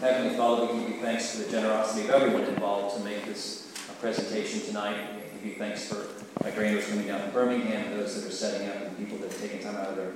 Heavenly 0.00 0.34
Father, 0.34 0.72
we 0.72 0.80
give 0.80 0.88
you 0.88 1.00
thanks 1.02 1.36
for 1.36 1.42
the 1.42 1.50
generosity 1.50 2.08
of 2.08 2.14
everyone 2.14 2.44
involved 2.44 2.96
to 2.96 3.04
make 3.04 3.26
this 3.26 3.70
presentation 4.00 4.62
tonight. 4.62 4.96
We 5.14 5.38
give 5.38 5.44
you 5.44 5.54
thanks 5.56 5.86
for 5.86 6.06
my 6.42 6.50
granders 6.52 6.88
coming 6.88 7.06
down 7.06 7.20
from 7.20 7.32
Birmingham, 7.32 7.94
those 7.98 8.18
that 8.18 8.26
are 8.26 8.32
setting 8.32 8.66
up, 8.66 8.76
and 8.76 8.96
people 8.96 9.18
that 9.18 9.30
have 9.30 9.38
taken 9.38 9.62
time 9.62 9.76
out 9.76 9.88
of 9.88 9.96
their 9.96 10.12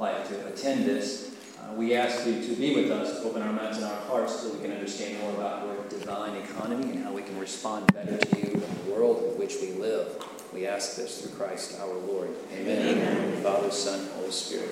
life 0.00 0.28
to 0.30 0.46
attend 0.48 0.84
this. 0.84 1.36
Uh, 1.60 1.74
we 1.74 1.94
ask 1.94 2.26
you 2.26 2.42
to 2.42 2.56
be 2.56 2.74
with 2.74 2.90
us, 2.90 3.24
open 3.24 3.42
our 3.42 3.52
minds 3.52 3.76
and 3.76 3.86
our 3.86 4.00
hearts 4.00 4.40
so 4.40 4.52
we 4.52 4.58
can 4.62 4.72
understand 4.72 5.20
more 5.20 5.30
about 5.34 5.64
your 5.64 5.76
divine 5.88 6.34
economy 6.34 6.90
and 6.90 7.04
how 7.04 7.12
we 7.12 7.22
can 7.22 7.38
respond 7.38 7.86
better 7.94 8.18
to 8.18 8.36
you 8.36 8.54
in 8.54 8.60
the 8.60 8.92
world 8.92 9.22
in 9.30 9.38
which 9.38 9.54
we 9.60 9.70
live. 9.74 10.08
We 10.52 10.66
ask 10.66 10.96
this 10.96 11.22
through 11.22 11.38
Christ 11.38 11.78
our 11.80 11.94
Lord. 11.94 12.30
Amen. 12.52 12.98
Amen. 12.98 13.42
Father, 13.42 13.70
Son, 13.70 14.08
Holy 14.16 14.32
Spirit. 14.32 14.70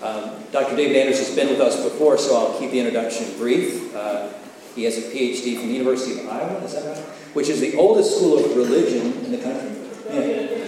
Um, 0.00 0.30
Dr. 0.52 0.76
David 0.76 0.96
Anders 0.96 1.18
has 1.18 1.34
been 1.34 1.48
with 1.48 1.60
us 1.60 1.82
before, 1.82 2.16
so 2.18 2.36
I'll 2.36 2.58
keep 2.58 2.70
the 2.70 2.78
introduction 2.78 3.36
brief. 3.36 3.94
Uh, 3.96 4.28
he 4.76 4.84
has 4.84 4.98
a 4.98 5.02
PhD 5.02 5.58
from 5.58 5.68
the 5.68 5.74
University 5.74 6.20
of 6.20 6.28
Iowa, 6.28 6.62
is 6.62 6.74
that 6.74 6.86
right? 6.86 7.04
Which 7.34 7.48
is 7.48 7.60
the 7.60 7.76
oldest 7.76 8.16
school 8.16 8.38
of 8.38 8.56
religion 8.56 9.12
in 9.24 9.32
the 9.32 9.38
country. 9.38 9.70
Yeah. 10.08 10.58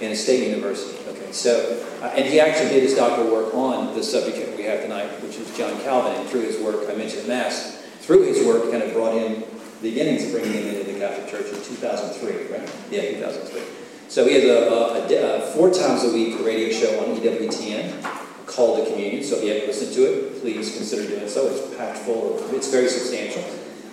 In 0.00 0.12
a 0.12 0.16
state 0.16 0.48
university. 0.48 0.98
Okay, 1.08 1.30
so, 1.30 1.80
uh, 2.02 2.06
and 2.06 2.24
he 2.24 2.40
actually 2.40 2.70
did 2.70 2.82
his 2.82 2.94
doctoral 2.94 3.30
work 3.30 3.54
on 3.54 3.94
the 3.94 4.02
subject 4.02 4.38
that 4.38 4.56
we 4.56 4.64
have 4.64 4.82
tonight, 4.82 5.08
which 5.22 5.36
is 5.36 5.56
John 5.56 5.78
Calvin. 5.82 6.18
And 6.18 6.28
through 6.28 6.42
his 6.42 6.58
work, 6.58 6.88
I 6.90 6.94
mentioned 6.94 7.28
Mass, 7.28 7.76
through 8.00 8.22
his 8.24 8.44
work, 8.44 8.70
kind 8.70 8.82
of 8.82 8.92
brought 8.94 9.12
the 9.12 9.59
beginnings 9.82 10.26
of 10.26 10.32
bringing 10.32 10.52
him 10.52 10.74
into 10.74 10.92
the 10.92 10.98
Catholic 10.98 11.30
Church 11.30 11.52
in 11.52 11.62
2003, 11.62 12.56
right? 12.56 12.68
Yeah, 12.90 13.02
2003. 13.18 13.62
So 14.08 14.26
he 14.26 14.34
has 14.34 14.44
a, 14.44 14.48
a, 14.48 14.94
a, 14.94 15.12
a 15.12 15.36
uh, 15.38 15.40
four 15.52 15.70
times 15.70 16.04
a 16.04 16.12
week 16.12 16.44
radio 16.44 16.70
show 16.72 16.98
on 17.00 17.16
EWTN 17.16 18.02
called 18.46 18.80
the 18.80 18.90
Communion. 18.90 19.22
So 19.22 19.36
if 19.36 19.44
you 19.44 19.50
haven't 19.50 19.68
listened 19.68 19.94
to 19.94 20.02
it, 20.02 20.40
please 20.40 20.74
consider 20.76 21.08
doing 21.08 21.28
so. 21.28 21.46
It's 21.46 21.76
packed 21.76 21.98
full 21.98 22.38
of, 22.38 22.52
it's 22.52 22.70
very 22.70 22.88
substantial. 22.88 23.44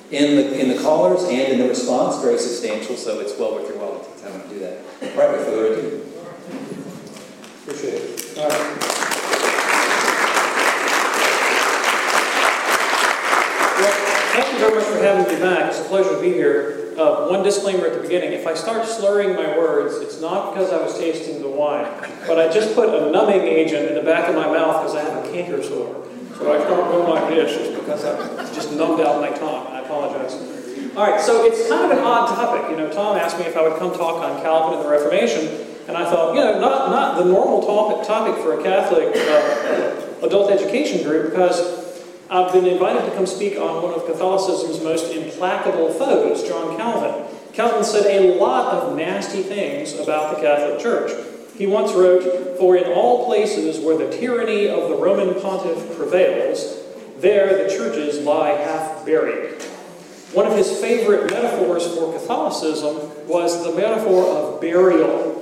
In 0.10 0.36
the, 0.38 0.60
in 0.60 0.70
the 0.70 0.82
callers 0.82 1.24
and 1.24 1.54
in 1.54 1.60
the 1.60 1.68
response, 1.68 2.22
very 2.22 2.40
substantial, 2.40 2.96
so 2.96 3.20
it's 3.20 3.38
well 3.38 3.56
worth 3.56 3.68
your 3.68 3.78
while 3.78 4.00
to 4.00 4.06
take 4.10 4.32
time 4.32 4.42
to 4.42 4.48
do 4.48 4.60
that. 4.60 4.80
All 5.02 5.18
right, 5.18 5.32
without 5.32 5.46
further 5.46 5.74
ado. 5.74 6.06
Appreciate 7.64 7.94
it. 7.94 8.38
All 8.38 8.50
right. 8.50 8.98
Thank 14.38 14.47
you 14.58 14.70
very 14.70 14.76
much 14.76 14.86
for 14.86 14.98
having 14.98 15.34
me 15.34 15.40
back. 15.40 15.70
It's 15.70 15.80
a 15.80 15.84
pleasure 15.84 16.16
to 16.16 16.22
be 16.22 16.34
here. 16.34 16.94
Uh, 16.98 17.28
one 17.28 17.44
disclaimer 17.44 17.86
at 17.86 17.94
the 17.94 18.02
beginning. 18.02 18.34
If 18.34 18.48
I 18.48 18.56
start 18.56 18.88
slurring 18.88 19.36
my 19.36 19.56
words, 19.56 19.96
it's 19.98 20.20
not 20.20 20.54
because 20.54 20.74
I 20.74 20.82
was 20.82 20.98
tasting 20.98 21.42
the 21.42 21.50
wine, 21.50 21.86
but 22.26 22.40
I 22.40 22.52
just 22.52 22.74
put 22.74 22.90
a 22.90 23.12
numbing 23.12 23.42
agent 23.42 23.88
in 23.90 23.94
the 23.94 24.02
back 24.02 24.28
of 24.28 24.36
my 24.36 24.48
mouth 24.48 24.82
because 24.82 24.96
I 24.96 25.04
have 25.04 25.24
a 25.24 25.32
canker 25.32 25.62
sore. 25.62 26.08
So 26.38 26.54
I 26.54 26.58
can't 26.58 26.70
going 26.70 27.10
like 27.10 27.30
this 27.30 27.56
just 27.56 27.80
because 27.80 28.04
I've 28.04 28.54
just 28.54 28.74
numbed 28.74 29.02
out 29.02 29.22
my 29.22 29.30
tongue. 29.30 29.68
I 29.68 29.82
apologize. 29.82 30.34
All 30.96 31.06
right, 31.06 31.22
so 31.22 31.46
it's 31.46 31.70
kind 31.70 31.92
of 31.92 31.98
an 31.98 32.04
odd 32.04 32.28
topic. 32.30 32.72
You 32.72 32.78
know, 32.78 32.92
Tom 32.92 33.18
asked 33.18 33.38
me 33.38 33.46
if 33.46 33.56
I 33.56 33.62
would 33.62 33.78
come 33.78 33.94
talk 33.94 34.24
on 34.24 34.42
Calvin 34.42 34.80
and 34.80 34.86
the 34.86 34.90
Reformation, 34.90 35.68
and 35.88 35.96
I 35.96 36.10
thought, 36.10 36.34
you 36.34 36.42
know, 36.42 36.60
not, 36.60 36.90
not 36.90 37.18
the 37.20 37.26
normal 37.26 37.62
topic, 37.62 38.08
topic 38.08 38.42
for 38.44 38.60
a 38.60 38.64
Catholic 38.64 39.16
uh, 39.16 40.26
adult 40.26 40.52
education 40.52 41.04
group 41.04 41.30
because 41.30 41.87
I've 42.30 42.52
been 42.52 42.66
invited 42.66 43.10
to 43.10 43.16
come 43.16 43.26
speak 43.26 43.58
on 43.58 43.82
one 43.82 43.94
of 43.94 44.06
Catholicism's 44.06 44.84
most 44.84 45.14
implacable 45.14 45.94
foes, 45.94 46.46
John 46.46 46.76
Calvin. 46.76 47.26
Calvin 47.54 47.86
said 47.86 48.06
a 48.06 48.36
lot 48.36 48.74
of 48.74 48.98
nasty 48.98 49.42
things 49.42 49.98
about 49.98 50.36
the 50.36 50.42
Catholic 50.42 50.80
Church. 50.82 51.12
He 51.56 51.68
once 51.68 51.94
wrote, 51.94 52.58
For 52.58 52.76
in 52.76 52.92
all 52.92 53.26
places 53.26 53.80
where 53.80 53.98
the 53.98 54.12
tyranny 54.18 54.68
of 54.68 54.90
the 54.90 54.96
Roman 54.96 55.40
pontiff 55.42 55.96
prevails, 55.96 56.84
there 57.20 57.64
the 57.64 57.70
churches 57.70 58.20
lie 58.20 58.50
half 58.50 59.06
buried. 59.06 59.62
One 60.34 60.46
of 60.46 60.58
his 60.58 60.82
favorite 60.82 61.32
metaphors 61.32 61.88
for 61.96 62.12
Catholicism 62.12 63.26
was 63.26 63.64
the 63.64 63.74
metaphor 63.74 64.26
of 64.28 64.60
burial. 64.60 65.34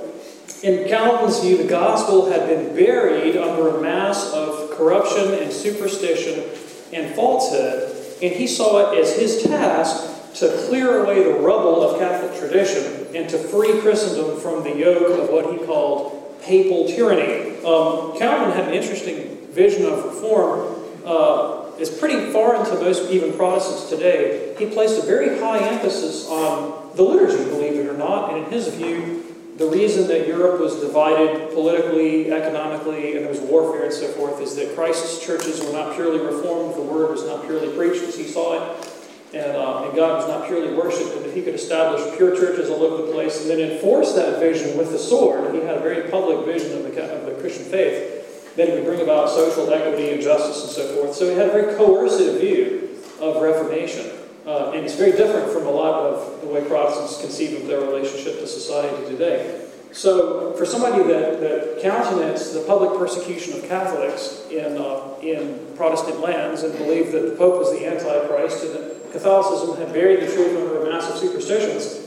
In 0.62 0.88
Calvin's 0.88 1.40
view, 1.40 1.56
the 1.56 1.68
gospel 1.68 2.30
had 2.30 2.48
been 2.48 2.76
buried 2.76 3.36
under 3.36 3.76
a 3.76 3.82
mass 3.82 4.32
of 4.32 4.70
corruption 4.70 5.34
and 5.34 5.52
superstition 5.52 6.44
and 6.92 7.14
falsehood, 7.14 7.96
and 8.22 8.32
he 8.32 8.46
saw 8.46 8.92
it 8.92 8.98
as 8.98 9.16
his 9.16 9.42
task 9.42 10.34
to 10.34 10.48
clear 10.68 11.04
away 11.04 11.22
the 11.22 11.38
rubble 11.38 11.82
of 11.82 11.98
Catholic 11.98 12.38
tradition 12.38 13.06
and 13.14 13.28
to 13.30 13.38
free 13.38 13.80
Christendom 13.80 14.38
from 14.40 14.62
the 14.62 14.76
yoke 14.76 15.18
of 15.18 15.30
what 15.30 15.50
he 15.52 15.64
called 15.64 16.40
papal 16.42 16.86
tyranny. 16.88 17.56
Um, 17.64 18.18
Calvin 18.18 18.52
had 18.54 18.68
an 18.68 18.74
interesting 18.74 19.46
vision 19.50 19.86
of 19.86 20.04
reform. 20.04 20.84
Uh, 21.04 21.70
it's 21.78 21.96
pretty 21.96 22.32
foreign 22.32 22.64
to 22.66 22.74
most, 22.74 23.10
even 23.10 23.32
Protestants 23.32 23.88
today. 23.88 24.54
He 24.58 24.66
placed 24.66 25.02
a 25.02 25.06
very 25.06 25.38
high 25.38 25.58
emphasis 25.58 26.28
on 26.28 26.90
the 26.94 27.02
liturgy, 27.02 27.44
believe 27.44 27.74
it 27.74 27.86
or 27.86 27.96
not, 27.96 28.32
and 28.32 28.44
in 28.44 28.52
his 28.52 28.68
view, 28.68 29.25
the 29.56 29.66
reason 29.66 30.06
that 30.08 30.28
Europe 30.28 30.60
was 30.60 30.80
divided 30.80 31.50
politically, 31.52 32.30
economically, 32.30 33.16
and 33.16 33.24
there 33.24 33.32
was 33.32 33.40
warfare 33.40 33.84
and 33.84 33.92
so 33.92 34.06
forth 34.08 34.40
is 34.40 34.54
that 34.56 34.74
Christ's 34.74 35.24
churches 35.24 35.64
were 35.64 35.72
not 35.72 35.94
purely 35.94 36.18
reformed, 36.18 36.74
the 36.74 36.82
word 36.82 37.10
was 37.10 37.24
not 37.24 37.46
purely 37.46 37.74
preached 37.74 38.02
as 38.02 38.16
he 38.16 38.24
saw 38.24 38.54
it, 38.54 38.92
and, 39.32 39.56
uh, 39.56 39.84
and 39.84 39.96
God 39.96 40.16
was 40.16 40.28
not 40.28 40.46
purely 40.46 40.74
worshipped, 40.74 41.16
and 41.16 41.24
that 41.24 41.34
he 41.34 41.42
could 41.42 41.54
establish 41.54 42.16
pure 42.16 42.36
churches 42.36 42.68
all 42.68 42.82
over 42.82 43.06
the 43.06 43.12
place 43.12 43.40
and 43.40 43.50
then 43.50 43.60
enforce 43.60 44.12
that 44.14 44.40
vision 44.40 44.76
with 44.76 44.90
the 44.90 44.98
sword. 44.98 45.54
He 45.54 45.62
had 45.62 45.78
a 45.78 45.80
very 45.80 46.10
public 46.10 46.44
vision 46.44 46.76
of 46.76 46.82
the, 46.82 47.14
of 47.14 47.24
the 47.24 47.40
Christian 47.40 47.64
faith. 47.64 48.54
Then 48.56 48.68
he 48.68 48.74
would 48.74 48.84
bring 48.84 49.00
about 49.00 49.30
social 49.30 49.72
equity 49.72 50.12
and 50.12 50.22
justice 50.22 50.62
and 50.64 50.70
so 50.70 50.94
forth. 50.96 51.14
So 51.14 51.28
he 51.28 51.34
had 51.34 51.48
a 51.48 51.52
very 51.52 51.74
coercive 51.76 52.40
view 52.40 52.88
of 53.20 53.42
Reformation. 53.42 54.15
Uh, 54.46 54.70
and 54.72 54.84
it's 54.84 54.94
very 54.94 55.10
different 55.10 55.50
from 55.52 55.66
a 55.66 55.70
lot 55.70 56.06
of 56.06 56.40
the 56.40 56.46
way 56.46 56.64
Protestants 56.64 57.20
conceive 57.20 57.60
of 57.60 57.66
their 57.66 57.80
relationship 57.80 58.38
to 58.38 58.46
society 58.46 59.04
today. 59.10 59.66
So, 59.90 60.52
for 60.52 60.64
somebody 60.64 61.02
that, 61.04 61.40
that 61.40 61.82
countenance 61.82 62.50
the 62.52 62.60
public 62.60 62.98
persecution 62.98 63.54
of 63.54 63.68
Catholics 63.68 64.44
in, 64.50 64.76
uh, 64.76 65.14
in 65.22 65.66
Protestant 65.74 66.20
lands 66.20 66.62
and 66.62 66.76
believed 66.78 67.12
that 67.12 67.30
the 67.30 67.34
Pope 67.34 67.58
was 67.58 67.72
the 67.72 67.86
Antichrist 67.86 68.62
and 68.64 68.74
that 68.74 69.12
Catholicism 69.12 69.78
had 69.78 69.92
buried 69.92 70.20
the 70.20 70.32
truth 70.32 70.56
under 70.56 70.86
a 70.86 70.92
mass 70.92 71.10
of 71.10 71.16
superstitions, 71.16 72.04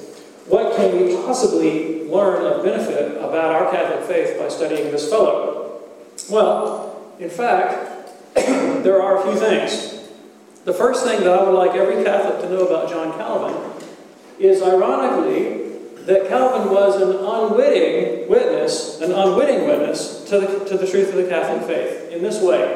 what 0.47 0.75
can 0.77 0.95
we 0.95 1.15
possibly 1.17 2.07
learn 2.07 2.45
of 2.45 2.63
benefit 2.63 3.17
about 3.17 3.51
our 3.51 3.71
Catholic 3.71 4.05
faith 4.05 4.39
by 4.39 4.47
studying 4.47 4.91
this 4.91 5.09
fellow? 5.09 5.81
Well, 6.29 7.13
in 7.19 7.29
fact, 7.29 8.13
there 8.35 9.01
are 9.01 9.19
a 9.19 9.23
few 9.23 9.39
things. 9.39 9.98
The 10.65 10.73
first 10.73 11.05
thing 11.05 11.21
that 11.21 11.29
I 11.29 11.43
would 11.43 11.55
like 11.55 11.71
every 11.71 12.03
Catholic 12.03 12.41
to 12.41 12.49
know 12.49 12.67
about 12.67 12.89
John 12.89 13.13
Calvin 13.13 13.55
is, 14.39 14.61
ironically, 14.61 15.69
that 16.05 16.27
Calvin 16.27 16.73
was 16.73 17.01
an 17.01 17.15
unwitting 17.15 18.29
witness, 18.29 18.99
an 18.99 19.11
unwitting 19.11 19.65
witness 19.67 20.25
to 20.25 20.39
the, 20.39 20.65
to 20.65 20.77
the 20.77 20.85
truth 20.85 21.09
of 21.09 21.15
the 21.15 21.27
Catholic 21.27 21.65
faith 21.65 22.11
in 22.11 22.21
this 22.21 22.41
way. 22.41 22.75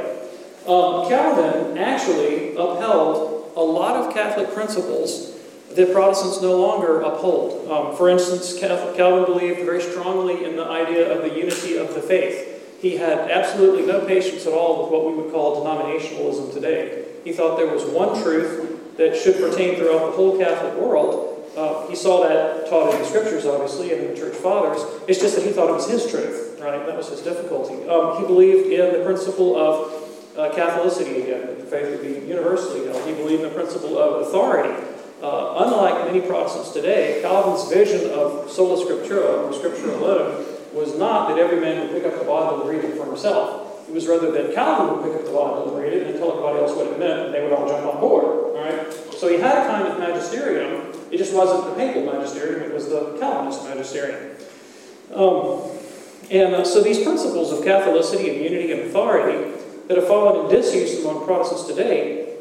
Um, 0.65 1.09
Calvin 1.09 1.77
actually 1.77 2.51
upheld 2.55 3.51
a 3.55 3.61
lot 3.61 3.97
of 3.97 4.13
Catholic 4.13 4.53
principles 4.53 5.33
that 5.75 5.91
Protestants 5.91 6.41
no 6.41 6.59
longer 6.59 7.01
uphold. 7.01 7.69
Um, 7.69 7.97
for 7.97 8.07
instance, 8.07 8.57
Calvin 8.57 9.25
believed 9.25 9.59
very 9.65 9.81
strongly 9.81 10.45
in 10.45 10.55
the 10.55 10.65
idea 10.65 11.11
of 11.11 11.23
the 11.23 11.37
unity 11.37 11.77
of 11.77 11.93
the 11.95 12.01
faith. 12.01 12.79
He 12.81 12.95
had 12.97 13.29
absolutely 13.29 13.85
no 13.85 14.05
patience 14.05 14.45
at 14.45 14.53
all 14.53 14.83
with 14.83 14.91
what 14.91 15.05
we 15.05 15.21
would 15.21 15.33
call 15.33 15.65
denominationalism 15.65 16.53
today. 16.53 17.02
He 17.23 17.31
thought 17.31 17.57
there 17.57 17.67
was 17.67 17.83
one 17.85 18.21
truth 18.21 18.97
that 18.97 19.15
should 19.15 19.37
pertain 19.37 19.75
throughout 19.75 20.11
the 20.11 20.11
whole 20.11 20.37
Catholic 20.37 20.75
world. 20.75 21.51
Uh, 21.55 21.87
he 21.87 21.95
saw 21.95 22.27
that 22.27 22.67
taught 22.69 22.93
in 22.93 22.99
the 22.99 23.05
scriptures, 23.05 23.45
obviously, 23.45 23.93
and 23.93 24.03
in 24.03 24.13
the 24.13 24.17
church 24.17 24.35
fathers. 24.35 24.81
It's 25.07 25.19
just 25.19 25.35
that 25.35 25.45
he 25.45 25.51
thought 25.51 25.69
it 25.69 25.73
was 25.73 25.89
his 25.89 26.09
truth, 26.09 26.59
right? 26.61 26.85
That 26.85 26.97
was 26.97 27.09
his 27.09 27.21
difficulty. 27.21 27.87
Um, 27.87 28.19
he 28.19 28.27
believed 28.27 28.71
in 28.71 28.93
the 28.93 29.05
principle 29.05 29.55
of 29.55 30.03
uh, 30.37 30.49
Catholicity 30.55 31.23
again, 31.23 31.45
that 31.45 31.59
the 31.59 31.65
faith 31.65 31.89
would 31.89 32.01
be 32.01 32.27
universally 32.27 32.87
held. 32.87 33.07
He 33.07 33.13
believed 33.13 33.43
in 33.43 33.49
the 33.49 33.55
principle 33.55 33.97
of 33.97 34.27
authority. 34.27 34.73
Uh, 35.21 35.63
unlike 35.65 36.05
many 36.05 36.19
Protestants 36.19 36.71
today, 36.71 37.19
Calvin's 37.21 37.71
vision 37.71 38.09
of 38.11 38.49
sola 38.49 38.83
scriptura, 38.83 39.47
or 39.47 39.53
scripture 39.53 39.91
alone, 39.91 40.45
was 40.73 40.97
not 40.97 41.29
that 41.29 41.37
every 41.37 41.61
man 41.61 41.81
would 41.81 41.91
pick 41.91 42.11
up 42.11 42.19
the 42.19 42.25
Bible 42.25 42.61
and 42.61 42.69
read 42.69 42.83
it 42.83 42.97
for 42.97 43.05
himself. 43.05 43.72
It 43.93 43.97
was 43.97 44.07
rather 44.07 44.31
that 44.31 44.55
Calvin 44.55 44.95
would 44.95 45.05
pick 45.05 45.21
up 45.21 45.27
the 45.27 45.31
Bible 45.31 45.69
and 45.69 45.77
read 45.77 45.93
it 45.93 46.07
and 46.07 46.17
tell 46.17 46.31
everybody 46.31 46.57
else 46.57 46.75
what 46.75 46.87
it 46.87 46.97
meant, 46.97 47.27
and 47.27 47.31
they 47.31 47.43
would 47.43 47.53
all 47.53 47.67
jump 47.67 47.85
on 47.85 48.01
board. 48.01 48.25
All 48.25 48.55
right? 48.55 48.91
So 49.13 49.27
he 49.27 49.37
had 49.37 49.55
a 49.55 49.67
kind 49.67 49.87
of 49.87 49.99
magisterium. 49.99 50.91
It 51.11 51.19
just 51.19 51.31
wasn't 51.31 51.69
the 51.69 51.75
papal 51.75 52.11
magisterium, 52.11 52.63
it 52.63 52.73
was 52.73 52.89
the 52.89 53.15
Calvinist 53.19 53.63
magisterium. 53.65 54.35
Um, 55.13 55.61
and 56.31 56.55
uh, 56.55 56.65
so 56.65 56.81
these 56.81 57.03
principles 57.03 57.51
of 57.51 57.59
Catholicity 57.59 58.33
and 58.33 58.43
unity 58.43 58.71
and 58.71 58.81
authority 58.81 59.61
that 59.87 59.97
have 59.97 60.07
fallen 60.07 60.43
in 60.43 60.51
disuse 60.51 60.99
among 61.05 61.27
Protestants 61.27 61.67
today, 61.67 62.35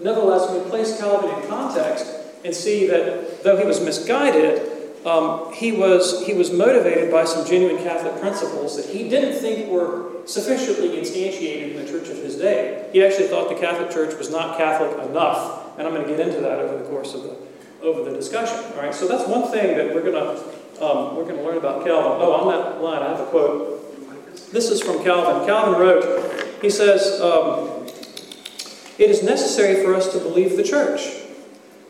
nevertheless, 0.00 0.50
when 0.50 0.64
we 0.64 0.70
place 0.70 0.98
Calvin 0.98 1.30
in 1.40 1.48
context 1.48 2.04
and 2.44 2.52
see 2.52 2.88
that 2.88 3.44
though 3.44 3.56
he 3.56 3.64
was 3.64 3.80
misguided, 3.80 5.06
um, 5.06 5.52
he, 5.52 5.70
was, 5.70 6.26
he 6.26 6.34
was 6.34 6.50
motivated 6.50 7.12
by 7.12 7.24
some 7.24 7.46
genuine 7.46 7.80
Catholic 7.84 8.20
principles 8.20 8.76
that 8.76 8.92
he 8.92 9.08
didn't 9.08 9.38
think 9.38 9.70
were 9.70 10.15
sufficiently 10.26 10.88
instantiated 11.00 11.76
in 11.76 11.84
the 11.84 11.90
church 11.90 12.08
of 12.08 12.16
his 12.16 12.36
day. 12.36 12.88
He 12.92 13.04
actually 13.04 13.28
thought 13.28 13.48
the 13.48 13.54
Catholic 13.54 13.90
Church 13.90 14.16
was 14.18 14.30
not 14.30 14.58
Catholic 14.58 14.92
enough, 15.08 15.78
and 15.78 15.86
I'm 15.86 15.94
going 15.94 16.06
to 16.06 16.16
get 16.16 16.20
into 16.20 16.40
that 16.40 16.58
over 16.58 16.82
the 16.82 16.88
course 16.88 17.14
of 17.14 17.22
the 17.22 17.36
over 17.82 18.08
the 18.08 18.16
discussion. 18.16 18.56
All 18.74 18.82
right, 18.82 18.94
so 18.94 19.06
that's 19.06 19.28
one 19.28 19.50
thing 19.50 19.76
that 19.76 19.94
we're 19.94 20.02
going 20.02 20.14
to 20.14 20.84
um, 20.84 21.16
we're 21.16 21.24
going 21.24 21.36
to 21.36 21.42
learn 21.42 21.56
about 21.56 21.84
Calvin. 21.84 22.18
Oh, 22.20 22.32
on 22.32 22.48
that 22.48 22.82
line, 22.82 23.02
I 23.02 23.10
have 23.10 23.20
a 23.20 23.26
quote. 23.26 24.52
This 24.52 24.70
is 24.70 24.82
from 24.82 25.02
Calvin. 25.02 25.46
Calvin 25.46 25.80
wrote, 25.80 26.60
he 26.60 26.70
says, 26.70 27.20
um, 27.20 27.86
"It 28.98 29.10
is 29.10 29.22
necessary 29.22 29.82
for 29.82 29.94
us 29.94 30.12
to 30.12 30.18
believe 30.18 30.56
the 30.56 30.62
Church, 30.64 31.00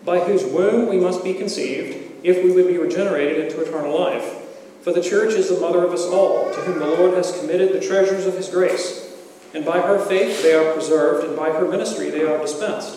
by 0.05 0.21
whose 0.21 0.45
womb 0.45 0.89
we 0.89 0.99
must 0.99 1.25
be 1.25 1.35
conceived, 1.35 2.13
if 2.23 2.45
we 2.45 2.53
would 2.53 2.69
be 2.69 2.79
regenerated 2.79 3.47
into 3.47 3.63
eternal 3.63 3.99
life." 3.99 4.46
For 4.87 4.93
the 4.93 5.03
church 5.03 5.35
is 5.35 5.49
the 5.49 5.59
mother 5.59 5.85
of 5.85 5.93
us 5.93 6.05
all, 6.05 6.55
to 6.55 6.61
whom 6.61 6.79
the 6.79 6.87
Lord 6.87 7.15
has 7.15 7.37
committed 7.41 7.73
the 7.73 7.85
treasures 7.85 8.25
of 8.25 8.37
his 8.37 8.49
grace. 8.49 9.13
And 9.53 9.65
by 9.65 9.81
her 9.81 9.99
faith 9.99 10.45
they 10.45 10.55
are 10.55 10.73
preserved, 10.75 11.27
and 11.27 11.35
by 11.35 11.51
her 11.51 11.67
ministry 11.67 12.09
they 12.09 12.23
are 12.23 12.39
dispensed. 12.39 12.97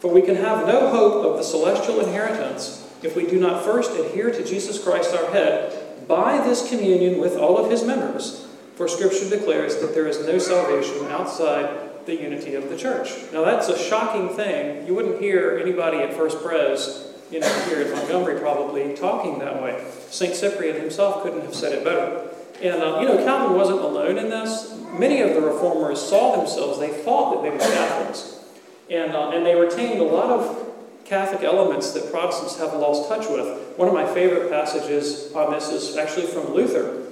For 0.00 0.10
we 0.10 0.22
can 0.22 0.36
have 0.36 0.66
no 0.66 0.88
hope 0.88 1.26
of 1.26 1.36
the 1.36 1.42
celestial 1.42 2.00
inheritance 2.00 2.90
if 3.02 3.14
we 3.14 3.26
do 3.26 3.38
not 3.38 3.66
first 3.66 3.90
adhere 3.98 4.30
to 4.30 4.46
Jesus 4.46 4.82
Christ 4.82 5.14
our 5.14 5.30
head 5.30 6.08
by 6.08 6.42
this 6.42 6.70
communion 6.70 7.20
with 7.20 7.36
all 7.36 7.62
of 7.62 7.70
his 7.70 7.84
members. 7.84 8.48
For 8.76 8.88
Scripture 8.88 9.28
declares 9.28 9.76
that 9.82 9.94
there 9.94 10.06
is 10.06 10.26
no 10.26 10.38
salvation 10.38 11.04
outside 11.08 12.06
the 12.06 12.16
unity 12.16 12.54
of 12.54 12.70
the 12.70 12.78
church. 12.78 13.10
Now 13.34 13.44
that's 13.44 13.68
a 13.68 13.78
shocking 13.78 14.30
thing. 14.30 14.86
You 14.86 14.94
wouldn't 14.94 15.20
hear 15.20 15.58
anybody 15.60 15.98
at 15.98 16.14
First 16.14 16.42
Pres 16.42 17.12
you 17.30 17.40
know, 17.40 17.48
here 17.64 17.80
at 17.80 17.94
Montgomery 17.94 18.38
probably 18.40 18.94
talking 18.94 19.38
that 19.40 19.62
way. 19.62 19.84
St. 20.10 20.34
Cyprian 20.34 20.80
himself 20.80 21.22
couldn't 21.22 21.42
have 21.42 21.54
said 21.54 21.72
it 21.72 21.84
better. 21.84 22.28
And, 22.62 22.82
uh, 22.82 23.00
you 23.00 23.08
know, 23.08 23.18
Calvin 23.18 23.56
wasn't 23.56 23.80
alone 23.80 24.18
in 24.18 24.30
this. 24.30 24.74
Many 24.98 25.20
of 25.20 25.34
the 25.34 25.40
reformers 25.40 26.00
saw 26.00 26.36
themselves, 26.36 26.78
they 26.78 26.92
thought 26.92 27.34
that 27.34 27.42
they 27.42 27.50
were 27.50 27.58
Catholics. 27.58 28.40
And, 28.88 29.12
uh, 29.12 29.30
and 29.30 29.44
they 29.44 29.54
retained 29.54 30.00
a 30.00 30.04
lot 30.04 30.30
of 30.30 30.66
Catholic 31.04 31.42
elements 31.42 31.92
that 31.92 32.10
Protestants 32.10 32.58
have 32.58 32.72
lost 32.74 33.08
touch 33.08 33.28
with. 33.28 33.76
One 33.76 33.88
of 33.88 33.94
my 33.94 34.06
favorite 34.12 34.50
passages 34.50 35.32
on 35.34 35.52
this 35.52 35.68
is 35.68 35.96
actually 35.96 36.26
from 36.26 36.54
Luther. 36.54 37.02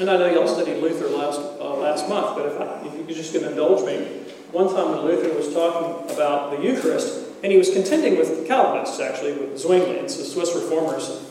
And 0.00 0.08
I 0.10 0.16
know 0.16 0.32
y'all 0.32 0.48
studied 0.48 0.80
Luther 0.80 1.08
last, 1.08 1.40
uh, 1.40 1.74
last 1.74 2.08
month, 2.08 2.36
but 2.36 2.46
if, 2.46 2.60
I, 2.60 2.86
if 2.86 2.98
you 2.98 3.04
could 3.04 3.16
just 3.16 3.32
going 3.32 3.44
to 3.44 3.50
indulge 3.50 3.84
me. 3.84 4.22
One 4.52 4.68
time 4.68 4.90
when 4.90 5.00
Luther 5.02 5.34
was 5.34 5.52
talking 5.52 6.10
about 6.14 6.56
the 6.56 6.62
Eucharist, 6.62 7.27
and 7.42 7.52
he 7.52 7.58
was 7.58 7.70
contending 7.70 8.16
with 8.16 8.46
Calvinists, 8.46 9.00
actually, 9.00 9.32
with 9.32 9.62
Zwinglians, 9.62 10.16
the 10.16 10.24
Swiss 10.24 10.54
reformers. 10.54 11.24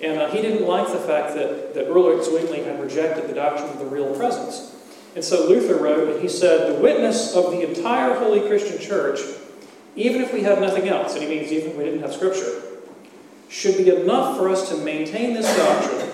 And 0.00 0.18
uh, 0.18 0.30
he 0.30 0.40
didn't 0.40 0.66
like 0.66 0.86
the 0.88 0.98
fact 0.98 1.34
that, 1.34 1.74
that 1.74 1.90
Ulrich 1.90 2.24
Zwingli 2.24 2.62
had 2.62 2.80
rejected 2.80 3.28
the 3.28 3.34
doctrine 3.34 3.68
of 3.68 3.78
the 3.78 3.86
real 3.86 4.14
presence. 4.14 4.74
And 5.16 5.24
so 5.24 5.48
Luther 5.48 5.76
wrote, 5.76 6.08
and 6.08 6.22
he 6.22 6.28
said, 6.28 6.72
The 6.72 6.80
witness 6.80 7.34
of 7.34 7.50
the 7.50 7.68
entire 7.68 8.14
Holy 8.14 8.46
Christian 8.46 8.78
Church, 8.78 9.20
even 9.96 10.22
if 10.22 10.32
we 10.32 10.42
had 10.42 10.60
nothing 10.60 10.88
else, 10.88 11.14
and 11.14 11.22
he 11.22 11.28
means 11.28 11.50
even 11.50 11.70
if 11.70 11.76
we 11.76 11.84
didn't 11.84 12.02
have 12.02 12.12
Scripture, 12.12 12.62
should 13.48 13.76
be 13.76 13.90
enough 13.90 14.36
for 14.36 14.48
us 14.48 14.68
to 14.68 14.76
maintain 14.76 15.34
this 15.34 15.56
doctrine 15.56 16.08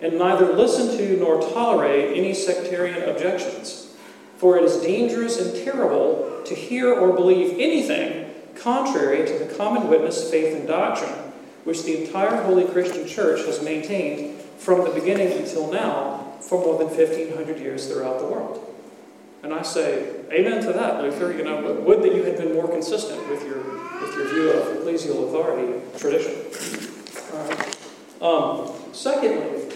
and 0.00 0.18
neither 0.18 0.52
listen 0.52 0.96
to 0.96 1.16
nor 1.18 1.40
tolerate 1.52 2.16
any 2.16 2.34
sectarian 2.34 3.08
objections. 3.08 3.94
For 4.38 4.56
it 4.56 4.64
is 4.64 4.78
dangerous 4.78 5.38
and 5.38 5.64
terrible 5.64 6.42
to 6.46 6.54
hear 6.54 6.92
or 6.92 7.12
believe 7.12 7.58
anything 7.58 8.19
contrary 8.60 9.26
to 9.26 9.38
the 9.44 9.54
common 9.54 9.88
witness, 9.88 10.30
faith, 10.30 10.56
and 10.56 10.68
doctrine 10.68 11.30
which 11.64 11.82
the 11.84 12.04
entire 12.04 12.42
Holy 12.42 12.64
Christian 12.64 13.06
Church 13.06 13.44
has 13.46 13.62
maintained 13.62 14.40
from 14.58 14.84
the 14.84 14.90
beginning 14.90 15.32
until 15.38 15.70
now 15.70 16.34
for 16.40 16.58
more 16.58 16.78
than 16.78 16.88
1,500 16.88 17.58
years 17.58 17.86
throughout 17.86 18.18
the 18.18 18.24
world. 18.24 18.66
And 19.42 19.54
I 19.54 19.62
say, 19.62 20.16
Amen 20.32 20.62
to 20.64 20.72
that, 20.72 21.02
Luther. 21.02 21.32
You 21.32 21.44
know, 21.44 21.72
would 21.72 22.02
that 22.02 22.14
you 22.14 22.22
had 22.22 22.36
been 22.36 22.52
more 22.52 22.68
consistent 22.68 23.26
with 23.28 23.44
your 23.44 23.58
with 24.00 24.14
your 24.14 24.28
view 24.28 24.50
of 24.50 24.76
ecclesial 24.78 25.28
authority 25.28 25.80
tradition. 25.98 26.34
Right. 27.32 27.76
Um, 28.22 28.72
secondly, 28.92 29.74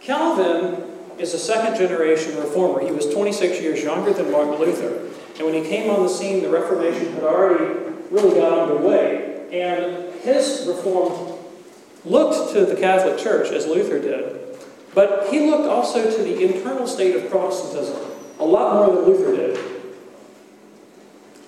Calvin 0.00 0.82
is 1.18 1.34
a 1.34 1.38
second 1.38 1.76
generation 1.76 2.36
reformer. 2.36 2.80
He 2.80 2.92
was 2.92 3.12
26 3.12 3.60
years 3.60 3.82
younger 3.82 4.12
than 4.12 4.30
Martin 4.30 4.56
Luther. 4.56 5.08
And 5.40 5.50
when 5.50 5.64
he 5.64 5.66
came 5.70 5.88
on 5.88 6.02
the 6.02 6.08
scene, 6.10 6.42
the 6.42 6.50
Reformation 6.50 7.14
had 7.14 7.22
already 7.22 7.64
really 8.10 8.38
got 8.38 8.58
underway. 8.58 9.48
And 9.50 10.12
his 10.20 10.66
reform 10.68 11.38
looked 12.04 12.52
to 12.52 12.66
the 12.66 12.76
Catholic 12.76 13.16
Church, 13.16 13.50
as 13.50 13.66
Luther 13.66 13.98
did, 13.98 14.38
but 14.94 15.28
he 15.30 15.48
looked 15.50 15.66
also 15.66 16.14
to 16.14 16.22
the 16.22 16.44
internal 16.44 16.86
state 16.86 17.16
of 17.16 17.30
Protestantism, 17.30 17.96
a 18.38 18.44
lot 18.44 18.86
more 18.86 18.94
than 18.94 19.06
Luther 19.06 19.34
did. 19.34 19.58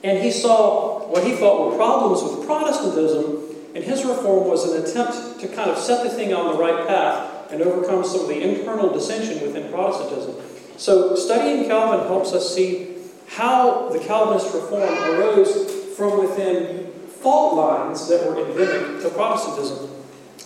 And 0.03 0.25
he 0.25 0.31
saw 0.31 1.07
what 1.11 1.25
he 1.25 1.37
thought 1.37 1.71
were 1.71 1.77
problems 1.77 2.23
with 2.23 2.47
Protestantism, 2.47 3.43
and 3.75 3.85
his 3.85 4.07
reform 4.07 4.49
was 4.49 4.73
an 4.73 4.83
attempt 4.83 5.39
to 5.41 5.49
kind 5.49 5.71
of 5.71 5.77
set 5.77 6.03
the 6.03 6.09
thing 6.09 6.33
on 6.33 6.55
the 6.55 6.59
right 6.59 6.89
path 6.89 7.53
and 7.53 7.61
overcome 7.61 8.07
some 8.07 8.23
of 8.23 8.29
the 8.29 8.41
internal 8.41 8.91
dissension 8.91 9.43
within 9.43 9.71
Protestantism. 9.71 10.35
So, 10.79 11.15
studying 11.15 11.67
Calvin 11.67 12.07
helps 12.07 12.33
us 12.33 12.55
see 12.55 12.93
how 13.29 13.89
the 13.89 13.99
Calvinist 14.01 14.55
reform 14.55 14.93
arose 15.15 15.97
from 15.97 16.21
within 16.21 16.93
fault 17.23 17.55
lines 17.55 18.09
that 18.09 18.27
were 18.27 18.47
endemic 18.47 19.03
to 19.03 19.09
Protestantism. 19.11 19.89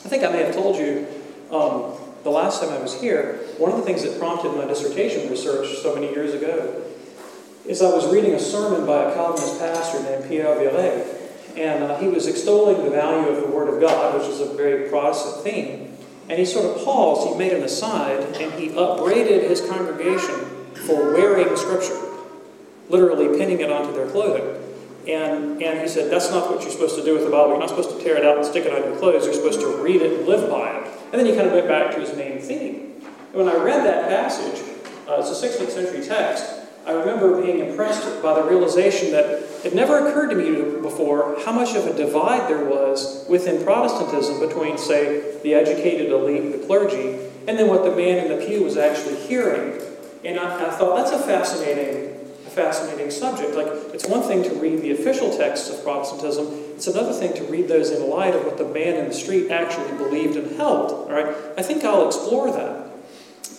I 0.04 0.08
think 0.08 0.22
I 0.22 0.30
may 0.30 0.42
have 0.42 0.54
told 0.54 0.76
you 0.76 1.06
um, 1.50 1.94
the 2.22 2.30
last 2.30 2.60
time 2.60 2.70
I 2.70 2.78
was 2.78 3.00
here, 3.00 3.40
one 3.58 3.70
of 3.70 3.78
the 3.78 3.84
things 3.84 4.02
that 4.02 4.18
prompted 4.18 4.52
my 4.56 4.66
dissertation 4.66 5.30
research 5.30 5.78
so 5.78 5.94
many 5.94 6.08
years 6.08 6.34
ago 6.34 6.82
is 7.66 7.82
I 7.82 7.90
was 7.90 8.12
reading 8.12 8.34
a 8.34 8.38
sermon 8.38 8.86
by 8.86 9.10
a 9.10 9.14
Calvinist 9.14 9.58
pastor 9.58 10.02
named 10.02 10.28
Pierre 10.28 10.54
Viret, 10.56 11.06
and 11.56 11.84
uh, 11.84 11.98
he 11.98 12.08
was 12.08 12.26
extolling 12.26 12.84
the 12.84 12.90
value 12.90 13.28
of 13.28 13.42
the 13.42 13.48
Word 13.48 13.72
of 13.72 13.80
God, 13.80 14.20
which 14.20 14.28
is 14.28 14.40
a 14.40 14.54
very 14.54 14.88
Protestant 14.88 15.42
theme. 15.42 15.96
And 16.28 16.38
he 16.38 16.44
sort 16.44 16.64
of 16.66 16.84
paused, 16.84 17.28
he 17.28 17.34
made 17.36 17.52
an 17.52 17.62
aside, 17.62 18.20
and 18.36 18.52
he 18.54 18.76
upbraided 18.76 19.44
his 19.44 19.60
congregation 19.60 20.34
for 20.86 21.12
wearing 21.12 21.56
Scripture 21.56 22.05
literally 22.88 23.36
pinning 23.38 23.60
it 23.60 23.70
onto 23.70 23.92
their 23.92 24.08
clothing. 24.08 24.62
And, 25.08 25.62
and 25.62 25.80
he 25.80 25.88
said, 25.88 26.10
that's 26.10 26.30
not 26.30 26.50
what 26.50 26.62
you're 26.62 26.70
supposed 26.70 26.96
to 26.96 27.04
do 27.04 27.14
with 27.14 27.24
the 27.24 27.30
Bible. 27.30 27.50
You're 27.50 27.60
not 27.60 27.68
supposed 27.68 27.90
to 27.90 28.02
tear 28.02 28.16
it 28.16 28.26
out 28.26 28.38
and 28.38 28.46
stick 28.46 28.64
it 28.64 28.72
on 28.72 28.82
your 28.82 28.98
clothes. 28.98 29.24
You're 29.24 29.34
supposed 29.34 29.60
to 29.60 29.68
read 29.82 30.02
it 30.02 30.18
and 30.18 30.26
live 30.26 30.50
by 30.50 30.70
it. 30.70 30.86
And 31.12 31.14
then 31.14 31.26
he 31.26 31.34
kind 31.34 31.46
of 31.46 31.52
went 31.52 31.68
back 31.68 31.94
to 31.94 32.00
his 32.00 32.14
main 32.16 32.40
theme. 32.40 33.00
And 33.32 33.34
when 33.34 33.48
I 33.48 33.54
read 33.62 33.84
that 33.84 34.08
passage, 34.08 34.60
uh, 35.08 35.20
it's 35.20 35.30
a 35.30 35.46
16th 35.46 35.70
century 35.70 36.04
text, 36.04 36.44
I 36.86 36.92
remember 36.92 37.42
being 37.42 37.58
impressed 37.60 38.22
by 38.22 38.34
the 38.34 38.42
realization 38.44 39.10
that 39.12 39.42
it 39.64 39.74
never 39.74 40.06
occurred 40.06 40.30
to 40.30 40.36
me 40.36 40.80
before 40.80 41.36
how 41.44 41.52
much 41.52 41.74
of 41.74 41.86
a 41.86 41.92
divide 41.92 42.48
there 42.48 42.64
was 42.64 43.26
within 43.28 43.62
Protestantism 43.64 44.38
between, 44.40 44.78
say, 44.78 45.40
the 45.42 45.54
educated 45.54 46.12
elite, 46.12 46.52
the 46.52 46.66
clergy, 46.66 47.18
and 47.48 47.58
then 47.58 47.68
what 47.68 47.84
the 47.84 47.90
man 47.90 48.24
in 48.24 48.38
the 48.38 48.44
pew 48.44 48.62
was 48.62 48.76
actually 48.76 49.16
hearing. 49.16 49.80
And 50.24 50.38
I, 50.38 50.68
I 50.68 50.70
thought 50.70 50.96
that's 50.96 51.10
a 51.10 51.18
fascinating 51.18 52.15
fascinating 52.56 53.10
subject. 53.10 53.54
Like, 53.54 53.68
it's 53.92 54.08
one 54.08 54.22
thing 54.22 54.42
to 54.44 54.54
read 54.54 54.80
the 54.80 54.92
official 54.92 55.36
texts 55.36 55.68
of 55.68 55.84
Protestantism, 55.84 56.46
it's 56.74 56.86
another 56.86 57.12
thing 57.12 57.34
to 57.34 57.44
read 57.44 57.68
those 57.68 57.90
in 57.90 58.08
light 58.08 58.34
of 58.34 58.46
what 58.46 58.56
the 58.56 58.64
man 58.64 58.96
in 58.96 59.08
the 59.08 59.14
street 59.14 59.50
actually 59.50 59.92
believed 59.98 60.36
and 60.36 60.56
held. 60.56 60.90
All 60.90 61.10
right? 61.10 61.36
I 61.58 61.62
think 61.62 61.84
I'll 61.84 62.06
explore 62.06 62.50
that. 62.50 62.86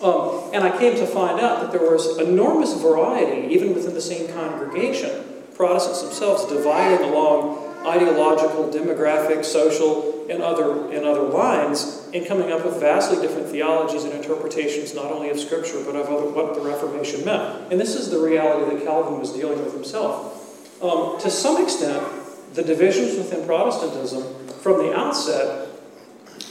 Um, 0.02 0.50
and 0.52 0.64
I 0.64 0.76
came 0.76 0.96
to 0.96 1.06
find 1.06 1.40
out 1.40 1.60
that 1.62 1.72
there 1.72 1.88
was 1.88 2.18
enormous 2.18 2.74
variety, 2.74 3.54
even 3.54 3.72
within 3.72 3.94
the 3.94 4.00
same 4.00 4.32
congregation. 4.32 5.24
Protestants 5.54 6.02
themselves 6.02 6.44
dividing 6.46 7.08
along 7.08 7.67
ideological, 7.86 8.68
demographic, 8.68 9.44
social, 9.44 10.26
and 10.28 10.42
other, 10.42 10.92
and 10.92 11.04
other 11.06 11.22
lines, 11.22 12.08
and 12.12 12.26
coming 12.26 12.52
up 12.52 12.64
with 12.64 12.78
vastly 12.80 13.20
different 13.20 13.48
theologies 13.48 14.04
and 14.04 14.12
interpretations 14.12 14.94
not 14.94 15.06
only 15.06 15.30
of 15.30 15.38
Scripture, 15.38 15.82
but 15.84 15.96
of 15.96 16.06
other, 16.06 16.28
what 16.28 16.54
the 16.54 16.60
Reformation 16.60 17.24
meant. 17.24 17.72
And 17.72 17.80
this 17.80 17.94
is 17.94 18.10
the 18.10 18.18
reality 18.18 18.74
that 18.74 18.84
Calvin 18.84 19.18
was 19.18 19.32
dealing 19.32 19.62
with 19.64 19.72
himself. 19.72 20.82
Um, 20.82 21.18
to 21.20 21.30
some 21.30 21.62
extent, 21.62 22.06
the 22.54 22.62
divisions 22.62 23.16
within 23.16 23.46
Protestantism 23.46 24.48
from 24.60 24.78
the 24.78 24.94
outset 24.94 25.68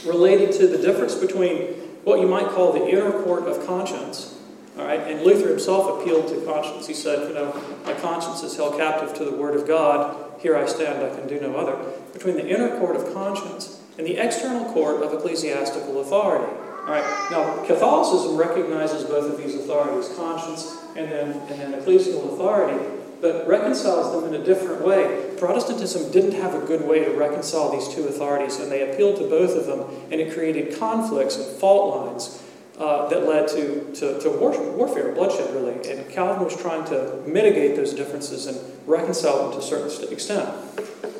related 0.06 0.52
to 0.52 0.66
the 0.66 0.78
difference 0.78 1.14
between 1.14 1.74
what 2.04 2.20
you 2.20 2.26
might 2.26 2.46
call 2.48 2.72
the 2.72 2.88
inner 2.88 3.10
court 3.22 3.44
of 3.44 3.66
conscience 3.66 4.38
all 4.78 4.84
right, 4.84 5.00
and 5.00 5.22
Luther 5.22 5.48
himself 5.48 6.00
appealed 6.00 6.28
to 6.28 6.40
conscience. 6.42 6.86
He 6.86 6.94
said, 6.94 7.28
you 7.28 7.34
know, 7.34 7.52
my 7.84 7.94
conscience 7.94 8.44
is 8.44 8.56
held 8.56 8.76
captive 8.76 9.12
to 9.14 9.24
the 9.24 9.32
Word 9.32 9.56
of 9.56 9.66
God. 9.66 10.27
Here 10.38 10.56
I 10.56 10.66
stand, 10.66 11.04
I 11.04 11.14
can 11.14 11.26
do 11.26 11.40
no 11.40 11.56
other. 11.56 11.76
Between 12.12 12.36
the 12.36 12.46
inner 12.46 12.78
court 12.78 12.96
of 12.96 13.12
conscience 13.12 13.80
and 13.98 14.06
the 14.06 14.18
external 14.18 14.72
court 14.72 15.02
of 15.02 15.12
ecclesiastical 15.12 16.00
authority. 16.00 16.52
All 16.88 16.94
right, 16.94 17.28
now 17.30 17.64
Catholicism 17.66 18.36
recognizes 18.36 19.04
both 19.04 19.30
of 19.30 19.36
these 19.36 19.54
authorities, 19.56 20.14
conscience 20.16 20.76
and 20.96 21.10
then, 21.10 21.32
and 21.32 21.60
then 21.60 21.72
ecclesial 21.72 22.32
authority, 22.32 22.78
but 23.20 23.46
reconciles 23.48 24.12
them 24.12 24.32
in 24.32 24.40
a 24.40 24.44
different 24.44 24.82
way. 24.82 25.34
Protestantism 25.38 26.10
didn't 26.12 26.32
have 26.40 26.54
a 26.54 26.64
good 26.66 26.86
way 26.86 27.04
to 27.04 27.10
reconcile 27.10 27.70
these 27.72 27.92
two 27.92 28.06
authorities, 28.06 28.58
and 28.58 28.70
they 28.70 28.90
appealed 28.90 29.16
to 29.16 29.28
both 29.28 29.56
of 29.56 29.66
them, 29.66 29.84
and 30.10 30.20
it 30.20 30.32
created 30.32 30.78
conflicts 30.78 31.36
and 31.36 31.46
fault 31.58 31.96
lines 31.96 32.42
uh, 32.78 33.08
that 33.08 33.26
led 33.26 33.48
to, 33.48 33.92
to, 33.94 34.20
to 34.20 34.30
war, 34.30 34.58
warfare, 34.72 35.12
bloodshed, 35.12 35.52
really. 35.52 35.74
And 35.90 36.08
Calvin 36.10 36.44
was 36.44 36.56
trying 36.56 36.84
to 36.86 37.22
mitigate 37.26 37.76
those 37.76 37.92
differences 37.92 38.46
and 38.46 38.58
reconcile 38.86 39.42
them 39.42 39.52
to 39.52 39.58
a 39.58 39.62
certain 39.62 40.12
extent. 40.12 40.48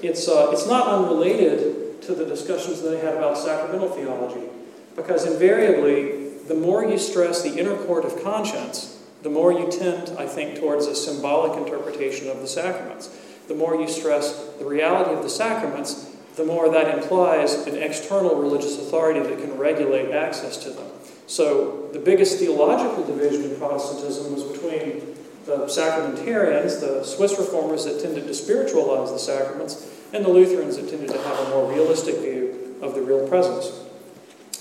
It's, 0.02 0.28
uh, 0.28 0.50
it's 0.52 0.66
not 0.66 0.86
unrelated 0.86 2.00
to 2.02 2.14
the 2.14 2.24
discussions 2.24 2.80
that 2.82 2.90
they 2.90 3.00
had 3.00 3.16
about 3.16 3.36
sacramental 3.36 3.88
theology, 3.88 4.46
because 4.94 5.26
invariably, 5.26 6.38
the 6.46 6.54
more 6.54 6.84
you 6.84 6.96
stress 6.96 7.42
the 7.42 7.58
inner 7.58 7.76
court 7.76 8.04
of 8.04 8.22
conscience, 8.22 9.02
the 9.22 9.28
more 9.28 9.52
you 9.52 9.68
tend, 9.70 10.16
I 10.16 10.26
think, 10.26 10.60
towards 10.60 10.86
a 10.86 10.94
symbolic 10.94 11.58
interpretation 11.58 12.28
of 12.28 12.40
the 12.40 12.46
sacraments. 12.46 13.08
The 13.48 13.54
more 13.54 13.74
you 13.74 13.88
stress 13.88 14.44
the 14.58 14.64
reality 14.64 15.12
of 15.12 15.22
the 15.22 15.30
sacraments, 15.30 16.14
the 16.36 16.44
more 16.44 16.70
that 16.70 16.96
implies 16.96 17.66
an 17.66 17.76
external 17.76 18.36
religious 18.36 18.78
authority 18.78 19.20
that 19.20 19.40
can 19.40 19.58
regulate 19.58 20.12
access 20.12 20.56
to 20.58 20.70
them. 20.70 20.86
So 21.28 21.90
the 21.92 21.98
biggest 21.98 22.38
theological 22.38 23.04
division 23.04 23.44
in 23.44 23.56
Protestantism 23.58 24.34
was 24.34 24.42
between 24.44 25.14
the 25.44 25.66
sacramentarians, 25.66 26.80
the 26.80 27.04
Swiss 27.04 27.38
reformers 27.38 27.84
that 27.84 28.00
tended 28.00 28.26
to 28.26 28.34
spiritualize 28.34 29.12
the 29.12 29.18
sacraments, 29.18 29.86
and 30.12 30.24
the 30.24 30.30
Lutherans 30.30 30.76
that 30.76 30.88
tended 30.88 31.10
to 31.10 31.18
have 31.18 31.38
a 31.46 31.50
more 31.50 31.70
realistic 31.70 32.16
view 32.16 32.78
of 32.80 32.94
the 32.94 33.02
real 33.02 33.28
presence. 33.28 33.78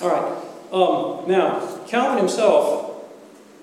All 0.01 0.09
right. 0.09 0.43
Um, 0.71 1.29
now, 1.29 1.85
Calvin 1.87 2.17
himself 2.17 3.05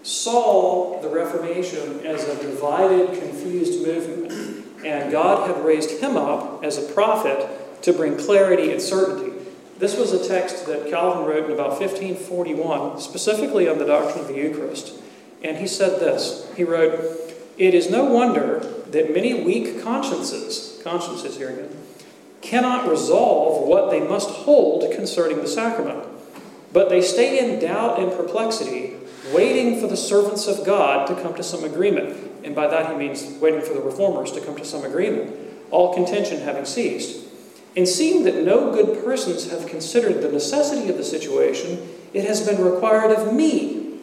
saw 0.03 1.01
the 1.03 1.09
Reformation 1.09 2.01
as 2.07 2.27
a 2.27 2.43
divided, 2.43 3.21
confused 3.21 3.87
movement, 3.87 4.67
and 4.85 5.13
God 5.13 5.47
had 5.47 5.63
raised 5.63 6.01
him 6.03 6.17
up 6.17 6.65
as 6.65 6.79
a 6.79 6.93
prophet 6.93 7.83
to 7.83 7.93
bring 7.93 8.17
clarity 8.17 8.73
and 8.73 8.81
certainty. 8.81 9.34
This 9.79 9.97
was 9.97 10.13
a 10.13 10.29
text 10.29 10.67
that 10.67 10.89
Calvin 10.89 11.25
wrote 11.27 11.47
in 11.47 11.53
about 11.53 11.81
1541, 11.81 13.01
specifically 13.01 13.69
on 13.69 13.79
the 13.79 13.87
doctrine 13.87 14.21
of 14.21 14.29
the 14.29 14.37
Eucharist. 14.37 14.95
And 15.43 15.57
he 15.57 15.67
said 15.67 16.01
this 16.01 16.49
He 16.57 16.65
wrote, 16.65 16.95
It 17.59 17.75
is 17.75 17.91
no 17.91 18.05
wonder 18.05 18.61
that 18.91 19.13
many 19.13 19.43
weak 19.43 19.83
consciences, 19.83 20.81
consciences 20.85 21.37
here 21.37 21.51
again, 21.51 21.77
cannot 22.41 22.89
resolve 22.89 23.67
what 23.67 23.91
they 23.91 24.01
must 24.01 24.31
hold 24.31 24.95
concerning 24.95 25.39
the 25.39 25.49
sacrament. 25.49 26.07
But 26.73 26.89
they 26.89 27.03
stay 27.03 27.39
in 27.39 27.61
doubt 27.61 27.99
and 27.99 28.13
perplexity, 28.13 28.95
waiting 29.33 29.81
for 29.81 29.87
the 29.87 29.97
servants 29.97 30.47
of 30.47 30.65
God 30.65 31.07
to 31.09 31.21
come 31.21 31.35
to 31.35 31.43
some 31.43 31.65
agreement. 31.65 32.31
And 32.45 32.55
by 32.55 32.69
that 32.69 32.91
he 32.91 32.97
means 32.97 33.25
waiting 33.41 33.63
for 33.63 33.75
the 33.75 33.81
reformers 33.81 34.31
to 34.33 34.41
come 34.41 34.57
to 34.57 34.65
some 34.65 34.85
agreement, 34.85 35.35
all 35.71 35.95
contention 35.95 36.41
having 36.41 36.65
ceased. 36.65 37.25
And 37.77 37.89
seeing 37.89 38.25
that 38.25 38.45
no 38.45 38.73
good 38.73 39.05
persons 39.05 39.51
have 39.51 39.67
considered 39.67 40.23
the 40.23 40.31
necessity 40.31 40.89
of 40.91 40.97
the 40.97 41.05
situation, 41.05 41.89
it 42.13 42.25
has 42.25 42.47
been 42.47 42.63
required 42.63 43.11
of 43.11 43.33
me, 43.35 43.99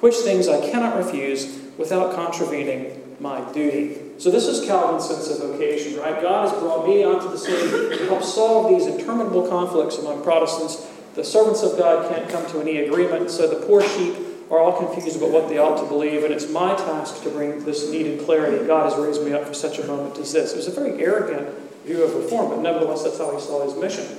which 0.00 0.14
things 0.16 0.46
I 0.46 0.70
cannot 0.70 0.96
refuse 0.96 1.58
without 1.76 2.14
contravening 2.14 3.16
my 3.18 3.40
duty. 3.52 3.98
So 4.18 4.30
this 4.30 4.46
is 4.46 4.64
Calvin's 4.66 5.08
sense 5.08 5.28
of 5.30 5.50
vocation, 5.50 5.98
right? 5.98 6.22
God 6.22 6.48
has 6.48 6.58
brought 6.60 6.86
me 6.86 7.02
onto 7.02 7.28
the 7.28 7.38
scene 7.38 7.98
to 7.98 8.06
help 8.06 8.22
solve 8.22 8.70
these 8.70 8.86
interminable 8.86 9.48
conflicts 9.48 9.98
among 9.98 10.22
Protestants. 10.22 10.86
The 11.14 11.24
servants 11.24 11.62
of 11.62 11.76
God 11.76 12.08
can't 12.14 12.28
come 12.28 12.46
to 12.52 12.60
any 12.60 12.78
agreement, 12.78 13.30
so 13.30 13.48
the 13.48 13.66
poor 13.66 13.82
sheep 13.82 14.14
are 14.50 14.60
all 14.60 14.78
confused 14.78 15.16
about 15.16 15.30
what 15.30 15.48
they 15.48 15.58
ought 15.58 15.80
to 15.82 15.88
believe, 15.88 16.22
and 16.22 16.32
it's 16.32 16.48
my 16.48 16.76
task 16.76 17.22
to 17.24 17.30
bring 17.30 17.64
this 17.64 17.90
needed 17.90 18.24
clarity. 18.24 18.64
God 18.64 18.90
has 18.90 18.98
raised 18.98 19.24
me 19.24 19.32
up 19.32 19.44
for 19.44 19.54
such 19.54 19.78
a 19.78 19.86
moment 19.86 20.18
as 20.18 20.32
this. 20.32 20.52
It 20.52 20.56
was 20.56 20.68
a 20.68 20.70
very 20.70 21.02
arrogant 21.02 21.48
view 21.86 22.02
of 22.02 22.14
reform, 22.14 22.50
but 22.50 22.60
nevertheless, 22.60 23.04
that's 23.04 23.18
how 23.18 23.32
he 23.34 23.40
saw 23.40 23.64
his 23.64 23.74
mission. 23.76 24.18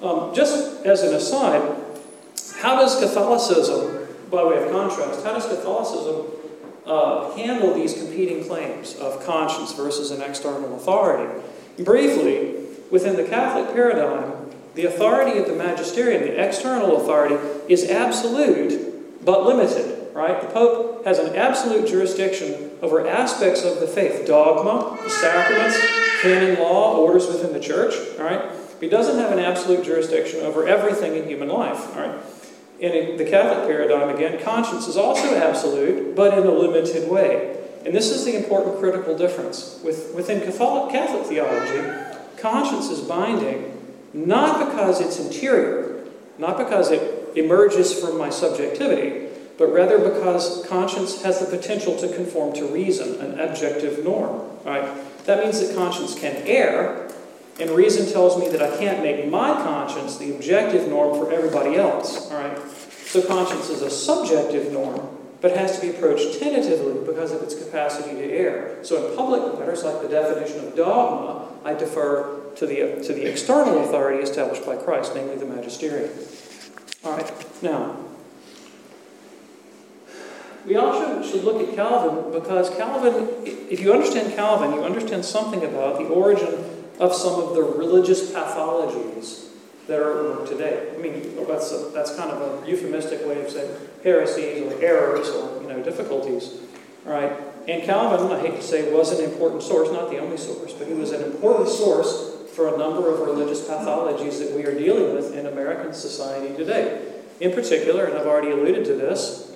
Um, 0.00 0.34
just 0.34 0.84
as 0.86 1.02
an 1.02 1.14
aside, 1.14 1.76
how 2.58 2.76
does 2.76 2.98
Catholicism, 2.98 4.06
by 4.30 4.44
way 4.44 4.62
of 4.62 4.70
contrast, 4.70 5.24
how 5.24 5.32
does 5.32 5.46
Catholicism 5.46 6.26
uh, 6.86 7.32
handle 7.36 7.74
these 7.74 7.94
competing 7.94 8.44
claims 8.44 8.94
of 8.96 9.24
conscience 9.24 9.72
versus 9.72 10.10
an 10.10 10.22
external 10.22 10.76
authority? 10.76 11.42
Briefly, 11.78 12.54
within 12.90 13.16
the 13.16 13.24
Catholic 13.24 13.74
paradigm, 13.74 14.50
the 14.74 14.86
authority 14.86 15.38
of 15.38 15.46
the 15.46 15.54
magisterium, 15.54 16.22
the 16.22 16.42
external 16.42 16.96
authority, 16.96 17.36
is 17.68 17.90
absolute 17.90 19.24
but 19.24 19.44
limited, 19.44 19.91
right? 20.12 20.40
The 20.40 20.48
Pope 20.48 21.04
has 21.04 21.18
an 21.18 21.34
absolute 21.36 21.86
jurisdiction 21.86 22.70
over 22.82 23.06
aspects 23.06 23.64
of 23.64 23.80
the 23.80 23.86
faith 23.86 24.26
dogma, 24.26 24.98
the 25.02 25.10
sacraments, 25.10 25.78
canon 26.20 26.58
law, 26.58 26.96
orders 26.96 27.26
within 27.26 27.52
the 27.52 27.60
church, 27.60 27.94
all 28.18 28.24
right? 28.24 28.50
He 28.80 28.88
doesn't 28.88 29.18
have 29.18 29.32
an 29.32 29.38
absolute 29.38 29.84
jurisdiction 29.84 30.40
over 30.40 30.66
everything 30.66 31.16
in 31.16 31.28
human 31.28 31.48
life, 31.48 31.96
all 31.96 32.06
right? 32.06 32.18
In 32.80 33.16
the 33.16 33.24
Catholic 33.24 33.68
paradigm, 33.68 34.14
again, 34.14 34.42
conscience 34.42 34.88
is 34.88 34.96
also 34.96 35.36
absolute, 35.36 36.16
but 36.16 36.36
in 36.36 36.44
a 36.44 36.50
limited 36.50 37.08
way. 37.08 37.58
And 37.84 37.94
this 37.94 38.10
is 38.10 38.24
the 38.24 38.36
important 38.36 38.78
critical 38.78 39.16
difference. 39.16 39.80
With, 39.84 40.14
within 40.14 40.40
Catholic, 40.40 40.92
Catholic 40.92 41.26
theology, 41.26 42.16
conscience 42.38 42.90
is 42.90 43.00
binding 43.00 43.68
not 44.12 44.68
because 44.68 45.00
it's 45.00 45.18
interior, 45.18 46.04
not 46.38 46.58
because 46.58 46.90
it 46.90 47.36
emerges 47.36 47.98
from 47.98 48.18
my 48.18 48.30
subjectivity, 48.30 49.28
but 49.58 49.66
rather 49.72 49.98
because 49.98 50.66
conscience 50.66 51.22
has 51.22 51.40
the 51.40 51.46
potential 51.46 51.96
to 51.98 52.08
conform 52.14 52.54
to 52.54 52.66
reason, 52.66 53.20
an 53.20 53.38
objective 53.40 54.04
norm. 54.04 54.48
Right? 54.64 54.88
That 55.24 55.42
means 55.44 55.60
that 55.60 55.74
conscience 55.76 56.18
can 56.18 56.36
err, 56.46 57.10
and 57.60 57.70
reason 57.70 58.10
tells 58.12 58.38
me 58.38 58.48
that 58.48 58.62
I 58.62 58.76
can't 58.78 59.02
make 59.02 59.28
my 59.28 59.52
conscience 59.52 60.16
the 60.16 60.34
objective 60.34 60.88
norm 60.88 61.18
for 61.18 61.32
everybody 61.32 61.76
else. 61.76 62.30
All 62.30 62.38
right? 62.38 62.58
So 63.06 63.22
conscience 63.22 63.68
is 63.68 63.82
a 63.82 63.90
subjective 63.90 64.72
norm, 64.72 65.06
but 65.42 65.56
has 65.56 65.78
to 65.78 65.82
be 65.82 65.90
approached 65.90 66.38
tentatively 66.38 67.04
because 67.04 67.32
of 67.32 67.42
its 67.42 67.54
capacity 67.54 68.16
to 68.16 68.32
err. 68.32 68.78
So 68.82 69.10
in 69.10 69.16
public 69.16 69.58
matters, 69.58 69.84
like 69.84 70.00
the 70.00 70.08
definition 70.08 70.66
of 70.66 70.74
dogma, 70.74 71.48
I 71.64 71.74
defer 71.74 72.40
to 72.56 72.66
the, 72.66 73.02
to 73.04 73.12
the 73.12 73.30
external 73.30 73.84
authority 73.84 74.22
established 74.22 74.64
by 74.64 74.76
Christ, 74.76 75.12
namely 75.14 75.36
the 75.36 75.44
magisterium. 75.44 76.10
All 77.04 77.16
right, 77.16 77.62
now, 77.62 77.96
we 80.66 80.76
also 80.76 81.22
should 81.28 81.44
look 81.44 81.66
at 81.66 81.74
Calvin 81.74 82.32
because 82.32 82.70
Calvin, 82.70 83.28
if 83.44 83.80
you 83.80 83.92
understand 83.92 84.34
Calvin, 84.34 84.72
you 84.72 84.84
understand 84.84 85.24
something 85.24 85.64
about 85.64 85.98
the 85.98 86.06
origin 86.06 86.64
of 87.00 87.14
some 87.14 87.40
of 87.40 87.54
the 87.54 87.62
religious 87.62 88.30
pathologies 88.30 89.48
that 89.86 90.00
are 90.00 90.46
today. 90.46 90.92
I 90.94 90.98
mean, 90.98 91.36
that's, 91.46 91.72
a, 91.72 91.90
that's 91.92 92.14
kind 92.14 92.30
of 92.30 92.64
a 92.64 92.70
euphemistic 92.70 93.26
way 93.26 93.42
of 93.44 93.50
saying 93.50 93.70
heresies 94.04 94.62
or 94.62 94.80
errors 94.82 95.28
or 95.30 95.60
you 95.62 95.68
know 95.68 95.82
difficulties. 95.82 96.60
Right, 97.04 97.32
and 97.66 97.82
Calvin, 97.82 98.30
I 98.30 98.40
hate 98.40 98.56
to 98.56 98.62
say, 98.62 98.92
was 98.92 99.18
an 99.18 99.24
important 99.24 99.62
source, 99.62 99.90
not 99.90 100.10
the 100.10 100.18
only 100.18 100.36
source, 100.36 100.72
but 100.72 100.86
he 100.86 100.94
was 100.94 101.10
an 101.10 101.22
important 101.22 101.68
source 101.68 102.32
for 102.54 102.74
a 102.74 102.78
number 102.78 103.12
of 103.12 103.20
religious 103.20 103.66
pathologies 103.66 104.38
that 104.38 104.52
we 104.54 104.64
are 104.64 104.76
dealing 104.76 105.14
with 105.14 105.34
in 105.34 105.46
American 105.46 105.92
society 105.92 106.54
today. 106.56 107.08
In 107.40 107.52
particular, 107.52 108.04
and 108.04 108.18
I've 108.18 108.26
already 108.26 108.50
alluded 108.50 108.84
to 108.86 108.94
this, 108.94 109.51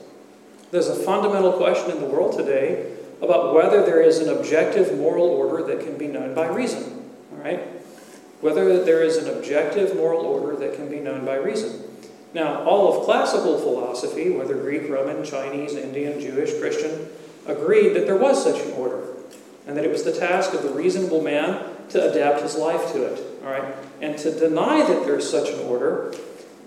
there's 0.71 0.89
a 0.89 0.97
fundamental 0.97 1.53
question 1.53 1.91
in 1.93 2.01
the 2.01 2.07
world 2.07 2.37
today 2.37 2.93
about 3.23 3.55
whether 3.55 3.85
there 3.85 4.01
is 4.01 4.19
an 4.19 4.29
objective 4.37 4.97
moral 4.99 5.27
order 5.27 5.63
that 5.65 5.85
can 5.85 5.97
be 5.97 6.07
known 6.07 6.35
by 6.35 6.47
reason. 6.49 7.11
All 7.33 7.39
right? 7.43 7.61
Whether 8.41 8.85
there 8.85 9.03
is 9.03 9.17
an 9.17 9.35
objective 9.35 9.97
moral 9.97 10.21
order 10.21 10.57
that 10.57 10.75
can 10.75 10.91
be 10.91 11.01
known 11.01 11.25
by 11.25 11.37
reason. 11.37 11.83
Now, 12.35 12.65
all 12.65 12.99
of 12.99 13.05
classical 13.07 13.59
philosophy, 13.59 14.31
whether 14.31 14.55
Greek, 14.55 14.91
Roman, 14.91 15.25
Chinese, 15.25 15.75
Indian, 15.75 16.21
Jewish, 16.21 16.59
Christian, 16.59 17.09
agreed 17.47 17.95
that 17.95 18.07
there 18.07 18.17
was 18.17 18.43
such 18.43 18.61
an 18.67 18.73
order, 18.73 19.05
and 19.67 19.77
that 19.77 19.85
it 19.85 19.91
was 19.91 20.03
the 20.03 20.13
task 20.13 20.53
of 20.53 20.63
the 20.63 20.69
reasonable 20.71 21.23
man 21.23 21.65
to 21.89 22.11
adapt 22.11 22.43
his 22.43 22.57
life 22.57 22.93
to 22.93 23.05
it. 23.05 23.25
All 23.43 23.51
right? 23.51 23.75
And 24.03 24.19
to 24.19 24.39
deny 24.39 24.85
that 24.87 25.07
there 25.07 25.17
is 25.17 25.31
such 25.31 25.49
an 25.49 25.61
order, 25.61 26.15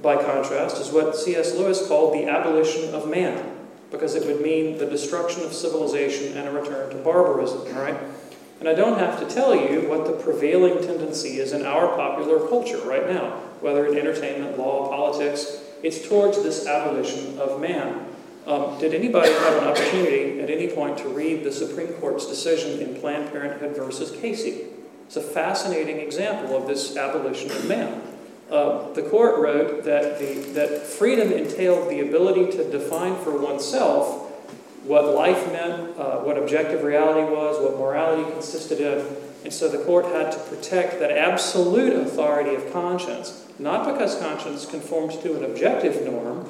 by 0.02 0.16
contrast, 0.16 0.78
is 0.78 0.90
what 0.90 1.16
C.S. 1.16 1.54
Lewis 1.54 1.88
called 1.88 2.14
the 2.14 2.28
abolition 2.28 2.96
of 2.96 3.08
man 3.08 3.59
because 3.92 4.16
it 4.16 4.26
would 4.26 4.42
mean 4.42 4.78
the 4.78 4.86
destruction 4.86 5.44
of 5.44 5.54
civilization 5.54 6.38
and 6.38 6.48
a 6.48 6.52
return 6.52 6.90
to 6.90 6.96
barbarism, 6.98 7.62
all 7.76 7.84
right? 7.84 7.98
And 8.60 8.68
I 8.68 8.74
don't 8.74 9.00
have 9.00 9.20
to 9.20 9.34
tell 9.34 9.56
you 9.56 9.88
what 9.88 10.06
the 10.06 10.14
prevailing 10.14 10.84
tendency 10.86 11.40
is 11.40 11.54
in 11.54 11.66
our 11.66 11.96
popular 11.96 12.48
culture 12.48 12.80
right 12.80 13.10
now, 13.10 13.30
whether 13.62 13.86
in 13.86 13.98
entertainment, 13.98 14.58
law, 14.58 14.90
politics, 14.90 15.62
it's 15.82 16.08
towards 16.08 16.44
this 16.44 16.68
abolition 16.68 17.40
of 17.40 17.62
man. 17.62 18.06
Um, 18.46 18.78
did 18.80 18.94
anybody 18.94 19.32
have 19.32 19.62
an 19.62 19.70
opportunity 19.70 20.42
at 20.42 20.50
any 20.50 20.68
point 20.68 20.98
to 21.00 21.10
read 21.10 21.44
the 21.44 21.52
Supreme 21.52 21.94
Court's 21.94 22.26
decision 22.26 22.82
in 22.82 23.00
Planned 23.00 23.32
Parenthood 23.32 23.76
versus 23.78 24.12
Casey? 24.20 24.66
It's 25.06 25.16
a 25.16 25.22
fascinating 25.22 26.00
example 26.00 26.58
of 26.58 26.68
this 26.68 26.98
abolition 26.98 27.50
of 27.52 27.68
man. 27.68 28.02
Uh, 28.50 28.92
the 28.94 29.04
court 29.04 29.40
wrote 29.40 29.84
that, 29.84 30.18
the, 30.18 30.34
that 30.54 30.82
freedom 30.82 31.32
entailed 31.32 31.90
the 31.90 32.00
ability 32.00 32.52
to 32.52 32.70
define 32.72 33.16
for 33.24 33.38
oneself 33.40 34.26
what 34.84 35.14
life 35.14 35.52
meant, 35.52 35.98
uh, 36.00 36.18
what 36.20 36.38
objective 36.38 36.84
reality 36.84 37.32
was, 37.32 37.62
what 37.62 37.78
morality 37.78 38.30
consisted 38.32 38.82
of. 38.82 39.06
And 39.44 39.54
so 39.54 39.70
the 39.70 39.78
court 39.80 40.06
had 40.06 40.32
to 40.32 40.40
protect 40.40 41.00
that 41.00 41.12
absolute 41.12 41.94
authority 41.94 42.56
of 42.56 42.74
conscience, 42.74 43.48
not 43.60 43.86
because 43.86 44.20
conscience 44.20 44.66
conforms 44.66 45.18
to 45.18 45.38
an 45.38 45.46
objective 45.46 46.04
norm, 46.04 46.50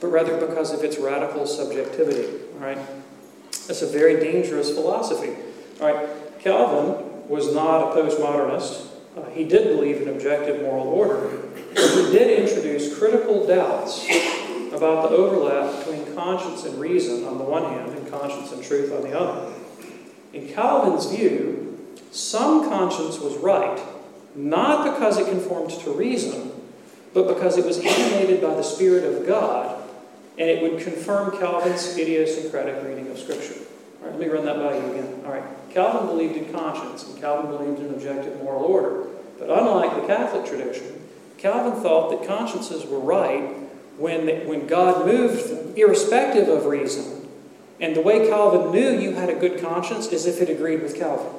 but 0.00 0.08
rather 0.08 0.38
because 0.38 0.72
of 0.72 0.82
its 0.82 0.98
radical 0.98 1.46
subjectivity. 1.46 2.26
All 2.54 2.60
right? 2.60 2.78
That's 3.66 3.82
a 3.82 3.86
very 3.86 4.18
dangerous 4.18 4.72
philosophy. 4.72 5.34
All 5.80 5.92
right? 5.92 6.08
Calvin 6.40 7.28
was 7.28 7.54
not 7.54 7.82
a 7.82 8.00
postmodernist. 8.00 8.88
Uh, 9.16 9.30
he 9.30 9.44
did 9.44 9.76
believe 9.76 10.02
in 10.02 10.08
objective 10.08 10.62
moral 10.62 10.88
order, 10.88 11.38
but 11.74 11.90
he 11.90 12.10
did 12.10 12.40
introduce 12.40 12.98
critical 12.98 13.46
doubts 13.46 14.04
about 14.72 15.08
the 15.08 15.16
overlap 15.16 15.78
between 15.78 16.14
conscience 16.16 16.64
and 16.64 16.80
reason 16.80 17.24
on 17.24 17.38
the 17.38 17.44
one 17.44 17.62
hand 17.62 17.90
and 17.90 18.10
conscience 18.10 18.50
and 18.50 18.62
truth 18.62 18.92
on 18.92 19.02
the 19.02 19.16
other. 19.16 19.52
In 20.32 20.48
Calvin's 20.48 21.06
view, 21.06 21.94
some 22.10 22.68
conscience 22.68 23.18
was 23.20 23.36
right, 23.36 23.80
not 24.34 24.92
because 24.92 25.16
it 25.18 25.28
conformed 25.28 25.70
to 25.70 25.92
reason, 25.92 26.50
but 27.12 27.28
because 27.28 27.56
it 27.56 27.64
was 27.64 27.78
animated 27.78 28.42
by 28.42 28.54
the 28.54 28.62
Spirit 28.62 29.04
of 29.04 29.26
God, 29.26 29.80
and 30.36 30.50
it 30.50 30.60
would 30.60 30.82
confirm 30.82 31.38
Calvin's 31.38 31.96
idiosyncratic 31.96 32.82
reading 32.82 33.08
of 33.12 33.18
Scripture. 33.18 33.63
All 34.04 34.10
right, 34.10 34.20
let 34.20 34.28
me 34.28 34.34
run 34.34 34.44
that 34.44 34.56
by 34.56 34.76
you 34.76 34.92
again. 34.92 35.22
All 35.24 35.32
right, 35.32 35.44
Calvin 35.70 36.06
believed 36.06 36.36
in 36.36 36.52
conscience, 36.52 37.08
and 37.08 37.18
Calvin 37.18 37.50
believed 37.50 37.80
in 37.80 37.94
objective 37.94 38.42
moral 38.42 38.64
order. 38.64 39.06
But 39.38 39.48
unlike 39.48 39.98
the 39.98 40.06
Catholic 40.06 40.44
tradition, 40.44 41.08
Calvin 41.38 41.80
thought 41.82 42.10
that 42.10 42.28
consciences 42.28 42.84
were 42.84 43.00
right 43.00 43.56
when, 43.96 44.46
when 44.46 44.66
God 44.66 45.06
moved 45.06 45.48
them, 45.48 45.74
irrespective 45.74 46.48
of 46.48 46.66
reason. 46.66 47.28
And 47.80 47.96
the 47.96 48.02
way 48.02 48.28
Calvin 48.28 48.72
knew 48.72 48.98
you 48.98 49.12
had 49.14 49.30
a 49.30 49.34
good 49.34 49.60
conscience 49.60 50.08
is 50.08 50.26
if 50.26 50.42
it 50.42 50.50
agreed 50.50 50.82
with 50.82 50.96
Calvin. 50.96 51.32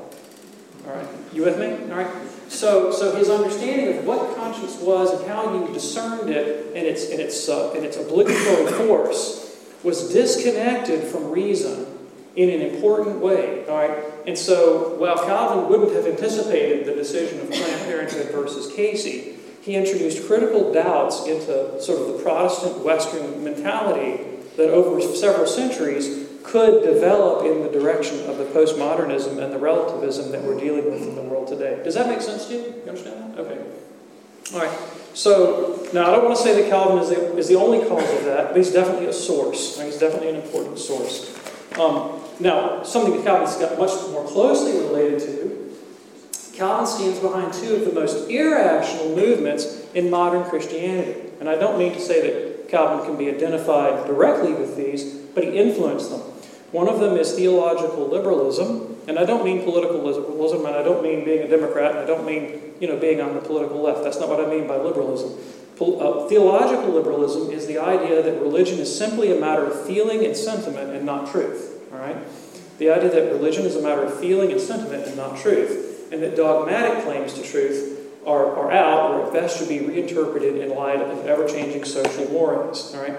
All 0.88 0.96
right, 0.96 1.08
you 1.34 1.44
with 1.44 1.60
me? 1.60 1.92
All 1.92 2.00
right. 2.00 2.12
So, 2.48 2.92
so 2.92 3.16
his 3.16 3.30
understanding 3.30 3.98
of 3.98 4.06
what 4.06 4.36
conscience 4.36 4.78
was 4.80 5.20
and 5.20 5.30
how 5.30 5.54
you 5.54 5.72
discerned 5.72 6.30
it 6.30 6.76
and 6.76 6.86
its, 6.86 7.10
and 7.10 7.20
its, 7.20 7.48
uh, 7.48 7.74
and 7.74 7.86
its 7.86 7.98
obligatory 7.98 8.72
force 8.72 9.56
was 9.84 10.12
disconnected 10.12 11.04
from 11.04 11.32
reason 11.32 11.95
in 12.36 12.50
an 12.50 12.62
important 12.62 13.20
way. 13.20 13.66
All 13.68 13.78
right? 13.78 14.04
And 14.28 14.38
so, 14.38 14.96
while 14.96 15.18
Calvin 15.18 15.70
wouldn't 15.70 15.94
have 15.94 16.06
anticipated 16.06 16.86
the 16.86 16.94
decision 16.94 17.40
of 17.42 17.50
Planned 17.50 17.86
Parenthood 17.86 18.32
versus 18.32 18.74
Casey, 18.74 19.36
he 19.62 19.76
introduced 19.76 20.28
critical 20.28 20.72
doubts 20.74 21.26
into 21.26 21.82
sort 21.82 22.02
of 22.02 22.08
the 22.16 22.24
Protestant 22.24 22.84
Western 22.84 23.44
mentality 23.44 24.24
that 24.58 24.70
over 24.70 25.02
several 25.02 25.48
centuries 25.48 26.28
could 26.44 26.84
develop 26.84 27.46
in 27.46 27.64
the 27.64 27.70
direction 27.70 28.30
of 28.30 28.38
the 28.38 28.46
postmodernism 28.46 29.44
and 29.44 29.52
the 29.52 29.58
relativism 29.58 30.32
that 30.32 30.44
we're 30.44 30.60
dealing 30.60 30.86
with 30.86 31.02
in 31.02 31.16
the 31.16 31.22
world 31.22 31.48
today. 31.48 31.82
Does 31.84 31.96
that 31.96 32.08
make 32.08 32.22
sense 32.22 32.46
to 32.48 32.54
you? 32.54 32.60
You 32.60 32.90
understand 32.90 33.36
that? 33.36 33.40
Okay. 33.40 33.66
All 34.54 34.60
right. 34.60 34.80
So, 35.16 35.88
now 35.94 36.08
I 36.08 36.12
don't 36.12 36.26
want 36.26 36.38
to 36.38 36.44
say 36.44 36.62
that 36.62 36.70
Calvin 36.70 37.00
is 37.00 37.10
the, 37.10 37.38
is 37.38 37.48
the 37.48 37.56
only 37.56 37.80
cause 37.88 38.10
of 38.20 38.26
that, 38.26 38.50
but 38.50 38.58
he's 38.58 38.72
definitely 38.72 39.08
a 39.08 39.14
source. 39.14 39.78
Right? 39.78 39.86
He's 39.86 39.98
definitely 39.98 40.30
an 40.30 40.36
important 40.36 40.78
source. 40.78 41.36
Um, 41.80 42.22
now, 42.40 42.84
something 42.84 43.16
that 43.16 43.24
Calvin's 43.24 43.56
got 43.56 43.78
much 43.78 43.92
more 44.12 44.26
closely 44.26 44.74
related 44.74 45.20
to, 45.22 45.56
Calvin 46.54 46.86
stands 46.88 47.20
behind 47.20 47.54
two 47.54 47.76
of 47.76 47.86
the 47.86 47.92
most 47.92 48.30
irrational 48.30 49.16
movements 49.16 49.86
in 49.94 50.10
modern 50.10 50.44
Christianity. 50.50 51.30
And 51.40 51.50
I 51.50 51.56
don't 51.56 51.78
mean 51.78 51.94
to 51.94 52.00
say 52.00 52.22
that 52.22 52.70
Calvin 52.70 53.06
can 53.06 53.18
be 53.18 53.30
identified 53.30 54.06
directly 54.08 54.54
with 54.54 54.78
these, 54.78 55.16
but 55.36 55.44
he 55.44 55.58
influenced 55.58 56.10
them. 56.12 56.22
One 56.72 56.88
of 56.88 57.00
them 57.00 57.18
is 57.18 57.34
theological 57.34 58.08
liberalism, 58.08 58.98
and 59.08 59.20
I 59.20 59.26
don't 59.26 59.46
mean 59.46 59.64
political 59.64 60.02
liberalism, 60.02 60.66
and 60.66 60.76
I 60.76 60.84
don't 60.84 61.04
mean 61.04 61.24
being 61.24 61.44
a 61.44 61.48
Democrat, 61.48 61.92
and 61.92 62.00
I 62.00 62.06
don't 62.06 62.26
mean 62.26 62.74
you 62.80 62.88
know 62.88 62.98
being 62.98 63.22
on 63.22 63.34
the 63.34 63.42
political 63.42 63.82
left. 63.82 64.04
That's 64.04 64.20
not 64.20 64.30
what 64.30 64.44
I 64.44 64.50
mean 64.50 64.68
by 64.68 64.78
liberalism. 64.78 65.38
Uh, 65.80 66.28
theological 66.28 66.90
liberalism 66.90 67.52
is 67.52 67.68
the 67.68 67.78
idea 67.78 68.24
that 68.24 68.42
religion 68.42 68.80
is 68.80 68.98
simply 68.98 69.36
a 69.36 69.40
matter 69.40 69.66
of 69.66 69.86
feeling 69.86 70.26
and 70.26 70.36
sentiment 70.36 70.92
and 70.92 71.06
not 71.06 71.30
truth. 71.32 71.75
All 71.96 72.02
right? 72.02 72.18
The 72.78 72.90
idea 72.90 73.10
that 73.10 73.32
religion 73.32 73.66
is 73.66 73.76
a 73.76 73.82
matter 73.82 74.04
of 74.04 74.20
feeling 74.20 74.52
and 74.52 74.60
sentiment 74.60 75.08
and 75.08 75.16
not 75.16 75.38
truth, 75.38 76.10
and 76.12 76.22
that 76.22 76.36
dogmatic 76.36 77.04
claims 77.04 77.34
to 77.34 77.44
truth 77.44 77.96
are, 78.26 78.56
are 78.56 78.72
out 78.72 79.12
or 79.12 79.28
at 79.28 79.34
best 79.34 79.58
should 79.58 79.70
be 79.70 79.80
reinterpreted 79.80 80.58
in 80.58 80.76
light 80.76 81.00
of 81.00 81.26
ever 81.26 81.48
changing 81.48 81.86
social 81.86 82.30
mores. 82.32 82.94
All 82.94 83.02
right? 83.02 83.18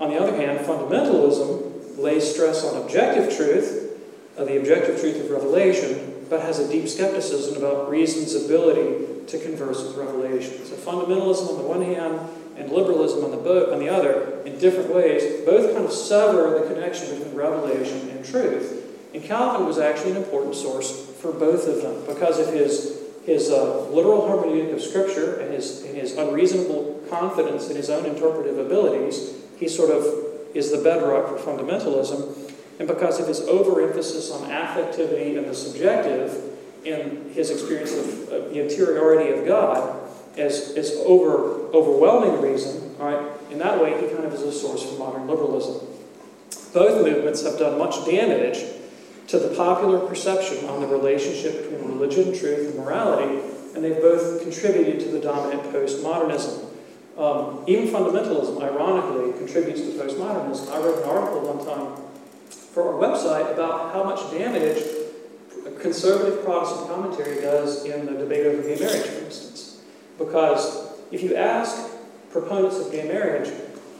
On 0.00 0.10
the 0.10 0.18
other 0.18 0.34
hand, 0.34 0.60
fundamentalism 0.60 1.98
lays 1.98 2.30
stress 2.30 2.64
on 2.64 2.82
objective 2.82 3.36
truth, 3.36 3.98
uh, 4.38 4.44
the 4.44 4.58
objective 4.58 5.00
truth 5.00 5.16
of 5.16 5.30
revelation, 5.30 6.26
but 6.28 6.40
has 6.40 6.58
a 6.58 6.70
deep 6.70 6.88
skepticism 6.88 7.56
about 7.56 7.90
reason's 7.90 8.34
ability 8.34 9.26
to 9.26 9.38
converse 9.38 9.82
with 9.82 9.96
revelation. 9.96 10.64
So 10.64 10.74
fundamentalism 10.76 11.50
on 11.50 11.58
the 11.58 11.68
one 11.68 11.82
hand 11.82 12.20
and 12.56 12.70
liberalism 12.70 13.24
on 13.24 13.30
the, 13.30 13.36
bo- 13.36 13.72
on 13.72 13.78
the 13.78 13.88
other, 13.88 14.42
in 14.44 14.58
different 14.58 14.94
ways, 14.94 15.44
both 15.44 15.72
kind 15.72 15.84
of 15.84 15.92
sever 15.92 16.58
the 16.58 16.66
connection 16.72 17.16
between 17.16 17.34
revelation 17.34 18.08
and 18.10 18.24
truth. 18.24 18.94
And 19.14 19.22
Calvin 19.22 19.66
was 19.66 19.78
actually 19.78 20.12
an 20.12 20.18
important 20.18 20.54
source 20.54 21.06
for 21.20 21.32
both 21.32 21.66
of 21.68 21.82
them 21.82 22.04
because 22.06 22.38
of 22.38 22.52
his, 22.52 23.00
his 23.24 23.50
uh, 23.50 23.88
literal 23.88 24.22
hermeneutic 24.22 24.74
of 24.74 24.82
Scripture 24.82 25.40
and 25.40 25.54
his, 25.54 25.82
and 25.82 25.96
his 25.96 26.16
unreasonable 26.16 27.02
confidence 27.08 27.68
in 27.68 27.76
his 27.76 27.88
own 27.90 28.04
interpretive 28.04 28.58
abilities. 28.58 29.34
He 29.58 29.68
sort 29.68 29.90
of 29.90 30.04
is 30.54 30.70
the 30.70 30.78
bedrock 30.78 31.28
for 31.28 31.38
fundamentalism. 31.38 32.52
And 32.78 32.88
because 32.88 33.20
of 33.20 33.28
his 33.28 33.40
overemphasis 33.40 34.30
on 34.30 34.50
affectivity 34.50 35.38
and 35.38 35.46
the 35.46 35.54
subjective 35.54 36.42
in 36.84 37.30
his 37.32 37.50
experience 37.50 37.92
of, 37.92 38.28
of 38.28 38.50
the 38.50 38.62
interiority 38.62 39.32
of 39.32 39.46
God, 39.46 40.05
as, 40.36 40.74
as 40.76 40.92
over, 41.04 41.68
overwhelming 41.72 42.40
reason, 42.40 42.96
right, 42.98 43.30
in 43.50 43.58
that 43.58 43.80
way, 43.82 44.00
he 44.00 44.08
kind 44.14 44.24
of 44.24 44.32
is 44.32 44.42
a 44.42 44.52
source 44.52 44.82
for 44.82 44.98
modern 44.98 45.26
liberalism. 45.26 45.86
Both 46.72 47.04
movements 47.04 47.42
have 47.42 47.58
done 47.58 47.78
much 47.78 48.04
damage 48.04 48.64
to 49.28 49.38
the 49.38 49.54
popular 49.56 49.98
perception 50.06 50.68
on 50.68 50.80
the 50.80 50.86
relationship 50.86 51.62
between 51.62 51.98
religion, 51.98 52.36
truth, 52.36 52.74
and 52.74 52.78
morality, 52.78 53.40
and 53.74 53.84
they've 53.84 54.00
both 54.00 54.42
contributed 54.42 55.00
to 55.00 55.06
the 55.08 55.20
dominant 55.20 55.62
postmodernism. 55.72 56.64
Um, 57.18 57.64
even 57.66 57.88
fundamentalism, 57.88 58.62
ironically, 58.62 59.32
contributes 59.38 59.80
to 59.80 59.88
postmodernism. 59.92 60.70
I 60.70 60.78
wrote 60.78 61.02
an 61.02 61.08
article 61.08 61.54
one 61.54 61.66
time 61.66 62.04
for 62.50 62.92
our 62.92 63.00
website 63.00 63.52
about 63.52 63.94
how 63.94 64.04
much 64.04 64.30
damage 64.30 64.82
a 65.66 65.70
conservative 65.80 66.44
Protestant 66.44 66.88
commentary 66.88 67.40
does 67.40 67.84
in 67.84 68.06
the 68.06 68.12
debate 68.12 68.46
over 68.46 68.62
gay 68.62 68.78
marriage, 68.78 69.06
for 69.06 69.24
instance. 69.24 69.45
Because 70.18 70.92
if 71.10 71.22
you 71.22 71.36
ask 71.36 71.90
proponents 72.30 72.78
of 72.78 72.90
gay 72.90 73.06
marriage, 73.06 73.48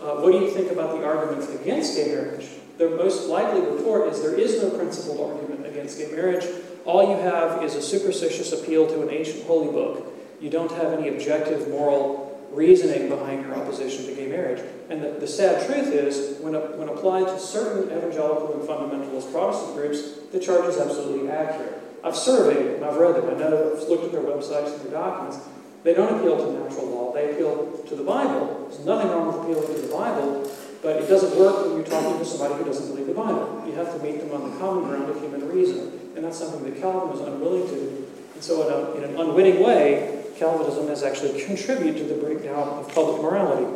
uh, 0.03 0.21
what 0.21 0.33
do 0.33 0.39
you 0.39 0.51
think 0.51 0.71
about 0.71 0.99
the 0.99 1.05
arguments 1.05 1.49
against 1.55 1.97
gay 1.97 2.09
marriage? 2.09 2.47
Their 2.79 2.91
most 2.91 3.29
likely 3.29 3.61
report 3.61 4.13
is 4.13 4.21
there 4.21 4.39
is 4.39 4.63
no 4.63 4.71
principled 4.71 5.21
argument 5.21 5.67
against 5.67 5.99
gay 5.99 6.11
marriage. 6.11 6.47
All 6.85 7.09
you 7.09 7.17
have 7.17 7.63
is 7.63 7.75
a 7.75 7.83
superstitious 7.83 8.53
appeal 8.53 8.87
to 8.87 9.03
an 9.03 9.11
ancient 9.11 9.45
holy 9.45 9.73
book. 9.73 10.13
You 10.41 10.51
don't 10.51 10.71
have 10.73 10.93
any 10.93 11.09
objective 11.09 11.69
moral 11.69 12.27
reasoning 12.53 13.09
behind 13.09 13.45
your 13.45 13.57
opposition 13.57 14.07
to 14.07 14.15
gay 14.15 14.27
marriage. 14.27 14.63
And 14.89 15.03
the, 15.03 15.11
the 15.13 15.27
sad 15.27 15.67
truth 15.67 15.89
is, 15.89 16.39
when, 16.41 16.55
when 16.55 16.89
applied 16.89 17.27
to 17.27 17.39
certain 17.39 17.91
evangelical 17.97 18.55
and 18.55 18.69
fundamentalist 18.69 19.33
Protestant 19.33 19.77
groups, 19.77 20.03
the 20.33 20.39
charge 20.39 20.67
is 20.67 20.79
absolutely 20.79 21.31
accurate. 21.31 21.83
I've 22.05 22.17
surveyed 22.17 22.77
them, 22.77 22.85
I've 22.85 22.97
read 22.97 23.17
them, 23.17 23.29
I 23.29 23.39
know, 23.39 23.73
I've 23.75 23.89
looked 23.89 24.05
at 24.05 24.13
their 24.13 24.23
websites 24.23 24.75
and 24.75 24.85
their 24.85 25.01
documents. 25.01 25.39
They 25.87 25.95
don't 25.95 26.19
appeal 26.19 26.37
to 26.37 26.65
natural 26.65 26.87
law, 26.87 27.13
they 27.15 27.31
appeal 27.31 27.81
to 27.87 27.95
the 27.95 28.03
Bible. 28.03 28.67
There's 28.69 28.85
nothing 28.85 29.09
wrong 29.09 29.29
with 29.29 29.37
appealing 29.37 29.73
to 29.73 29.87
the 29.87 29.95
Bible, 29.95 30.51
but 30.83 30.97
it 30.97 31.07
doesn't 31.07 31.39
work 31.39 31.65
when 31.65 31.77
you're 31.77 31.87
talking 31.87 32.19
to 32.19 32.25
somebody 32.25 32.55
who 32.55 32.65
doesn't 32.65 32.89
believe 32.89 33.07
the 33.07 33.15
Bible. 33.15 33.63
You 33.65 33.73
have 33.75 33.97
to 33.97 34.03
meet 34.03 34.19
them 34.19 34.33
on 34.33 34.51
the 34.51 34.59
common 34.59 34.89
ground 34.89 35.09
of 35.09 35.21
human 35.21 35.49
reason, 35.49 36.11
and 36.17 36.25
that's 36.25 36.39
something 36.39 36.65
that 36.65 36.81
Calvin 36.81 37.09
was 37.09 37.21
unwilling 37.21 37.69
to. 37.69 38.09
And 38.35 38.43
so, 38.43 38.67
in, 38.67 38.73
a, 38.73 39.05
in 39.05 39.15
an 39.15 39.21
unwitting 39.21 39.63
way, 39.63 40.25
Calvinism 40.37 40.89
has 40.89 41.05
actually 41.05 41.41
contributed 41.45 41.99
to 41.99 42.15
the 42.15 42.21
breakdown 42.21 42.67
of 42.67 42.93
public 42.93 43.23
morality. 43.23 43.73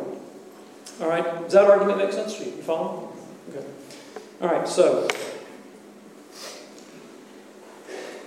All 0.99 1.07
right, 1.07 1.23
does 1.43 1.53
that 1.53 1.63
argument 1.63 1.97
make 1.97 2.11
sense 2.11 2.37
to 2.39 2.43
you? 2.43 2.51
You 2.51 2.61
follow? 2.61 3.13
Okay. 3.55 3.65
All 4.41 4.49
right, 4.49 4.67
so 4.67 5.07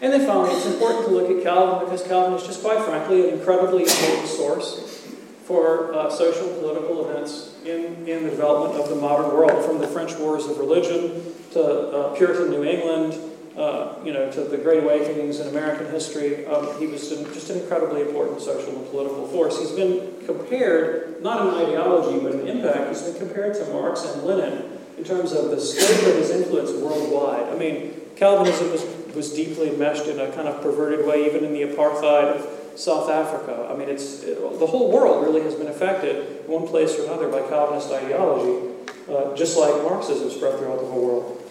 and 0.05 0.12
then 0.12 0.27
finally, 0.27 0.55
it's 0.55 0.67
important 0.67 1.07
to 1.07 1.11
look 1.12 1.31
at 1.31 1.43
Calvin 1.43 1.87
because 1.87 2.07
Calvin 2.07 2.35
is 2.35 2.47
just 2.47 2.61
quite 2.61 2.85
frankly 2.85 3.27
an 3.27 3.38
incredibly 3.38 3.85
important 3.85 4.29
source 4.29 5.03
for 5.45 5.95
uh, 5.95 6.11
social 6.11 6.47
political 6.61 7.09
events 7.09 7.55
in, 7.64 8.07
in 8.07 8.25
the 8.25 8.29
development 8.29 8.79
of 8.79 8.90
the 8.90 8.97
modern 8.97 9.35
world, 9.35 9.64
from 9.64 9.79
the 9.79 9.87
French 9.87 10.14
Wars 10.17 10.45
of 10.45 10.59
Religion 10.59 11.33
to 11.53 11.62
uh, 11.62 12.14
Puritan 12.17 12.51
New 12.51 12.64
England, 12.64 13.19
uh, 13.57 13.95
you 14.05 14.12
know, 14.12 14.31
to 14.31 14.45
the 14.45 14.59
Great 14.59 14.83
Awakenings 14.83 15.40
in 15.40 15.49
American 15.49 15.87
history. 15.90 16.45
Um, 16.49 16.79
he 16.79 16.87
was 16.87 17.09
just 17.09 17.49
an 17.49 17.61
incredibly 17.61 18.03
important 18.03 18.43
social 18.43 18.77
and 18.77 18.87
political 18.90 19.27
force. 19.29 19.59
He's 19.59 19.71
been 19.71 20.23
compared, 20.27 21.23
not 21.23 21.47
in 21.47 21.67
ideology, 21.67 22.23
but 22.23 22.33
in 22.35 22.47
impact, 22.47 22.90
he's 22.90 23.01
been 23.01 23.27
compared 23.27 23.55
to 23.55 23.64
Marx 23.73 24.05
and 24.05 24.25
Lenin 24.25 24.79
in 24.99 25.05
terms 25.05 25.33
of 25.33 25.51
the 25.51 25.59
scope 25.59 26.07
of 26.09 26.17
his 26.17 26.29
influence 26.29 26.73
worldwide. 26.73 27.49
I 27.49 27.57
mean, 27.57 27.95
Calvinism 28.17 28.71
was 28.71 28.85
was 29.14 29.33
deeply 29.33 29.70
enmeshed 29.70 30.07
in 30.07 30.18
a 30.20 30.31
kind 30.33 30.48
of 30.48 30.62
perverted 30.62 31.07
way, 31.07 31.27
even 31.27 31.44
in 31.44 31.53
the 31.53 31.62
apartheid 31.62 32.37
of 32.37 32.79
South 32.79 33.09
Africa. 33.09 33.68
I 33.70 33.77
mean, 33.77 33.88
it's 33.88 34.22
it, 34.22 34.38
the 34.59 34.66
whole 34.66 34.90
world 34.90 35.24
really 35.24 35.42
has 35.42 35.55
been 35.55 35.68
affected 35.68 36.46
one 36.48 36.66
place 36.66 36.98
or 36.98 37.05
another 37.05 37.29
by 37.29 37.40
Calvinist 37.48 37.90
ideology. 37.90 38.74
uh, 39.09 39.37
just 39.37 39.59
like 39.59 39.83
Marxism 39.83 40.31
spread 40.31 40.59
throughout 40.59 40.81
the 40.81 40.87
whole 40.87 41.05
world. 41.05 41.42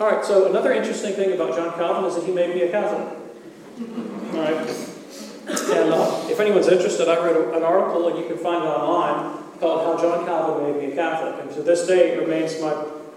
All 0.00 0.10
right, 0.10 0.24
so 0.24 0.48
another 0.48 0.72
interesting 0.72 1.12
thing 1.12 1.32
about 1.32 1.54
John 1.54 1.72
Calvin 1.74 2.04
is 2.04 2.16
that 2.16 2.24
he 2.24 2.32
made 2.32 2.54
me 2.54 2.62
a 2.62 2.70
Catholic. 2.70 3.18
All 4.32 4.40
right. 4.40 4.88
And 5.46 5.92
uh, 5.92 6.26
if 6.30 6.40
anyone's 6.40 6.68
interested, 6.68 7.08
I 7.08 7.16
wrote 7.16 7.54
an 7.54 7.62
article, 7.62 8.08
and 8.08 8.18
you 8.18 8.26
can 8.26 8.38
find 8.38 8.64
it 8.64 8.68
online, 8.68 9.42
called 9.60 9.84
How 9.84 10.02
John 10.02 10.24
Calvin 10.24 10.72
Made 10.72 10.82
Me 10.82 10.92
a 10.92 10.94
Catholic. 10.94 11.42
And 11.42 11.54
to 11.54 11.62
this 11.62 11.86
day, 11.86 12.12
it 12.12 12.20
remains 12.20 12.60
my 12.60 12.72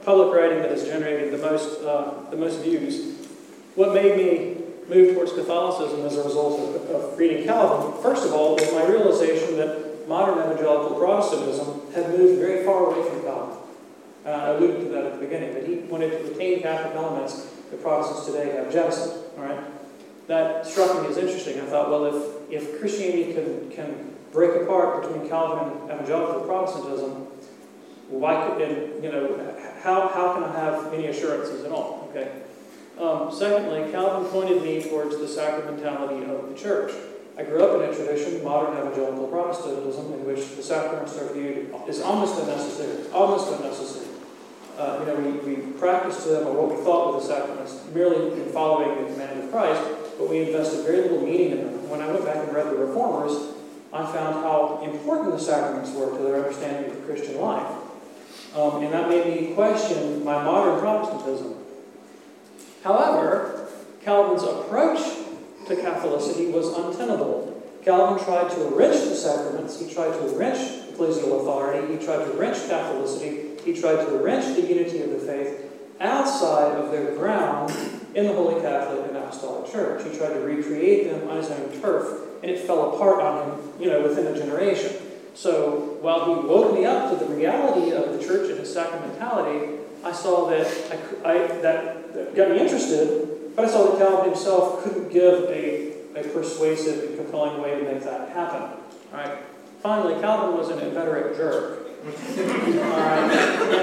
public 0.06 0.34
writing 0.34 0.60
that 0.60 0.70
has 0.70 0.86
generated 0.86 1.34
the 1.34 1.38
most, 1.40 1.82
uh, 1.82 2.30
the 2.30 2.38
most 2.38 2.62
views. 2.62 3.28
What 3.74 3.94
made 3.94 4.16
me 4.16 4.64
move 4.88 5.16
towards 5.16 5.34
Catholicism 5.34 6.06
as 6.06 6.16
a 6.16 6.24
result 6.24 6.76
of, 6.76 6.90
of 6.92 7.18
reading 7.18 7.44
Calvin, 7.44 8.02
first 8.04 8.24
of 8.26 8.32
all, 8.32 8.54
was 8.56 8.72
my 8.72 8.86
realization 8.86 9.58
that 9.58 10.08
modern 10.08 10.38
evangelical 10.38 10.98
Protestantism 10.98 11.92
had 11.94 12.10
moved 12.18 12.40
very 12.40 12.64
far 12.64 12.86
away 12.86 13.10
from 13.10 13.24
Calvin. 13.24 13.58
Uh, 14.26 14.30
I 14.30 14.50
alluded 14.50 14.82
to 14.82 14.90
that 14.90 15.06
at 15.06 15.14
the 15.14 15.20
beginning, 15.20 15.54
that 15.56 15.68
he 15.68 15.76
wanted 15.76 16.12
to 16.12 16.30
retain 16.30 16.62
Catholic 16.62 16.96
elements 16.96 17.48
that 17.72 17.82
Protestants 17.82 18.26
today 18.28 18.56
have 18.56 18.72
jettisoned. 18.72 19.24
All 19.38 19.44
right? 19.44 19.60
That 20.28 20.66
struck 20.66 21.02
me 21.02 21.10
as 21.10 21.18
interesting. 21.18 21.60
I 21.60 21.66
thought, 21.66 21.90
well, 21.90 22.06
if, 22.06 22.52
if 22.52 22.80
Christianity 22.80 23.34
can, 23.34 23.72
can 23.72 24.16
break 24.32 24.62
apart 24.62 25.02
between 25.02 25.28
Calvin 25.30 25.82
and 25.82 25.92
evangelical 25.92 26.42
Protestantism, 26.42 27.28
why 28.10 28.48
could, 28.48 28.62
and, 28.62 29.04
you 29.04 29.12
know, 29.12 29.56
how, 29.82 30.08
how 30.08 30.34
can 30.34 30.44
I 30.44 30.52
have 30.52 30.94
any 30.94 31.08
assurances 31.08 31.64
at 31.64 31.72
all? 31.72 32.08
Okay. 32.12 32.32
Um, 32.98 33.34
secondly, 33.34 33.92
Calvin 33.92 34.30
pointed 34.30 34.62
me 34.62 34.82
towards 34.82 35.18
the 35.18 35.26
sacramentality 35.26 36.30
of 36.30 36.50
the 36.50 36.56
church. 36.56 36.94
I 37.38 37.44
grew 37.44 37.62
up 37.62 37.84
in 37.84 37.90
a 37.90 37.94
tradition, 37.94 38.42
modern 38.44 38.78
evangelical 38.78 39.28
Protestantism, 39.28 40.14
in 40.14 40.26
which 40.26 40.56
the 40.56 40.64
sacraments 40.64 41.18
are 41.18 41.34
viewed 41.34 41.74
as 41.90 42.02
almost 42.02 42.40
unnecessary, 42.40 43.12
almost 43.12 43.52
unnecessary. 43.52 44.08
Uh, 44.78 45.00
you 45.02 45.06
know, 45.08 45.16
we, 45.16 45.56
we 45.56 45.72
practiced 45.74 46.26
them, 46.26 46.48
or 46.48 46.54
what 46.54 46.78
we 46.78 46.84
thought 46.84 47.14
were 47.14 47.20
the 47.20 47.26
sacraments, 47.26 47.84
merely 47.94 48.42
in 48.42 48.50
following 48.52 49.04
the 49.04 49.12
command 49.12 49.44
of 49.44 49.52
Christ, 49.52 49.82
but 50.18 50.30
we 50.30 50.48
invested 50.48 50.86
very 50.86 51.02
little 51.02 51.22
meaning 51.22 51.52
in 51.52 51.58
them. 51.58 51.90
When 51.90 52.02
I 52.02 52.08
went 52.08 52.24
back 52.24 52.38
and 52.38 52.54
read 52.56 52.68
the 52.68 52.76
Reformers, 52.76 53.56
I 53.92 54.06
found 54.12 54.36
how 54.36 54.82
important 54.84 55.32
the 55.32 55.40
sacraments 55.40 55.92
were 55.92 56.12
to 56.12 56.24
their 56.24 56.38
understanding 56.38 56.92
of 56.92 56.98
the 56.98 57.04
Christian 57.04 57.40
life. 57.40 57.68
Um, 58.56 58.84
and 58.84 58.94
that 58.94 59.10
made 59.10 59.26
me 59.26 59.54
question 59.54 60.24
my 60.24 60.42
modern 60.44 60.80
Protestantism. 60.80 61.56
However, 62.84 63.70
Calvin's 64.02 64.44
approach 64.44 65.00
to 65.68 65.76
Catholicity 65.76 66.52
was 66.52 66.68
untenable. 66.78 67.52
Calvin 67.84 68.24
tried 68.24 68.50
to 68.52 68.68
enrich 68.68 69.04
the 69.04 69.16
sacraments, 69.16 69.80
he 69.80 69.94
tried 69.94 70.10
to 70.10 70.30
enrich 70.30 70.58
ecclesial 70.90 71.42
authority, 71.42 71.98
he 71.98 72.04
tried 72.04 72.18
to 72.18 72.32
enrich 72.32 72.58
Catholicity, 72.70 73.62
he 73.62 73.80
tried 73.80 73.98
to 73.98 74.18
enrich 74.18 74.56
the 74.56 74.62
unity 74.62 75.02
of 75.02 75.10
the 75.10 75.20
faith 75.20 75.72
outside 76.00 76.78
of 76.78 76.92
their 76.92 77.16
ground 77.16 77.72
in 78.16 78.26
the 78.26 78.34
Holy 78.34 78.62
Catholic 78.62 79.08
and 79.08 79.18
Apostolic 79.18 79.72
Church. 79.72 80.04
He 80.04 80.18
tried 80.18 80.34
to 80.34 80.40
recreate 80.40 81.10
them 81.10 81.30
on 81.30 81.38
his 81.38 81.50
own 81.50 81.82
turf, 81.82 82.42
and 82.42 82.52
it 82.52 82.60
fell 82.60 82.94
apart 82.94 83.22
on 83.22 83.50
him, 83.50 83.70
you 83.80 83.90
know, 83.90 84.02
within 84.02 84.28
a 84.28 84.38
generation. 84.38 84.96
So 85.36 85.98
while 86.02 86.26
he 86.26 86.48
woke 86.48 86.74
me 86.74 86.86
up 86.86 87.12
to 87.12 87.24
the 87.24 87.32
reality 87.32 87.92
of 87.92 88.18
the 88.18 88.26
church 88.26 88.50
and 88.50 88.60
its 88.60 88.74
sacramentality, 88.74 89.80
I 90.04 90.14
saw 90.14 90.50
that 90.50 90.66
I, 91.26 91.30
I, 91.30 91.48
that, 91.62 92.36
got 92.36 92.52
me 92.52 92.60
interested, 92.60 93.54
but 93.56 93.66
I 93.66 93.68
saw 93.68 93.92
that 93.92 93.98
Calvin 94.00 94.32
himself 94.32 94.84
couldn't 94.84 95.10
give 95.12 95.44
a, 95.50 95.94
a 96.16 96.24
persuasive 96.34 97.10
and 97.10 97.18
compelling 97.18 97.62
way 97.62 97.78
to 97.78 97.84
make 97.84 98.04
that 98.04 98.30
happen. 98.30 98.80
Right. 99.12 99.40
Finally, 99.84 100.22
Calvin 100.22 100.58
was 100.58 100.70
an 100.70 100.80
inveterate 100.80 101.36
jerk. 101.36 101.82
Right. 102.06 103.32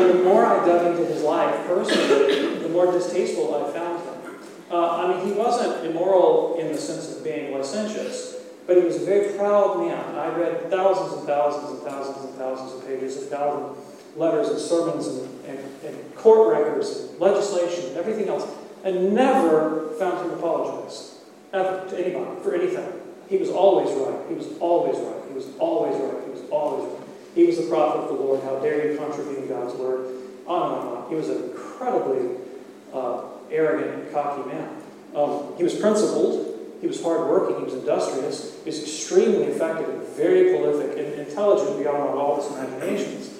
And 0.01 0.19
the 0.19 0.25
more 0.25 0.47
I 0.47 0.65
dug 0.65 0.87
into 0.87 1.13
his 1.13 1.23
life 1.23 1.67
personally, 1.67 2.59
the 2.61 2.69
more 2.69 2.91
distasteful 2.91 3.55
I 3.55 3.73
found 3.73 4.03
him. 4.03 4.35
Uh, 4.71 4.91
I 4.91 5.15
mean, 5.15 5.27
he 5.27 5.33
wasn't 5.33 5.85
immoral 5.85 6.57
in 6.59 6.73
the 6.73 6.79
sense 6.79 7.15
of 7.15 7.23
being 7.23 7.53
licentious, 7.53 8.37
but 8.67 8.77
he 8.77 8.83
was 8.85 8.97
a 8.97 9.05
very 9.05 9.37
proud 9.37 9.79
man. 9.79 10.15
I 10.17 10.29
read 10.37 10.71
thousands 10.71 11.19
and 11.19 11.27
thousands 11.27 11.79
and 11.79 11.83
thousands 11.83 12.25
and 12.25 12.35
thousands 12.35 12.75
of 12.75 12.87
pages 12.87 13.23
of 13.23 13.31
Calvin 13.31 13.77
letters 14.17 14.49
and 14.49 14.59
sermons 14.59 15.07
and, 15.07 15.45
and, 15.47 15.59
and 15.85 16.15
court 16.17 16.57
records 16.57 16.97
and 16.97 17.21
legislation 17.21 17.87
and 17.89 17.97
everything 17.97 18.29
else, 18.29 18.49
and 18.85 19.15
never 19.15 19.89
found 19.99 20.27
him 20.27 20.39
apologize 20.39 21.21
ever 21.53 21.89
to 21.89 21.99
anybody 21.99 22.41
for 22.43 22.55
anything. 22.55 22.93
He 23.29 23.37
was 23.39 23.49
always 23.49 23.91
right. 23.95 24.29
He 24.29 24.35
was 24.35 24.49
always 24.59 24.99
right. 24.99 25.29
He 25.29 25.35
was 25.35 25.49
always 25.59 25.97
right. 25.97 26.25
He 26.25 26.31
was 26.31 26.43
always 26.51 26.93
right. 26.93 27.09
He 27.35 27.45
was 27.47 27.57
the 27.57 27.67
prophet 27.67 28.01
of 28.01 28.09
the 28.09 28.15
Lord. 28.15 28.43
How 28.43 28.59
dare 28.59 28.93
you 28.93 28.99
contravene 28.99 29.49
God's 29.49 29.75
word? 29.75 30.15
On 30.47 30.79
and 30.79 30.89
on. 30.89 31.09
He 31.09 31.15
was 31.15 31.31
an 31.31 31.45
incredibly 31.45 32.37
uh, 32.93 33.23
arrogant 33.51 34.03
and 34.03 34.13
cocky 34.13 34.47
man. 34.49 34.69
Um, 35.15 35.55
he 35.57 35.65
was 35.65 35.75
principled. 35.75 36.52
He 36.83 36.89
was 36.89 37.01
hardworking. 37.01 37.59
He 37.59 37.65
was 37.65 37.75
industrious. 37.75 38.59
He 38.65 38.71
was 38.71 38.83
extremely 38.83 39.45
effective 39.45 39.89
and 39.89 40.03
very 40.09 40.51
prolific 40.51 40.99
and 40.99 41.27
intelligent 41.27 41.79
beyond 41.79 41.97
our 41.97 42.17
wildest 42.17 42.51
imaginations. 42.51 43.31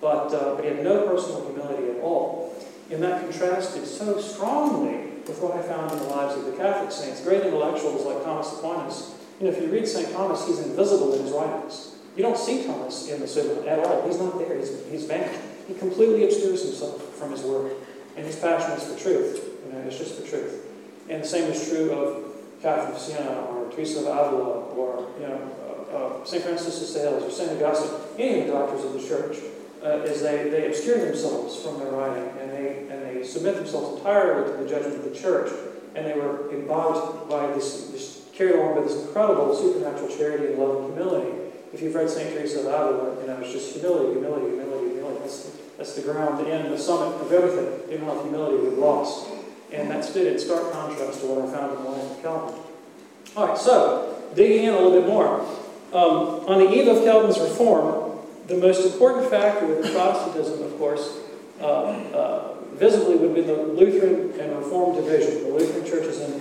But, 0.00 0.32
uh, 0.32 0.54
but 0.54 0.64
he 0.64 0.70
had 0.70 0.84
no 0.84 1.08
personal 1.08 1.44
humility 1.46 1.90
at 1.90 2.00
all. 2.00 2.56
And 2.92 3.02
that 3.02 3.22
contrasted 3.22 3.86
so 3.86 4.20
strongly 4.20 4.98
with 5.26 5.40
what 5.42 5.56
I 5.56 5.62
found 5.62 5.90
in 5.90 5.98
the 5.98 6.04
lives 6.04 6.36
of 6.36 6.44
the 6.44 6.52
Catholic 6.52 6.92
saints. 6.92 7.24
Great 7.24 7.42
intellectuals 7.42 8.06
like 8.06 8.22
Thomas 8.22 8.52
Aquinas. 8.52 9.14
You 9.40 9.46
know, 9.46 9.52
if 9.52 9.60
you 9.60 9.68
read 9.68 9.88
St. 9.88 10.12
Thomas, 10.12 10.46
he's 10.46 10.60
invisible 10.60 11.12
in 11.14 11.24
his 11.24 11.32
writings. 11.32 11.96
You 12.16 12.22
don't 12.22 12.38
see 12.38 12.64
Thomas 12.64 13.08
in 13.08 13.20
the 13.20 13.26
Summa 13.26 13.66
at 13.66 13.80
all. 13.80 14.06
He's 14.06 14.20
not 14.20 14.38
there. 14.38 14.56
He's, 14.56 14.86
he's 14.88 15.04
vanished. 15.06 15.40
He 15.66 15.74
completely 15.74 16.24
obscures 16.24 16.62
himself 16.62 17.02
from 17.16 17.32
his 17.32 17.40
work. 17.42 17.72
And 18.16 18.24
his 18.24 18.36
passion 18.36 18.70
is 18.72 18.84
for 18.84 18.96
truth. 18.96 19.58
You 19.66 19.72
know, 19.72 19.80
it's 19.88 19.98
just 19.98 20.20
for 20.20 20.28
truth. 20.28 20.66
And 21.08 21.22
the 21.22 21.26
same 21.26 21.50
is 21.50 21.68
true 21.68 21.90
of 21.90 22.31
Catherine 22.62 22.94
of 22.94 23.00
Siena 23.00 23.46
or 23.50 23.70
Teresa 23.70 24.00
of 24.00 24.06
Avila 24.06 24.60
or, 24.70 25.10
you 25.20 25.26
know, 25.26 25.50
uh, 25.92 25.96
uh, 25.96 26.24
St. 26.24 26.42
Francis 26.44 26.80
of 26.80 26.88
Sales 26.88 27.24
or 27.24 27.30
St. 27.30 27.60
Augustine, 27.60 27.90
any 28.18 28.40
of 28.40 28.46
the 28.46 28.52
doctors 28.52 28.84
of 28.84 28.92
the 28.92 29.06
church, 29.06 29.38
uh, 29.82 29.98
is 30.06 30.22
they, 30.22 30.48
they 30.48 30.66
obscure 30.68 31.04
themselves 31.04 31.60
from 31.60 31.80
their 31.80 31.90
writing 31.90 32.22
and 32.40 32.50
they, 32.50 32.86
and 32.88 33.02
they 33.02 33.24
submit 33.24 33.56
themselves 33.56 33.98
entirely 33.98 34.48
to 34.48 34.62
the 34.62 34.68
judgment 34.68 34.94
of 34.94 35.04
the 35.04 35.18
church. 35.18 35.52
And 35.94 36.06
they 36.06 36.14
were 36.14 36.50
imbibed 36.50 37.28
by 37.28 37.48
this, 37.48 37.88
this 37.88 38.22
carried 38.32 38.54
along 38.54 38.76
by 38.76 38.82
this 38.82 39.02
incredible 39.02 39.54
supernatural 39.54 40.08
charity 40.08 40.46
and 40.46 40.58
love 40.58 40.84
and 40.84 40.94
humility. 40.94 41.38
If 41.74 41.82
you've 41.82 41.94
read 41.94 42.08
St. 42.08 42.32
Teresa 42.32 42.60
of 42.60 42.66
Avila, 42.66 43.20
you 43.20 43.26
know, 43.26 43.38
it's 43.40 43.52
just 43.52 43.74
humility, 43.74 44.12
humility, 44.12 44.54
humility, 44.54 44.94
humility. 44.94 45.20
That's, 45.20 45.50
that's 45.76 45.94
the 45.96 46.02
ground, 46.02 46.38
the 46.38 46.50
end, 46.50 46.72
the 46.72 46.78
summit 46.78 47.20
of 47.20 47.32
everything. 47.32 47.90
You 47.90 47.98
don't 47.98 48.08
have 48.08 48.22
humility, 48.22 48.68
we've 48.68 48.78
lost. 48.78 49.31
And 49.72 49.90
that 49.90 50.04
stood 50.04 50.26
in 50.26 50.38
stark 50.38 50.72
contrast 50.72 51.20
to 51.20 51.26
what 51.26 51.48
I 51.48 51.52
found 51.52 51.76
in 51.76 51.82
the 51.82 51.90
life 51.90 52.10
of 52.10 52.22
Calvin. 52.22 52.60
All 53.36 53.48
right, 53.48 53.58
so 53.58 54.30
digging 54.34 54.64
in 54.64 54.74
a 54.74 54.78
little 54.78 55.00
bit 55.00 55.08
more. 55.08 55.40
Um, 55.92 56.48
on 56.48 56.58
the 56.58 56.70
eve 56.70 56.88
of 56.88 57.04
Calvin's 57.04 57.38
reform, 57.38 58.18
the 58.46 58.56
most 58.56 58.84
important 58.84 59.30
factor 59.30 59.66
within 59.66 59.92
Protestantism, 59.92 60.62
of 60.62 60.76
course, 60.78 61.18
uh, 61.60 61.64
uh, 61.64 62.54
visibly 62.72 63.16
would 63.16 63.34
be 63.34 63.42
the 63.42 63.54
Lutheran 63.54 64.38
and 64.40 64.56
Reformed 64.56 64.96
division. 64.96 65.44
The 65.44 65.50
Lutheran 65.50 65.84
churches 65.86 66.20
in, 66.20 66.32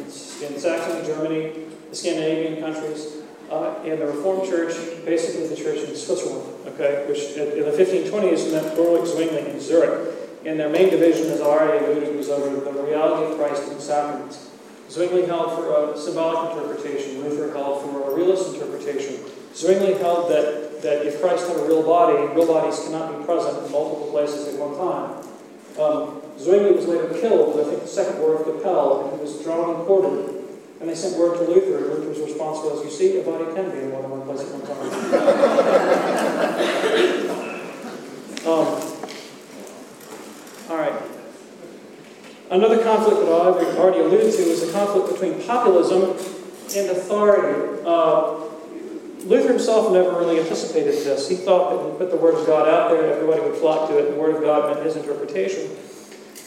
in 0.45 0.59
Saxony, 0.59 1.05
Germany, 1.05 1.65
the 1.89 1.95
Scandinavian 1.95 2.61
countries, 2.61 3.17
uh, 3.49 3.75
and 3.83 4.01
the 4.01 4.07
Reformed 4.07 4.49
Church, 4.49 4.73
basically 5.05 5.47
the 5.47 5.55
church 5.55 5.87
in 5.87 5.95
Switzerland, 5.95 6.47
okay, 6.67 7.05
which 7.07 7.37
in 7.37 7.63
the 7.63 7.71
1520s 7.71 8.51
meant 8.51 8.75
Berwick, 8.75 9.05
Zwingli, 9.05 9.51
and 9.51 9.61
Zurich. 9.61 10.20
And 10.45 10.59
their 10.59 10.69
main 10.69 10.89
division, 10.89 11.27
as 11.27 11.39
already 11.41 11.85
alluded, 11.85 12.15
was 12.15 12.29
over 12.29 12.49
the 12.71 12.83
reality 12.83 13.31
of 13.31 13.37
Christ 13.37 13.63
and 13.67 13.77
the 13.77 13.81
sacraments. 13.81 14.49
Zwingli 14.89 15.25
held 15.25 15.53
for 15.53 15.93
a 15.93 15.97
symbolic 15.97 16.51
interpretation, 16.51 17.23
Luther 17.23 17.53
held 17.53 17.83
for 17.83 18.11
a 18.11 18.15
realist 18.15 18.53
interpretation. 18.53 19.23
Zwingli 19.55 19.93
held 19.93 20.29
that, 20.31 20.81
that 20.81 21.05
if 21.05 21.21
Christ 21.21 21.47
had 21.47 21.57
a 21.57 21.63
real 21.63 21.83
body, 21.83 22.17
real 22.35 22.47
bodies 22.47 22.79
cannot 22.83 23.17
be 23.17 23.23
present 23.23 23.65
in 23.65 23.71
multiple 23.71 24.09
places 24.11 24.53
at 24.53 24.59
one 24.59 24.75
time. 24.75 25.23
Um, 25.79 26.21
Zwingli 26.37 26.73
was 26.73 26.87
later 26.87 27.07
killed, 27.21 27.59
I 27.59 27.63
think 27.69 27.83
the 27.83 27.87
Second 27.87 28.19
War 28.19 28.35
of 28.35 28.47
Kappel, 28.47 29.03
and 29.03 29.13
he 29.15 29.21
was 29.21 29.41
drawn 29.43 29.75
and 29.75 29.85
quartered. 29.85 30.41
And 30.81 30.89
they 30.89 30.95
sent 30.95 31.15
word 31.17 31.37
to 31.37 31.43
Luther, 31.45 31.77
and 31.77 31.87
Luther's 31.93 32.19
response 32.19 32.57
was, 32.59 32.83
You 32.83 32.89
see, 32.89 33.19
a 33.19 33.23
body 33.23 33.45
can 33.53 33.69
be 33.69 33.77
in 33.77 33.91
more 33.91 34.01
than 34.01 34.11
one 34.11 34.23
place 34.23 34.41
at 34.41 34.47
one 34.51 34.65
time. 34.65 34.81
um, 38.97 39.00
all 40.71 40.77
right. 40.77 41.01
Another 42.49 42.81
conflict 42.81 43.19
that 43.19 43.27
I've 43.29 43.77
already 43.77 43.99
alluded 43.99 44.31
to 44.31 44.41
is 44.41 44.65
the 44.65 44.71
conflict 44.71 45.11
between 45.11 45.45
populism 45.45 46.11
and 46.75 46.89
authority. 46.89 47.83
Uh, 47.85 48.39
Luther 49.25 49.49
himself 49.49 49.91
never 49.91 50.11
really 50.17 50.39
anticipated 50.39 50.93
this. 50.93 51.27
He 51.27 51.35
thought 51.35 51.75
that 51.75 51.91
he 51.91 51.97
put 51.97 52.09
the 52.09 52.15
Word 52.15 52.35
of 52.35 52.47
God 52.47 52.69
out 52.69 52.89
there, 52.89 53.03
and 53.03 53.11
everybody 53.11 53.41
would 53.41 53.59
flock 53.59 53.89
to 53.89 53.97
it, 53.97 54.05
and 54.05 54.15
the 54.15 54.19
Word 54.19 54.35
of 54.35 54.41
God 54.41 54.73
meant 54.73 54.85
his 54.85 54.95
interpretation. 54.95 55.75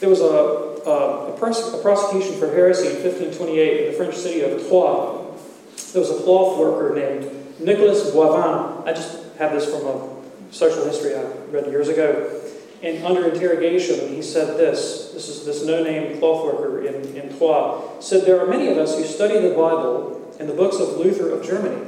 There 0.00 0.08
was 0.08 0.20
a 0.20 0.24
uh, 0.24 0.74
a, 0.86 1.32
a, 1.32 1.82
prosecution 1.82 2.38
for 2.38 2.46
heresy 2.48 2.88
in 2.88 3.02
1528 3.02 3.80
in 3.80 3.92
the 3.92 3.96
French 3.96 4.14
city 4.16 4.42
of 4.42 4.66
Troyes. 4.68 5.92
There 5.92 6.00
was 6.00 6.10
a 6.10 6.22
cloth 6.22 6.58
worker 6.58 6.94
named 6.94 7.60
Nicolas 7.60 8.10
Boivin. 8.10 8.86
I 8.86 8.92
just 8.92 9.22
have 9.38 9.52
this 9.52 9.64
from 9.64 9.86
a 9.86 10.14
social 10.50 10.84
history 10.84 11.14
I 11.14 11.22
read 11.50 11.66
years 11.68 11.88
ago. 11.88 12.40
And 12.84 13.02
under 13.02 13.26
interrogation, 13.32 14.10
he 14.10 14.20
said 14.20 14.58
this. 14.58 15.10
This 15.14 15.30
is 15.30 15.46
this 15.46 15.64
no-name 15.64 16.18
cloth 16.18 16.44
worker 16.44 16.84
in, 16.84 17.16
in 17.16 17.34
Troyes. 17.38 18.04
Said, 18.04 18.26
There 18.26 18.38
are 18.38 18.46
many 18.46 18.68
of 18.68 18.76
us 18.76 18.98
who 18.98 19.04
study 19.04 19.40
the 19.40 19.54
Bible 19.54 20.36
and 20.38 20.46
the 20.46 20.52
books 20.52 20.76
of 20.76 20.98
Luther 20.98 21.30
of 21.30 21.42
Germany. 21.42 21.80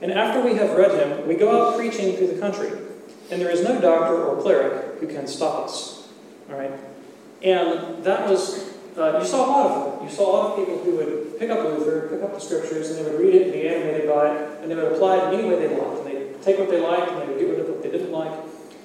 And 0.00 0.10
after 0.10 0.40
we 0.40 0.54
have 0.54 0.70
read 0.78 0.92
him, 0.92 1.28
we 1.28 1.34
go 1.34 1.60
out 1.60 1.76
preaching 1.76 2.16
through 2.16 2.28
the 2.28 2.40
country. 2.40 2.70
And 3.30 3.38
there 3.38 3.50
is 3.50 3.62
no 3.62 3.78
doctor 3.82 4.24
or 4.24 4.40
cleric 4.40 4.98
who 4.98 5.06
can 5.08 5.26
stop 5.26 5.66
us. 5.66 6.08
All 6.48 6.56
right? 6.56 6.72
And 7.42 8.02
that 8.02 8.26
was, 8.26 8.72
uh, 8.96 9.18
you 9.20 9.26
saw 9.26 9.44
a 9.44 9.50
lot 9.50 9.66
of 9.70 9.98
them. 9.98 10.08
You 10.08 10.14
saw 10.14 10.22
a 10.22 10.32
lot 10.32 10.50
of 10.52 10.56
people 10.56 10.82
who 10.82 10.96
would 10.96 11.38
pick 11.38 11.50
up 11.50 11.62
Luther, 11.64 12.08
pick 12.08 12.22
up 12.22 12.32
the 12.32 12.40
scriptures, 12.40 12.88
and 12.88 12.98
they 12.98 13.10
would 13.10 13.20
read 13.20 13.34
it 13.34 13.42
and 13.42 13.52
be 13.52 13.68
animated 13.68 14.08
by 14.08 14.34
it, 14.34 14.62
and 14.62 14.70
they 14.70 14.74
would 14.74 14.90
apply 14.90 15.18
it 15.18 15.34
any 15.34 15.46
way 15.46 15.56
they 15.56 15.76
liked. 15.76 15.98
And 15.98 16.06
they'd 16.06 16.42
take 16.42 16.58
what 16.58 16.70
they 16.70 16.80
liked 16.80 17.12
and 17.12 17.20
they 17.20 17.26
would 17.26 17.38
get 17.38 17.50
rid 17.50 17.60
of 17.60 17.68
what 17.68 17.82
they 17.82 17.90
didn't 17.90 18.10
like. 18.10 18.32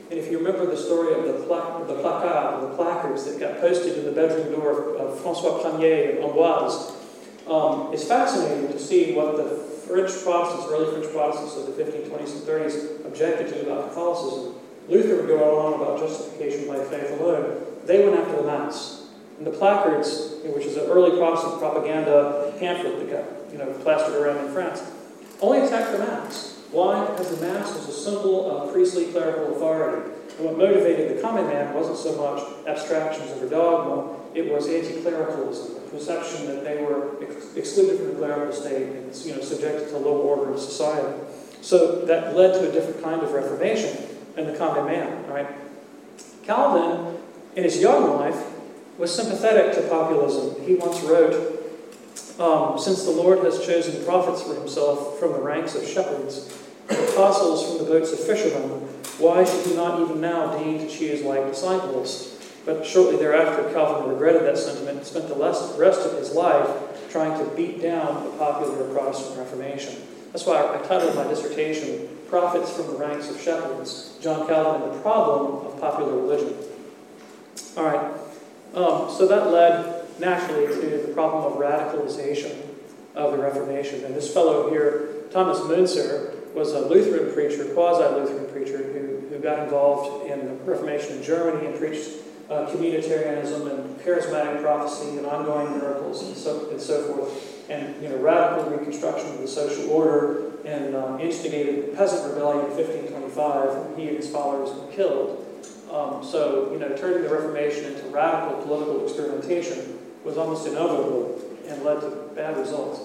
And 0.09 0.19
if 0.19 0.29
you 0.29 0.37
remember 0.37 0.67
the 0.67 0.77
story 0.77 1.13
of 1.15 1.25
the, 1.25 1.45
pla- 1.45 1.83
the 1.83 1.95
placard, 1.95 2.61
the 2.61 2.75
placards 2.75 3.25
that 3.25 3.39
got 3.39 3.59
posted 3.59 3.97
in 3.97 4.05
the 4.05 4.11
bedroom 4.11 4.51
door 4.51 4.97
of 4.97 5.19
Francois 5.21 5.61
Premier 5.61 6.11
and 6.11 6.19
Amboise, 6.19 6.91
um, 7.47 7.93
it's 7.93 8.03
fascinating 8.03 8.67
to 8.71 8.79
see 8.79 9.13
what 9.13 9.37
the 9.37 9.65
French 9.87 10.11
Protestants, 10.23 10.67
early 10.71 10.91
French 10.91 11.11
Protestants 11.11 11.55
of 11.57 11.75
the 11.75 11.83
1520s 11.83 12.33
and 12.33 12.41
30s 12.41 13.05
objected 13.05 13.49
to 13.49 13.61
about 13.63 13.89
Catholicism. 13.89 14.55
Luther 14.87 15.15
would 15.17 15.27
go 15.27 15.59
on 15.59 15.73
about 15.73 15.99
justification 15.99 16.67
by 16.67 16.83
faith 16.85 17.19
alone. 17.19 17.65
They 17.85 18.05
went 18.07 18.19
after 18.19 18.37
the 18.37 18.43
Mass. 18.43 19.07
And 19.37 19.45
the 19.45 19.51
placards, 19.51 20.35
which 20.43 20.65
is 20.65 20.77
an 20.77 20.83
early 20.83 21.17
Protestant 21.17 21.59
propaganda 21.59 22.53
pamphlet 22.59 22.99
that 22.99 23.11
got 23.11 23.51
you 23.51 23.57
know, 23.57 23.71
plastered 23.83 24.15
around 24.15 24.45
in 24.45 24.53
France, 24.53 24.83
only 25.41 25.59
attacked 25.59 25.91
the 25.91 25.99
Mass. 25.99 26.54
Why? 26.75 27.05
Because 27.07 27.39
the 27.39 27.47
Mass 27.47 27.73
was 27.73 27.87
a 27.87 27.93
symbol 27.93 28.51
of 28.51 28.73
priestly 28.73 29.05
clerical 29.05 29.55
authority. 29.55 30.11
And 30.35 30.45
what 30.45 30.57
motivated 30.57 31.17
the 31.17 31.21
common 31.21 31.47
man 31.47 31.73
wasn't 31.73 31.97
so 31.97 32.17
much 32.17 32.67
abstractions 32.67 33.31
of 33.31 33.43
a 33.43 33.49
dogma, 33.49 34.17
it 34.33 34.51
was 34.51 34.67
anti-clericalism, 34.67 35.75
the 35.75 35.89
perception 35.89 36.47
that 36.47 36.65
they 36.65 36.83
were 36.83 37.23
ex- 37.23 37.55
excluded 37.55 37.99
from 37.99 38.07
the 38.07 38.15
clerical 38.15 38.51
state 38.51 38.89
and 38.89 39.15
you 39.15 39.33
know, 39.33 39.41
subjected 39.41 39.87
to 39.87 39.97
low 39.97 40.17
order 40.17 40.51
of 40.51 40.59
society. 40.59 41.17
So 41.61 42.03
that 42.07 42.35
led 42.35 42.59
to 42.59 42.69
a 42.69 42.71
different 42.73 43.01
kind 43.01 43.21
of 43.21 43.31
reformation 43.31 44.09
in 44.35 44.45
the 44.45 44.57
common 44.57 44.85
man, 44.85 45.25
right? 45.27 45.47
Calvin, 46.43 47.15
in 47.55 47.63
his 47.63 47.79
young 47.79 48.17
life, 48.19 48.51
was 48.97 49.15
sympathetic 49.15 49.75
to 49.75 49.87
populism. 49.87 50.61
He 50.65 50.75
once 50.75 51.01
wrote, 51.03 51.53
um, 52.37 52.77
Since 52.77 53.05
the 53.05 53.11
Lord 53.11 53.45
has 53.45 53.65
chosen 53.65 54.03
prophets 54.03 54.43
for 54.43 54.55
himself 54.55 55.17
from 55.19 55.31
the 55.31 55.39
ranks 55.39 55.73
of 55.73 55.87
shepherds, 55.87 56.63
apostles 56.89 57.67
from 57.67 57.85
the 57.85 57.91
boats 57.91 58.11
of 58.11 58.19
fishermen, 58.19 58.69
why 59.17 59.43
should 59.43 59.65
he 59.65 59.75
not 59.75 60.01
even 60.01 60.19
now 60.19 60.57
deign 60.57 60.79
to 60.79 60.89
choose 60.89 61.21
like 61.21 61.47
disciples? 61.47 62.31
But 62.65 62.85
shortly 62.85 63.17
thereafter, 63.17 63.71
Calvin 63.73 64.11
regretted 64.11 64.43
that 64.43 64.57
sentiment 64.57 64.97
and 64.97 65.05
spent 65.05 65.27
the 65.27 65.35
rest 65.35 66.05
of 66.05 66.17
his 66.17 66.33
life 66.33 66.67
trying 67.09 67.37
to 67.39 67.55
beat 67.55 67.81
down 67.81 68.25
the 68.25 68.31
popular 68.31 68.91
Protestant 68.93 69.37
Reformation. 69.37 69.95
That's 70.31 70.45
why 70.45 70.57
I 70.57 70.85
titled 70.85 71.15
my 71.15 71.23
dissertation, 71.27 72.09
Prophets 72.27 72.75
from 72.75 72.87
the 72.87 72.97
Ranks 72.97 73.29
of 73.29 73.39
Shepherds, 73.39 74.17
John 74.19 74.47
Calvin 74.47 74.89
and 74.89 74.97
the 74.97 75.01
Problem 75.01 75.67
of 75.67 75.79
Popular 75.79 76.13
Religion. 76.13 76.53
All 77.77 77.85
right, 77.85 78.11
um, 78.73 79.09
so 79.15 79.27
that 79.27 79.51
led 79.51 80.19
naturally 80.19 80.67
to 80.67 81.07
the 81.07 81.13
problem 81.13 81.53
of 81.53 81.59
radicalization 81.59 82.53
of 83.15 83.31
the 83.31 83.37
Reformation. 83.37 84.03
And 84.03 84.15
this 84.15 84.33
fellow 84.33 84.69
here, 84.69 85.23
Thomas 85.31 85.59
Munzer, 85.59 86.34
was 86.55 86.71
a 86.71 86.87
Lutheran 86.87 87.33
preacher, 87.33 87.65
quasi-Lutheran 87.73 88.49
preacher, 88.51 88.77
who, 88.77 89.27
who 89.27 89.39
got 89.39 89.59
involved 89.59 90.29
in 90.29 90.45
the 90.45 90.53
Reformation 90.63 91.17
in 91.17 91.23
Germany 91.23 91.67
and 91.67 91.77
preached 91.77 92.09
uh, 92.49 92.65
communitarianism 92.67 93.69
and 93.69 93.99
charismatic 93.99 94.61
prophecy 94.61 95.17
and 95.17 95.25
ongoing 95.25 95.77
miracles 95.77 96.23
and 96.23 96.37
so, 96.37 96.69
and 96.69 96.79
so 96.79 97.03
forth, 97.03 97.69
and 97.69 98.01
you 98.01 98.07
know, 98.07 98.17
radical 98.17 98.69
reconstruction 98.69 99.29
of 99.31 99.39
the 99.39 99.47
social 99.47 99.89
order, 99.89 100.51
and 100.65 100.95
uh, 100.95 101.17
instigated 101.19 101.91
the 101.91 101.97
peasant 101.97 102.33
rebellion 102.33 102.65
in 102.65 102.77
1525, 102.77 103.75
when 103.75 103.99
he 103.99 104.07
and 104.07 104.17
his 104.17 104.29
followers 104.29 104.69
were 104.75 104.91
killed. 104.91 105.41
Um, 105.91 106.23
so, 106.23 106.71
you 106.71 106.79
know, 106.79 106.95
turning 106.95 107.23
the 107.23 107.29
Reformation 107.29 107.85
into 107.85 108.03
radical 108.07 108.61
political 108.63 109.03
experimentation 109.03 109.99
was 110.23 110.37
almost 110.37 110.67
inevitable 110.67 111.39
and 111.67 111.83
led 111.83 112.01
to 112.01 112.09
bad 112.35 112.57
results. 112.57 112.99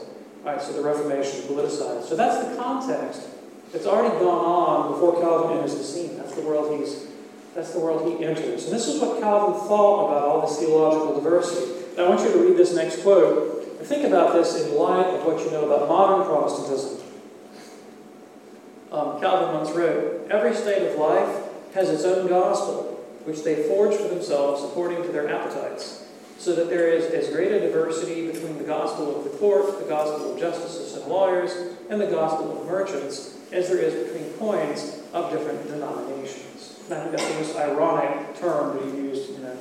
All 0.45 0.53
right, 0.53 0.63
so 0.63 0.73
the 0.73 0.83
Reformation 0.83 1.43
politicized. 1.43 2.05
So 2.05 2.17
that's 2.17 2.47
the 2.47 2.57
context 2.57 3.29
it's 3.73 3.87
already 3.87 4.15
gone 4.19 4.45
on 4.45 4.93
before 4.93 5.21
Calvin 5.21 5.59
enters 5.59 5.77
the 5.77 5.85
scene. 5.85 6.17
That's 6.17 6.35
the 6.35 6.43
world 6.43 6.79
he's 6.79 7.07
that's 7.55 7.73
the 7.73 7.81
world 7.81 8.09
he 8.09 8.25
enters. 8.25 8.65
And 8.65 8.73
this 8.73 8.87
is 8.87 9.01
what 9.01 9.21
Calvin 9.21 9.61
thought 9.67 10.09
about 10.09 10.23
all 10.23 10.47
this 10.47 10.59
theological 10.59 11.21
diversity. 11.21 11.97
Now 11.97 12.07
I 12.07 12.09
want 12.11 12.21
you 12.21 12.33
to 12.33 12.39
read 12.39 12.57
this 12.57 12.75
next 12.75 13.03
quote 13.03 13.65
and 13.79 13.87
think 13.87 14.05
about 14.05 14.35
this 14.35 14.63
in 14.63 14.75
light 14.75 15.07
of 15.07 15.25
what 15.25 15.45
you 15.45 15.51
know 15.51 15.67
about 15.67 15.89
modern 15.89 16.27
Protestantism. 16.27 17.01
Um, 18.93 19.21
Calvin 19.21 19.55
once 19.55 19.71
wrote, 19.71 20.29
Every 20.31 20.55
state 20.55 20.87
of 20.87 20.99
life 20.99 21.45
has 21.75 21.89
its 21.91 22.05
own 22.05 22.29
gospel, 22.29 23.05
which 23.25 23.43
they 23.43 23.65
forge 23.65 23.95
for 23.97 24.09
themselves 24.09 24.63
according 24.65 25.03
to 25.03 25.09
their 25.09 25.29
appetites, 25.29 26.07
so 26.39 26.55
that 26.55 26.69
there 26.69 26.89
is 26.89 27.07
as 27.07 27.33
great 27.33 27.53
a 27.53 27.61
diversity 27.61 28.31
between 28.31 28.59
the 28.59 28.65
gospel 28.65 29.17
of 29.17 29.25
the 29.25 29.31
court, 29.39 29.79
the 29.79 29.89
gospel 29.89 30.33
of 30.33 30.41
justices 30.41 30.95
and 30.95 31.07
lawyers, 31.07 31.53
and 31.89 32.01
the 32.01 32.07
gospel 32.07 32.61
of 32.61 32.67
merchants, 32.67 33.37
as 33.53 33.69
there 33.69 33.79
is 33.79 34.09
between 34.09 34.33
coins 34.35 35.01
of 35.13 35.33
different 35.33 35.67
denominations. 35.67 36.81
And 36.85 36.95
I 36.95 37.03
think 37.03 37.17
that's 37.17 37.29
the 37.29 37.35
most 37.35 37.57
ironic 37.57 38.39
term 38.39 38.79
to 38.79 38.85
he 38.85 38.99
used 38.99 39.31
you 39.31 39.39
know, 39.39 39.57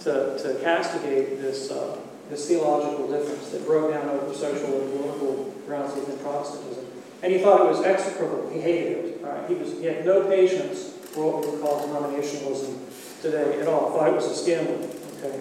to, 0.00 0.38
to 0.42 0.60
castigate 0.62 1.40
this, 1.40 1.70
uh, 1.70 1.96
this 2.28 2.46
theological 2.48 3.08
difference 3.10 3.50
that 3.50 3.64
broke 3.66 3.92
down 3.92 4.08
over 4.08 4.34
social 4.34 4.80
and 4.80 4.92
political 4.92 5.54
grounds 5.66 5.94
within 5.94 6.18
Protestantism. 6.18 6.86
And 7.22 7.32
he 7.32 7.38
thought 7.38 7.60
it 7.60 7.68
was 7.68 7.82
execrable. 7.82 8.48
He 8.50 8.60
hated 8.60 9.04
it. 9.04 9.22
Right? 9.22 9.48
He, 9.48 9.54
was, 9.54 9.72
he 9.72 9.84
had 9.84 10.04
no 10.04 10.26
patience 10.28 10.94
for 11.12 11.32
what 11.32 11.44
we 11.44 11.50
would 11.50 11.60
call 11.60 11.86
denominationalism 11.86 13.20
today 13.20 13.60
at 13.60 13.68
all. 13.68 13.92
Thought 13.92 14.08
it 14.08 14.14
was 14.14 14.26
a 14.26 14.34
scandal. 14.34 14.90
Okay? 15.18 15.40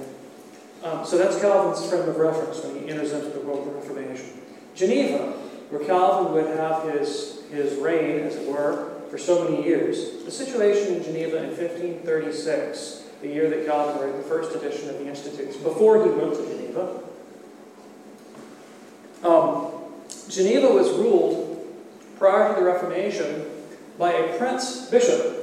Um, 0.84 1.06
so 1.06 1.18
that's 1.18 1.40
Calvin's 1.40 1.88
frame 1.90 2.08
of 2.08 2.18
reference 2.18 2.64
when 2.64 2.84
he 2.84 2.90
enters 2.90 3.12
into 3.14 3.30
the 3.30 3.42
world 3.42 3.68
of 3.68 3.76
Reformation. 3.76 4.42
Geneva, 4.76 5.34
where 5.70 5.86
Calvin 5.86 6.34
would 6.34 6.58
have 6.58 6.84
his 6.92 7.39
his 7.52 7.78
reign, 7.80 8.20
as 8.20 8.36
it 8.36 8.48
were, 8.48 9.00
for 9.10 9.18
so 9.18 9.44
many 9.44 9.64
years. 9.64 10.24
The 10.26 10.32
situation 10.32 10.96
in 10.96 11.04
Geneva 11.04 11.38
in 11.38 11.50
1536, 11.50 13.04
the 13.22 13.28
year 13.28 13.50
that 13.50 13.66
Calvin 13.66 14.02
wrote 14.02 14.18
the 14.18 14.30
first 14.30 14.56
edition 14.56 14.90
of 14.90 15.00
the 15.00 15.08
Institutes, 15.08 15.58
before 15.58 16.04
he 16.04 16.10
went 16.12 16.36
to 16.36 16.46
Geneva, 16.46 17.04
um, 19.24 19.72
Geneva 20.30 20.68
was 20.68 20.90
ruled 20.92 21.68
prior 22.18 22.54
to 22.54 22.60
the 22.60 22.66
Reformation 22.66 23.46
by 23.98 24.14
a 24.14 24.38
prince 24.38 24.90
bishop. 24.90 25.36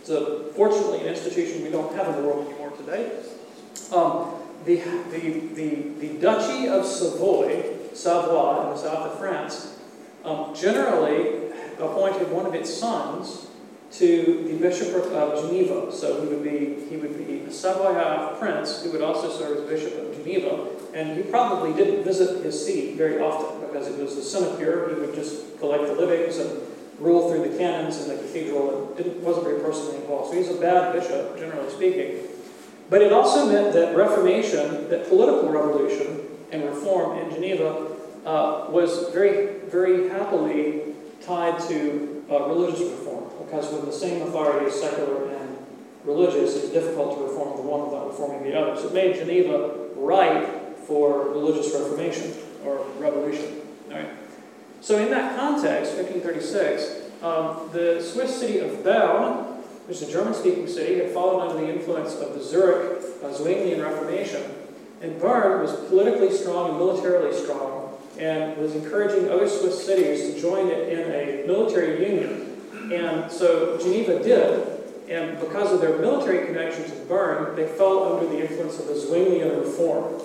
It's 0.00 0.10
a, 0.10 0.44
fortunately 0.54 1.00
an 1.00 1.06
institution 1.06 1.62
we 1.62 1.70
don't 1.70 1.94
have 1.94 2.08
in 2.08 2.22
the 2.22 2.28
world 2.28 2.46
anymore 2.48 2.70
today. 2.72 3.12
Um, 3.92 4.34
the, 4.64 4.76
the, 5.10 5.40
the, 5.54 6.06
the 6.06 6.18
Duchy 6.18 6.68
of 6.68 6.84
Savoy, 6.84 7.76
Savoy 7.94 8.64
in 8.64 8.70
the 8.70 8.76
south 8.76 9.12
of 9.12 9.18
France, 9.18 9.78
um, 10.24 10.54
generally 10.54 11.51
appointed 11.78 12.30
one 12.30 12.46
of 12.46 12.54
its 12.54 12.72
sons 12.72 13.48
to 13.92 14.44
the 14.48 14.56
bishopric 14.56 15.04
of 15.12 15.42
Geneva. 15.42 15.92
So 15.92 16.22
he 16.22 16.28
would 16.28 16.42
be 16.42 16.86
he 16.88 16.96
would 16.96 17.16
be 17.26 17.40
a 17.40 17.52
Savoyard 17.52 18.38
prince 18.38 18.82
who 18.82 18.90
would 18.92 19.02
also 19.02 19.30
serve 19.30 19.58
as 19.58 19.68
bishop 19.68 19.98
of 19.98 20.16
Geneva. 20.16 20.68
And 20.94 21.16
he 21.16 21.22
probably 21.22 21.72
didn't 21.72 22.04
visit 22.04 22.42
his 22.44 22.64
see 22.64 22.94
very 22.94 23.20
often 23.20 23.60
because 23.66 23.88
it 23.88 23.98
was 23.98 24.16
a 24.16 24.22
sinecure. 24.22 24.94
He 24.94 25.00
would 25.00 25.14
just 25.14 25.58
collect 25.58 25.86
the 25.86 25.94
livings 25.94 26.38
and 26.38 26.60
rule 26.98 27.30
through 27.30 27.50
the 27.50 27.58
canons 27.58 28.00
in 28.02 28.08
the 28.08 28.22
cathedral 28.22 28.88
and 28.88 28.96
didn't, 28.96 29.22
wasn't 29.22 29.46
very 29.46 29.60
personally 29.60 29.96
involved. 29.96 30.30
So 30.30 30.36
he's 30.36 30.50
a 30.50 30.60
bad 30.60 30.92
bishop, 30.92 31.38
generally 31.38 31.70
speaking. 31.70 32.28
But 32.88 33.02
it 33.02 33.12
also 33.12 33.46
meant 33.46 33.72
that 33.72 33.96
Reformation, 33.96 34.88
that 34.90 35.08
political 35.08 35.48
revolution 35.50 36.20
and 36.50 36.64
reform 36.64 37.18
in 37.18 37.30
Geneva 37.30 37.88
uh, 38.24 38.66
was 38.68 39.08
very, 39.12 39.60
very 39.70 40.08
happily 40.10 40.91
tied 41.24 41.58
to 41.68 42.24
uh, 42.30 42.46
religious 42.48 42.80
reform, 42.80 43.30
because 43.44 43.72
with 43.72 43.86
the 43.86 43.92
same 43.92 44.22
authority 44.22 44.70
secular 44.70 45.28
and 45.28 45.56
religious, 46.04 46.56
it's 46.56 46.70
difficult 46.70 47.18
to 47.18 47.24
reform 47.24 47.56
the 47.56 47.62
one 47.62 47.84
without 47.86 48.08
reforming 48.08 48.42
the 48.42 48.58
other. 48.58 48.80
So 48.80 48.88
it 48.88 48.94
made 48.94 49.16
Geneva 49.16 49.88
ripe 49.96 50.78
for 50.86 51.28
religious 51.28 51.72
reformation 51.72 52.34
or 52.64 52.84
revolution. 52.98 53.60
All 53.90 53.96
right. 53.96 54.08
So 54.80 54.98
in 54.98 55.10
that 55.10 55.36
context, 55.36 55.94
1536, 55.94 57.02
um, 57.22 57.70
the 57.72 58.02
Swiss 58.02 58.38
city 58.38 58.58
of 58.58 58.82
Bern, 58.82 59.44
which 59.86 60.02
is 60.02 60.08
a 60.08 60.12
German-speaking 60.12 60.66
city, 60.66 60.98
had 60.98 61.10
fallen 61.10 61.48
under 61.48 61.64
the 61.64 61.72
influence 61.72 62.14
of 62.16 62.34
the 62.34 62.42
Zurich 62.42 63.00
uh, 63.22 63.28
Zwinglian 63.28 63.82
Reformation. 63.82 64.42
And 65.00 65.20
Bern 65.20 65.62
was 65.62 65.72
politically 65.88 66.32
strong 66.32 66.70
and 66.70 66.78
militarily 66.78 67.36
strong, 67.36 67.81
and 68.22 68.56
was 68.56 68.74
encouraging 68.76 69.28
other 69.28 69.48
Swiss 69.48 69.84
cities 69.84 70.32
to 70.32 70.40
join 70.40 70.68
it 70.68 70.88
in 70.88 71.10
a 71.10 71.46
military 71.46 72.08
union. 72.08 72.60
And 72.92 73.30
so 73.30 73.78
Geneva 73.78 74.22
did, 74.22 74.68
and 75.08 75.40
because 75.40 75.72
of 75.72 75.80
their 75.80 75.98
military 75.98 76.46
connection 76.46 76.84
to 76.84 76.96
Bern, 77.06 77.56
they 77.56 77.66
fell 77.66 78.14
under 78.14 78.28
the 78.28 78.40
influence 78.40 78.78
of 78.78 78.86
the 78.86 78.94
Zwinglian 78.94 79.58
reform. 79.58 80.22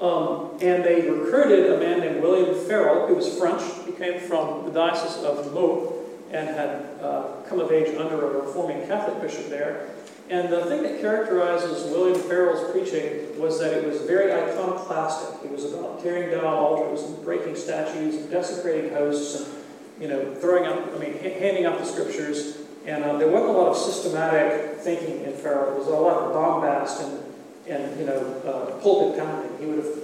Um, 0.00 0.58
and 0.62 0.82
they 0.82 1.08
recruited 1.08 1.72
a 1.72 1.78
man 1.78 2.00
named 2.00 2.22
William 2.22 2.54
Farel, 2.66 3.06
who 3.06 3.14
was 3.16 3.38
French. 3.38 3.62
He 3.84 3.92
came 3.92 4.18
from 4.18 4.64
the 4.64 4.72
Diocese 4.72 5.22
of 5.22 5.52
Meaux 5.52 5.94
and 6.30 6.48
had 6.48 6.86
uh, 7.02 7.42
come 7.48 7.60
of 7.60 7.70
age 7.70 7.94
under 7.96 8.24
a 8.24 8.40
reforming 8.40 8.86
Catholic 8.86 9.20
bishop 9.20 9.50
there. 9.50 9.90
And 10.30 10.52
the 10.52 10.64
thing 10.66 10.82
that 10.82 11.00
characterizes 11.00 11.90
William 11.90 12.18
Farel's 12.18 12.70
preaching 12.72 13.38
was 13.38 13.58
that 13.60 13.72
it 13.72 13.86
was 13.86 14.00
very 14.02 14.32
iconoclastic. 14.32 15.44
It 15.44 15.50
was 15.50 15.72
about 15.72 16.02
tearing 16.02 16.30
down 16.30 16.44
altars 16.44 17.02
and 17.02 17.22
breaking 17.24 17.56
statues 17.56 18.14
and 18.14 18.30
desecrating 18.30 18.90
hosts 18.92 19.40
and, 19.40 19.62
you 20.00 20.08
know, 20.08 20.34
throwing 20.36 20.66
up, 20.66 20.94
I 20.94 20.98
mean, 20.98 21.18
handing 21.18 21.66
out 21.66 21.78
the 21.78 21.84
scriptures. 21.84 22.58
And 22.86 23.04
uh, 23.04 23.18
there 23.18 23.28
wasn't 23.28 23.50
a 23.50 23.52
lot 23.52 23.68
of 23.68 23.76
systematic 23.76 24.78
thinking 24.78 25.24
in 25.24 25.32
Farel. 25.34 25.72
There 25.72 25.78
was 25.78 25.88
a 25.88 25.90
lot 25.90 26.18
of 26.18 26.32
bombast 26.32 27.02
and 27.02 27.22
and 27.68 27.98
you 27.98 28.06
know 28.06 28.18
uh, 28.44 28.80
pulpit 28.80 29.18
pounding. 29.18 29.58
He 29.58 29.66
would 29.66 29.78
have 29.78 29.98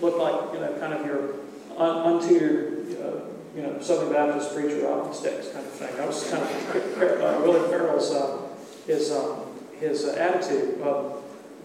looked 0.00 0.18
like 0.18 0.52
you 0.52 0.60
know 0.60 0.72
kind 0.78 0.92
of 0.92 1.06
your 1.06 1.34
un- 1.78 2.20
untutored 2.20 3.00
uh, 3.00 3.24
you 3.54 3.62
know 3.62 3.80
Southern 3.80 4.12
Baptist 4.12 4.54
preacher 4.54 4.88
out 4.88 5.06
on 5.06 5.14
sticks 5.14 5.48
kind 5.48 5.64
of 5.64 5.72
thing. 5.72 5.96
That 5.96 6.06
was 6.06 6.28
kind 6.30 6.42
of 6.42 6.96
William 7.42 7.70
Farel's 7.70 8.10
uh, 8.12 8.48
his 8.86 9.12
um, 9.12 9.43
his 9.84 10.04
uh, 10.04 10.16
attitude. 10.18 10.78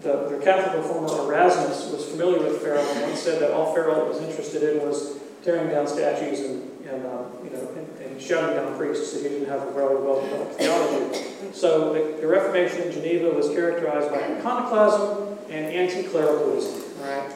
the, 0.02 0.28
the 0.28 0.40
Catholic 0.42 0.76
reformer 0.76 1.08
Erasmus 1.26 1.90
was 1.90 2.06
familiar 2.06 2.38
with 2.38 2.62
Farel 2.62 2.84
and 2.84 3.02
once 3.02 3.20
said 3.20 3.40
that 3.40 3.52
all 3.52 3.74
Farel 3.74 4.06
was 4.06 4.20
interested 4.22 4.62
in 4.62 4.86
was 4.86 5.18
tearing 5.42 5.68
down 5.68 5.86
statues 5.86 6.40
and, 6.40 6.86
and 6.86 7.06
uh, 7.06 7.22
you 7.44 7.50
know 7.50 7.68
and, 7.76 7.88
and 8.00 8.28
down 8.28 8.76
priests. 8.76 9.12
So 9.12 9.22
he 9.22 9.28
didn't 9.28 9.48
have 9.48 9.62
a 9.62 9.72
very 9.72 9.96
well 9.96 10.20
developed 10.20 10.54
theology. 10.54 11.20
So 11.52 11.92
the, 11.92 12.20
the 12.20 12.26
Reformation 12.26 12.82
in 12.82 12.92
Geneva 12.92 13.30
was 13.30 13.48
characterized 13.48 14.10
by 14.10 14.18
iconoclasm 14.18 15.38
and 15.48 15.66
anti-clericalism, 15.66 16.82
right? 17.02 17.32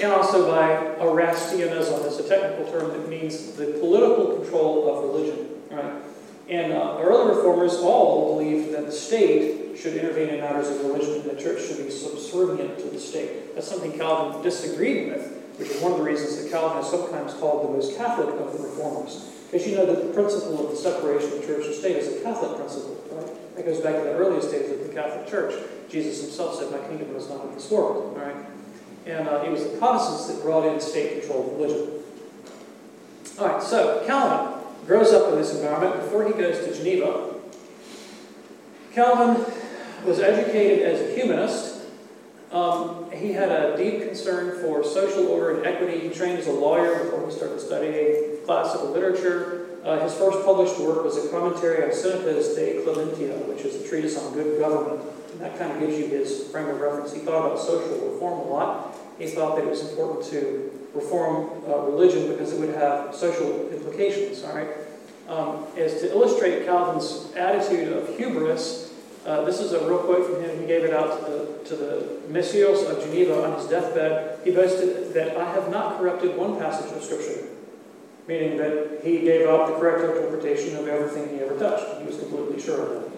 And 0.00 0.12
also 0.12 0.48
by 0.48 0.94
Erastianism. 1.02 2.06
It's 2.06 2.18
a 2.18 2.28
technical 2.28 2.70
term 2.72 2.90
that 2.90 3.08
means 3.08 3.52
the 3.52 3.78
political 3.80 4.38
control 4.38 4.88
of 4.90 5.04
religion, 5.04 5.48
right? 5.70 6.11
And 6.52 6.70
uh, 6.70 6.98
early 7.00 7.34
reformers 7.34 7.76
all 7.76 8.36
believed 8.36 8.74
that 8.74 8.84
the 8.84 8.92
state 8.92 9.74
should 9.74 9.96
intervene 9.96 10.28
in 10.28 10.40
matters 10.40 10.68
of 10.68 10.84
religion, 10.84 11.22
and 11.22 11.24
the 11.24 11.42
church 11.42 11.64
should 11.64 11.78
be 11.78 11.90
subservient 11.90 12.78
to 12.78 12.90
the 12.90 13.00
state. 13.00 13.54
That's 13.54 13.66
something 13.66 13.90
Calvin 13.96 14.42
disagreed 14.42 15.08
with, 15.08 15.32
which 15.56 15.70
is 15.70 15.80
one 15.80 15.92
of 15.92 15.98
the 15.98 16.04
reasons 16.04 16.36
that 16.36 16.50
Calvin 16.50 16.84
is 16.84 16.90
sometimes 16.90 17.32
called 17.40 17.66
the 17.66 17.72
most 17.72 17.96
Catholic 17.96 18.28
of 18.38 18.52
the 18.52 18.64
reformers. 18.64 19.32
Because 19.50 19.66
you 19.66 19.76
know 19.76 19.86
that 19.86 20.06
the 20.06 20.12
principle 20.12 20.62
of 20.62 20.72
the 20.72 20.76
separation 20.76 21.32
of 21.38 21.46
church 21.46 21.64
and 21.64 21.74
state 21.74 21.96
is 21.96 22.20
a 22.20 22.22
Catholic 22.22 22.58
principle, 22.58 23.02
right? 23.12 23.56
That 23.56 23.64
goes 23.64 23.80
back 23.80 23.96
to 23.96 24.02
the 24.02 24.12
earliest 24.12 24.50
days 24.50 24.70
of 24.72 24.86
the 24.86 24.92
Catholic 24.92 25.26
Church. 25.26 25.54
Jesus 25.88 26.20
himself 26.20 26.56
said, 26.58 26.70
My 26.70 26.86
kingdom 26.86 27.16
is 27.16 27.30
not 27.30 27.46
of 27.46 27.54
this 27.54 27.70
world. 27.70 28.14
All 28.14 28.22
right? 28.22 28.36
And 29.06 29.26
uh, 29.26 29.42
it 29.46 29.50
was 29.50 29.64
the 29.64 29.78
Protestants 29.78 30.26
that 30.26 30.42
brought 30.42 30.66
in 30.66 30.78
state 30.82 31.20
controlled 31.20 31.58
religion. 31.58 32.02
All 33.38 33.48
right, 33.48 33.62
so 33.62 34.04
Calvin 34.06 34.61
grows 34.86 35.12
up 35.12 35.32
in 35.32 35.38
this 35.38 35.54
environment 35.54 36.02
before 36.02 36.26
he 36.26 36.32
goes 36.32 36.58
to 36.64 36.74
Geneva. 36.74 37.34
Calvin 38.94 39.44
was 40.04 40.20
educated 40.20 40.84
as 40.84 41.00
a 41.00 41.14
humanist. 41.14 41.80
Um, 42.50 43.10
he 43.10 43.32
had 43.32 43.50
a 43.50 43.76
deep 43.76 44.02
concern 44.06 44.60
for 44.60 44.84
social 44.84 45.28
order 45.28 45.56
and 45.56 45.66
equity. 45.66 46.00
He 46.00 46.10
trained 46.10 46.38
as 46.38 46.46
a 46.46 46.52
lawyer 46.52 47.04
before 47.04 47.26
he 47.26 47.34
started 47.34 47.60
studying 47.60 48.36
classical 48.44 48.90
literature. 48.90 49.66
Uh, 49.84 49.98
his 50.00 50.14
first 50.14 50.44
published 50.44 50.78
work 50.78 51.02
was 51.02 51.16
a 51.24 51.28
commentary 51.30 51.82
on 51.82 51.92
Seneca's 51.92 52.54
De 52.54 52.82
Clementia, 52.82 53.38
which 53.48 53.62
is 53.62 53.82
a 53.82 53.88
treatise 53.88 54.18
on 54.18 54.34
good 54.34 54.58
government. 54.58 55.00
And 55.32 55.40
that 55.40 55.58
kind 55.58 55.72
of 55.72 55.80
gives 55.80 55.98
you 55.98 56.06
his 56.06 56.48
frame 56.48 56.68
of 56.68 56.80
reference. 56.80 57.12
He 57.12 57.20
thought 57.20 57.46
about 57.46 57.58
social 57.58 58.10
reform 58.10 58.40
a 58.40 58.44
lot. 58.44 58.96
He 59.18 59.28
thought 59.28 59.56
that 59.56 59.64
it 59.64 59.70
was 59.70 59.88
important 59.88 60.26
to 60.30 60.71
reform 60.94 61.50
uh, 61.68 61.78
religion 61.80 62.28
because 62.28 62.52
it 62.52 62.60
would 62.60 62.74
have 62.74 63.14
social 63.14 63.70
implications, 63.70 64.44
all 64.44 64.54
right? 64.54 64.68
Um, 65.28 65.66
as 65.76 66.00
to 66.00 66.10
illustrate 66.10 66.64
Calvin's 66.66 67.32
attitude 67.34 67.92
of 67.92 68.16
hubris, 68.16 68.92
uh, 69.24 69.44
this 69.44 69.60
is 69.60 69.72
a 69.72 69.86
real 69.86 69.98
quote 69.98 70.26
from 70.26 70.42
him. 70.42 70.60
He 70.60 70.66
gave 70.66 70.84
it 70.84 70.92
out 70.92 71.24
to 71.24 71.30
the, 71.30 71.68
to 71.68 71.76
the 71.76 72.20
Messieurs 72.28 72.82
of 72.82 73.02
Geneva 73.04 73.44
on 73.44 73.58
his 73.58 73.68
deathbed. 73.68 74.40
He 74.44 74.50
boasted 74.50 75.14
that 75.14 75.36
I 75.36 75.52
have 75.54 75.70
not 75.70 75.98
corrupted 75.98 76.36
one 76.36 76.58
passage 76.58 76.90
of 76.92 77.02
Scripture, 77.04 77.48
meaning 78.26 78.56
that 78.58 79.00
he 79.04 79.20
gave 79.20 79.48
out 79.48 79.68
the 79.68 79.74
correct 79.74 80.02
interpretation 80.04 80.76
of 80.76 80.88
everything 80.88 81.28
he 81.30 81.42
ever 81.42 81.56
touched. 81.56 82.00
He 82.00 82.06
was 82.06 82.18
completely 82.18 82.60
sure 82.60 82.82
of 82.82 83.02
that. 83.04 83.12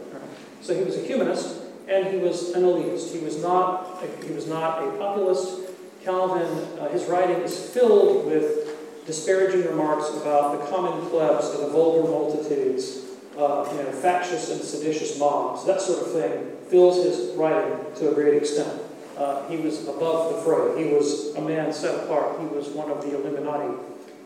So 0.61 0.75
he 0.75 0.83
was 0.83 0.97
a 0.97 1.01
humanist, 1.01 1.61
and 1.89 2.07
he 2.07 2.17
was 2.17 2.53
an 2.53 2.63
elitist. 2.63 3.13
He 3.13 3.23
was 3.23 3.43
not 3.43 4.03
a, 4.03 4.27
he 4.27 4.33
was 4.33 4.47
not 4.47 4.83
a 4.83 4.91
populist. 4.93 5.64
Calvin, 6.05 6.47
uh, 6.79 6.89
his 6.91 7.07
writing 7.07 7.37
is 7.37 7.71
filled 7.71 8.27
with 8.27 9.07
disparaging 9.07 9.65
remarks 9.67 10.11
about 10.11 10.59
the 10.59 10.67
common 10.71 11.09
plebs 11.09 11.49
of 11.49 11.61
the 11.61 11.69
vulgar 11.69 12.09
multitudes, 12.09 13.05
uh, 13.39 13.67
you 13.73 13.83
know, 13.83 13.91
factious 13.91 14.51
and 14.51 14.61
seditious 14.61 15.19
mobs, 15.19 15.65
that 15.65 15.81
sort 15.81 16.07
of 16.07 16.13
thing, 16.13 16.53
fills 16.69 17.05
his 17.05 17.35
writing 17.37 17.79
to 17.97 18.11
a 18.11 18.15
great 18.15 18.35
extent. 18.35 18.83
Uh, 19.17 19.49
he 19.49 19.57
was 19.57 19.87
above 19.89 20.35
the 20.35 20.43
fray. 20.43 20.85
He 20.85 20.93
was 20.93 21.35
a 21.37 21.41
man 21.41 21.73
set 21.73 22.05
apart. 22.05 22.39
He 22.41 22.47
was 22.47 22.69
one 22.69 22.91
of 22.91 23.03
the 23.03 23.17
Illuminati. 23.17 23.79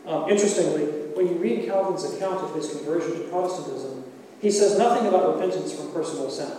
Um, 0.05 0.29
interestingly, 0.29 0.85
when 1.15 1.27
you 1.27 1.35
read 1.35 1.65
Calvin's 1.65 2.03
account 2.13 2.41
of 2.41 2.55
his 2.55 2.71
conversion 2.75 3.13
to 3.13 3.19
Protestantism, 3.29 4.03
he 4.41 4.49
says 4.51 4.77
nothing 4.77 5.07
about 5.07 5.35
repentance 5.35 5.73
from 5.73 5.91
personal 5.91 6.29
sin. 6.29 6.51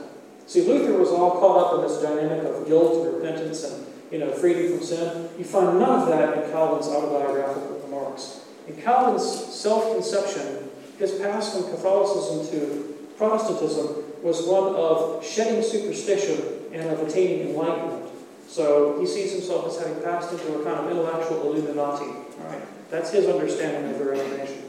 See, 0.46 0.66
Luther 0.66 0.96
was 0.96 1.10
all 1.10 1.32
caught 1.32 1.66
up 1.66 1.74
in 1.74 1.88
this 1.88 2.00
dynamic 2.00 2.44
of 2.44 2.66
guilt 2.66 3.06
and 3.06 3.16
repentance 3.16 3.64
and 3.64 3.89
you 4.10 4.18
know, 4.18 4.32
freedom 4.32 4.76
from 4.76 4.86
sin. 4.86 5.28
You 5.38 5.44
find 5.44 5.78
none 5.78 6.02
of 6.02 6.08
that 6.08 6.44
in 6.44 6.50
Calvin's 6.50 6.88
autobiographical 6.88 7.80
remarks. 7.84 8.40
In 8.66 8.76
Calvin's 8.76 9.24
self-conception, 9.24 10.68
his 10.98 11.12
path 11.12 11.52
from 11.52 11.64
Catholicism 11.64 12.50
to 12.52 12.96
Protestantism 13.16 14.04
was 14.22 14.46
one 14.46 14.74
of 14.74 15.24
shedding 15.24 15.62
superstition 15.62 16.42
and 16.72 16.88
of 16.90 17.06
attaining 17.06 17.50
enlightenment. 17.50 18.10
So 18.48 18.98
he 18.98 19.06
sees 19.06 19.32
himself 19.32 19.66
as 19.66 19.78
having 19.78 20.02
passed 20.02 20.32
into 20.32 20.58
a 20.58 20.64
kind 20.64 20.80
of 20.80 20.90
intellectual 20.90 21.42
Illuminati. 21.42 22.06
Right? 22.38 22.90
That's 22.90 23.10
his 23.10 23.26
understanding 23.26 23.92
of 23.92 23.98
the 23.98 24.04
Reformation. 24.04 24.62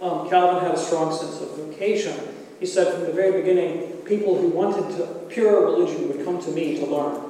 Um, 0.00 0.28
Calvin 0.28 0.62
had 0.62 0.74
a 0.74 0.78
strong 0.78 1.16
sense 1.16 1.40
of 1.40 1.56
vocation. 1.56 2.14
He 2.58 2.66
said 2.66 2.92
from 2.92 3.04
the 3.04 3.12
very 3.12 3.40
beginning, 3.40 3.92
people 4.04 4.36
who 4.36 4.48
wanted 4.48 4.96
to, 4.96 5.06
pure 5.28 5.64
religion 5.64 6.08
would 6.08 6.24
come 6.24 6.40
to 6.42 6.50
me 6.50 6.78
to 6.78 6.86
learn. 6.86 7.29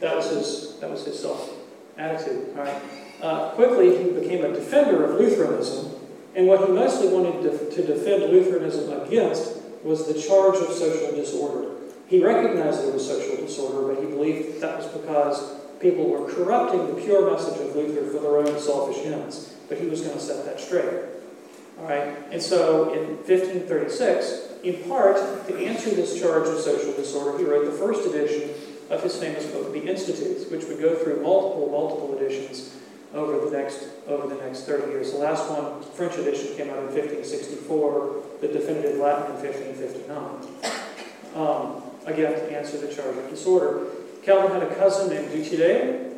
That 0.00 0.16
was 0.16 0.30
his, 0.30 0.78
that 0.80 0.90
was 0.90 1.04
his 1.04 1.18
self 1.18 1.50
attitude. 1.96 2.54
Right? 2.56 2.82
Uh, 3.22 3.50
quickly, 3.50 4.02
he 4.02 4.10
became 4.10 4.44
a 4.44 4.52
defender 4.52 5.04
of 5.04 5.20
Lutheranism, 5.20 5.92
and 6.34 6.46
what 6.46 6.66
he 6.66 6.72
mostly 6.72 7.08
wanted 7.08 7.42
to, 7.42 7.70
to 7.70 7.86
defend 7.86 8.22
Lutheranism 8.32 9.02
against 9.02 9.56
was 9.82 10.06
the 10.06 10.20
charge 10.20 10.56
of 10.56 10.72
social 10.72 11.12
disorder. 11.12 11.70
He 12.06 12.22
recognized 12.22 12.82
there 12.82 12.92
was 12.92 13.06
social 13.06 13.36
disorder, 13.36 13.94
but 13.94 14.02
he 14.02 14.10
believed 14.10 14.60
that 14.60 14.78
was 14.78 14.86
because 14.88 15.60
people 15.80 16.08
were 16.08 16.30
corrupting 16.30 16.86
the 16.86 17.00
pure 17.00 17.30
message 17.30 17.60
of 17.60 17.74
Luther 17.74 18.04
for 18.10 18.20
their 18.20 18.38
own 18.38 18.60
selfish 18.60 19.04
ends. 19.06 19.54
But 19.68 19.78
he 19.78 19.86
was 19.86 20.00
going 20.00 20.14
to 20.14 20.20
set 20.20 20.44
that 20.44 20.60
straight. 20.60 21.04
All 21.78 21.86
right? 21.86 22.16
And 22.30 22.42
so 22.42 22.92
in 22.92 23.16
1536, 23.18 24.48
in 24.64 24.82
part, 24.88 25.16
to 25.46 25.56
answer 25.56 25.90
this 25.90 26.20
charge 26.20 26.48
of 26.48 26.58
social 26.58 26.92
disorder, 26.92 27.38
he 27.38 27.44
wrote 27.44 27.64
the 27.64 27.78
first 27.78 28.06
edition 28.06 28.50
of 28.90 29.02
his 29.02 29.16
famous 29.16 29.46
book, 29.46 29.72
The 29.72 29.86
Institutes, 29.86 30.50
which 30.50 30.64
would 30.64 30.80
go 30.80 30.96
through 30.96 31.22
multiple, 31.22 31.68
multiple 31.70 32.18
editions 32.18 32.76
over 33.14 33.48
the 33.48 33.56
next 33.56 33.88
over 34.06 34.26
the 34.32 34.40
next 34.42 34.64
30 34.66 34.90
years. 34.90 35.12
The 35.12 35.18
last 35.18 35.48
one, 35.48 35.82
French 35.94 36.16
edition, 36.16 36.56
came 36.56 36.70
out 36.70 36.78
in 36.78 36.86
1564, 36.94 38.22
the 38.40 38.48
definitive 38.48 38.98
Latin 38.98 39.36
in 39.36 39.42
1559. 39.42 40.74
Um, 41.34 41.82
again, 42.06 42.32
to 42.32 42.56
answer 42.56 42.78
the 42.78 42.92
charge 42.92 43.16
of 43.16 43.30
disorder. 43.30 43.86
Calvin 44.22 44.52
had 44.52 44.62
a 44.62 44.74
cousin 44.74 45.08
named 45.08 45.30
Du 45.32 45.44
Tillet, 45.44 46.10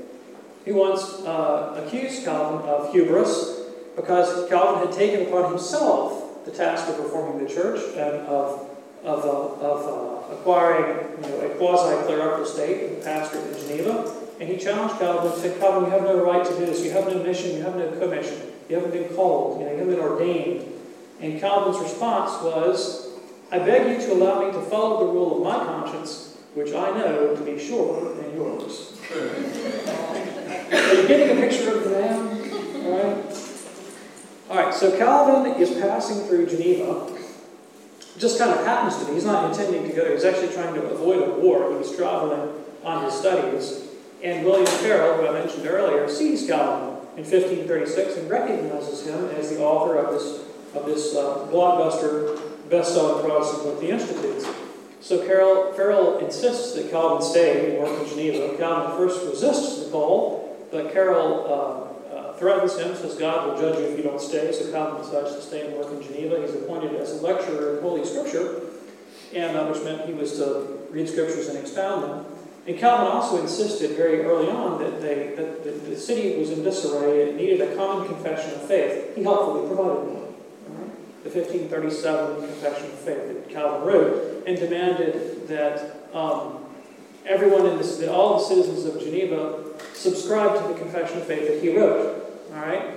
who 0.64 0.74
once 0.74 1.02
uh, 1.26 1.82
accused 1.84 2.24
Calvin 2.24 2.68
of 2.68 2.92
hubris 2.92 3.60
because 3.96 4.48
Calvin 4.48 4.86
had 4.86 4.96
taken 4.96 5.26
upon 5.26 5.50
himself 5.50 6.44
the 6.44 6.50
task 6.50 6.88
of 6.88 6.98
reforming 6.98 7.44
the 7.44 7.52
church 7.52 7.80
and 7.96 8.26
of, 8.26 8.68
of, 9.04 9.24
uh, 9.24 9.66
of 9.66 9.86
uh, 9.86 10.21
acquiring 10.32 11.22
you 11.22 11.28
know, 11.28 11.40
a 11.40 11.48
quasi-clerical 11.56 12.44
state 12.44 12.84
in 12.84 12.98
the 12.98 13.04
pastorate 13.04 13.46
in 13.46 13.66
Geneva. 13.66 14.14
And 14.40 14.48
he 14.48 14.56
challenged 14.56 14.98
Calvin 14.98 15.32
and 15.32 15.40
said, 15.40 15.60
Calvin, 15.60 15.84
you 15.84 15.90
have 15.90 16.02
no 16.02 16.24
right 16.24 16.44
to 16.44 16.58
do 16.58 16.66
this. 16.66 16.82
You 16.82 16.90
have 16.92 17.06
no 17.06 17.22
mission. 17.22 17.56
You 17.56 17.62
have 17.62 17.76
no 17.76 17.90
commission. 17.98 18.52
You 18.68 18.76
haven't 18.76 18.92
been 18.92 19.14
called. 19.14 19.60
You, 19.60 19.66
know, 19.66 19.72
you 19.72 19.78
haven't 19.78 19.94
been 19.94 20.04
ordained. 20.04 20.66
And 21.20 21.38
Calvin's 21.40 21.78
response 21.80 22.42
was, 22.42 23.12
I 23.52 23.58
beg 23.58 23.88
you 23.88 24.06
to 24.06 24.14
allow 24.14 24.44
me 24.44 24.52
to 24.52 24.60
follow 24.62 25.06
the 25.06 25.12
rule 25.12 25.36
of 25.36 25.42
my 25.44 25.64
conscience, 25.64 26.38
which 26.54 26.72
I 26.72 26.90
know 26.98 27.36
to 27.36 27.42
be 27.42 27.58
surer 27.58 28.14
than 28.14 28.34
yours. 28.34 28.98
Are 30.72 30.94
you 30.94 31.06
getting 31.06 31.36
a 31.36 31.40
picture 31.40 31.76
of 31.76 31.84
the 31.84 31.90
man? 31.90 32.86
All 32.86 32.92
right. 32.98 33.38
All 34.50 34.56
right, 34.56 34.74
so 34.74 34.96
Calvin 34.98 35.60
is 35.60 35.70
passing 35.78 36.26
through 36.26 36.46
Geneva, 36.46 37.11
just 38.18 38.38
kind 38.38 38.50
of 38.50 38.64
happens 38.64 38.98
to 38.98 39.06
be. 39.06 39.14
He's 39.14 39.24
not 39.24 39.50
intending 39.50 39.88
to 39.88 39.94
go 39.94 40.04
there. 40.04 40.14
He's 40.14 40.24
actually 40.24 40.52
trying 40.52 40.74
to 40.74 40.82
avoid 40.82 41.28
a 41.28 41.32
war. 41.32 41.70
He 41.70 41.78
was 41.78 41.96
traveling 41.96 42.52
on 42.84 43.04
his 43.04 43.14
studies. 43.14 43.88
And 44.22 44.44
William 44.44 44.66
Farel, 44.66 45.16
who 45.16 45.26
I 45.26 45.32
mentioned 45.32 45.66
earlier, 45.66 46.08
sees 46.08 46.46
Calvin 46.46 46.98
in 47.16 47.24
1536 47.24 48.16
and 48.18 48.30
recognizes 48.30 49.06
him 49.06 49.24
as 49.30 49.50
the 49.50 49.60
author 49.60 49.96
of 49.96 50.12
this, 50.12 50.40
of 50.74 50.86
this 50.86 51.14
uh, 51.14 51.48
blockbuster 51.50 52.38
best-selling 52.70 53.24
Protestant 53.24 53.64
book, 53.64 53.80
The 53.80 53.90
Institutes. 53.90 54.46
So 55.00 55.26
Carol, 55.26 55.72
Farel 55.72 56.18
insists 56.18 56.74
that 56.74 56.90
Calvin 56.90 57.22
stay 57.22 57.76
and 57.76 57.82
work 57.82 58.00
in 58.00 58.08
Geneva. 58.08 58.56
Calvin 58.56 58.96
first 58.96 59.26
resists 59.26 59.84
the 59.84 59.90
call, 59.90 60.56
but 60.70 60.92
Carol 60.92 61.46
uh, 61.52 61.91
threatens 62.42 62.76
him, 62.76 62.94
says 62.96 63.14
God 63.14 63.46
will 63.46 63.56
judge 63.56 63.78
you 63.78 63.84
if 63.86 63.96
you 63.96 64.02
don't 64.02 64.20
stay. 64.20 64.50
So 64.50 64.70
Calvin 64.72 65.00
decides 65.00 65.36
to 65.36 65.40
stay 65.40 65.64
and 65.64 65.76
work 65.76 65.92
in 65.92 66.02
Geneva. 66.02 66.40
He's 66.42 66.56
appointed 66.56 66.96
as 66.96 67.12
a 67.12 67.24
lecturer 67.24 67.76
in 67.76 67.82
Holy 67.82 68.04
Scripture, 68.04 68.62
and 69.32 69.56
uh, 69.56 69.64
which 69.66 69.82
meant 69.84 70.06
he 70.06 70.12
was 70.12 70.36
to 70.38 70.80
read 70.90 71.08
scriptures 71.08 71.48
and 71.48 71.56
expound 71.56 72.02
them. 72.02 72.26
And 72.66 72.76
Calvin 72.76 73.06
also 73.06 73.40
insisted 73.40 73.96
very 73.96 74.22
early 74.22 74.48
on 74.48 74.82
that, 74.82 75.00
they, 75.00 75.34
that 75.36 75.62
the, 75.62 75.70
the 75.70 75.96
city 75.96 76.36
was 76.36 76.50
in 76.50 76.64
disarray 76.64 77.28
and 77.28 77.36
needed 77.36 77.60
a 77.60 77.76
common 77.76 78.08
confession 78.08 78.54
of 78.54 78.66
faith. 78.66 79.14
He 79.14 79.22
helpfully 79.22 79.68
provided 79.68 80.02
one. 80.02 80.34
The 81.22 81.30
1537 81.30 82.48
Confession 82.48 82.86
of 82.86 82.98
Faith 82.98 83.28
that 83.28 83.50
Calvin 83.50 83.86
wrote 83.86 84.44
and 84.48 84.58
demanded 84.58 85.46
that 85.46 86.08
um, 86.12 86.64
everyone 87.24 87.66
in 87.66 87.78
this, 87.78 87.98
that 87.98 88.08
all 88.08 88.38
the 88.38 88.44
citizens 88.44 88.84
of 88.84 89.00
Geneva 89.00 89.64
subscribe 89.94 90.60
to 90.60 90.72
the 90.72 90.78
Confession 90.78 91.18
of 91.18 91.26
Faith 91.28 91.46
that 91.46 91.62
he 91.62 91.76
wrote. 91.76 92.21
All 92.54 92.60
right. 92.60 92.94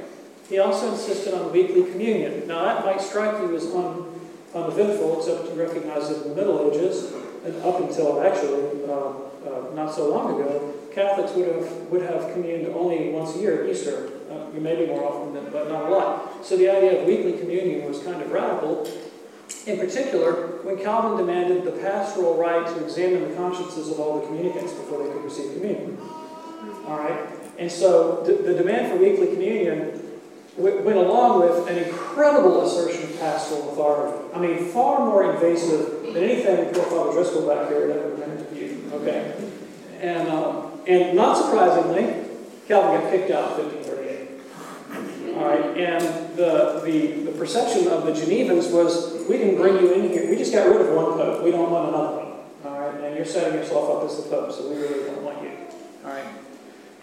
He 0.49 0.59
also 0.59 0.91
insisted 0.91 1.33
on 1.33 1.51
weekly 1.51 1.83
communion. 1.91 2.47
Now 2.47 2.65
that 2.65 2.85
might 2.85 3.01
strike 3.01 3.41
you 3.41 3.55
as 3.55 3.65
un, 3.73 4.05
uneventful, 4.53 5.19
except 5.19 5.47
to 5.47 5.53
recognize 5.53 6.09
that 6.09 6.23
in 6.23 6.29
the 6.29 6.35
Middle 6.35 6.71
Ages, 6.71 7.13
and 7.45 7.55
up 7.63 7.79
until 7.79 8.21
actually 8.21 8.83
uh, 8.85 8.91
uh, 8.91 9.73
not 9.73 9.93
so 9.93 10.09
long 10.09 10.39
ago, 10.39 10.73
Catholics 10.93 11.33
would 11.33 11.47
have 11.47 11.71
would 11.89 12.01
have 12.03 12.31
communed 12.33 12.67
only 12.75 13.09
once 13.09 13.35
a 13.35 13.39
year 13.39 13.63
at 13.63 13.69
Easter. 13.69 14.11
Uh, 14.29 14.49
maybe 14.53 14.87
more 14.87 15.03
often, 15.03 15.33
than, 15.33 15.51
but 15.51 15.69
not 15.69 15.85
a 15.85 15.89
lot. 15.89 16.45
So 16.45 16.57
the 16.57 16.69
idea 16.69 16.99
of 16.99 17.07
weekly 17.07 17.33
communion 17.33 17.87
was 17.87 17.99
kind 18.03 18.21
of 18.21 18.31
radical. 18.31 18.87
In 19.67 19.77
particular, 19.77 20.63
when 20.63 20.77
Calvin 20.77 21.17
demanded 21.17 21.63
the 21.63 21.71
pastoral 21.71 22.35
right 22.35 22.65
to 22.65 22.83
examine 22.83 23.29
the 23.29 23.35
consciences 23.35 23.89
of 23.89 23.99
all 23.99 24.19
the 24.19 24.25
communicants 24.27 24.73
before 24.73 25.03
they 25.03 25.11
could 25.11 25.23
receive 25.23 25.53
communion. 25.53 25.97
All 26.87 26.97
right, 26.97 27.44
and 27.57 27.71
so 27.71 28.23
the, 28.23 28.33
the 28.33 28.53
demand 28.53 28.91
for 28.91 28.97
weekly 28.97 29.27
communion 29.27 30.01
went 30.57 30.97
along 30.97 31.41
with 31.41 31.67
an 31.69 31.77
incredible 31.77 32.65
assertion 32.65 33.03
of 33.03 33.19
pastoral 33.19 33.71
authority. 33.71 34.33
I 34.33 34.39
mean, 34.39 34.69
far 34.71 35.05
more 35.05 35.33
invasive 35.33 36.13
than 36.13 36.23
anything 36.23 36.73
poor 36.73 36.83
Father 36.83 37.11
Driscoll 37.11 37.47
back 37.47 37.67
here 37.67 37.87
had 37.87 37.97
ever 37.97 38.15
been 38.15 38.31
interviewed. 38.31 38.93
Okay, 38.93 39.51
and 39.99 40.29
um, 40.29 40.71
and 40.87 41.15
not 41.15 41.37
surprisingly, 41.37 42.25
Calvin 42.67 43.01
got 43.01 43.11
kicked 43.11 43.31
out 43.31 43.59
in 43.59 43.65
1538. 43.65 45.35
All 45.35 45.49
right, 45.49 45.77
and 45.77 46.37
the, 46.37 46.81
the, 46.85 47.23
the 47.23 47.31
perception 47.37 47.89
of 47.89 48.05
the 48.05 48.13
Genevans 48.13 48.71
was, 48.71 49.27
we 49.27 49.37
didn't 49.37 49.57
bring 49.57 49.75
you 49.75 49.93
in 49.93 50.07
here. 50.07 50.29
We 50.29 50.37
just 50.37 50.53
got 50.53 50.65
rid 50.65 50.79
of 50.79 50.95
one 50.95 51.17
pope. 51.17 51.43
We 51.43 51.51
don't 51.51 51.69
want 51.69 51.89
another 51.89 52.17
one. 52.17 52.71
All 52.71 52.79
right, 52.79 53.03
and 53.03 53.15
you're 53.17 53.25
setting 53.25 53.59
yourself 53.59 53.97
up 53.97 54.09
as 54.09 54.23
the 54.23 54.29
pope, 54.29 54.51
so 54.53 54.69
we 54.69 54.77
really 54.77 55.03
don't 55.03 55.25
right. 55.25 55.34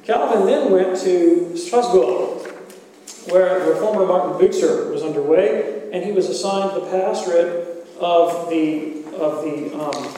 Calvin 0.05 0.47
then 0.47 0.73
went 0.73 0.99
to 1.01 1.57
Strasbourg, 1.57 2.51
where 3.31 3.65
the 3.65 3.71
reformer 3.73 4.05
Martin 4.05 4.33
Bucer 4.33 4.93
was 4.93 5.03
underway, 5.03 5.91
and 5.93 6.05
he 6.05 6.11
was 6.11 6.29
assigned 6.29 6.77
the 6.77 6.91
pastorate 6.91 7.87
of 8.01 8.51
the 8.51 9.05
of 9.15 9.45
the 9.45 9.73
um, 9.75 10.15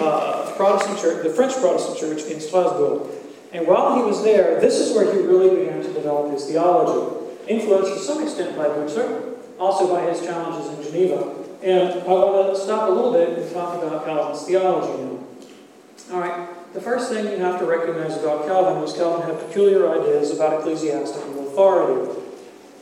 uh, 0.00 0.52
Protestant 0.56 0.98
church, 0.98 1.22
the 1.22 1.30
French 1.30 1.54
Protestant 1.54 1.98
church 1.98 2.30
in 2.30 2.40
Strasbourg. 2.40 3.10
And 3.52 3.66
while 3.66 3.96
he 3.96 4.02
was 4.02 4.22
there, 4.22 4.60
this 4.60 4.78
is 4.78 4.94
where 4.94 5.12
he 5.12 5.20
really 5.20 5.64
began 5.64 5.82
to 5.82 5.92
develop 5.92 6.32
his 6.32 6.46
theology, 6.46 7.34
influenced 7.48 7.94
to 7.94 7.98
some 7.98 8.22
extent 8.22 8.56
by 8.56 8.66
Bucer, 8.66 9.36
also 9.58 9.94
by 9.94 10.08
his 10.08 10.20
challenges 10.20 10.72
in 10.72 10.84
Geneva. 10.84 11.34
And 11.62 12.02
I 12.02 12.06
want 12.06 12.54
to 12.54 12.60
stop 12.60 12.88
a 12.88 12.92
little 12.92 13.12
bit 13.12 13.38
and 13.38 13.52
talk 13.52 13.82
about 13.82 14.04
Calvin's 14.04 14.46
theology 14.46 15.02
now. 15.02 16.14
All 16.14 16.20
right, 16.20 16.48
the 16.74 16.80
first 16.80 17.10
thing 17.10 17.24
you 17.30 17.38
have 17.38 17.58
to 17.60 17.66
recognize 17.66 18.16
about 18.16 18.46
Calvin 18.46 18.80
was 18.80 18.92
Calvin 18.92 19.26
had 19.26 19.46
peculiar 19.46 19.88
ideas 19.90 20.30
about 20.34 20.60
ecclesiastical 20.60 21.48
authority. 21.48 22.20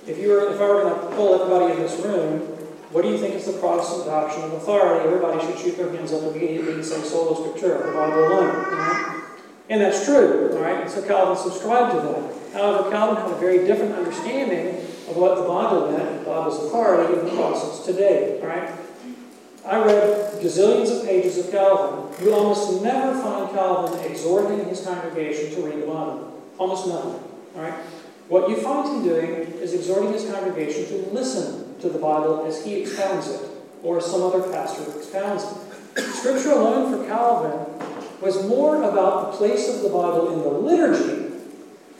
If 0.06 0.18
you 0.18 0.30
were, 0.30 0.52
if 0.52 0.60
I 0.60 0.66
were 0.68 0.82
going 0.82 0.94
to 0.94 1.16
pull 1.16 1.34
everybody 1.34 1.74
in 1.74 1.80
this 1.80 1.98
room, 2.04 2.40
what 2.90 3.02
do 3.02 3.08
you 3.08 3.18
think 3.18 3.34
is 3.34 3.46
the 3.46 3.58
Protestant 3.58 4.06
doctrine 4.06 4.44
of 4.44 4.52
authority? 4.54 5.06
Everybody 5.06 5.44
should 5.44 5.58
shoot 5.58 5.76
their 5.76 5.90
hands 5.90 6.12
up 6.12 6.22
immediately 6.34 6.74
and 6.74 6.84
say 6.84 7.02
sola 7.02 7.36
scriptura, 7.36 7.84
the 7.84 7.92
Bible 7.92 8.26
alone. 8.26 9.22
And 9.68 9.80
that's 9.80 10.04
true, 10.04 10.56
right? 10.58 10.82
And 10.82 10.90
so 10.90 11.02
Calvin 11.02 11.36
subscribed 11.36 11.96
to 11.96 12.00
that. 12.00 12.52
However, 12.52 12.90
Calvin 12.90 13.22
had 13.22 13.30
a 13.32 13.38
very 13.38 13.66
different 13.66 13.94
understanding 13.94 14.76
of 15.08 15.16
what 15.16 15.36
the 15.36 15.42
Bible 15.42 15.90
meant, 15.92 16.20
the 16.20 16.26
Bible's 16.26 16.64
authority, 16.64 17.14
the 17.14 17.30
Protestants 17.30 17.84
today, 17.84 18.40
right? 18.42 18.70
I 19.66 19.84
read 19.84 20.40
gazillions 20.40 20.96
of 20.96 21.04
pages 21.04 21.38
of 21.38 21.50
Calvin. 21.50 22.24
You 22.24 22.32
almost 22.32 22.82
never 22.82 23.20
find 23.20 23.50
Calvin 23.50 23.98
exhorting 24.08 24.64
his 24.68 24.84
congregation 24.84 25.52
to 25.56 25.66
read 25.66 25.82
the 25.82 25.86
Bible. 25.86 26.40
Almost 26.56 26.86
never, 26.86 27.18
all 27.56 27.62
right? 27.62 27.74
What 28.28 28.48
you 28.48 28.58
find 28.58 28.88
him 28.88 29.02
doing 29.02 29.32
is 29.60 29.74
exhorting 29.74 30.12
his 30.12 30.30
congregation 30.30 30.86
to 30.86 31.10
listen 31.12 31.78
to 31.80 31.88
the 31.88 31.98
Bible 31.98 32.46
as 32.46 32.64
he 32.64 32.76
expounds 32.76 33.28
it, 33.28 33.40
or 33.82 34.00
some 34.00 34.22
other 34.22 34.42
pastor 34.52 34.82
expounds 34.96 35.44
it. 35.44 36.02
Scripture 36.14 36.52
alone 36.52 36.92
for 36.92 37.08
Calvin 37.08 38.20
was 38.20 38.46
more 38.46 38.84
about 38.84 39.32
the 39.32 39.38
place 39.38 39.68
of 39.68 39.82
the 39.82 39.88
Bible 39.88 40.32
in 40.32 40.42
the 40.42 40.48
liturgy 40.48 41.34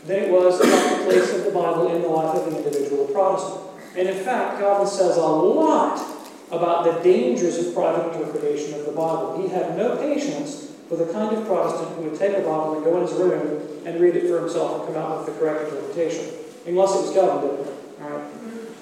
than 0.07 0.23
it 0.23 0.31
was 0.31 0.61
about 0.61 0.99
the 0.99 1.05
place 1.05 1.35
of 1.35 1.45
the 1.45 1.51
Bible 1.51 1.95
in 1.95 2.03
the 2.03 2.09
life 2.09 2.37
of 2.37 2.47
an 2.47 2.57
individual 2.59 3.07
Protestant. 3.07 3.61
And 3.97 4.09
in 4.09 4.25
fact, 4.25 4.61
Calvin 4.61 4.87
says 4.87 5.17
a 5.17 5.21
lot 5.21 6.16
about 6.51 6.85
the 6.85 7.03
dangers 7.03 7.59
of 7.59 7.75
private 7.75 8.15
interpretation 8.15 8.75
of 8.75 8.87
the 8.87 8.93
Bible. 8.93 9.43
He 9.43 9.49
had 9.49 9.77
no 9.77 9.97
patience 9.97 10.73
with 10.89 11.01
the 11.01 11.13
kind 11.13 11.37
of 11.37 11.45
Protestant 11.47 11.97
who 11.97 12.03
would 12.11 12.19
take 12.19 12.37
a 12.37 12.41
Bible 12.41 12.77
and 12.77 12.85
go 12.85 12.97
in 12.97 13.03
his 13.03 13.13
room 13.15 13.83
and 13.85 14.01
read 14.01 14.15
it 14.15 14.29
for 14.29 14.41
himself 14.41 14.87
and 14.87 14.95
come 14.95 15.03
out 15.03 15.19
with 15.19 15.35
the 15.35 15.41
correct 15.41 15.73
interpretation. 15.73 16.33
Unless 16.67 16.95
it 16.95 17.03
was 17.03 17.13
Calvin 17.13 17.51
it. 17.51 17.75
All 18.03 18.11
right? 18.11 18.25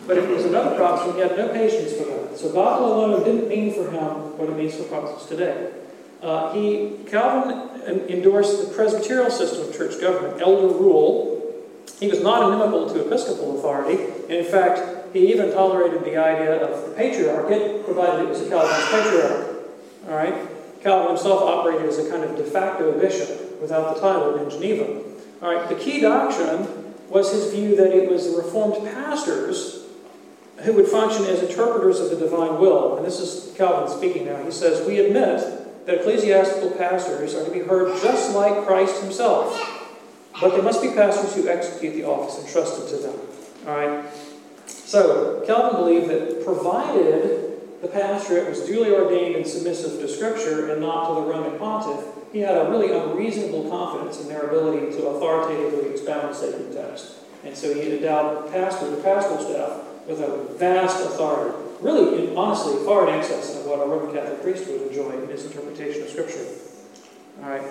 But 0.07 0.19
if 0.19 0.25
it 0.25 0.35
was 0.35 0.45
another 0.45 0.77
Protestant, 0.77 1.15
he 1.15 1.21
had 1.23 1.37
no 1.37 1.49
patience 1.49 1.93
for 1.95 2.05
that. 2.05 2.39
So 2.39 2.53
Bible 2.53 2.95
alone 2.95 3.25
didn't 3.25 3.49
mean 3.49 3.73
for 3.73 3.91
him 3.91 4.37
what 4.39 4.51
it 4.51 4.57
means 4.57 4.75
for 4.77 4.85
Protestants 4.85 5.27
today. 5.27 5.73
Uh, 6.23 6.53
he, 6.53 6.97
Calvin 7.07 7.71
endorsed 8.09 8.67
the 8.69 8.75
presbyterial 8.75 9.31
system 9.31 9.69
of 9.69 9.77
church 9.77 10.01
government, 10.01 10.41
elder 10.41 10.69
rule. 10.69 11.65
He 12.01 12.09
was 12.09 12.23
not 12.23 12.53
inimical 12.53 12.89
to 12.93 13.07
episcopal 13.07 13.59
authority, 13.59 14.05
in 14.29 14.45
fact, 14.45 15.04
he 15.15 15.33
even 15.33 15.53
tolerated 15.53 16.05
the 16.05 16.17
idea 16.17 16.57
of 16.57 16.91
the 16.91 16.97
patriarchate, 16.97 17.85
provided 17.85 18.27
it 18.27 18.29
was 18.29 18.43
a 18.43 18.49
Calvinist 18.49 18.91
patriarch. 18.91 19.65
All 20.09 20.17
right? 20.17 20.49
Calvin 20.83 21.09
himself 21.15 21.41
operated 21.43 21.89
as 21.89 21.99
a 21.99 22.11
kind 22.11 22.25
of 22.25 22.37
de 22.37 22.43
facto 22.43 22.93
bishop 22.99 23.61
without 23.61 23.95
the 23.95 24.01
title 24.01 24.37
in 24.37 24.51
Geneva. 24.51 25.01
All 25.41 25.55
right, 25.55 25.69
the 25.69 25.77
key 25.77 26.01
doctrine 26.01 26.67
was 27.09 27.33
his 27.33 27.53
view 27.55 27.77
that 27.77 27.97
it 27.97 28.11
was 28.11 28.31
the 28.31 28.37
Reformed 28.37 28.87
pastors 28.93 29.85
who 30.59 30.73
would 30.73 30.89
function 30.89 31.25
as 31.27 31.43
interpreters 31.43 32.01
of 32.01 32.11
the 32.11 32.17
divine 32.17 32.59
will. 32.59 32.97
And 32.97 33.07
this 33.07 33.21
is 33.21 33.55
Calvin 33.57 33.97
speaking 33.97 34.27
now. 34.27 34.43
He 34.45 34.51
says, 34.51 34.87
We 34.87 34.99
admit 34.99 35.87
that 35.87 36.01
ecclesiastical 36.01 36.73
pastors 36.73 37.35
are 37.35 37.45
to 37.45 37.51
be 37.51 37.61
heard 37.61 38.01
just 38.03 38.35
like 38.35 38.67
Christ 38.67 39.01
himself, 39.01 39.93
but 40.41 40.57
they 40.57 40.61
must 40.61 40.83
be 40.83 40.89
pastors 40.89 41.35
who 41.35 41.49
execute 41.49 41.95
the 41.95 42.05
office 42.05 42.45
entrusted 42.45 42.89
to 42.89 42.97
them. 42.97 43.19
All 43.67 43.77
right? 43.77 44.05
So, 44.85 45.43
Calvin 45.47 45.81
believed 45.81 46.09
that 46.11 46.45
provided 46.45 47.81
the 47.83 47.89
pastorate 47.89 48.49
was 48.49 48.61
duly 48.61 48.93
ordained 48.93 49.37
and 49.37 49.47
submissive 49.47 50.01
to 50.01 50.09
Scripture 50.09 50.73
and 50.73 50.81
not 50.81 51.09
to 51.09 51.15
the 51.15 51.27
Roman 51.27 51.59
pontiff, 51.59 52.07
he 52.33 52.41
had 52.41 52.57
a 52.57 52.71
really 52.71 52.93
unreasonable 52.93 53.69
confidence 53.69 54.21
in 54.21 54.29
their 54.29 54.43
ability 54.43 54.97
to 54.97 55.07
authoritatively 55.07 55.91
expound 55.91 56.31
the 56.31 56.35
sacred 56.35 56.73
text. 56.73 57.17
And 57.45 57.57
so 57.57 57.75
he 57.75 57.97
endowed 57.97 58.47
the 58.47 58.51
pastor, 58.51 58.91
the 58.91 59.03
pastoral 59.03 59.39
staff, 59.45 59.83
with 60.07 60.21
a 60.21 60.55
vast 60.59 61.05
authority 61.05 61.65
really, 61.85 62.35
honestly, 62.35 62.83
far 62.85 63.07
in 63.09 63.15
excess 63.15 63.57
of 63.59 63.67
what 63.67 63.79
a 63.79 63.87
Roman 63.87 64.15
Catholic 64.15 64.43
priest 64.43 64.67
would 64.69 64.83
enjoy 64.83 65.11
in 65.23 65.29
his 65.29 65.45
interpretation 65.45 66.03
of 66.03 66.09
Scripture. 66.09 66.47
All 67.43 67.51
right. 67.51 67.63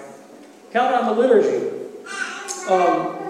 Calvin 0.72 1.00
on 1.00 1.16
the 1.16 1.22
liturgy. 1.22 1.68
Um, 2.70 3.23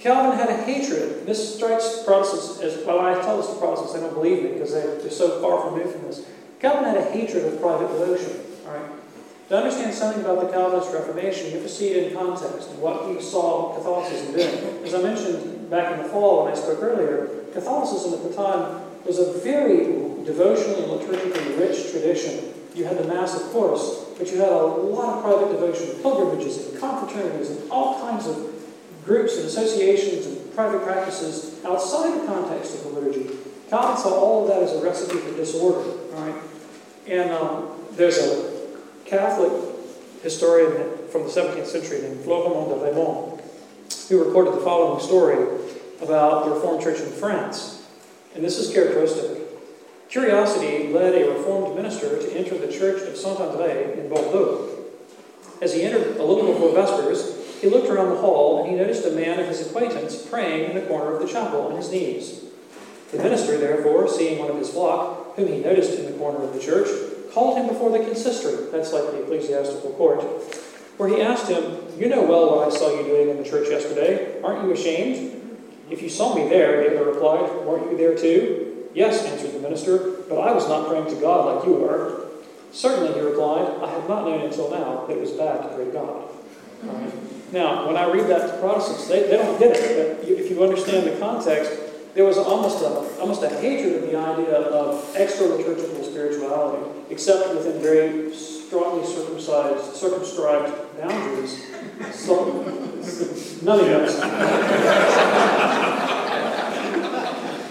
Calvin 0.00 0.38
had 0.38 0.48
a 0.48 0.56
hatred. 0.62 1.26
This 1.26 1.56
strikes 1.56 2.02
Protestants 2.04 2.60
as 2.60 2.84
well. 2.86 3.00
I 3.00 3.14
tell 3.20 3.36
this 3.36 3.48
to 3.48 3.56
Protestants, 3.56 3.92
they 3.92 4.00
don't 4.00 4.14
believe 4.14 4.42
me 4.42 4.52
because 4.52 4.72
they're, 4.72 4.96
they're 4.96 5.10
so 5.10 5.40
far 5.42 5.70
removed 5.70 5.94
from 5.94 6.06
this. 6.06 6.26
Calvin 6.58 6.84
had 6.84 6.96
a 6.96 7.10
hatred 7.10 7.44
of 7.44 7.60
private 7.60 7.88
devotion. 7.88 8.40
All 8.66 8.72
right. 8.72 8.90
To 9.50 9.56
understand 9.56 9.92
something 9.92 10.22
about 10.22 10.40
the 10.40 10.48
Calvinist 10.48 10.92
Reformation, 10.94 11.46
you 11.46 11.52
have 11.54 11.62
to 11.64 11.68
see 11.68 11.88
it 11.88 12.12
in 12.12 12.16
context 12.16 12.70
and 12.70 12.80
what 12.80 13.08
he 13.10 13.20
saw 13.20 13.74
Catholicism 13.74 14.32
doing. 14.32 14.84
As 14.84 14.94
I 14.94 15.02
mentioned 15.02 15.68
back 15.68 15.92
in 15.92 16.02
the 16.02 16.08
fall 16.08 16.44
when 16.44 16.52
I 16.52 16.56
spoke 16.56 16.82
earlier, 16.82 17.28
Catholicism 17.52 18.14
at 18.14 18.22
the 18.22 18.34
time 18.34 18.80
was 19.04 19.18
a 19.18 19.32
very 19.40 19.84
devotionally 20.24 20.84
and 20.84 20.92
liturgically 20.92 21.58
rich 21.58 21.90
tradition. 21.90 22.54
You 22.74 22.84
had 22.84 22.96
the 22.96 23.04
Mass, 23.04 23.34
of 23.34 23.50
course, 23.50 24.06
but 24.16 24.30
you 24.30 24.38
had 24.38 24.52
a 24.52 24.62
lot 24.62 25.16
of 25.16 25.22
private 25.24 25.52
devotion, 25.52 26.00
pilgrimages 26.00 26.68
and 26.68 26.78
confraternities 26.78 27.50
and 27.50 27.70
all 27.70 28.00
kinds 28.00 28.28
of 28.28 28.59
groups 29.04 29.36
and 29.36 29.46
associations 29.46 30.26
and 30.26 30.54
private 30.54 30.82
practices 30.82 31.64
outside 31.64 32.20
the 32.20 32.26
context 32.26 32.74
of 32.74 32.84
the 32.84 33.00
liturgy. 33.00 33.36
Calvin 33.68 33.96
saw 33.96 34.10
all 34.10 34.42
of 34.42 34.48
that 34.48 34.62
as 34.62 34.72
a 34.72 34.84
recipe 34.84 35.18
for 35.18 35.36
disorder. 35.36 35.88
All 36.14 36.22
right, 36.22 36.42
and 37.06 37.30
um, 37.30 37.70
there's 37.92 38.18
a 38.18 38.50
Catholic 39.04 39.52
historian 40.22 40.98
from 41.08 41.22
the 41.22 41.28
17th 41.28 41.66
century 41.66 42.02
named 42.02 42.24
Florimond 42.24 42.68
de 42.68 42.84
Raemond 42.84 43.40
who 44.10 44.24
recorded 44.24 44.54
the 44.54 44.60
following 44.60 45.00
story 45.00 45.36
about 46.02 46.44
the 46.44 46.50
Reformed 46.50 46.82
Church 46.82 46.98
in 46.98 47.12
France. 47.12 47.86
And 48.34 48.44
this 48.44 48.58
is 48.58 48.72
characteristic. 48.72 49.38
Curiosity 50.08 50.92
led 50.92 51.14
a 51.14 51.30
Reformed 51.30 51.76
minister 51.76 52.20
to 52.20 52.32
enter 52.36 52.58
the 52.58 52.72
church 52.72 53.02
of 53.02 53.16
Saint 53.16 53.38
Andre 53.38 54.00
in 54.00 54.08
Bordeaux. 54.08 54.68
As 55.62 55.74
he 55.74 55.82
entered 55.82 56.16
a 56.16 56.24
little 56.24 56.52
before 56.52 56.72
Vespers, 56.72 57.39
he 57.60 57.68
looked 57.68 57.88
around 57.88 58.10
the 58.10 58.20
hall 58.20 58.60
and 58.60 58.70
he 58.70 58.76
noticed 58.76 59.04
a 59.04 59.10
man 59.10 59.38
of 59.38 59.46
his 59.46 59.66
acquaintance 59.66 60.26
praying 60.26 60.70
in 60.70 60.76
the 60.76 60.86
corner 60.86 61.14
of 61.14 61.20
the 61.20 61.28
chapel 61.28 61.66
on 61.66 61.76
his 61.76 61.90
knees. 61.90 62.44
The 63.12 63.18
minister, 63.18 63.58
therefore, 63.58 64.08
seeing 64.08 64.38
one 64.38 64.50
of 64.50 64.56
his 64.56 64.70
flock, 64.70 65.36
whom 65.36 65.48
he 65.48 65.58
noticed 65.58 65.98
in 65.98 66.06
the 66.06 66.18
corner 66.18 66.42
of 66.42 66.54
the 66.54 66.60
church, 66.60 66.88
called 67.32 67.58
him 67.58 67.68
before 67.68 67.90
the 67.90 68.04
consistory, 68.04 68.70
that's 68.70 68.92
like 68.92 69.04
the 69.10 69.22
ecclesiastical 69.22 69.90
court, 69.92 70.22
where 70.96 71.08
he 71.08 71.20
asked 71.20 71.48
him, 71.48 71.78
You 71.98 72.08
know 72.08 72.22
well 72.22 72.56
what 72.56 72.72
I 72.72 72.76
saw 72.76 72.96
you 72.96 73.04
doing 73.04 73.28
in 73.28 73.36
the 73.36 73.48
church 73.48 73.68
yesterday. 73.68 74.40
Aren't 74.42 74.64
you 74.64 74.72
ashamed? 74.72 75.36
If 75.90 76.02
you 76.02 76.08
saw 76.08 76.34
me 76.34 76.48
there, 76.48 76.82
the 76.82 76.96
other 76.96 77.10
replied, 77.10 77.50
Weren't 77.66 77.90
you 77.90 77.96
there 77.98 78.16
too? 78.16 78.88
Yes, 78.94 79.24
answered 79.24 79.52
the 79.52 79.60
minister, 79.60 80.22
but 80.28 80.38
I 80.38 80.52
was 80.52 80.68
not 80.68 80.88
praying 80.88 81.06
to 81.06 81.20
God 81.20 81.56
like 81.56 81.66
you 81.66 81.84
are. 81.84 82.22
Certainly, 82.72 83.14
he 83.14 83.20
replied, 83.20 83.82
I 83.82 83.90
have 83.90 84.08
not 84.08 84.24
known 84.24 84.42
until 84.42 84.70
now 84.70 85.06
that 85.06 85.16
it 85.16 85.20
was 85.20 85.32
bad 85.32 85.62
to 85.62 85.68
pray 85.74 85.90
God. 85.90 86.29
Right. 86.82 87.52
Now, 87.52 87.86
when 87.86 87.96
I 87.96 88.10
read 88.10 88.26
that 88.28 88.46
to 88.52 88.58
Protestants, 88.60 89.08
they, 89.08 89.24
they 89.24 89.36
don't 89.36 89.58
get 89.58 89.76
it, 89.76 90.20
but 90.20 90.28
if 90.28 90.50
you 90.50 90.62
understand 90.62 91.06
the 91.06 91.18
context, 91.18 91.72
there 92.14 92.24
was 92.24 92.38
almost 92.38 92.82
a, 92.82 93.20
almost 93.20 93.42
a 93.42 93.48
hatred 93.48 94.02
of 94.02 94.10
the 94.10 94.16
idea 94.16 94.54
of 94.54 95.14
extra 95.16 95.46
liturgical 95.46 96.02
spirituality, 96.04 96.84
except 97.10 97.54
within 97.54 97.80
very 97.80 98.34
strongly 98.34 99.06
circumcised, 99.06 99.94
circumscribed 99.96 100.72
boundaries. 100.98 101.66
So, 102.12 102.64
none 103.62 103.80
of 103.80 103.86
us. 103.88 104.16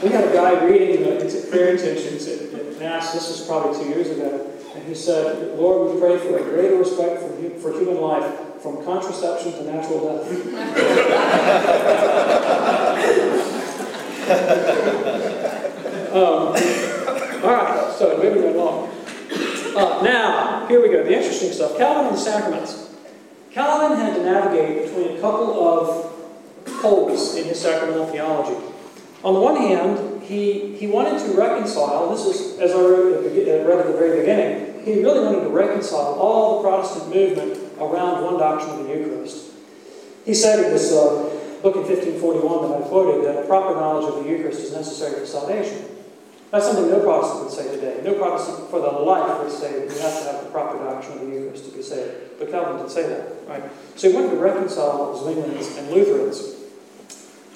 we 0.03 0.09
had 0.09 0.25
a 0.25 0.33
guy 0.33 0.63
reading 0.63 1.03
the 1.03 1.47
prayer 1.49 1.71
intentions 1.71 2.27
at, 2.27 2.53
at 2.59 2.79
Mass, 2.79 3.13
this 3.13 3.27
was 3.27 3.45
probably 3.45 3.77
two 3.83 3.89
years 3.89 4.09
ago, 4.09 4.49
and 4.73 4.87
he 4.87 4.95
said, 4.95 5.57
Lord, 5.57 5.93
we 5.93 5.99
pray 5.99 6.17
for 6.17 6.37
a 6.37 6.43
greater 6.43 6.77
respect 6.77 7.21
for, 7.21 7.29
for 7.59 7.71
human 7.77 7.99
life, 7.99 8.38
from 8.61 8.83
contraception 8.83 9.53
to 9.53 9.63
natural 9.63 10.17
death. 10.17 10.27
um, 16.13 16.53
all 17.43 17.53
right, 17.53 17.95
so 17.97 18.17
moving 18.21 18.43
along. 18.53 18.89
Uh, 19.75 20.01
now, 20.03 20.67
here 20.67 20.81
we 20.81 20.89
go, 20.89 21.03
the 21.03 21.15
interesting 21.15 21.51
stuff. 21.51 21.77
Calvin 21.77 22.07
and 22.07 22.15
the 22.15 22.19
sacraments. 22.19 22.93
Calvin 23.51 23.97
had 23.97 24.15
to 24.15 24.23
navigate 24.23 24.85
between 24.85 25.17
a 25.17 25.21
couple 25.21 25.67
of 25.67 26.11
poles 26.81 27.35
in 27.35 27.45
his 27.45 27.59
sacramental 27.61 28.07
theology. 28.07 28.61
On 29.23 29.33
the 29.33 29.39
one 29.39 29.55
hand, 29.55 30.21
he, 30.23 30.75
he 30.75 30.87
wanted 30.87 31.19
to 31.19 31.37
reconcile, 31.37 32.09
this 32.09 32.25
is, 32.25 32.59
as 32.59 32.71
I 32.71 32.77
the, 32.77 33.63
read 33.65 33.79
at 33.79 33.87
the 33.87 33.93
very 33.93 34.19
beginning, 34.19 34.83
he 34.83 35.01
really 35.01 35.25
wanted 35.25 35.43
to 35.43 35.49
reconcile 35.49 36.13
all 36.13 36.61
the 36.61 36.69
Protestant 36.69 37.13
movement 37.13 37.68
around 37.81 38.23
one 38.23 38.37
doctrine 38.37 38.79
of 38.79 38.87
the 38.87 38.93
Eucharist. 38.93 39.51
He 40.25 40.33
said 40.33 40.65
in 40.65 40.71
this 40.71 40.91
uh, 40.91 41.29
book 41.61 41.75
in 41.75 41.83
1541 41.83 42.69
that 42.69 42.77
I 42.77 42.87
quoted 42.87 43.25
that 43.25 43.47
proper 43.47 43.79
knowledge 43.79 44.05
of 44.13 44.23
the 44.23 44.29
Eucharist 44.29 44.61
is 44.61 44.71
necessary 44.73 45.19
for 45.19 45.25
salvation. 45.25 45.85
That's 46.51 46.65
something 46.65 46.89
no 46.89 46.99
Protestant 47.01 47.45
would 47.45 47.53
say 47.53 47.75
today. 47.75 48.01
No 48.03 48.15
Protestant 48.15 48.69
for 48.69 48.79
the 48.79 48.89
life 48.89 49.43
would 49.43 49.51
say 49.51 49.71
that 49.73 49.95
you 49.95 50.01
have 50.01 50.17
to 50.19 50.31
have 50.31 50.43
the 50.43 50.49
proper 50.49 50.83
doctrine 50.83 51.19
of 51.19 51.27
the 51.27 51.33
Eucharist 51.33 51.65
to 51.65 51.71
be 51.77 51.83
saved. 51.83 52.39
But 52.39 52.49
Calvin 52.49 52.81
did 52.81 52.91
say 52.91 53.07
that, 53.07 53.47
right? 53.47 53.63
So 53.95 54.09
he 54.09 54.15
wanted 54.15 54.31
to 54.31 54.37
reconcile 54.37 55.15
Zwinglians 55.15 55.77
and 55.77 55.91
Lutherans, 55.91 56.55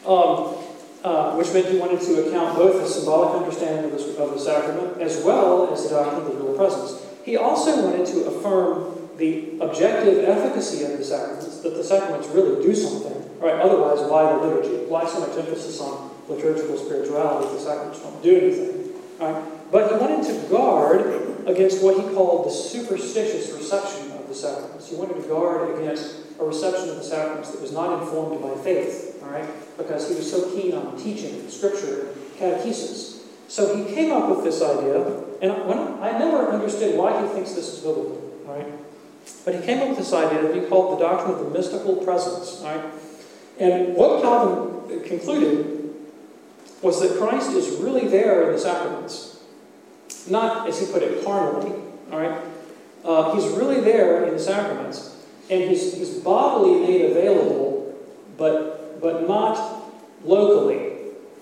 um, 0.05 0.55
uh, 1.03 1.35
which 1.35 1.51
meant 1.53 1.67
he 1.67 1.77
wanted 1.77 2.01
to 2.01 2.27
account 2.27 2.55
both 2.55 2.81
the 2.81 2.87
symbolic 2.87 3.41
understanding 3.41 3.91
of 3.91 3.97
the, 3.97 4.17
of 4.21 4.31
the 4.31 4.39
sacrament 4.39 5.01
as 5.01 5.23
well 5.23 5.73
as 5.73 5.83
the 5.83 5.89
doctrine 5.89 6.21
of 6.21 6.27
the 6.27 6.43
real 6.43 6.55
presence. 6.55 7.03
He 7.25 7.35
also 7.35 7.89
wanted 7.89 8.05
to 8.07 8.25
affirm 8.25 9.02
the 9.17 9.59
objective 9.59 10.23
efficacy 10.25 10.83
of 10.83 10.97
the 10.97 11.03
sacraments, 11.03 11.59
that 11.59 11.75
the 11.75 11.83
sacraments 11.83 12.27
really 12.29 12.63
do 12.65 12.73
something, 12.73 13.39
right? 13.39 13.59
Otherwise, 13.59 13.99
why 14.09 14.31
the 14.33 14.39
liturgy? 14.45 14.85
Why 14.85 15.05
so 15.05 15.19
much 15.19 15.37
emphasis 15.37 15.79
on 15.79 16.11
liturgical 16.27 16.77
spirituality 16.77 17.47
if 17.47 17.53
the 17.53 17.59
sacraments 17.59 17.99
don't 17.99 18.21
do 18.23 18.37
anything? 18.37 18.93
Right? 19.19 19.43
But 19.71 19.91
he 19.91 19.97
wanted 19.97 20.25
to 20.25 20.49
guard 20.49 21.47
against 21.47 21.83
what 21.83 21.95
he 21.97 22.13
called 22.13 22.45
the 22.45 22.51
superstitious 22.51 23.51
reception 23.51 24.11
of 24.11 24.27
the 24.27 24.35
sacraments. 24.35 24.89
He 24.89 24.95
wanted 24.95 25.21
to 25.21 25.27
guard 25.27 25.77
against 25.77 26.15
a 26.39 26.43
reception 26.43 26.89
of 26.89 26.95
the 26.95 27.03
sacraments 27.03 27.51
that 27.51 27.61
was 27.61 27.71
not 27.71 28.01
informed 28.01 28.41
by 28.41 28.55
faith, 28.63 29.19
all 29.23 29.29
right? 29.29 29.47
Because 29.77 30.09
he 30.09 30.15
was 30.15 30.29
so 30.29 30.49
keen 30.51 30.73
on 30.73 30.97
teaching 30.97 31.49
Scripture, 31.49 32.07
and 32.09 32.61
catechesis. 32.61 33.21
So 33.47 33.75
he 33.75 33.93
came 33.93 34.11
up 34.11 34.29
with 34.29 34.43
this 34.43 34.61
idea, 34.61 35.05
and 35.41 35.51
I 35.51 36.17
never 36.17 36.49
understood 36.49 36.97
why 36.97 37.21
he 37.21 37.27
thinks 37.33 37.51
this 37.53 37.73
is 37.73 37.79
biblical, 37.79 38.21
all 38.47 38.55
right? 38.55 38.67
But 39.45 39.55
he 39.55 39.61
came 39.61 39.79
up 39.79 39.89
with 39.89 39.97
this 39.97 40.13
idea 40.13 40.41
that 40.41 40.55
he 40.55 40.61
called 40.61 40.99
the 40.99 41.03
doctrine 41.03 41.31
of 41.35 41.39
the 41.39 41.49
mystical 41.49 41.97
presence, 41.97 42.61
right? 42.63 42.83
And 43.59 43.95
what 43.95 44.21
Calvin 44.21 45.03
concluded 45.03 45.93
was 46.81 47.01
that 47.01 47.17
Christ 47.17 47.51
is 47.51 47.79
really 47.79 48.07
there 48.07 48.47
in 48.47 48.53
the 48.53 48.59
sacraments. 48.59 49.41
Not, 50.29 50.67
as 50.67 50.79
he 50.79 50.91
put 50.91 51.03
it, 51.03 51.23
carnally, 51.23 51.81
all 52.11 52.19
right? 52.19 52.41
Uh, 53.03 53.35
he's 53.35 53.51
really 53.53 53.81
there 53.81 54.23
in 54.25 54.33
the 54.33 54.39
sacraments, 54.39 55.17
and 55.49 55.61
he's, 55.61 55.93
he's 55.93 56.19
bodily 56.19 56.87
made 56.87 57.11
available, 57.11 57.93
but, 58.37 59.01
but 59.01 59.27
not 59.27 59.91
locally. 60.23 60.91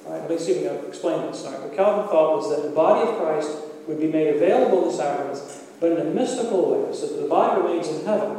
All 0.06 0.14
right, 0.14 0.22
let 0.22 0.30
me 0.32 0.38
see 0.40 0.54
if 0.54 0.72
I 0.72 0.78
can 0.78 0.88
explain 0.88 1.28
this. 1.28 1.46
All 1.46 1.52
right, 1.52 1.62
what 1.62 1.76
Calvin 1.76 2.08
thought 2.08 2.38
was 2.38 2.50
that 2.50 2.68
the 2.68 2.74
body 2.74 3.08
of 3.08 3.18
Christ 3.18 3.52
would 3.88 4.00
be 4.00 4.08
made 4.08 4.36
available 4.36 4.84
in 4.84 4.88
the 4.90 4.98
sacraments, 4.98 5.61
but 5.82 5.92
in 5.94 5.98
a 5.98 6.04
mystical 6.12 6.72
way, 6.72 6.94
so 6.94 7.08
that 7.08 7.22
the 7.22 7.28
body 7.28 7.60
remains 7.60 7.90
in 7.90 8.06
heaven, 8.06 8.38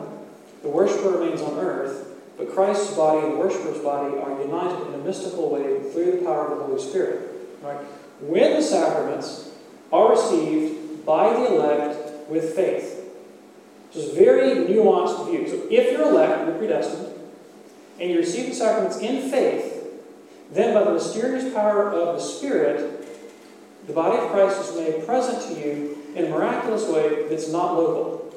the 0.62 0.68
worshiper 0.68 1.10
remains 1.10 1.42
on 1.42 1.58
earth, 1.58 2.08
but 2.38 2.54
Christ's 2.54 2.94
body 2.94 3.26
and 3.26 3.32
the 3.32 3.36
worshiper's 3.36 3.80
body 3.80 4.16
are 4.16 4.40
united 4.40 4.86
in 4.86 4.94
a 4.94 4.98
mystical 4.98 5.50
way 5.50 5.80
through 5.90 6.12
the 6.12 6.24
power 6.24 6.52
of 6.52 6.58
the 6.58 6.64
Holy 6.64 6.80
Spirit. 6.80 7.30
Right? 7.60 7.76
When 8.20 8.54
the 8.54 8.62
sacraments 8.62 9.50
are 9.92 10.10
received 10.10 11.04
by 11.04 11.32
the 11.32 11.54
elect 11.54 12.30
with 12.30 12.54
faith. 12.54 13.00
This 13.92 14.06
is 14.06 14.12
a 14.12 14.14
very 14.14 14.54
nuanced 14.66 15.28
view. 15.28 15.46
So 15.48 15.66
if 15.68 15.92
you're 15.92 16.02
elect, 16.02 16.46
you're 16.46 16.56
predestined, 16.56 17.12
and 18.00 18.10
you 18.10 18.18
receive 18.18 18.46
the 18.46 18.54
sacraments 18.54 18.98
in 18.98 19.30
faith, 19.30 19.84
then 20.52 20.74
by 20.74 20.84
the 20.84 20.92
mysterious 20.92 21.52
power 21.52 21.90
of 21.90 22.16
the 22.16 22.22
Spirit, 22.22 23.06
the 23.86 23.92
body 23.92 24.18
of 24.18 24.30
Christ 24.30 24.70
is 24.70 24.76
made 24.76 25.04
present 25.04 25.42
to 25.42 25.60
you 25.60 26.01
in 26.14 26.26
a 26.26 26.28
miraculous 26.28 26.88
way 26.88 27.28
that's 27.28 27.48
not 27.48 27.74
local. 27.74 28.34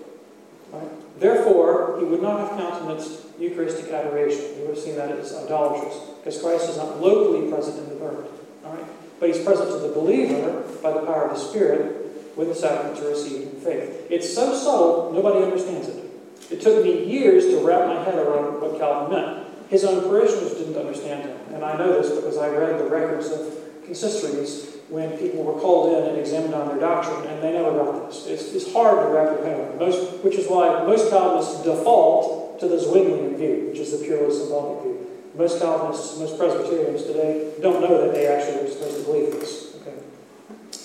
Right? 0.72 1.20
Therefore, 1.20 1.98
he 2.00 2.06
would 2.06 2.22
not 2.22 2.40
have 2.40 2.50
countenanced 2.60 3.22
Eucharistic 3.40 3.92
adoration. 3.92 4.56
He 4.56 4.62
would 4.62 4.76
have 4.76 4.80
seen 4.80 4.96
that 4.96 5.12
as 5.12 5.34
idolatrous, 5.34 5.98
because 6.18 6.42
Christ 6.42 6.70
is 6.70 6.78
not 6.78 7.02
locally 7.02 7.50
present 7.50 7.80
in 7.80 7.90
the 7.90 8.06
right? 8.06 8.86
But 9.20 9.30
he's 9.30 9.44
present 9.44 9.70
to 9.70 9.78
the 9.80 9.94
believer 9.94 10.64
by 10.82 10.92
the 10.92 11.02
power 11.02 11.30
of 11.30 11.38
the 11.38 11.40
Spirit 11.40 12.36
with 12.36 12.50
the 12.50 12.56
sacraments 12.56 13.02
are 13.02 13.10
received 13.10 13.54
in 13.54 13.62
faith. 13.62 14.08
It's 14.10 14.34
so 14.34 14.54
subtle, 14.54 15.12
nobody 15.14 15.44
understands 15.44 15.88
it. 15.88 16.04
It 16.52 16.62
took 16.62 16.84
me 16.84 17.06
years 17.06 17.46
to 17.46 17.66
wrap 17.66 17.88
my 17.88 18.04
head 18.04 18.16
around 18.16 18.62
what 18.62 18.78
Calvin 18.78 19.14
meant. 19.14 19.48
His 19.70 19.84
own 19.84 20.08
parishioners 20.08 20.54
didn't 20.54 20.78
understand 20.78 21.30
him. 21.30 21.38
And 21.54 21.64
I 21.64 21.78
know 21.78 22.02
this 22.02 22.14
because 22.14 22.38
I 22.38 22.50
read 22.50 22.80
the 22.80 22.86
records 22.86 23.32
of 23.32 23.54
consistories 23.86 24.75
when 24.90 25.18
people 25.18 25.44
were 25.44 25.60
called 25.60 25.98
in 25.98 26.10
and 26.10 26.18
examined 26.18 26.54
on 26.54 26.68
their 26.68 26.80
doctrine, 26.80 27.26
and 27.28 27.42
they 27.42 27.54
never 27.54 27.72
got 27.72 28.08
this. 28.08 28.28
It's, 28.28 28.54
it's 28.54 28.72
hard 28.72 29.00
to 29.00 29.14
wrap 29.14 29.32
your 29.32 29.46
head 29.46 29.60
around, 29.60 29.80
most, 29.80 30.24
which 30.24 30.36
is 30.36 30.48
why 30.48 30.84
most 30.86 31.10
Calvinists 31.10 31.64
default 31.64 32.60
to 32.60 32.68
the 32.68 32.78
Zwinglian 32.78 33.38
view, 33.38 33.68
which 33.70 33.80
is 33.80 33.98
the 33.98 34.06
purely 34.06 34.34
symbolic 34.34 34.84
view. 34.84 35.08
Most 35.36 35.60
Calvinists, 35.60 36.20
most 36.20 36.38
Presbyterians 36.38 37.04
today 37.04 37.52
don't 37.62 37.82
know 37.82 38.06
that 38.06 38.14
they 38.14 38.28
actually 38.28 38.68
are 38.68 38.72
supposed 38.72 38.98
to 38.98 39.04
believe 39.04 39.32
this. 39.32 39.76
Okay. 39.82 39.98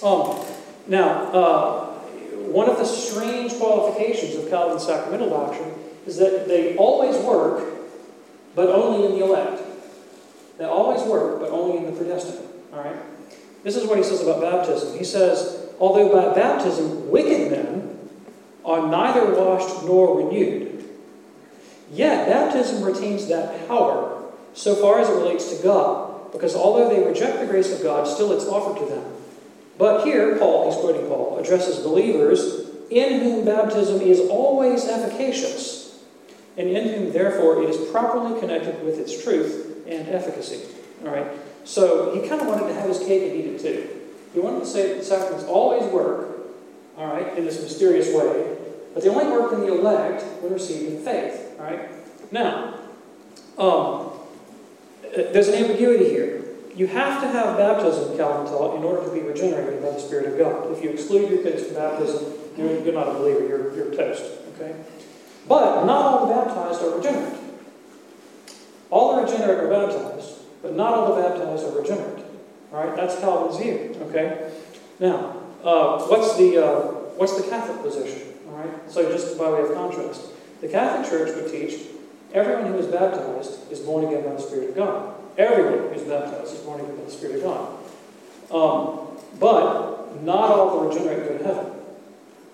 Um, 0.03 0.45
now, 0.89 1.31
uh, 1.33 1.87
one 2.51 2.69
of 2.69 2.79
the 2.79 2.85
strange 2.85 3.53
qualifications 3.59 4.35
of 4.35 4.49
Calvin's 4.49 4.87
sacramental 4.87 5.31
doctrine 5.31 5.73
is 6.07 6.17
that 6.17 6.49
they 6.49 6.75
always 6.77 7.17
work, 7.19 7.65
but 8.55 8.69
only 8.71 9.07
in 9.07 9.13
the 9.19 9.25
elect. 9.25 9.63
They 10.59 10.65
always 10.65 11.03
work, 11.03 11.39
but 11.41 11.51
only 11.51 11.79
in 11.79 11.87
the 11.87 11.93
predestined. 11.93 12.47
All 12.73 12.83
right. 12.83 12.97
This 13.63 13.77
is 13.77 13.87
what 13.87 13.99
he 13.99 14.05
says 14.05 14.23
about 14.23 14.41
baptism. 14.41 14.97
He 14.97 15.05
says, 15.05 15.69
Although 15.79 16.13
by 16.13 16.35
baptism 16.35 17.11
wicked 17.11 17.51
men 17.51 17.99
are 18.65 18.89
neither 18.89 19.35
washed 19.35 19.85
nor 19.85 20.19
renewed, 20.19 20.85
yet 21.91 22.29
baptism 22.29 22.83
retains 22.83 23.29
that 23.29 23.67
power 23.67 24.23
so 24.53 24.75
far 24.75 25.01
as 25.01 25.09
it 25.09 25.15
relates 25.15 25.57
to 25.57 25.63
God, 25.63 26.33
because 26.33 26.55
although 26.55 26.89
they 26.89 27.07
reject 27.07 27.41
the 27.41 27.47
grace 27.47 27.73
of 27.73 27.83
God, 27.83 28.07
still 28.07 28.33
it's 28.33 28.47
offered 28.47 28.79
to 28.81 28.95
them. 28.95 29.13
But 29.79 30.05
here, 30.05 30.37
Paul, 30.37 30.71
he's 30.71 30.81
quoting 30.81 31.07
Paul, 31.09 31.39
addresses 31.39 31.79
believers 31.79 32.69
in 32.91 33.21
whom 33.21 33.45
baptism 33.45 34.01
is 34.03 34.21
always 34.29 34.85
efficacious, 34.87 36.03
and 36.57 36.69
in 36.69 36.89
whom, 36.89 37.13
therefore, 37.13 37.63
it 37.63 37.71
is 37.71 37.91
properly 37.91 38.39
connected 38.41 38.85
with 38.85 38.99
its 38.99 39.23
truth 39.23 39.85
and 39.87 40.09
efficacy. 40.09 40.61
All 41.05 41.13
right? 41.13 41.27
So 41.65 42.15
he 42.15 42.29
kind 42.29 42.41
of 42.41 42.49
wanted 42.49 42.69
to 42.69 42.75
have 42.75 42.89
his 42.89 42.99
cake 42.99 43.31
and 43.31 43.41
eat 43.41 43.47
it 43.47 43.61
too. 43.61 43.89
He 44.33 44.41
wanted 44.41 44.61
to 44.61 44.67
say 44.67 44.89
that 44.89 44.99
the 44.99 45.05
sacraments 45.05 45.45
always 45.45 45.83
work, 45.93 46.41
all 46.97 47.07
right, 47.07 47.37
in 47.37 47.45
this 47.45 47.61
mysterious 47.61 48.15
way, 48.15 48.57
but 48.95 49.03
they 49.03 49.09
only 49.09 49.27
work 49.27 49.53
in 49.53 49.61
the 49.61 49.73
elect 49.73 50.23
when 50.43 50.53
received 50.53 50.93
in 50.93 51.05
faith. 51.05 51.55
All 51.59 51.67
right? 51.67 51.89
Now, 52.33 52.75
um, 53.59 54.11
there's 55.15 55.49
an 55.49 55.55
ambiguity 55.55 56.09
here. 56.09 56.45
You 56.75 56.87
have 56.87 57.21
to 57.23 57.29
have 57.29 57.57
baptism, 57.57 58.17
Calvin 58.17 58.47
taught, 58.47 58.77
in 58.77 58.85
order 58.85 59.05
to 59.05 59.13
be 59.13 59.21
regenerated 59.21 59.83
by 59.83 59.91
the 59.91 60.01
Spirit 60.01 60.27
of 60.27 60.39
God. 60.39 60.71
If 60.73 60.83
you 60.83 60.91
exclude 60.91 61.29
your 61.31 61.43
kids 61.43 61.65
from 61.65 61.75
baptism, 61.75 62.33
you're, 62.57 62.81
you're 62.85 62.95
not 62.95 63.09
a 63.09 63.15
believer, 63.15 63.47
you're, 63.47 63.75
you're 63.75 63.95
toast. 63.95 64.23
Okay? 64.55 64.75
But 65.49 65.85
not 65.85 66.03
all 66.03 66.27
the 66.27 66.35
baptized 66.35 66.83
are 66.83 66.97
regenerate. 66.97 67.39
All 68.91 69.17
the 69.17 69.23
regenerate 69.23 69.59
are 69.59 69.69
baptized, 69.69 70.31
but 70.63 70.75
not 70.75 70.95
all 70.95 71.15
the 71.15 71.23
baptized 71.23 71.65
are 71.65 71.81
regenerate. 71.81 72.25
All 72.73 72.87
right, 72.87 72.97
that's 72.97 73.19
Calvin's 73.19 73.61
view. 73.61 73.97
Okay. 74.09 74.53
Now, 74.99 75.37
uh, 75.65 76.03
what's 76.05 76.37
the 76.37 76.65
uh, 76.65 76.81
what's 77.17 77.37
the 77.37 77.49
Catholic 77.49 77.83
position? 77.83 78.29
All 78.49 78.57
right. 78.57 78.91
So 78.91 79.11
just 79.11 79.37
by 79.39 79.51
way 79.51 79.63
of 79.63 79.75
contrast, 79.75 80.31
the 80.61 80.69
Catholic 80.69 81.11
Church 81.11 81.35
would 81.35 81.51
teach 81.51 81.81
everyone 82.33 82.67
who 82.67 82.79
is 82.79 82.87
baptized 82.87 83.71
is 83.73 83.81
born 83.81 84.05
again 84.05 84.25
by 84.25 84.35
the 84.35 84.41
Spirit 84.41 84.71
of 84.71 84.77
God. 84.77 85.15
Everyone 85.39 85.89
who 85.89 85.95
is 85.95 86.03
baptized 86.03 86.55
is 86.55 86.61
born 86.61 86.81
again 86.81 86.97
by 86.97 87.05
the 87.05 87.11
Spirit 87.11 87.37
of 87.37 87.43
God. 87.43 87.77
Um, 88.53 89.19
but 89.39 90.23
not 90.23 90.51
all 90.51 90.81
the 90.81 90.89
regenerate 90.89 91.29
go 91.29 91.39
to 91.39 91.45
heaven. 91.45 91.73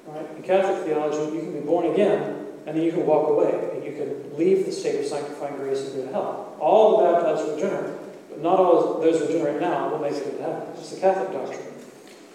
All 0.07 0.15
right. 0.15 0.37
In 0.37 0.43
Catholic 0.43 0.87
theology, 0.87 1.37
you 1.37 1.43
can 1.43 1.53
be 1.53 1.61
born 1.61 1.93
again 1.93 2.46
and 2.67 2.77
then 2.77 2.83
you 2.83 2.91
can 2.91 3.07
walk 3.07 3.31
away 3.31 3.71
and 3.75 3.85
you 3.85 3.93
can 3.93 4.37
leave 4.37 4.67
the 4.67 4.73
state 4.73 5.01
of 5.01 5.07
sanctifying 5.07 5.57
grace 5.57 5.81
and 5.87 5.95
go 5.95 6.07
to 6.07 6.13
hell. 6.13 6.57
All 6.59 6.99
the 6.99 7.13
baptized 7.13 7.49
are 7.49 7.55
regenerate, 7.55 7.95
but 8.29 8.43
not 8.43 8.59
all 8.59 9.01
those 9.01 9.21
regenerate 9.21 9.61
now 9.61 9.89
will 9.89 10.01
make 10.01 10.13
it 10.13 10.27
into 10.27 10.43
heaven. 10.43 10.63
It's 10.77 10.91
the 10.91 11.01
Catholic 11.01 11.33
doctrine. 11.33 11.73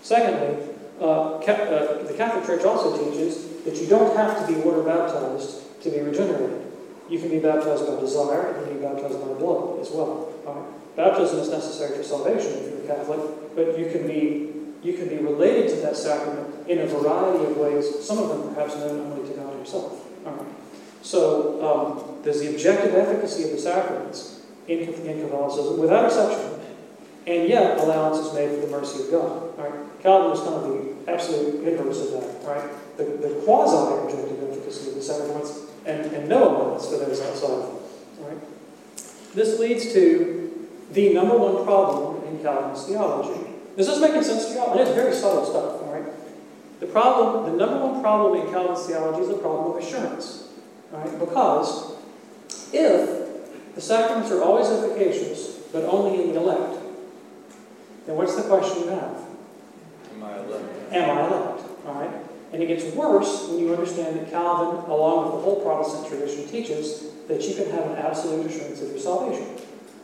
Secondly, 0.01 0.69
uh, 0.99 1.39
ca- 1.39 1.51
uh, 1.51 2.03
the 2.03 2.13
Catholic 2.13 2.45
Church 2.45 2.65
also 2.65 2.97
teaches 2.97 3.63
that 3.65 3.75
you 3.75 3.87
don't 3.87 4.15
have 4.15 4.39
to 4.39 4.47
be 4.47 4.59
water 4.61 4.83
baptized 4.83 5.81
to 5.83 5.89
be 5.89 5.99
regenerated. 5.99 6.71
You 7.09 7.19
can 7.19 7.29
be 7.29 7.39
baptized 7.39 7.85
by 7.85 7.99
desire, 7.99 8.53
and 8.53 8.61
you 8.61 8.65
can 8.67 8.77
be 8.77 8.85
baptized 8.85 9.19
by 9.19 9.33
blood 9.33 9.79
as 9.81 9.91
well. 9.91 10.31
Right? 10.45 10.95
Baptism 10.95 11.39
is 11.39 11.49
necessary 11.49 11.97
for 11.97 12.03
salvation 12.03 12.51
if 12.53 12.85
you're 12.85 12.95
Catholic, 12.95 13.19
but 13.55 13.77
you 13.77 13.89
can 13.91 14.07
be 14.07 14.47
you 14.83 14.93
can 14.93 15.09
be 15.09 15.17
related 15.17 15.69
to 15.69 15.75
that 15.77 15.95
sacrament 15.95 16.67
in 16.67 16.79
a 16.79 16.87
variety 16.87 17.45
of 17.45 17.57
ways, 17.57 18.03
some 18.03 18.17
of 18.17 18.29
them 18.29 18.53
perhaps 18.53 18.75
known 18.75 19.11
only 19.11 19.29
to 19.29 19.35
God 19.35 19.53
Himself. 19.53 20.00
Right. 21.01 21.05
So 21.05 21.61
um, 21.65 22.23
there's 22.23 22.39
the 22.39 22.49
objective 22.49 22.93
efficacy 22.93 23.43
of 23.45 23.51
the 23.51 23.57
sacraments 23.57 24.41
in, 24.67 24.79
in 24.79 25.21
Catholicism, 25.21 25.79
without 25.79 26.05
exception, 26.05 26.59
and 27.27 27.49
yet 27.49 27.79
allowance 27.79 28.17
is 28.25 28.33
made 28.33 28.49
for 28.49 28.65
the 28.65 28.71
mercy 28.71 29.03
of 29.03 29.11
God. 29.11 29.57
Right. 29.57 29.73
Calvin 30.01 30.29
was 30.31 30.39
kind 30.41 30.55
of 30.55 30.63
the 30.63 31.11
absolute 31.11 31.67
inverse 31.67 32.01
of 32.01 32.11
that. 32.11 32.47
Right. 32.47 32.97
The, 32.97 33.03
the 33.05 33.41
quasi-objective 33.45 34.49
efficacy 34.49 34.89
of 34.89 34.95
the 34.95 35.01
sacraments, 35.01 35.59
and, 35.85 36.05
and 36.13 36.29
no 36.29 36.49
allowance 36.49 36.85
for 36.87 36.97
those 36.97 37.21
outside 37.21 37.63
them. 37.63 38.41
This 39.33 39.59
leads 39.59 39.93
to 39.93 40.67
the 40.91 41.13
number 41.13 41.37
one 41.37 41.63
problem 41.63 42.23
in 42.27 42.43
Calvin's 42.43 42.85
theology. 42.85 43.39
Is 43.77 43.87
this 43.87 43.99
making 43.99 44.23
sense 44.23 44.47
to 44.47 44.53
y'all? 44.53 44.71
And 44.71 44.81
it's 44.81 44.91
very 44.91 45.13
subtle 45.13 45.45
stuff. 45.45 45.81
Right. 45.83 46.03
The 46.81 46.87
problem, 46.87 47.49
the 47.51 47.57
number 47.57 47.85
one 47.85 48.01
problem 48.01 48.41
in 48.41 48.51
Calvin's 48.51 48.85
theology 48.85 49.21
is 49.21 49.29
the 49.29 49.37
problem 49.37 49.71
of 49.71 49.81
assurance. 49.81 50.49
Right? 50.91 51.19
Because 51.19 51.93
if 52.73 53.75
the 53.75 53.81
sacraments 53.81 54.31
are 54.31 54.43
always 54.43 54.67
efficacious, 54.67 55.57
but 55.71 55.85
only 55.85 56.21
in 56.21 56.33
the 56.33 56.39
elect, 56.39 56.77
then 58.05 58.15
what's 58.15 58.35
the 58.35 58.43
question 58.43 58.83
you 58.83 58.89
have? 58.89 59.17
Am 60.13 60.23
I 60.23 60.37
elect? 60.39 60.93
Am 60.93 61.17
I 61.17 61.27
elect? 61.27 61.63
All 61.87 61.93
right? 61.93 62.11
And 62.51 62.61
it 62.61 62.67
gets 62.67 62.93
worse 62.95 63.47
when 63.47 63.59
you 63.59 63.71
understand 63.73 64.19
that 64.19 64.29
Calvin, 64.29 64.89
along 64.89 65.25
with 65.25 65.35
the 65.35 65.41
whole 65.41 65.61
Protestant 65.61 66.07
tradition, 66.07 66.47
teaches 66.49 67.05
that 67.27 67.41
you 67.43 67.55
can 67.55 67.71
have 67.71 67.91
an 67.91 67.97
absolute 67.97 68.45
assurance 68.45 68.81
of 68.81 68.89
your 68.89 68.99
salvation. 68.99 69.47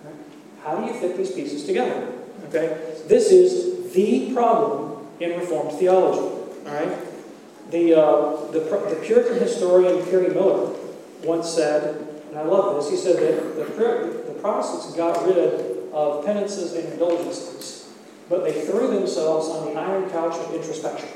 Right? 0.04 0.16
How 0.64 0.78
do 0.78 0.86
you 0.86 0.98
fit 0.98 1.18
these 1.18 1.32
pieces 1.32 1.66
together? 1.66 2.14
Okay? 2.48 2.96
This 3.08 3.32
is 3.32 3.92
the 3.94 4.34
problem 4.34 5.06
in 5.20 5.38
Reformed 5.38 5.78
theology. 5.78 6.20
All 6.20 6.74
right? 6.74 6.98
The, 7.72 8.02
uh, 8.02 8.52
the, 8.52 8.60
the 8.60 9.02
Puritan 9.04 9.40
historian 9.40 10.06
Perry 10.06 10.30
Miller 10.30 10.74
once 11.28 11.50
said, 11.50 12.08
and 12.30 12.40
I 12.40 12.44
love 12.44 12.76
this, 12.76 12.90
he 12.90 12.98
said 12.98 13.18
that 13.18 13.56
the, 13.56 14.34
the 14.34 14.40
Protestants 14.40 14.96
got 14.96 15.26
rid 15.28 15.38
of 15.94 16.26
penances 16.26 16.74
and 16.74 16.94
indulgences, 16.94 17.94
but 18.30 18.44
they 18.44 18.66
threw 18.66 18.88
themselves 18.88 19.48
on 19.50 19.74
the 19.74 19.80
iron 19.80 20.10
couch 20.10 20.36
of 20.36 20.54
introspection. 20.54 21.10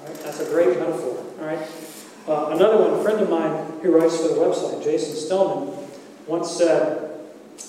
All 0.00 0.06
right? 0.06 0.18
That's 0.20 0.40
a 0.40 0.46
great 0.46 0.78
metaphor. 0.78 1.24
All 1.38 1.46
right? 1.46 1.68
Uh, 2.26 2.54
another 2.54 2.82
one, 2.82 2.98
a 2.98 3.02
friend 3.02 3.20
of 3.20 3.30
mine 3.30 3.80
who 3.82 3.96
writes 3.96 4.16
for 4.16 4.28
the 4.28 4.34
website, 4.34 4.82
Jason 4.82 5.14
Stellman, 5.14 5.76
once 6.26 6.50
said, 6.50 7.08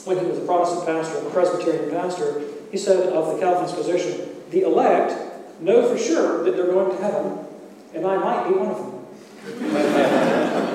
when 0.05 0.17
he 0.17 0.25
was 0.25 0.37
a 0.37 0.41
Protestant 0.41 0.85
pastor, 0.85 1.27
a 1.27 1.31
Presbyterian 1.31 1.91
pastor, 1.91 2.41
he 2.71 2.77
said 2.77 3.11
of 3.11 3.33
the 3.33 3.39
Calvinist 3.39 3.75
position, 3.75 4.29
the 4.51 4.61
elect 4.61 5.13
know 5.61 5.87
for 5.87 5.97
sure 5.97 6.43
that 6.43 6.55
they're 6.55 6.67
going 6.67 6.95
to 6.95 7.01
heaven, 7.01 7.39
and 7.93 8.05
I 8.05 8.17
might 8.17 8.47
be 8.47 8.53
one 8.55 8.69
of 8.69 8.77
them. 8.77 8.89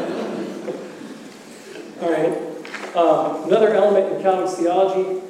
All 2.00 2.12
right. 2.12 2.36
Uh, 2.94 3.42
another 3.46 3.72
element 3.72 4.14
in 4.14 4.22
Calvin's 4.22 4.54
theology 4.54 5.22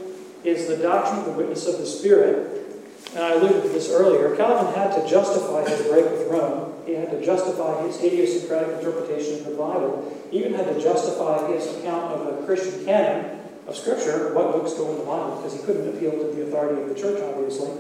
is 0.43 0.67
the 0.67 0.77
doctrine 0.79 1.21
of 1.21 1.27
the 1.27 1.33
witness 1.33 1.67
of 1.69 1.79
the 1.79 1.87
Spirit. 1.87 2.67
And 3.15 3.23
I 3.23 3.33
alluded 3.35 3.63
to 3.63 3.69
this 3.69 3.89
earlier. 3.91 4.35
Calvin 4.35 4.75
had 4.75 4.93
to 4.97 5.09
justify 5.09 5.69
his 5.69 5.87
break 5.87 6.11
with 6.11 6.27
Rome. 6.29 6.75
He 6.85 6.95
had 6.95 7.11
to 7.13 7.25
justify 7.25 7.87
his 7.87 8.03
idiosyncratic 8.03 8.79
interpretation 8.79 9.39
of 9.39 9.45
the 9.45 9.57
Bible. 9.57 10.27
He 10.33 10.41
even 10.41 10.55
had 10.55 10.67
to 10.67 10.81
justify 10.83 11.47
his 11.53 11.67
account 11.77 12.13
of 12.13 12.27
a 12.27 12.47
Christian 12.47 12.85
canon 12.85 13.41
of 13.69 13.77
Scripture, 13.77 14.35
what 14.35 14.53
books 14.53 14.75
go 14.75 14.91
in 14.91 14.99
the 14.99 15.05
Bible, 15.05 15.37
because 15.37 15.53
he 15.53 15.65
couldn't 15.65 15.89
appeal 15.89 16.13
to 16.13 16.35
the 16.35 16.43
authority 16.49 16.83
of 16.83 16.89
the 16.89 16.95
church, 16.95 17.23
obviously. 17.23 17.71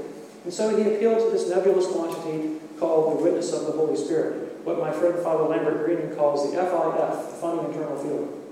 And 0.44 0.52
so 0.54 0.76
he 0.76 0.94
appealed 0.94 1.18
to 1.18 1.30
this 1.30 1.48
nebulous 1.48 1.88
quantity 1.88 2.60
called 2.78 3.18
the 3.18 3.24
witness 3.24 3.52
of 3.52 3.66
the 3.66 3.72
Holy 3.72 3.96
Spirit, 3.96 4.64
what 4.64 4.78
my 4.78 4.92
friend 4.92 5.18
Father 5.24 5.42
Lambert 5.42 5.84
Greenan 5.84 6.14
calls 6.14 6.48
the 6.48 6.56
FIF, 6.56 6.70
the 6.70 7.36
funny 7.40 7.66
internal 7.66 7.96
feeling. 7.98 8.45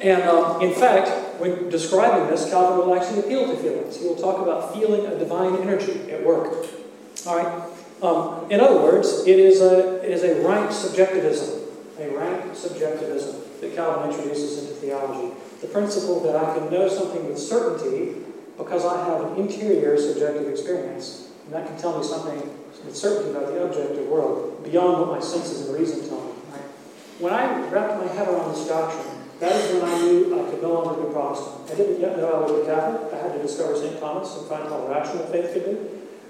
And 0.00 0.22
um, 0.22 0.60
in 0.60 0.74
fact, 0.74 1.40
when 1.40 1.68
describing 1.68 2.28
this, 2.28 2.50
Calvin 2.50 2.86
will 2.86 2.94
actually 2.94 3.20
appeal 3.20 3.46
to 3.54 3.56
feelings. 3.62 3.96
He 3.98 4.06
will 4.06 4.16
talk 4.16 4.40
about 4.40 4.74
feeling 4.74 5.06
a 5.06 5.18
divine 5.18 5.56
energy 5.56 6.10
at 6.10 6.24
work. 6.24 6.66
All 7.26 7.36
right. 7.36 7.68
Um, 8.02 8.50
in 8.50 8.60
other 8.60 8.80
words, 8.80 9.24
it 9.26 9.38
is 9.38 9.60
a 9.60 10.02
it 10.02 10.10
is 10.10 10.24
a 10.24 10.46
rank 10.46 10.72
subjectivism, 10.72 11.60
a 11.98 12.08
rank 12.08 12.56
subjectivism 12.56 13.42
that 13.60 13.76
Calvin 13.76 14.10
introduces 14.10 14.58
into 14.58 14.74
theology. 14.74 15.34
The 15.60 15.68
principle 15.68 16.18
that 16.24 16.34
I 16.34 16.58
can 16.58 16.70
know 16.72 16.88
something 16.88 17.28
with 17.28 17.38
certainty 17.38 18.22
because 18.58 18.84
I 18.84 19.04
have 19.06 19.24
an 19.24 19.36
interior 19.36 19.96
subjective 19.96 20.48
experience, 20.48 21.28
and 21.44 21.54
that 21.54 21.66
can 21.66 21.78
tell 21.78 21.96
me 21.96 22.04
something 22.04 22.40
with 22.84 22.96
certainty 22.96 23.30
about 23.30 23.46
the 23.46 23.62
objective 23.62 24.08
world 24.08 24.64
beyond 24.64 25.00
what 25.00 25.10
my 25.10 25.20
senses 25.20 25.68
and 25.68 25.78
reason 25.78 26.08
tell 26.08 26.20
me. 26.20 26.31
When 27.22 27.32
I 27.32 27.70
wrapped 27.70 28.02
my 28.02 28.12
head 28.12 28.26
around 28.26 28.50
this 28.50 28.66
doctrine, 28.66 29.22
that 29.38 29.54
is 29.54 29.80
when 29.80 29.84
I 29.86 29.94
knew 30.02 30.42
I 30.42 30.50
could 30.50 30.60
no 30.60 30.74
longer 30.74 31.06
be 31.06 31.12
Protestant. 31.12 31.70
I 31.70 31.74
didn't 31.76 32.00
yet 32.00 32.16
know 32.18 32.34
I 32.34 32.40
was 32.42 32.50
a 32.50 32.66
Catholic. 32.66 33.14
I 33.14 33.22
had 33.22 33.32
to 33.34 33.42
discover 33.42 33.76
St. 33.78 34.00
Thomas 34.00 34.36
and 34.38 34.48
find 34.48 34.64
how 34.66 34.88
rational 34.88 35.26
faith 35.26 35.54
could 35.54 35.64
be. 35.64 35.78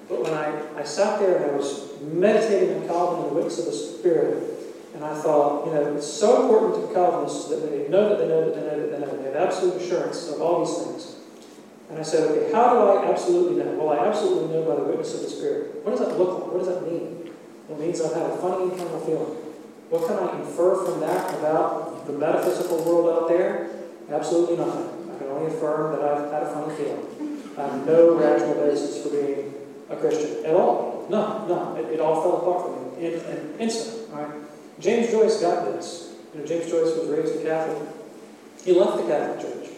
But 0.07 0.21
when 0.21 0.35
I, 0.35 0.53
I 0.77 0.85
sat 0.85 1.19
there 1.19 1.41
and 1.41 1.51
I 1.51 1.57
was 1.57 1.97
meditating 2.03 2.77
on 2.77 2.87
Calvin 2.87 3.25
and 3.25 3.31
the 3.31 3.35
witness 3.37 3.59
of 3.59 3.65
the 3.65 3.73
Spirit, 3.73 4.45
and 4.93 5.03
I 5.03 5.17
thought, 5.17 5.65
you 5.65 5.73
know, 5.73 5.97
it's 5.97 6.07
so 6.07 6.45
important 6.45 6.75
to 6.75 6.87
the 6.89 6.93
Calvinists 6.93 7.49
that 7.49 7.65
they 7.65 7.89
know 7.89 8.11
that 8.11 8.19
they 8.19 8.29
know 8.29 8.45
that 8.45 8.55
they 8.55 8.61
know 8.61 8.77
that 8.77 8.93
they 8.93 8.99
know. 9.01 9.07
That 9.07 9.33
They 9.33 9.33
have 9.33 9.49
absolute 9.49 9.81
assurance 9.81 10.29
of 10.29 10.43
all 10.43 10.61
these 10.61 10.77
things. 10.77 11.17
And 11.89 11.99
I 11.99 12.03
said, 12.03 12.29
okay, 12.29 12.53
how 12.53 12.69
do 12.69 13.01
I 13.01 13.11
absolutely 13.11 13.65
know? 13.65 13.81
Well, 13.81 13.97
I 13.97 14.07
absolutely 14.09 14.53
know 14.53 14.69
by 14.69 14.77
the 14.77 14.85
witness 14.85 15.15
of 15.15 15.23
the 15.23 15.31
Spirit. 15.31 15.81
What 15.87 15.97
does 15.97 16.01
that 16.05 16.19
look 16.19 16.45
like? 16.45 16.53
What 16.53 16.59
does 16.59 16.69
that 16.69 16.85
mean? 16.85 17.33
It 17.71 17.81
means 17.81 18.03
I've 18.03 18.13
had 18.13 18.29
a 18.29 18.37
funny 18.37 18.65
internal 18.69 19.01
feeling. 19.01 19.42
What 19.93 20.09
can 20.09 20.17
I 20.17 20.41
infer 20.41 20.87
from 20.87 21.01
that 21.01 21.35
about 21.39 22.07
the 22.07 22.15
metaphysical 22.15 22.83
world 22.83 23.11
out 23.13 23.29
there? 23.29 23.69
Absolutely 24.11 24.57
nothing. 24.57 24.89
I 25.13 25.19
can 25.19 25.27
only 25.27 25.53
affirm 25.53 25.93
that 25.93 26.01
I've 26.03 26.33
had 26.33 26.45
a 26.45 26.47
funny 26.51 26.75
feeling. 26.77 27.05
I 27.59 27.61
have 27.69 27.87
no 27.87 28.15
rational 28.17 28.55
basis 28.55 29.03
for 29.03 29.11
being 29.11 29.53
a 29.91 29.97
Christian 29.97 30.47
at 30.47 30.55
all. 30.55 31.07
No, 31.11 31.47
no. 31.47 31.77
It, 31.77 31.93
it 31.93 32.01
all 32.01 32.23
fell 32.23 32.39
apart 32.39 32.63
for 32.63 32.99
me 32.99 33.05
in 33.05 33.21
an 33.21 33.55
instant. 33.61 34.09
Right? 34.15 34.31
James 34.81 35.11
Joyce 35.11 35.43
got 35.43 35.67
this. 35.67 36.15
You 36.33 36.41
know, 36.41 36.47
James 36.47 36.71
Joyce 36.71 36.97
was 36.97 37.09
raised 37.11 37.37
a 37.39 37.43
Catholic. 37.43 37.87
He 38.65 38.73
left 38.73 38.97
the 38.97 39.03
Catholic 39.03 39.41
Church. 39.43 39.69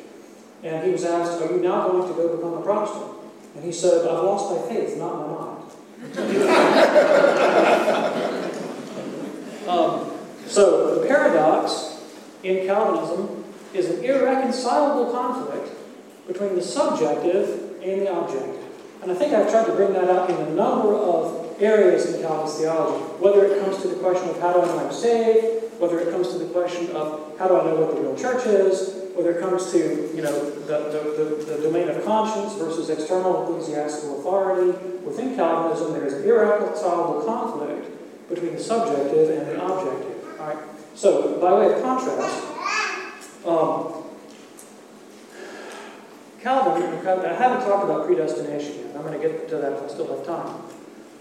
And 0.63 0.87
he 0.87 0.93
was 0.93 1.05
asked, 1.05 1.43
Are 1.43 1.51
you 1.51 1.61
now 1.61 1.89
going 1.89 2.07
to 2.09 2.15
go 2.15 2.37
become 2.37 2.55
a 2.55 2.63
Protestant? 2.63 3.11
And 3.57 3.65
he 3.65 3.73
said, 3.73 4.07
I've 4.07 4.23
lost 4.23 4.55
my 4.55 4.63
faith, 4.73 4.97
not 4.97 5.27
my 5.27 5.27
mind. 5.27 5.51
um, 9.69 10.11
so 10.47 11.01
the 11.01 11.07
paradox 11.07 12.03
in 12.43 12.67
Calvinism 12.67 13.45
is 13.73 13.91
an 13.91 14.05
irreconcilable 14.05 15.13
conflict 15.13 15.71
between 16.27 16.55
the 16.55 16.63
subjective 16.63 17.81
and 17.83 18.03
the 18.03 18.15
objective. 18.15 18.63
And 19.03 19.13
I 19.13 19.15
think 19.15 19.35
I've 19.35 19.51
tried 19.51 19.67
to 19.67 19.73
bring 19.73 19.93
that 19.93 20.09
out 20.09 20.31
in 20.31 20.37
a 20.37 20.51
number 20.51 20.95
of 20.95 21.61
areas 21.61 22.13
in 22.13 22.23
Calvinist 22.23 22.59
theology, 22.59 23.05
whether 23.21 23.45
it 23.45 23.63
comes 23.63 23.83
to 23.83 23.89
the 23.89 23.97
question 23.97 24.29
of 24.31 24.41
how 24.41 24.53
do 24.53 24.63
I 24.63 24.67
know 24.67 24.87
I'm 24.87 24.93
saved, 24.93 25.79
whether 25.79 25.99
it 26.01 26.11
comes 26.11 26.29
to 26.33 26.39
the 26.39 26.47
question 26.47 26.91
of 26.97 27.39
how 27.39 27.49
do 27.49 27.61
I 27.61 27.65
know 27.65 27.77
what 27.77 27.95
the 27.95 28.01
real 28.01 28.17
church 28.17 28.47
is, 28.47 29.03
whether 29.15 29.33
it 29.33 29.41
comes 29.41 29.71
to 29.73 29.79
you 30.15 30.23
know 30.23 30.51
the, 30.61 30.79
the, 30.91 31.45
the, 31.45 31.57
the 31.57 31.63
domain 31.63 31.89
of 31.89 32.05
conscience 32.05 32.55
versus 32.55 32.91
external 32.91 33.43
ecclesiastical 33.43 34.21
authority. 34.21 34.71
Within 35.05 35.37
Calvinism, 35.37 35.93
there 35.93 36.07
is 36.07 36.15
an 36.15 36.25
irreconcilable 36.25 37.23
conflict 37.23 37.91
between 38.29 38.55
the 38.55 38.63
subjective 38.63 39.31
and 39.31 39.47
the 39.49 39.65
objective. 39.65 40.41
All 40.41 40.47
right. 40.47 40.59
So, 40.95 41.39
by 41.41 41.53
way 41.55 41.75
of 41.75 41.83
contrast, 41.83 42.45
um, 43.47 44.05
Calvin, 46.41 46.83
I 46.83 47.33
haven't 47.33 47.67
talked 47.67 47.85
about 47.85 48.07
predestination 48.07 48.79
yet. 48.79 48.97
I'm 48.97 49.03
going 49.03 49.19
to 49.19 49.29
get 49.29 49.49
to 49.49 49.57
that 49.57 49.73
if 49.73 49.83
I 49.83 49.89
still 49.89 50.15
have 50.15 50.27
time. 50.27 50.63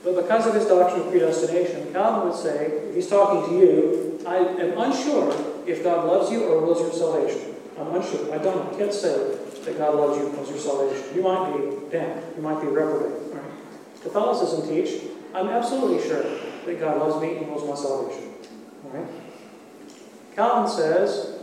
But 0.04 0.22
because 0.22 0.46
of 0.48 0.54
his 0.54 0.66
doctrine 0.66 1.02
of 1.02 1.12
predestination, 1.12 1.94
Calvin 1.94 2.30
would 2.30 2.38
say, 2.38 2.66
if 2.90 2.96
he's 2.96 3.08
talking 3.08 3.50
to 3.50 3.66
you, 3.66 4.20
I 4.28 4.38
am 4.38 4.78
unsure 4.78 5.32
if 5.66 5.82
God 5.82 6.06
loves 6.06 6.30
you 6.30 6.44
or 6.44 6.66
wills 6.66 6.82
your 6.82 6.92
salvation. 6.92 7.56
I'm 7.80 7.96
unsure. 7.96 8.34
I 8.34 8.38
don't. 8.38 8.74
I 8.74 8.78
can't 8.78 8.94
say 8.94 9.38
that 9.64 9.78
God 9.78 9.96
loves 9.96 10.20
you 10.20 10.28
and 10.28 10.36
wills 10.36 10.50
your 10.50 10.60
salvation. 10.60 11.16
You 11.16 11.24
might 11.24 11.58
be 11.58 11.90
damned. 11.90 12.22
You 12.36 12.42
might 12.42 12.62
be 12.62 12.68
reprobate. 12.68 13.34
Right? 13.34 13.44
Catholicism 14.02 14.68
teach, 14.68 15.04
I'm 15.34 15.48
absolutely 15.48 16.06
sure 16.06 16.22
that 16.66 16.80
God 16.80 17.00
loves 17.00 17.22
me 17.22 17.38
and 17.38 17.48
wills 17.48 17.68
my 17.68 17.76
salvation. 17.76 18.34
All 18.86 18.92
right? 18.92 19.08
Calvin 20.36 20.72
says, 20.72 21.40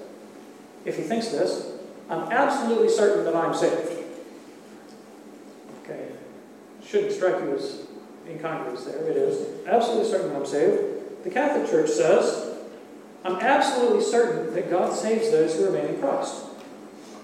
if 0.85 0.97
he 0.97 1.03
thinks 1.03 1.29
this, 1.29 1.73
I'm 2.09 2.31
absolutely 2.33 2.89
certain 2.89 3.25
that 3.25 3.37
I'm 3.37 3.55
saved. 3.55 4.05
Okay. 5.83 6.09
Shouldn't 6.85 7.13
strike 7.13 7.43
you 7.43 7.55
as 7.55 7.87
incongruous 8.29 8.85
there. 8.85 9.07
It 9.09 9.17
is. 9.17 9.67
Absolutely 9.67 10.11
certain 10.11 10.31
that 10.31 10.37
I'm 10.37 10.47
saved. 10.47 11.25
The 11.25 11.31
Catholic 11.31 11.71
Church 11.71 11.91
says, 11.91 12.57
I'm 13.25 13.37
absolutely 13.37 14.03
certain 14.03 14.55
that 14.55 14.71
God 14.71 14.95
saves 14.95 15.31
those 15.31 15.55
who 15.55 15.67
remain 15.67 15.95
in 15.95 16.01
Christ. 16.01 16.47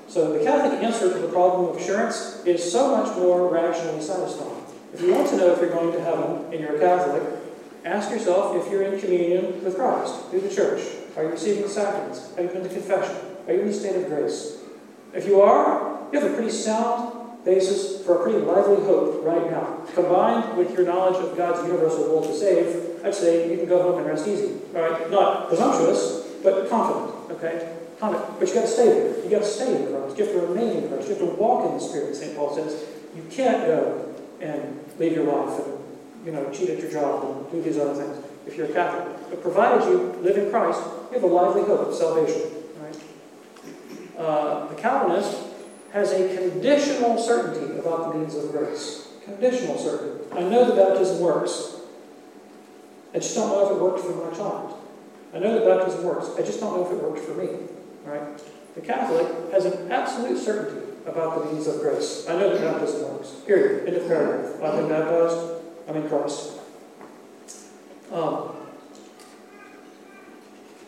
So 0.09 0.33
the 0.33 0.45
Catholic 0.45 0.83
answer 0.83 1.13
to 1.13 1.19
the 1.19 1.29
problem 1.29 1.71
of 1.71 1.77
assurance 1.77 2.43
is 2.45 2.71
so 2.71 2.97
much 2.97 3.17
more 3.17 3.49
rationally 3.53 4.01
satisfying. 4.01 4.65
If 4.95 5.01
you 5.01 5.13
want 5.13 5.29
to 5.31 5.37
know 5.37 5.53
if 5.53 5.61
you're 5.61 5.71
going 5.71 5.93
to 5.93 6.01
heaven 6.01 6.45
and 6.53 6.61
you're 6.61 6.77
a 6.77 6.79
Catholic, 6.79 7.23
ask 7.87 8.11
yourself 8.11 8.57
if 8.57 8.71
you're 8.71 8.83
in 8.83 9.01
communion 9.01 9.63
with 9.65 9.77
Christ 9.77 10.27
through 10.31 10.41
the 10.41 10.55
church. 10.55 10.83
Are 11.17 11.23
you 11.23 11.31
receiving 11.31 11.63
the 11.63 11.69
sacraments? 11.69 12.35
Have 12.37 12.45
you 12.45 12.51
been 12.51 12.63
to 12.65 12.69
confession? 12.69 13.17
Are 13.47 13.55
you 13.55 13.61
in 13.61 13.67
the 13.69 13.73
state 13.73 13.97
of 13.97 14.07
grace? 14.07 14.59
If 15.15 15.27
you 15.27 15.41
are, 15.41 16.07
you 16.13 16.21
have 16.21 16.31
a 16.31 16.35
pretty 16.35 16.51
sound 16.51 17.45
basis 17.45 18.05
for 18.05 18.21
a 18.21 18.23
pretty 18.23 18.41
lively 18.41 18.85
hope 18.85 19.25
right 19.25 19.51
now. 19.51 19.83
Combined 19.95 20.59
with 20.59 20.73
your 20.75 20.85
knowledge 20.85 21.25
of 21.25 21.37
God's 21.37 21.67
universal 21.67 22.09
will 22.09 22.23
to 22.23 22.35
save, 22.35 23.05
I'd 23.05 23.15
say 23.15 23.51
you 23.51 23.57
can 23.57 23.67
go 23.67 23.81
home 23.81 23.99
and 23.99 24.07
rest 24.07 24.27
easy. 24.27 24.59
All 24.75 24.83
right? 24.83 25.11
Not 25.11 25.49
presumptuous, 25.49 26.27
but 26.43 26.69
confident. 26.69 27.31
Okay? 27.31 27.77
Confident. 28.01 28.41
But 28.41 28.49
you 28.49 28.55
got 28.55 28.63
to 28.63 28.67
stay 28.67 28.87
there. 28.87 29.25
You 29.25 29.31
got 29.31 29.43
to 29.43 29.49
stay 29.49 29.77
in 29.77 29.89
Christ. 29.89 30.19
You 30.19 30.25
have 30.25 30.35
to 30.35 30.41
remain 30.41 30.83
in 30.83 30.89
Christ. 30.89 31.09
You 31.09 31.15
have 31.15 31.25
to 31.25 31.35
walk 31.37 31.67
in 31.69 31.75
the 31.75 31.81
Spirit. 31.81 32.17
St. 32.17 32.37
Paul 32.37 32.55
says 32.55 32.85
you 33.15 33.23
can't 33.31 33.65
go 33.65 34.13
and 34.41 34.85
leave 34.99 35.13
your 35.13 35.25
life 35.25 35.76
you 36.27 36.33
know 36.33 36.51
cheat 36.51 36.69
at 36.69 36.81
your 36.81 36.91
job 36.91 37.25
and 37.25 37.51
do 37.53 37.63
these 37.63 37.79
other 37.79 37.95
things 37.95 38.25
if 38.47 38.57
you're 38.57 38.67
a 38.67 38.73
Catholic. 38.73 39.17
But 39.31 39.41
provided 39.41 39.89
you 39.89 40.19
live 40.21 40.37
in 40.37 40.51
Christ, 40.51 40.81
you 41.11 41.15
have 41.15 41.23
a 41.23 41.27
lively 41.27 41.63
hope 41.63 41.89
of 41.89 41.95
salvation. 41.95 42.51
Uh, 44.19 44.67
the 44.69 44.75
Calvinist 44.75 45.43
has 45.93 46.13
a 46.13 46.37
conditional 46.37 47.19
certainty 47.19 47.79
about 47.79 48.13
the 48.13 48.19
means 48.19 48.35
of 48.35 48.51
grace. 48.51 49.09
Conditional 49.25 49.79
certainty. 49.79 50.25
I 50.33 50.41
know 50.41 50.65
the 50.65 50.75
baptism 50.75 51.21
works. 51.21 51.77
I 53.15 53.19
just 53.19 53.35
don't 53.35 53.49
know 53.49 53.67
if 53.67 53.73
it 53.73 53.83
worked 53.83 54.01
for 54.01 54.13
my 54.13 54.37
child. 54.37 54.79
I 55.35 55.39
know 55.39 55.59
the 55.59 55.67
baptism 55.67 56.05
works. 56.05 56.31
I 56.39 56.43
just 56.43 56.61
don't 56.61 56.77
know 56.77 56.87
if 56.87 56.93
it 56.93 57.03
worked 57.03 57.21
for 57.21 57.35
me. 57.35 57.49
Right? 58.05 58.23
The 58.75 58.81
Catholic 58.81 59.53
has 59.53 59.65
an 59.65 59.91
absolute 59.93 60.39
certainty 60.39 60.87
about 61.07 61.45
the 61.45 61.53
means 61.53 61.67
of 61.67 61.81
grace. 61.81 62.27
I 62.29 62.39
know 62.39 62.57
that 62.57 62.61
baptism 62.61 63.03
works. 63.13 63.31
Period. 63.47 63.87
End 63.87 63.97
of 63.97 64.07
paragraph. 64.07 64.63
I've 64.63 64.77
been 64.79 64.89
baptized. 64.89 65.57
I'm 65.89 65.97
in 65.97 66.09
Christ. 66.09 66.53
Um, 68.13 68.57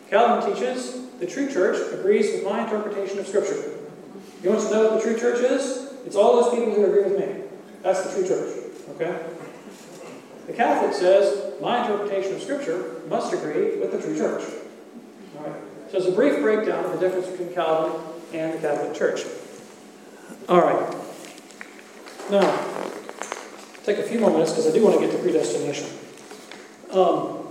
Calvin 0.09 0.53
teaches 0.53 1.07
the 1.19 1.27
true 1.27 1.51
church 1.51 1.93
agrees 1.93 2.31
with 2.33 2.43
my 2.43 2.63
interpretation 2.63 3.19
of 3.19 3.27
Scripture. 3.27 3.77
You 4.41 4.49
want 4.49 4.61
to 4.61 4.71
know 4.71 4.89
what 4.89 5.03
the 5.03 5.09
true 5.09 5.19
church 5.19 5.39
is? 5.39 5.93
It's 6.05 6.15
all 6.15 6.41
those 6.41 6.53
people 6.53 6.73
who 6.73 6.85
agree 6.85 7.03
with 7.03 7.19
me. 7.19 7.43
That's 7.81 8.03
the 8.03 8.13
true 8.13 8.27
church. 8.27 8.57
Okay? 8.91 9.19
The 10.47 10.53
Catholic 10.53 10.93
says 10.93 11.53
my 11.61 11.81
interpretation 11.81 12.35
of 12.35 12.41
Scripture 12.41 13.01
must 13.07 13.33
agree 13.33 13.77
with 13.77 13.91
the 13.91 14.01
true 14.01 14.17
church. 14.17 14.43
All 15.37 15.45
right. 15.45 15.61
So 15.91 15.97
it's 15.97 16.07
a 16.07 16.11
brief 16.11 16.41
breakdown 16.41 16.85
of 16.85 16.91
the 16.91 16.99
difference 16.99 17.27
between 17.27 17.53
Calvin 17.53 17.99
and 18.33 18.53
the 18.53 18.59
Catholic 18.59 18.95
Church. 18.95 19.25
All 20.47 20.61
right. 20.61 20.95
Now, 22.29 22.91
take 23.83 23.97
a 23.97 24.03
few 24.03 24.19
more 24.19 24.31
minutes 24.31 24.51
because 24.51 24.67
I 24.67 24.71
do 24.71 24.83
want 24.83 24.99
to 24.99 25.05
get 25.05 25.15
to 25.15 25.21
predestination. 25.21 25.87
Um, 26.91 27.47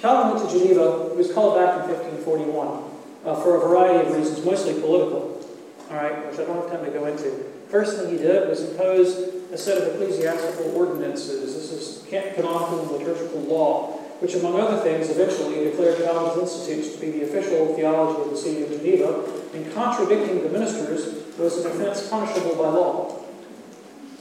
Calvin 0.00 0.36
went 0.36 0.50
to 0.50 0.58
Geneva. 0.58 1.08
He 1.10 1.16
was 1.16 1.32
called 1.32 1.56
back 1.56 1.84
in 1.84 1.90
1541 1.90 2.84
uh, 3.24 3.42
for 3.42 3.56
a 3.56 3.60
variety 3.60 4.06
of 4.06 4.16
reasons, 4.16 4.44
mostly 4.44 4.74
political, 4.80 5.44
all 5.90 5.96
right, 5.96 6.30
which 6.30 6.38
I 6.38 6.44
don't 6.44 6.68
have 6.68 6.70
time 6.70 6.84
to 6.84 6.90
go 6.90 7.06
into. 7.06 7.44
First 7.68 7.98
thing 7.98 8.12
he 8.12 8.18
did 8.18 8.48
was 8.48 8.62
impose 8.62 9.16
a 9.52 9.58
set 9.58 9.78
of 9.78 9.94
ecclesiastical 9.94 10.76
ordinances. 10.76 11.54
This 11.54 11.72
is 11.72 12.06
canonical 12.08 12.98
liturgical 12.98 13.40
law, 13.40 13.98
which, 14.20 14.34
among 14.34 14.60
other 14.60 14.78
things, 14.78 15.10
eventually 15.10 15.64
declared 15.64 16.02
Calvin's 16.02 16.50
Institutes 16.50 16.94
to 16.94 17.00
be 17.00 17.10
the 17.10 17.24
official 17.24 17.74
theology 17.74 18.22
of 18.22 18.30
the 18.30 18.36
city 18.36 18.62
of 18.62 18.70
Geneva, 18.70 19.24
and 19.54 19.72
contradicting 19.74 20.42
the 20.42 20.48
ministers 20.50 21.24
was 21.38 21.64
an 21.64 21.72
offense 21.72 22.08
punishable 22.08 22.54
by 22.54 22.68
law. 22.68 23.25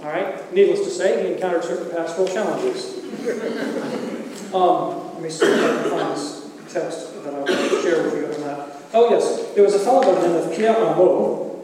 All 0.05 0.11
right? 0.11 0.53
Needless 0.53 0.81
to 0.81 0.91
say, 0.91 1.25
he 1.25 1.33
encountered 1.33 1.63
certain 1.63 1.89
pastoral 1.89 2.27
challenges. 2.27 2.93
um, 4.53 5.13
let 5.15 5.23
me 5.23 5.29
see 5.31 5.47
if 5.47 5.63
I 5.63 5.81
can 5.81 5.89
find 5.89 6.15
this 6.15 6.51
text 6.71 7.23
that 7.23 7.33
I 7.33 7.39
will 7.39 7.81
share 7.81 8.03
with 8.03 8.13
you 8.13 8.25
on 8.27 8.41
that. 8.41 8.69
Oh, 8.93 9.09
yes. 9.09 9.51
There 9.55 9.63
was 9.63 9.73
a 9.73 9.79
fellow 9.79 10.03
by 10.03 10.21
the 10.21 10.27
name 10.27 10.37
of 10.37 10.55
Pierre 10.55 10.75
Ameaux. 10.75 11.59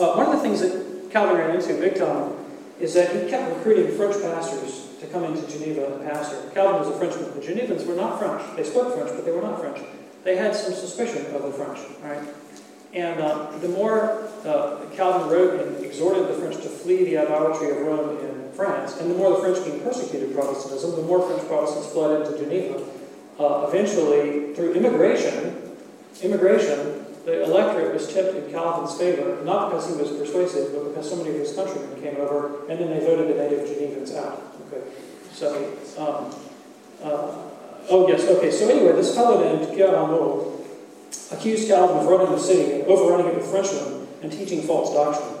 Uh, 0.00 0.14
one 0.16 0.26
of 0.26 0.32
the 0.32 0.40
things 0.40 0.58
that 0.62 1.12
Calvin 1.12 1.36
ran 1.36 1.54
into 1.54 1.74
big 1.74 1.94
time 1.96 2.32
is 2.80 2.92
that 2.94 3.14
he 3.14 3.30
kept 3.30 3.54
recruiting 3.54 3.96
French 3.96 4.20
pastors 4.20 4.88
to 4.98 5.06
come 5.06 5.22
into 5.22 5.46
Geneva 5.46 5.94
and 5.94 6.10
pastor. 6.10 6.50
Calvin 6.52 6.80
was 6.80 6.88
a 6.88 6.98
Frenchman. 6.98 7.38
The 7.38 7.46
Genevans 7.46 7.86
were 7.86 7.94
not 7.94 8.18
French. 8.18 8.42
They 8.56 8.64
spoke 8.64 8.94
French, 8.94 9.10
but 9.14 9.24
they 9.24 9.30
were 9.30 9.42
not 9.42 9.60
French. 9.60 9.78
They 10.24 10.34
had 10.34 10.56
some 10.56 10.74
suspicion 10.74 11.24
of 11.36 11.42
the 11.44 11.52
French, 11.52 11.78
right? 12.02 12.18
And 12.92 13.20
uh, 13.20 13.56
the 13.58 13.68
more 13.68 14.28
uh, 14.44 14.80
Calvin 14.96 15.30
wrote 15.30 15.60
and 15.60 15.84
exhorted 15.84 16.28
the 16.28 16.34
French 16.34 16.56
to 16.56 16.68
flee 16.68 17.04
the 17.04 17.18
idolatry 17.18 17.70
of 17.70 17.78
Rome 17.78 18.18
in 18.18 18.52
France, 18.52 18.98
and 18.98 19.10
the 19.10 19.14
more 19.14 19.30
the 19.30 19.36
French 19.36 19.64
being 19.64 19.80
persecuted 19.80 20.34
Protestantism, 20.34 20.96
the 20.96 21.02
more 21.02 21.22
French 21.22 21.46
Protestants 21.46 21.92
fled 21.92 22.20
into 22.20 22.36
Geneva. 22.38 22.82
Uh, 23.38 23.66
eventually, 23.68 24.54
through 24.54 24.74
immigration, 24.74 25.76
immigration, 26.22 27.06
the 27.24 27.44
electorate 27.44 27.94
was 27.94 28.12
tipped 28.12 28.36
in 28.36 28.50
Calvin's 28.50 28.98
favor, 28.98 29.42
not 29.44 29.70
because 29.70 29.88
he 29.88 29.94
was 29.94 30.10
persuasive, 30.10 30.72
but 30.72 30.88
because 30.88 31.08
so 31.08 31.16
many 31.16 31.30
of 31.30 31.36
his 31.36 31.54
countrymen 31.54 32.00
came 32.02 32.16
over, 32.16 32.66
and 32.68 32.80
then 32.80 32.90
they 32.90 32.98
voted 33.00 33.28
the 33.28 33.40
native 33.40 33.68
Genevans 33.68 34.16
out. 34.16 34.42
Okay, 34.66 34.82
so, 35.32 35.54
um, 35.96 36.34
uh, 37.02 37.34
oh 37.88 38.08
yes, 38.08 38.26
okay, 38.26 38.50
so 38.50 38.68
anyway, 38.68 38.92
this 38.92 39.14
fellow 39.14 39.42
named 39.42 39.72
Pierre 39.74 39.94
Ameaux 39.94 40.59
accused 41.30 41.68
Calvin 41.68 41.98
of 41.98 42.06
running 42.06 42.32
the 42.32 42.38
city, 42.38 42.82
overrunning 42.84 43.26
it 43.26 43.36
with 43.36 43.46
Frenchmen, 43.46 44.06
and 44.22 44.30
teaching 44.30 44.62
false 44.62 44.92
doctrine. 44.92 45.40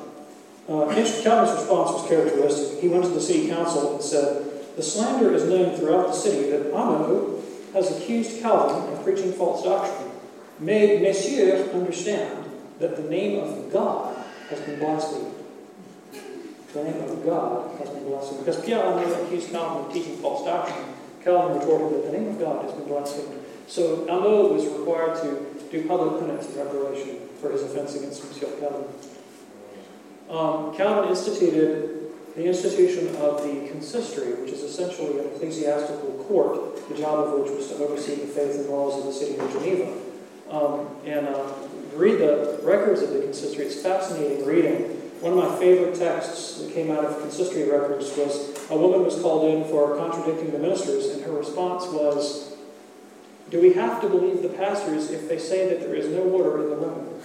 Uh, 0.68 0.86
Calvin's 0.86 1.58
response 1.58 1.90
was 1.92 2.08
characteristic. 2.08 2.80
He 2.80 2.88
went 2.88 3.04
to 3.04 3.10
the 3.10 3.20
city 3.20 3.48
council 3.48 3.94
and 3.94 4.02
said, 4.02 4.76
The 4.76 4.82
slander 4.82 5.34
is 5.34 5.44
known 5.44 5.76
throughout 5.76 6.08
the 6.08 6.12
city 6.12 6.48
that 6.50 6.72
Ameaux 6.72 7.42
has 7.72 7.90
accused 7.96 8.40
Calvin 8.40 8.92
of 8.92 9.02
preaching 9.02 9.32
false 9.32 9.64
doctrine. 9.64 10.10
May 10.60 11.00
Messieurs 11.00 11.70
understand 11.74 12.44
that 12.78 12.96
the 12.96 13.02
name 13.02 13.40
of 13.40 13.72
God 13.72 14.24
has 14.48 14.60
been 14.60 14.78
blasphemed. 14.78 15.34
The 16.72 16.84
name 16.84 17.02
of 17.02 17.24
God 17.24 17.78
has 17.80 17.88
been 17.88 18.04
blasphemed. 18.04 18.44
Because 18.44 18.64
Pierre 18.64 18.84
Ameaux 18.84 19.24
accused 19.24 19.50
Calvin 19.50 19.86
of 19.86 19.92
teaching 19.92 20.16
false 20.18 20.44
doctrine. 20.44 20.86
Calvin 21.24 21.58
retorted 21.58 21.98
that 21.98 22.12
the 22.12 22.18
name 22.18 22.28
of 22.28 22.38
God 22.38 22.64
has 22.64 22.72
been 22.72 22.84
blasphemed. 22.86 23.44
So 23.66 24.04
Ameaux 24.08 24.52
was 24.52 24.66
required 24.66 25.20
to 25.22 25.49
do 25.70 25.86
public 25.86 26.20
penance 26.20 26.46
and 26.46 26.56
reparation 26.56 27.28
for 27.40 27.50
his 27.50 27.62
offense 27.62 27.94
against 27.94 28.24
Monsieur 28.24 28.48
Calvin. 28.58 28.84
Um, 30.28 30.74
Calvin 30.76 31.10
instituted 31.10 32.12
the 32.36 32.46
institution 32.46 33.08
of 33.16 33.42
the 33.42 33.68
consistory, 33.68 34.34
which 34.34 34.52
is 34.52 34.62
essentially 34.62 35.18
an 35.18 35.26
ecclesiastical 35.34 36.24
court, 36.28 36.88
the 36.88 36.94
job 36.96 37.26
of 37.26 37.40
which 37.40 37.50
was 37.50 37.68
to 37.68 37.74
oversee 37.76 38.14
the 38.14 38.26
faith 38.26 38.56
and 38.56 38.68
laws 38.68 38.98
of 38.98 39.06
the 39.06 39.12
city 39.12 39.36
of 39.38 39.52
Geneva. 39.52 39.92
Um, 40.50 40.88
and 41.04 41.28
uh, 41.28 41.52
read 41.94 42.18
the 42.18 42.60
records 42.62 43.02
of 43.02 43.10
the 43.10 43.20
consistory. 43.20 43.66
It's 43.66 43.82
fascinating 43.82 44.44
reading. 44.44 44.82
One 45.20 45.32
of 45.32 45.38
my 45.38 45.58
favorite 45.58 45.94
texts 45.96 46.58
that 46.58 46.72
came 46.72 46.90
out 46.90 47.04
of 47.04 47.20
consistory 47.20 47.68
records 47.68 48.16
was 48.16 48.58
a 48.70 48.76
woman 48.76 49.04
was 49.04 49.20
called 49.20 49.52
in 49.52 49.64
for 49.64 49.96
contradicting 49.96 50.50
the 50.50 50.58
ministers, 50.58 51.06
and 51.06 51.22
her 51.24 51.32
response 51.32 51.86
was, 51.86 52.54
Do 53.50 53.60
we 53.60 53.72
have 53.72 54.00
to 54.00 54.08
believe 54.08 54.42
the 54.42 54.48
pastors 54.50 55.10
if 55.10 55.28
they 55.28 55.38
say 55.38 55.68
that 55.68 55.80
there 55.80 55.94
is 55.94 56.08
no 56.08 56.22
water 56.22 56.62
in 56.62 56.70
the 56.70 56.76
Rhone? 56.76 57.20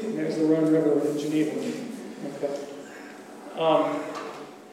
There's 0.16 0.36
the 0.36 0.44
Rhone 0.44 0.72
River 0.72 1.06
in 1.06 1.18
Geneva. 1.18 1.50
Okay. 2.36 2.60
Um, 3.58 4.02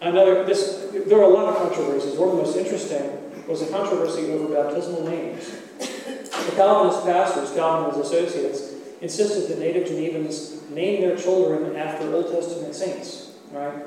another, 0.02 0.46
this, 0.46 0.88
there 1.08 1.20
are 1.20 1.24
a 1.24 1.28
lot 1.28 1.54
of 1.54 1.58
controversies. 1.58 2.18
One 2.18 2.30
of 2.30 2.38
the 2.38 2.44
most 2.44 2.56
interesting 2.56 3.46
was 3.50 3.62
a 3.62 3.68
controversy 3.68 4.32
over 4.32 4.54
baptismal 4.54 5.04
names. 5.10 5.52
The 5.78 6.54
Calvinist 6.56 7.04
pastors, 7.04 7.52
Calvin 7.52 7.90
and 7.90 7.98
his 7.98 8.10
associates, 8.10 8.76
insisted 9.02 9.50
that 9.50 9.60
native 9.60 9.90
Genevans 9.90 10.70
name 10.70 11.02
their 11.02 11.18
children 11.18 11.76
after 11.76 12.14
Old 12.16 12.32
Testament 12.32 12.74
saints, 12.74 13.34
right? 13.52 13.84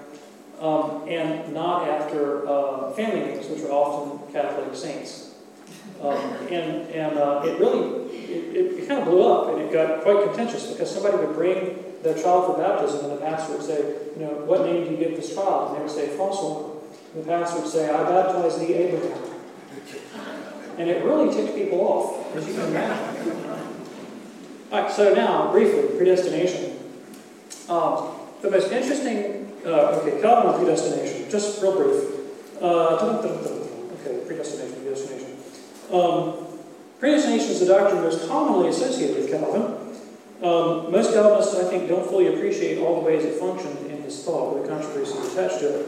Um, 0.61 1.09
and 1.09 1.55
not 1.55 1.89
after 1.89 2.47
uh, 2.47 2.93
family 2.93 3.21
names, 3.21 3.47
which 3.47 3.63
are 3.63 3.73
often 3.73 4.31
Catholic 4.33 4.75
saints. 4.75 5.30
Um, 6.01 6.17
and 6.49 6.89
and 6.91 7.19
uh, 7.19 7.43
it 7.45 7.59
really, 7.61 8.09
it, 8.15 8.79
it, 8.79 8.89
kind 8.89 9.03
of 9.03 9.09
blew 9.09 9.23
up, 9.31 9.51
and 9.51 9.61
it 9.61 9.73
got 9.73 10.03
quite 10.03 10.25
contentious 10.25 10.67
because 10.73 10.91
somebody 10.91 11.19
would 11.19 11.35
bring 11.35 11.85
their 12.03 12.15
child 12.15 12.47
for 12.47 12.59
baptism, 12.59 13.05
and 13.05 13.19
the 13.19 13.21
pastor 13.21 13.53
would 13.53 13.63
say, 13.63 13.97
you 14.17 14.25
know, 14.25 14.33
what 14.47 14.65
name 14.65 14.85
do 14.85 14.91
you 14.93 14.97
give 14.97 15.15
this 15.15 15.35
child? 15.35 15.69
And 15.69 15.77
they 15.77 15.83
would 15.83 15.91
say, 15.91 16.09
Francois. 16.17 16.71
And 17.15 17.25
the 17.25 17.29
pastor 17.29 17.61
would 17.61 17.71
say, 17.71 17.91
I 17.91 18.03
baptize 18.05 18.59
thee 18.59 18.73
Abraham. 18.73 19.19
And 20.79 20.89
it 20.89 21.05
really 21.05 21.35
ticked 21.35 21.55
people 21.55 21.81
off, 21.81 22.35
as 22.35 22.47
you 22.47 22.55
can 22.55 22.67
imagine. 22.69 23.51
So 24.91 25.13
now, 25.15 25.51
briefly, 25.53 25.97
predestination. 25.97 26.79
Um, 27.69 28.13
the 28.41 28.51
most 28.51 28.73
interesting, 28.73 29.53
uh, 29.67 30.01
okay, 30.01 30.21
Calvin 30.23 30.65
predestination, 30.65 31.31
just 31.31 31.61
real 31.61 31.77
brief. 31.77 32.63
Uh, 32.63 32.97
okay, 32.97 34.25
predestination, 34.27 34.81
predestination. 34.81 35.20
Um, 35.93 36.47
predestination 36.99 37.51
is 37.51 37.61
the 37.61 37.67
doctrine 37.67 38.03
most 38.03 38.29
commonly 38.29 38.69
associated 38.69 39.17
with 39.17 39.31
Calvin. 39.31 39.77
Um, 40.43 40.91
most 40.91 41.13
Calvinists, 41.13 41.55
I 41.57 41.65
think, 41.65 41.89
don't 41.89 42.09
fully 42.09 42.29
appreciate 42.29 42.79
all 42.79 43.01
the 43.01 43.07
ways 43.07 43.25
it 43.25 43.39
functioned 43.39 43.91
in 43.91 44.03
his 44.03 44.25
thought, 44.25 44.55
or 44.55 44.63
the 44.63 44.69
controversies 44.69 45.33
attached 45.33 45.59
to 45.61 45.81
it. 45.81 45.87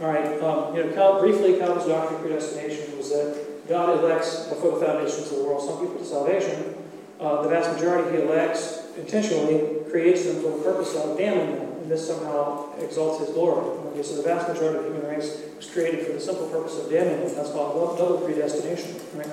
All 0.00 0.08
right, 0.08 0.40
um, 0.42 0.74
you 0.74 0.84
know, 0.84 0.92
Cal 0.92 1.20
briefly, 1.20 1.58
Calvin's 1.58 1.86
doctrine 1.86 2.16
of 2.16 2.20
predestination 2.20 2.96
was 2.96 3.10
that 3.10 3.68
God 3.68 3.98
elects 3.98 4.48
before 4.48 4.78
the 4.78 4.86
foundations 4.86 5.30
of 5.30 5.38
the 5.38 5.44
world 5.44 5.62
some 5.62 5.80
people 5.80 5.98
to 5.98 6.04
salvation. 6.04 6.74
Uh, 7.20 7.42
the 7.42 7.48
vast 7.48 7.72
majority 7.72 8.16
he 8.16 8.22
elects 8.22 8.83
intentionally 8.96 9.84
creates 9.90 10.24
them 10.24 10.42
for 10.42 10.56
the 10.56 10.62
purpose 10.62 10.94
of 10.96 11.16
damning 11.18 11.56
them, 11.56 11.72
and 11.82 11.90
this 11.90 12.06
somehow 12.06 12.72
exalts 12.78 13.24
his 13.24 13.34
glory. 13.34 13.64
Okay, 13.92 14.02
so 14.02 14.16
the 14.16 14.22
vast 14.22 14.48
majority 14.48 14.78
of 14.78 14.84
the 14.84 14.90
human 14.90 15.10
race 15.10 15.42
was 15.56 15.70
created 15.70 16.06
for 16.06 16.12
the 16.12 16.20
simple 16.20 16.48
purpose 16.48 16.78
of 16.78 16.90
damning 16.90 17.24
them. 17.24 17.34
That's 17.34 17.50
called 17.50 17.98
double 17.98 18.18
predestination. 18.18 18.96
Right? 19.14 19.30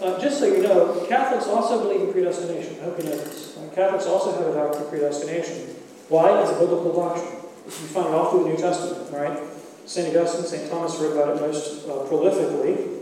Uh, 0.00 0.18
just 0.20 0.38
so 0.38 0.46
you 0.46 0.62
know, 0.62 1.04
Catholics 1.08 1.46
also 1.46 1.82
believe 1.82 2.02
in 2.02 2.12
predestination. 2.12 2.78
I 2.80 2.84
hope 2.84 2.98
you 2.98 3.04
know 3.04 3.16
this. 3.16 3.56
Uh, 3.56 3.68
Catholics 3.74 4.06
also 4.06 4.32
have 4.32 4.46
a 4.46 4.54
doctrine 4.54 4.82
of 4.84 4.90
predestination. 4.90 5.74
Why? 6.08 6.40
It's 6.40 6.52
a 6.52 6.58
biblical 6.58 6.92
doctrine. 6.92 7.34
You 7.66 7.70
find 7.70 8.08
it 8.08 8.14
all 8.14 8.30
through 8.30 8.44
the 8.44 8.50
New 8.50 8.56
Testament, 8.56 9.12
right? 9.12 9.38
St. 9.86 10.14
Augustine, 10.14 10.44
St. 10.44 10.70
Thomas 10.70 10.96
wrote 10.98 11.12
about 11.12 11.36
it 11.36 11.40
most 11.40 11.84
uh, 11.88 12.06
prolifically. 12.06 12.98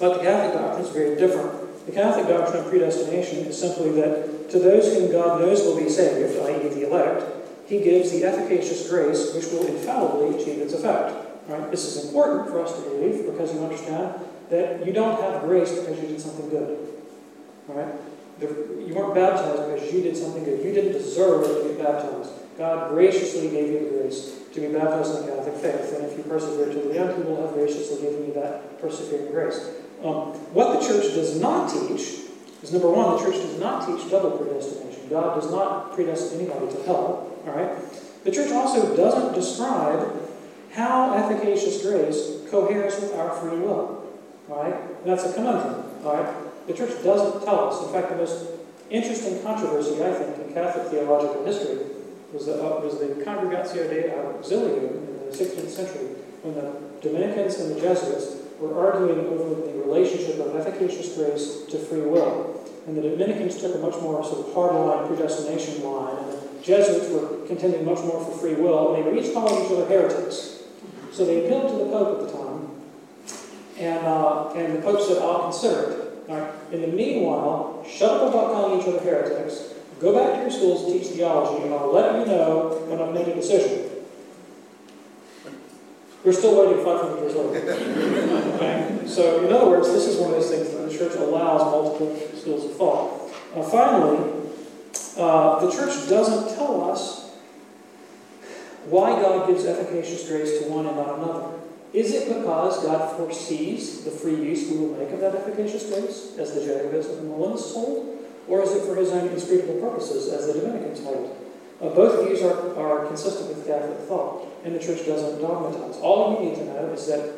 But 0.00 0.18
the 0.18 0.22
Catholic 0.22 0.54
doctrine 0.54 0.84
is 0.84 0.90
very 0.90 1.16
different. 1.16 1.63
The 1.86 1.92
Catholic 1.92 2.28
doctrine 2.28 2.64
of 2.64 2.70
predestination 2.70 3.40
is 3.40 3.58
simply 3.58 3.90
that 4.00 4.50
to 4.50 4.58
those 4.58 4.94
whom 4.94 5.12
God 5.12 5.40
knows 5.40 5.62
will 5.62 5.76
be 5.76 5.88
saved, 5.88 6.38
i.e., 6.40 6.68
the 6.68 6.86
elect, 6.86 7.24
he 7.66 7.80
gives 7.80 8.10
the 8.10 8.24
efficacious 8.24 8.88
grace 8.88 9.34
which 9.34 9.46
will 9.46 9.66
infallibly 9.66 10.40
achieve 10.40 10.60
its 10.60 10.72
effect. 10.72 11.14
Right? 11.48 11.70
This 11.70 11.84
is 11.84 12.06
important 12.06 12.48
for 12.48 12.62
us 12.62 12.74
to 12.74 12.80
believe 12.82 13.26
because 13.26 13.52
you 13.52 13.60
understand 13.62 14.14
that 14.50 14.86
you 14.86 14.92
don't 14.92 15.20
have 15.20 15.42
grace 15.42 15.78
because 15.78 16.00
you 16.00 16.08
did 16.08 16.20
something 16.20 16.48
good. 16.48 16.78
Right? 17.68 17.92
You 18.40 18.94
weren't 18.94 19.14
baptized 19.14 19.74
because 19.74 19.92
you 19.92 20.02
did 20.02 20.16
something 20.16 20.44
good. 20.44 20.64
You 20.64 20.72
didn't 20.72 20.92
deserve 20.92 21.46
to 21.46 21.68
be 21.68 21.82
baptized. 21.82 22.30
God 22.58 22.90
graciously 22.90 23.48
gave 23.50 23.70
you 23.72 23.84
the 23.84 23.90
grace 23.98 24.38
to 24.52 24.60
be 24.60 24.68
baptized 24.68 25.16
in 25.16 25.26
the 25.26 25.32
Catholic 25.32 25.54
faith. 25.56 25.94
And 25.94 26.04
if 26.04 26.16
you 26.16 26.24
persevere 26.24 26.66
to 26.66 26.88
the 26.88 26.98
end, 26.98 27.16
He 27.16 27.22
will 27.22 27.44
have 27.44 27.54
graciously 27.54 28.00
given 28.00 28.26
you 28.26 28.32
that 28.34 28.80
persevering 28.80 29.30
grace. 29.30 29.70
Um, 30.04 30.36
what 30.52 30.78
the 30.78 30.86
church 30.86 31.14
does 31.14 31.40
not 31.40 31.72
teach 31.72 32.28
is 32.62 32.72
number 32.72 32.90
one, 32.90 33.16
the 33.16 33.22
church 33.24 33.40
does 33.40 33.58
not 33.58 33.86
teach 33.86 34.10
double 34.10 34.32
predestination. 34.36 35.08
God 35.08 35.40
does 35.40 35.50
not 35.50 35.94
predestine 35.94 36.40
anybody 36.40 36.70
to 36.76 36.82
hell. 36.84 37.32
All 37.46 37.52
right? 37.52 37.72
The 38.24 38.30
church 38.30 38.52
also 38.52 38.94
doesn't 38.94 39.34
describe 39.34 40.12
how 40.72 41.14
efficacious 41.14 41.82
grace 41.82 42.40
coheres 42.50 43.00
with 43.00 43.14
our 43.14 43.30
free 43.36 43.58
will. 43.58 44.04
Right? 44.46 44.74
And 44.74 45.06
that's 45.06 45.24
a 45.24 45.32
conundrum. 45.32 45.90
All 46.04 46.16
right? 46.16 46.66
The 46.66 46.74
church 46.74 47.02
doesn't 47.02 47.44
tell 47.44 47.68
us. 47.70 47.86
In 47.86 47.92
fact, 47.92 48.10
the 48.10 48.16
most 48.16 48.46
interesting 48.90 49.42
controversy, 49.42 50.04
I 50.04 50.12
think, 50.12 50.46
in 50.46 50.54
Catholic 50.54 50.88
theological 50.88 51.44
history 51.46 51.78
was 52.32 52.46
the, 52.46 52.62
uh, 52.62 52.80
was 52.80 52.98
the 52.98 53.24
Congregatio 53.24 53.88
de 53.88 54.10
Auxiliis 54.10 54.90
in 54.90 55.30
the 55.30 55.36
16th 55.36 55.70
century, 55.70 56.06
when 56.42 56.54
the 56.54 56.72
Dominicans 57.00 57.58
and 57.60 57.74
the 57.74 57.80
Jesuits 57.80 58.33
were 58.60 58.86
arguing 58.86 59.26
over 59.26 59.54
the 59.54 59.72
relationship 59.80 60.38
of 60.38 60.54
efficacious 60.56 61.16
grace 61.16 61.64
to 61.70 61.78
free 61.78 62.00
will. 62.00 62.60
And 62.86 62.96
the 62.96 63.02
Dominicans 63.02 63.60
took 63.60 63.74
a 63.74 63.78
much 63.78 63.94
more 64.02 64.22
sort 64.24 64.46
of 64.46 64.54
hard-line 64.54 65.08
predestination 65.08 65.82
line, 65.82 66.18
and 66.18 66.32
the 66.32 66.62
Jesuits 66.62 67.10
were 67.10 67.46
contending 67.46 67.84
much 67.84 68.00
more 68.00 68.22
for 68.24 68.36
free 68.38 68.54
will, 68.54 68.94
and 68.94 69.04
they 69.04 69.10
were 69.10 69.16
each 69.16 69.32
calling 69.32 69.64
each 69.64 69.72
other 69.72 69.86
heretics. 69.86 70.62
So 71.12 71.24
they 71.24 71.44
appealed 71.44 71.70
to 71.70 71.84
the 71.84 71.90
Pope 71.90 72.20
at 72.20 72.26
the 72.26 72.38
time, 72.38 72.70
and, 73.78 74.06
uh, 74.06 74.50
and 74.50 74.76
the 74.76 74.82
Pope 74.82 75.00
said, 75.00 75.22
I'll 75.22 75.44
consider 75.44 75.90
it. 75.90 76.00
Right. 76.26 76.50
In 76.72 76.80
the 76.80 76.86
meanwhile, 76.86 77.84
shut 77.86 78.10
up 78.10 78.30
about 78.30 78.52
calling 78.52 78.80
each 78.80 78.88
other 78.88 78.98
heretics. 79.00 79.74
Go 80.00 80.14
back 80.14 80.36
to 80.36 80.40
your 80.40 80.50
schools 80.50 80.84
and 80.84 81.00
teach 81.00 81.12
theology, 81.12 81.64
and 81.64 81.74
I'll 81.74 81.92
let 81.92 82.18
you 82.18 82.26
know 82.26 82.82
when 82.88 83.00
I've 83.00 83.12
made 83.12 83.28
a 83.28 83.34
decision. 83.34 83.83
We're 86.24 86.32
still 86.32 86.58
waiting 86.58 86.82
500 86.82 87.20
years 87.20 87.34
later. 87.36 87.72
okay? 88.54 89.06
So, 89.06 89.44
in 89.44 89.52
other 89.52 89.68
words, 89.68 89.92
this 89.92 90.06
is 90.06 90.18
one 90.18 90.32
of 90.32 90.40
those 90.40 90.50
things 90.50 90.70
that 90.70 90.88
the 90.88 90.96
church 90.96 91.14
allows 91.16 91.60
multiple 91.60 92.16
schools 92.34 92.64
of 92.64 92.76
thought. 92.76 93.30
Uh, 93.54 93.62
finally, 93.62 94.32
uh, 95.18 95.60
the 95.60 95.70
church 95.70 96.08
doesn't 96.08 96.56
tell 96.56 96.90
us 96.90 97.30
why 98.86 99.20
God 99.20 99.46
gives 99.48 99.66
efficacious 99.66 100.26
grace 100.26 100.62
to 100.62 100.70
one 100.70 100.86
and 100.86 100.96
not 100.96 101.18
another. 101.18 101.58
Is 101.92 102.12
it 102.12 102.28
because 102.28 102.82
God 102.82 103.16
foresees 103.16 104.04
the 104.04 104.10
free 104.10 104.34
use 104.34 104.70
we 104.70 104.78
will 104.78 104.96
make 104.96 105.10
of 105.10 105.20
that 105.20 105.34
efficacious 105.34 105.86
grace, 105.86 106.36
as 106.38 106.54
the 106.54 106.64
Jacobites 106.64 107.06
and 107.08 107.18
the 107.18 107.22
Molinists 107.22 107.74
hold? 107.74 108.18
Or 108.48 108.62
is 108.62 108.72
it 108.72 108.84
for 108.84 108.96
his 108.96 109.10
own 109.10 109.28
inscrutable 109.28 109.80
purposes, 109.80 110.32
as 110.32 110.46
the 110.46 110.60
Dominicans 110.60 111.04
hold? 111.04 111.36
Uh, 111.80 111.90
both 111.90 112.26
views 112.26 112.42
are, 112.42 112.76
are 112.76 113.06
consistent 113.06 113.54
with 113.54 113.66
Catholic 113.66 113.98
thought, 114.08 114.48
and 114.64 114.74
the 114.74 114.78
Church 114.78 115.06
doesn't 115.06 115.40
dogmatize. 115.40 115.96
All 116.00 116.32
you 116.32 116.48
need 116.48 116.56
to 116.56 116.64
know 116.64 116.92
is 116.92 117.06
that 117.06 117.34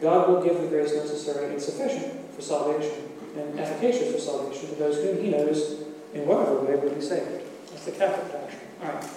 God 0.00 0.28
will 0.28 0.42
give 0.42 0.60
the 0.60 0.68
grace 0.68 0.94
necessary 0.94 1.52
and 1.52 1.60
sufficient 1.60 2.34
for 2.34 2.42
salvation, 2.42 2.92
and 3.36 3.58
efficacious 3.58 4.12
for 4.12 4.18
salvation 4.18 4.68
to 4.68 4.74
those 4.76 4.96
whom 4.96 5.22
he 5.22 5.30
knows 5.30 5.82
in 6.14 6.26
whatever 6.26 6.60
way 6.60 6.76
will 6.76 6.94
be 6.94 7.00
saved. 7.00 7.42
That's 7.70 7.86
the 7.86 7.92
Catholic 7.92 8.30
doctrine. 8.30 8.60
All 8.82 8.92
right. 8.92 9.08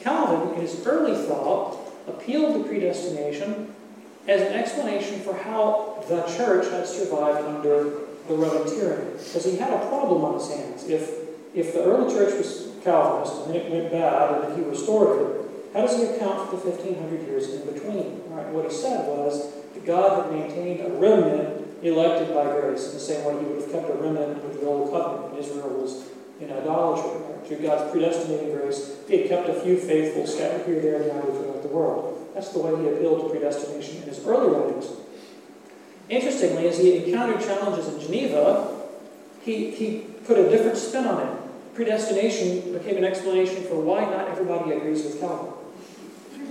Calvin, 0.00 0.54
in 0.54 0.60
his 0.60 0.86
early 0.86 1.14
thought, 1.26 1.78
appealed 2.06 2.62
to 2.62 2.68
predestination 2.68 3.74
as 4.28 4.42
an 4.42 4.54
explanation 4.54 5.20
for 5.20 5.34
how 5.34 6.04
the 6.08 6.22
church 6.22 6.70
had 6.70 6.86
survived 6.86 7.46
under 7.46 7.90
the 8.28 8.34
Roman 8.34 8.68
tyranny. 8.68 9.10
Because 9.12 9.44
he 9.44 9.56
had 9.56 9.72
a 9.72 9.86
problem 9.88 10.24
on 10.24 10.34
his 10.34 10.48
hands. 10.48 10.88
If, 10.88 11.10
if 11.54 11.72
the 11.72 11.82
early 11.82 12.12
church 12.12 12.34
was 12.34 12.68
Calvinist 12.82 13.46
and 13.46 13.54
then 13.54 13.62
it 13.62 13.70
went 13.70 13.90
bad 13.90 14.34
and 14.34 14.44
then 14.44 14.62
he 14.62 14.68
restored 14.68 15.20
it, 15.20 15.39
how 15.72 15.82
does 15.82 15.96
he 15.96 16.04
account 16.04 16.50
for 16.50 16.56
the 16.56 16.70
1500 16.70 17.26
years 17.26 17.54
in 17.54 17.72
between? 17.72 18.22
Right, 18.28 18.48
what 18.48 18.64
he 18.64 18.70
said 18.70 19.06
was 19.06 19.52
that 19.74 19.86
God 19.86 20.24
had 20.24 20.32
maintained 20.32 20.80
a 20.80 20.90
remnant 20.90 21.60
elected 21.82 22.34
by 22.34 22.44
grace 22.44 22.88
in 22.88 22.94
the 22.94 23.00
same 23.00 23.24
way 23.24 23.38
he 23.38 23.46
would 23.46 23.62
have 23.62 23.72
kept 23.72 23.90
a 23.90 23.94
remnant 23.94 24.42
with 24.44 24.60
the 24.60 24.66
old 24.66 24.90
covenant 24.90 25.32
when 25.32 25.40
Israel 25.40 25.70
was 25.70 26.10
in 26.40 26.50
idolatry, 26.50 27.20
through 27.46 27.58
God's 27.58 27.90
predestinating 27.90 28.52
grace. 28.52 28.96
He 29.08 29.18
had 29.18 29.28
kept 29.28 29.48
a 29.48 29.60
few 29.60 29.76
faithful 29.76 30.26
scattered 30.26 30.66
here, 30.66 30.80
there, 30.80 31.02
and 31.02 31.06
yonder 31.06 31.32
throughout 31.32 31.62
the 31.62 31.68
world. 31.68 32.28
That's 32.34 32.48
the 32.50 32.60
way 32.60 32.80
he 32.82 32.88
appealed 32.88 33.22
to 33.22 33.28
predestination 33.28 34.02
in 34.02 34.08
his 34.08 34.24
early 34.26 34.50
writings. 34.50 34.90
Interestingly, 36.08 36.66
as 36.66 36.78
he 36.78 37.04
encountered 37.04 37.40
challenges 37.40 37.88
in 37.88 38.00
Geneva, 38.00 38.80
he, 39.42 39.70
he 39.70 40.06
put 40.26 40.38
a 40.38 40.48
different 40.48 40.76
spin 40.76 41.06
on 41.06 41.26
it. 41.26 41.74
Predestination 41.74 42.72
became 42.72 42.96
an 42.96 43.04
explanation 43.04 43.62
for 43.64 43.80
why 43.80 44.04
not 44.04 44.28
everybody 44.28 44.72
agrees 44.72 45.04
with 45.04 45.20
Calvin. 45.20 45.52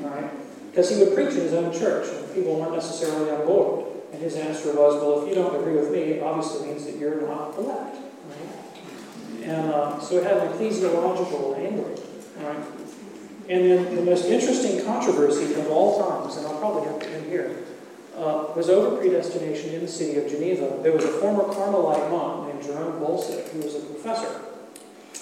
Right? 0.02 0.30
Because 0.70 0.90
he 0.90 1.04
would 1.04 1.14
preach 1.16 1.32
in 1.32 1.42
his 1.42 1.54
own 1.54 1.72
church, 1.74 2.08
and 2.14 2.34
people 2.34 2.60
weren't 2.60 2.74
necessarily 2.74 3.32
on 3.32 3.46
board. 3.46 3.86
And 4.12 4.22
his 4.22 4.36
answer 4.36 4.70
was, 4.70 5.02
well, 5.02 5.22
if 5.22 5.30
you 5.30 5.36
don't 5.36 5.56
agree 5.56 5.76
with 5.76 5.92
me, 5.92 6.00
it 6.00 6.24
obviously 6.24 6.68
means 6.68 6.86
that 6.86 6.98
you're 6.98 7.22
not 7.22 7.58
elect. 7.58 7.98
Right? 8.28 9.44
And 9.44 9.72
uh, 9.72 10.00
so 10.00 10.18
it 10.18 10.24
had 10.24 10.38
an 10.38 10.54
ecclesiological 10.54 11.58
angle. 11.58 12.04
Right? 12.42 12.66
And 13.50 13.66
then 13.66 13.96
the 13.96 14.04
most 14.04 14.26
interesting 14.26 14.84
controversy 14.86 15.56
of 15.56 15.70
all 15.70 16.00
times, 16.00 16.38
and 16.38 16.46
I'll 16.46 16.60
probably 16.60 16.88
have 16.88 17.00
to 17.00 17.10
end 17.10 17.26
here, 17.28 17.64
uh, 18.16 18.46
was 18.56 18.70
over 18.70 18.98
predestination 18.98 19.74
in 19.74 19.82
the 19.82 19.88
city 19.88 20.20
of 20.20 20.30
Geneva. 20.30 20.80
There 20.84 20.92
was 20.92 21.06
a 21.06 21.08
former 21.08 21.44
Carmelite 21.52 22.12
monk 22.12 22.54
named 22.54 22.64
Jerome 22.64 23.00
Bolsec, 23.00 23.50
who 23.50 23.62
was 23.62 23.76
a 23.76 23.80
professor. 23.80 24.42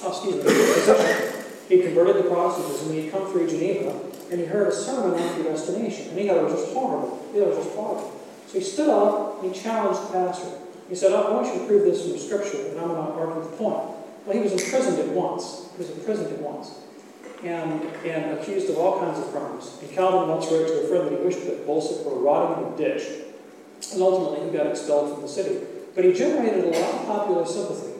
Oh, 0.03 0.09
excuse 0.09 0.43
me. 0.43 1.77
He 1.77 1.83
converted 1.83 2.23
to 2.23 2.29
Protestantism, 2.29 2.91
and 2.91 2.99
he'd 2.99 3.11
come 3.11 3.31
through 3.31 3.49
Geneva, 3.49 3.99
and 4.31 4.39
he 4.39 4.45
heard 4.45 4.67
a 4.67 4.71
sermon 4.71 5.19
on 5.19 5.33
predestination, 5.35 6.09
and 6.09 6.19
he 6.19 6.27
thought 6.27 6.37
it 6.37 6.43
was 6.43 6.53
just 6.53 6.73
horrible. 6.73 7.25
He 7.31 7.39
thought 7.39 7.47
it 7.47 7.55
was 7.55 7.65
just 7.65 7.75
horrible. 7.75 8.21
So 8.47 8.59
he 8.59 8.63
stood 8.63 8.89
up 8.89 9.43
and 9.43 9.53
he 9.53 9.61
challenged 9.61 10.01
the 10.03 10.13
pastor. 10.13 10.51
He 10.89 10.95
said, 10.95 11.11
I 11.11 11.29
want 11.31 11.47
you 11.53 11.59
to 11.59 11.67
prove 11.67 11.83
this 11.83 12.07
from 12.07 12.17
Scripture, 12.17 12.69
and 12.69 12.79
I'm 12.79 12.87
going 12.87 13.07
to 13.07 13.13
argue 13.13 13.43
the 13.43 13.57
point. 13.57 13.91
Well, 14.25 14.35
he 14.35 14.39
was 14.39 14.53
imprisoned 14.53 14.99
at 14.99 15.09
once. 15.09 15.67
He 15.73 15.79
was 15.79 15.91
imprisoned 15.91 16.33
at 16.33 16.41
once. 16.41 16.79
And, 17.43 17.83
and 18.03 18.39
accused 18.39 18.69
of 18.69 18.77
all 18.77 18.99
kinds 18.99 19.19
of 19.19 19.31
crimes. 19.31 19.77
And 19.81 19.91
Calvin 19.91 20.29
once 20.29 20.51
wrote 20.51 20.67
to 20.67 20.83
a 20.83 20.87
friend 20.87 21.07
that 21.07 21.19
he 21.19 21.25
wished 21.25 21.45
that 21.45 21.67
Bolsec 21.67 22.03
were 22.03 22.19
rotting 22.19 22.65
in 22.65 22.73
a 22.73 22.77
ditch. 22.77 23.03
And 23.93 24.01
ultimately, 24.01 24.49
he 24.49 24.57
got 24.57 24.67
expelled 24.67 25.13
from 25.13 25.21
the 25.21 25.27
city. 25.27 25.65
But 25.93 26.05
he 26.05 26.13
generated 26.13 26.65
a 26.65 26.79
lot 26.79 26.93
of 26.95 27.05
popular 27.05 27.45
sympathy. 27.45 27.93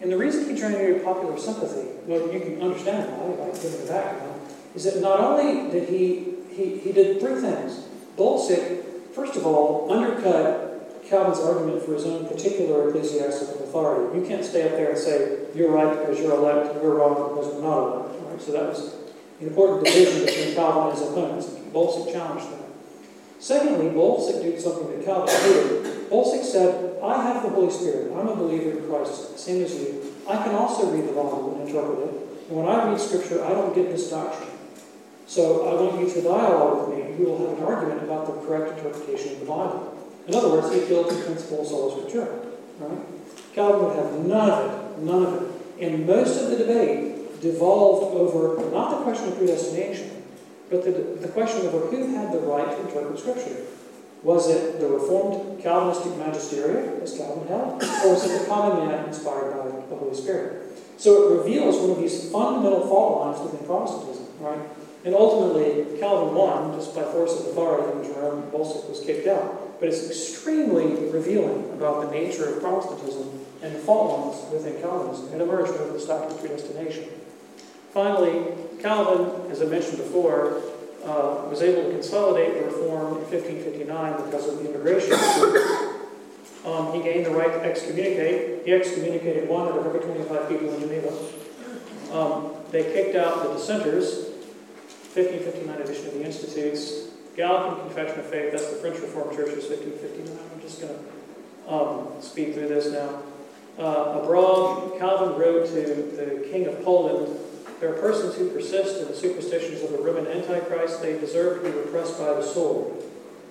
And 0.00 0.12
the 0.12 0.18
reason 0.18 0.48
he 0.48 0.60
generated 0.60 1.04
popular 1.04 1.38
sympathy, 1.38 1.88
well, 2.06 2.30
you 2.32 2.40
can 2.40 2.60
understand 2.60 3.10
why, 3.16 3.32
if 3.32 3.40
I 3.40 3.62
give 3.62 3.72
it 3.72 3.86
the 3.86 3.92
background, 3.92 4.35
is 4.76 4.84
that 4.84 5.00
not 5.00 5.18
only 5.18 5.70
did 5.72 5.88
he, 5.88 6.34
he, 6.54 6.78
he 6.78 6.92
did 6.92 7.18
three 7.18 7.40
things. 7.40 7.84
Bolsec 8.16 8.86
first 9.16 9.34
of 9.34 9.46
all, 9.46 9.90
undercut 9.90 11.02
Calvin's 11.08 11.40
argument 11.40 11.82
for 11.82 11.94
his 11.94 12.04
own 12.04 12.28
particular 12.28 12.88
ecclesiastical 12.88 13.64
authority. 13.64 14.18
You 14.18 14.26
can't 14.26 14.44
stay 14.44 14.68
up 14.68 14.72
there 14.72 14.90
and 14.90 14.98
say, 14.98 15.38
you're 15.54 15.70
right 15.70 15.98
because 15.98 16.20
you're 16.20 16.34
elect, 16.34 16.72
and 16.72 16.82
we're 16.82 16.98
wrong 16.98 17.14
because 17.30 17.54
we're 17.54 17.62
not 17.62 17.78
elect. 17.78 18.22
Right? 18.22 18.42
So 18.42 18.52
that 18.52 18.68
was 18.68 18.94
an 19.40 19.48
important 19.48 19.86
division 19.86 20.26
between 20.26 20.54
Calvin 20.54 20.90
and 20.90 20.98
his 20.98 21.08
opponents. 21.08 21.46
Bolsec 21.72 22.12
challenged 22.12 22.52
that. 22.52 22.68
Secondly, 23.38 23.86
Bolsec 23.90 24.42
did 24.42 24.60
something 24.60 24.90
that 24.90 25.04
Calvin 25.04 25.34
hated. 25.34 26.10
Bolsec 26.10 26.44
said, 26.44 27.00
I 27.02 27.22
have 27.22 27.42
the 27.42 27.48
Holy 27.48 27.72
Spirit. 27.72 28.12
I'm 28.12 28.28
a 28.28 28.36
believer 28.36 28.78
in 28.78 28.86
Christ, 28.86 29.38
same 29.38 29.62
as 29.62 29.74
you. 29.74 30.12
I 30.28 30.42
can 30.42 30.54
also 30.54 30.90
read 30.90 31.04
the 31.04 31.12
Bible 31.12 31.56
and 31.56 31.68
interpret 31.68 32.08
it. 32.08 32.14
And 32.48 32.58
when 32.58 32.68
I 32.68 32.90
read 32.90 33.00
Scripture, 33.00 33.42
I 33.44 33.50
don't 33.50 33.74
get 33.74 33.90
this 33.90 34.10
doctrine. 34.10 34.55
So 35.26 35.66
I 35.68 35.80
want 35.80 36.00
you 36.00 36.14
to 36.14 36.22
dialogue 36.22 36.88
with 36.88 36.98
me, 36.98 37.04
and 37.04 37.18
we 37.18 37.24
will 37.24 37.50
have 37.50 37.58
an 37.58 37.64
argument 37.64 38.02
about 38.02 38.26
the 38.26 38.46
correct 38.46 38.78
interpretation 38.78 39.32
of 39.32 39.40
the 39.40 39.46
Bible. 39.46 39.92
In 40.28 40.34
other 40.34 40.48
words, 40.48 40.72
he 40.72 40.82
appealed 40.82 41.10
to 41.10 41.16
principle 41.22 41.62
of 41.62 41.66
sola 41.66 41.94
scriptura. 41.94 42.46
Right? 42.78 42.98
Calvin 43.54 43.86
would 43.86 43.96
have 43.96 44.24
none 44.24 44.50
of 44.50 44.70
it, 44.70 45.02
none 45.02 45.22
of 45.26 45.42
it. 45.42 45.50
And 45.80 46.06
most 46.06 46.40
of 46.40 46.50
the 46.50 46.58
debate 46.58 47.40
devolved 47.40 48.16
over 48.16 48.70
not 48.70 48.98
the 48.98 49.04
question 49.04 49.28
of 49.28 49.38
predestination, 49.38 50.22
but 50.70 50.84
the, 50.84 50.90
the 50.90 51.28
question 51.28 51.66
over 51.66 51.86
who 51.86 52.14
had 52.14 52.32
the 52.32 52.40
right 52.40 52.66
to 52.66 52.86
interpret 52.86 53.18
Scripture. 53.18 53.64
Was 54.22 54.48
it 54.48 54.80
the 54.80 54.88
Reformed 54.88 55.62
Calvinistic 55.62 56.16
magisterium, 56.18 57.00
as 57.02 57.16
Calvin 57.16 57.46
held, 57.46 57.82
or 57.82 58.14
was 58.14 58.24
it 58.28 58.40
the 58.40 58.46
common 58.46 58.88
man 58.88 59.06
inspired 59.06 59.52
by 59.52 59.68
the 59.88 59.96
Holy 59.96 60.14
Spirit? 60.14 60.76
So 60.96 61.32
it 61.32 61.38
reveals 61.38 61.78
one 61.78 61.90
of 61.90 61.98
these 61.98 62.30
fundamental 62.32 62.88
fault 62.88 63.20
lines 63.20 63.40
within 63.40 63.66
Protestantism, 63.66 64.26
right? 64.40 64.58
And 65.06 65.14
ultimately, 65.14 66.00
Calvin 66.00 66.34
won 66.34 66.74
just 66.74 66.92
by 66.92 67.04
force 67.04 67.38
of 67.38 67.46
authority, 67.46 67.92
and 67.92 68.04
Jerome 68.04 68.42
Bolsec 68.50 68.90
was 68.90 68.98
kicked 69.06 69.28
out. 69.28 69.78
But 69.78 69.90
it's 69.90 70.10
extremely 70.10 71.08
revealing 71.10 71.70
about 71.74 72.04
the 72.04 72.10
nature 72.10 72.52
of 72.52 72.60
Protestantism 72.60 73.30
and 73.62 73.72
the 73.72 73.78
fault 73.78 74.34
lines 74.34 74.52
within 74.52 74.82
Calvinism. 74.82 75.32
It 75.32 75.40
emerged 75.40 75.70
over 75.74 75.92
this 75.92 76.06
doctrine 76.06 76.32
of 76.32 76.40
predestination. 76.40 77.04
Finally, 77.92 78.46
Calvin, 78.82 79.48
as 79.48 79.62
I 79.62 79.66
mentioned 79.66 79.98
before, 79.98 80.60
uh, 81.04 81.46
was 81.48 81.62
able 81.62 81.84
to 81.84 81.90
consolidate 81.90 82.54
the 82.54 82.64
reform 82.64 83.18
in 83.18 83.30
1559 83.30 84.24
because 84.24 84.48
of 84.48 84.58
the 84.58 84.74
immigration. 84.74 85.14
Um, 86.66 86.92
he 86.92 87.00
gained 87.00 87.26
the 87.26 87.30
right 87.30 87.52
to 87.52 87.62
excommunicate. 87.62 88.66
He 88.66 88.72
excommunicated 88.72 89.48
one 89.48 89.68
out 89.68 89.78
of 89.78 89.86
every 89.86 90.00
25 90.00 90.48
people 90.48 90.74
in 90.74 90.80
Geneva. 90.80 91.16
Um, 92.12 92.54
they 92.72 92.82
kicked 92.82 93.14
out 93.14 93.44
the 93.44 93.54
dissenters, 93.54 94.25
1559 95.16 95.80
edition 95.80 96.06
of 96.08 96.14
the 96.14 96.24
Institutes. 96.24 97.08
Gallican 97.36 97.86
Confession 97.86 98.20
of 98.20 98.26
Faith, 98.26 98.52
that's 98.52 98.68
the 98.68 98.76
French 98.76 99.00
Reformed 99.00 99.34
Church's 99.34 99.64
1559. 99.64 100.38
I'm 100.52 100.60
just 100.60 100.80
going 100.80 100.92
to 100.92 101.72
um, 101.72 102.20
speed 102.20 102.52
through 102.52 102.68
this 102.68 102.92
now. 102.92 103.22
Uh, 103.78 104.20
abroad, 104.20 104.98
Calvin 104.98 105.38
wrote 105.38 105.66
to 105.68 105.72
the 105.72 106.46
King 106.50 106.66
of 106.66 106.82
Poland, 106.84 107.34
there 107.80 107.94
are 107.94 107.98
persons 107.98 108.34
who 108.34 108.50
persist 108.50 109.00
in 109.00 109.08
the 109.08 109.16
superstitions 109.16 109.82
of 109.82 109.92
the 109.92 109.98
Roman 109.98 110.26
Antichrist. 110.26 111.00
They 111.00 111.18
deserve 111.18 111.62
to 111.62 111.70
be 111.70 111.76
repressed 111.76 112.18
by 112.18 112.34
the 112.34 112.42
sword. 112.42 113.02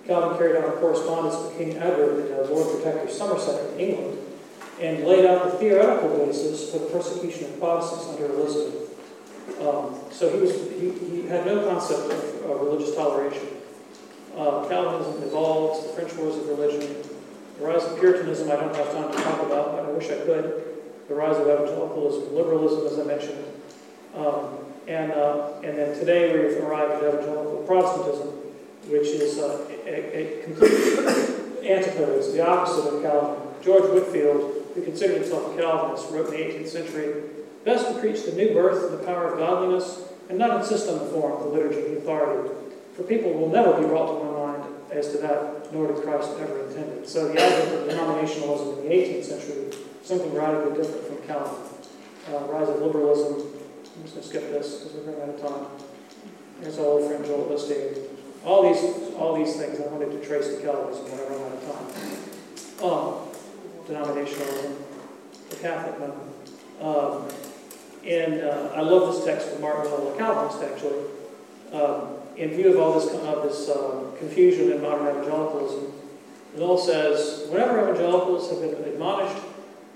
Calvin 0.05 0.37
carried 0.37 0.57
on 0.57 0.69
a 0.69 0.73
correspondence 0.73 1.35
with 1.35 1.57
King 1.57 1.77
Edward, 1.77 2.29
Lord 2.49 2.75
Protector 2.75 3.11
Somerset 3.11 3.73
in 3.73 3.79
England, 3.79 4.19
and 4.79 5.03
laid 5.03 5.25
out 5.25 5.51
the 5.51 5.57
theoretical 5.57 6.25
basis 6.25 6.71
for 6.71 6.79
the 6.79 6.85
persecution 6.87 7.45
of 7.45 7.59
Protestants 7.59 8.07
under 8.07 8.25
Elizabeth. 8.25 8.84
Um, 9.61 9.95
so 10.11 10.29
he, 10.29 10.39
was, 10.39 10.51
he, 10.51 10.91
he, 10.91 11.27
had 11.27 11.45
no 11.45 11.65
concept 11.65 12.11
of 12.11 12.45
uh, 12.45 12.55
religious 12.55 12.93
toleration. 12.93 13.47
Uh, 14.35 14.67
Calvinism 14.67 15.23
evolved, 15.23 15.87
the 15.87 15.93
French 15.93 16.13
Wars 16.15 16.35
of 16.35 16.49
Religion, 16.49 16.93
the 17.57 17.65
rise 17.65 17.83
of 17.83 17.97
Puritanism 17.97 18.51
I 18.51 18.57
don't 18.57 18.75
have 18.75 18.91
time 18.91 19.11
to 19.11 19.17
talk 19.17 19.45
about, 19.45 19.71
but 19.71 19.85
I 19.85 19.91
wish 19.91 20.09
I 20.11 20.17
could, 20.25 20.81
the 21.07 21.15
rise 21.15 21.37
of 21.37 21.47
evangelicalism, 21.47 22.35
liberalism, 22.35 22.85
as 22.85 22.99
I 22.99 23.03
mentioned, 23.03 23.45
um, 24.13 24.57
and, 24.89 25.13
uh, 25.13 25.53
and 25.63 25.77
then 25.77 25.97
today 25.97 26.37
we've 26.37 26.57
arrived 26.61 27.01
at 27.01 27.13
evangelical 27.13 27.63
Protestantism, 27.65 28.27
which 28.87 29.07
is 29.07 29.39
uh, 29.39 29.65
a, 29.85 30.41
a 30.41 30.43
complete 30.43 30.73
antipode, 31.65 32.33
the 32.33 32.45
opposite 32.45 32.93
of 32.93 33.01
Calvin. 33.01 33.41
George 33.63 33.89
Whitefield, 33.89 34.63
who 34.75 34.81
considered 34.83 35.21
himself 35.21 35.53
a 35.53 35.61
Calvinist, 35.61 36.11
wrote 36.11 36.27
in 36.27 36.31
the 36.31 36.37
18th 36.37 36.67
century, 36.67 37.23
Best 37.65 37.87
to 37.87 37.99
preach 37.99 38.23
the 38.23 38.31
new 38.33 38.53
birth 38.53 38.91
and 38.91 38.99
the 38.99 39.03
power 39.05 39.33
of 39.33 39.39
godliness, 39.39 40.07
and 40.29 40.37
not 40.37 40.61
insist 40.61 40.87
on 40.87 40.99
the 40.99 41.05
form, 41.05 41.33
of 41.33 41.43
the 41.43 41.49
liturgy, 41.49 41.81
the 41.81 41.97
authority. 41.97 42.49
For 42.95 43.01
people 43.03 43.33
will 43.33 43.49
never 43.49 43.73
be 43.73 43.87
brought 43.87 44.07
to 44.07 44.23
one 44.23 44.61
mind 44.61 44.75
as 44.91 45.11
to 45.11 45.17
that, 45.17 45.73
nor 45.73 45.87
did 45.87 46.03
Christ 46.03 46.29
ever 46.39 46.67
intended. 46.67 47.07
So 47.09 47.27
the 47.27 47.41
advent 47.41 47.73
of 47.73 47.89
denominationalism 47.89 48.77
in 48.77 48.83
the 48.87 48.95
18th 48.95 49.23
century, 49.23 49.77
something 50.03 50.33
radically 50.33 50.77
different 50.77 51.07
from 51.07 51.17
Calvin. 51.27 51.55
Uh, 52.31 52.39
rise 52.45 52.69
of 52.69 52.81
liberalism. 52.81 53.51
I'm 53.95 54.03
just 54.03 54.13
going 54.13 54.21
to 54.21 54.27
skip 54.27 54.51
this 54.51 54.83
because 54.83 54.93
we're 54.93 55.13
running 55.13 55.21
out 55.21 55.29
of 55.29 55.41
time. 55.41 55.65
Here's 56.61 56.77
our 56.79 56.85
old 56.85 57.07
friend 57.07 57.25
Joel 57.25 57.45
Osteen. 57.45 57.99
All 58.45 58.61
these, 58.61 59.13
all 59.15 59.35
these 59.35 59.55
things 59.55 59.79
I 59.79 59.87
wanted 59.87 60.11
to 60.11 60.25
trace 60.25 60.47
to 60.47 60.61
Calvinism 60.61 61.05
when 61.05 61.19
I 61.19 61.23
run 61.33 61.41
out 61.41 61.53
of 61.53 61.61
time. 61.65 62.05
Um, 62.85 63.25
denominationalism, 63.89 64.75
the 65.49 65.55
Catholic 65.57 65.99
movement. 65.99 66.31
Um, 66.81 67.27
and 68.07 68.41
uh, 68.41 68.71
I 68.75 68.81
love 68.81 69.13
this 69.13 69.25
text 69.25 69.49
from 69.49 69.61
Martin 69.61 69.91
Luther, 69.91 70.17
Calvinist, 70.17 70.61
actually. 70.63 71.03
Um, 71.73 72.15
in 72.37 72.51
view 72.51 72.71
of 72.71 72.79
all 72.79 72.99
this, 72.99 73.11
uh, 73.11 73.41
this 73.43 73.69
uh, 73.69 74.11
confusion 74.19 74.71
in 74.71 74.81
modern 74.81 75.07
evangelicalism, 75.07 75.91
Noll 76.57 76.77
says, 76.77 77.47
whenever 77.49 77.81
evangelicals 77.81 78.49
have 78.49 78.61
been 78.61 78.75
admonished 78.83 79.43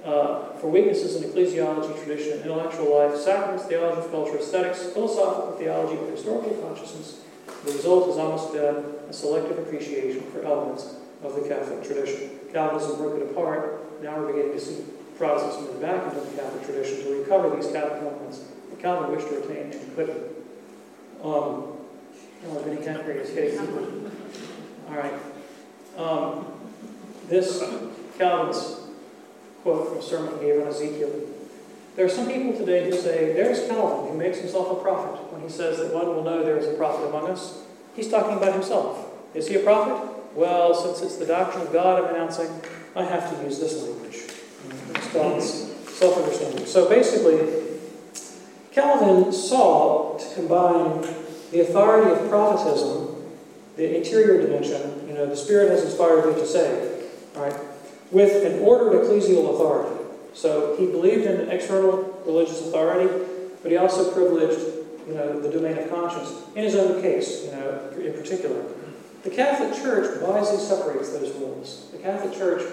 uh, 0.04 0.54
for 0.54 0.70
weaknesses 0.70 1.16
in 1.16 1.30
ecclesiology, 1.30 2.04
tradition, 2.04 2.42
intellectual 2.42 2.98
life, 2.98 3.18
sacraments, 3.18 3.66
theology, 3.66 4.10
culture, 4.10 4.38
aesthetics, 4.38 4.92
philosophical 4.92 5.52
theology, 5.58 5.98
or 5.98 6.12
historical 6.12 6.54
consciousness, 6.68 7.22
the 7.66 7.72
result 7.74 8.08
has 8.08 8.18
almost 8.18 8.54
been 8.54 8.76
a 9.10 9.14
selective 9.14 9.58
appreciation 9.60 10.22
for 10.32 10.44
elements 10.44 10.96
of 11.24 11.36
the 11.36 11.48
Catholic 11.48 11.84
tradition. 11.84 12.32
Calvinism 12.52 12.98
broke 12.98 13.22
it 13.22 13.32
apart. 13.32 14.02
Now 14.02 14.18
we're 14.18 14.34
beginning 14.34 14.54
to 14.54 14.60
see 14.60 14.84
Protestants 15.20 15.68
moved 15.68 15.82
back 15.82 16.06
into 16.06 16.22
the 16.22 16.38
Catholic 16.38 16.66
tradition 16.66 17.04
to 17.04 17.20
recover 17.20 17.54
these 17.54 17.70
Catholic 17.74 18.02
elements 18.02 18.46
that 18.70 18.80
Calvin 18.80 19.12
wished 19.12 19.28
to 19.28 19.36
retain 19.36 19.72
and 19.74 19.96
couldn't. 19.96 20.24
Um, 21.22 21.74
Kemper 22.82 23.12
is 23.12 23.30
hitting. 23.30 23.60
All 24.88 24.96
right. 24.96 25.14
Um, 25.98 26.46
this 27.28 27.62
Calvin's 28.18 28.78
quote 29.62 29.90
from 29.90 29.98
a 29.98 30.02
sermon 30.02 30.40
he 30.40 30.46
gave 30.46 30.62
on 30.62 30.68
Ezekiel. 30.70 31.12
There 31.98 32.06
are 32.06 32.10
some 32.10 32.28
people 32.28 32.58
today 32.58 32.90
who 32.90 32.96
say, 32.96 33.34
there's 33.34 33.68
Calvin, 33.68 34.10
who 34.10 34.18
makes 34.18 34.38
himself 34.38 34.72
a 34.72 34.82
prophet 34.82 35.34
when 35.34 35.42
he 35.42 35.50
says 35.50 35.80
that 35.80 35.94
one 35.94 36.08
will 36.08 36.24
know 36.24 36.46
there 36.46 36.58
is 36.58 36.68
a 36.68 36.76
prophet 36.76 37.06
among 37.10 37.30
us. 37.30 37.64
He's 37.94 38.08
talking 38.08 38.38
about 38.38 38.54
himself. 38.54 39.06
Is 39.34 39.50
he 39.50 39.56
a 39.56 39.60
prophet? 39.60 40.02
Well, 40.34 40.74
since 40.74 41.02
it's 41.02 41.18
the 41.18 41.26
doctrine 41.26 41.68
of 41.68 41.74
God 41.74 42.06
I'm 42.06 42.16
announcing, 42.16 42.48
I 42.96 43.04
have 43.04 43.36
to 43.36 43.44
use 43.44 43.60
this 43.60 43.84
language. 43.84 44.19
God's 45.14 45.72
self-understanding. 45.88 46.66
So 46.66 46.88
basically, 46.88 47.40
Calvin 48.72 49.32
sought 49.32 50.20
to 50.20 50.36
combine 50.36 51.02
the 51.52 51.62
authority 51.62 52.12
of 52.12 52.30
prophetism, 52.30 53.16
the 53.76 53.98
interior 53.98 54.42
dimension, 54.42 55.08
you 55.08 55.14
know, 55.14 55.26
the 55.26 55.36
Spirit 55.36 55.72
has 55.72 55.84
inspired 55.84 56.28
me 56.28 56.34
to 56.40 56.46
say, 56.46 57.04
right, 57.36 57.56
with 58.12 58.46
an 58.46 58.60
ordered 58.60 59.04
ecclesial 59.04 59.54
authority. 59.54 59.96
So 60.34 60.76
he 60.78 60.86
believed 60.86 61.26
in 61.26 61.50
external 61.50 62.22
religious 62.26 62.62
authority, 62.62 63.26
but 63.62 63.72
he 63.72 63.78
also 63.78 64.12
privileged, 64.12 64.60
you 65.08 65.16
know, 65.16 65.40
the 65.40 65.50
domain 65.50 65.78
of 65.78 65.90
conscience 65.90 66.32
in 66.56 66.64
his 66.64 66.76
own 66.76 67.02
case, 67.02 67.46
you 67.46 67.52
know, 67.52 67.90
in 67.98 68.14
particular. 68.14 68.64
The 69.24 69.32
Catholic 69.32 69.74
Church 69.82 70.22
wisely 70.22 70.60
separates 70.60 71.10
those 71.10 71.34
rules. 71.36 71.90
The 71.92 71.98
Catholic 71.98 72.38
Church 72.38 72.64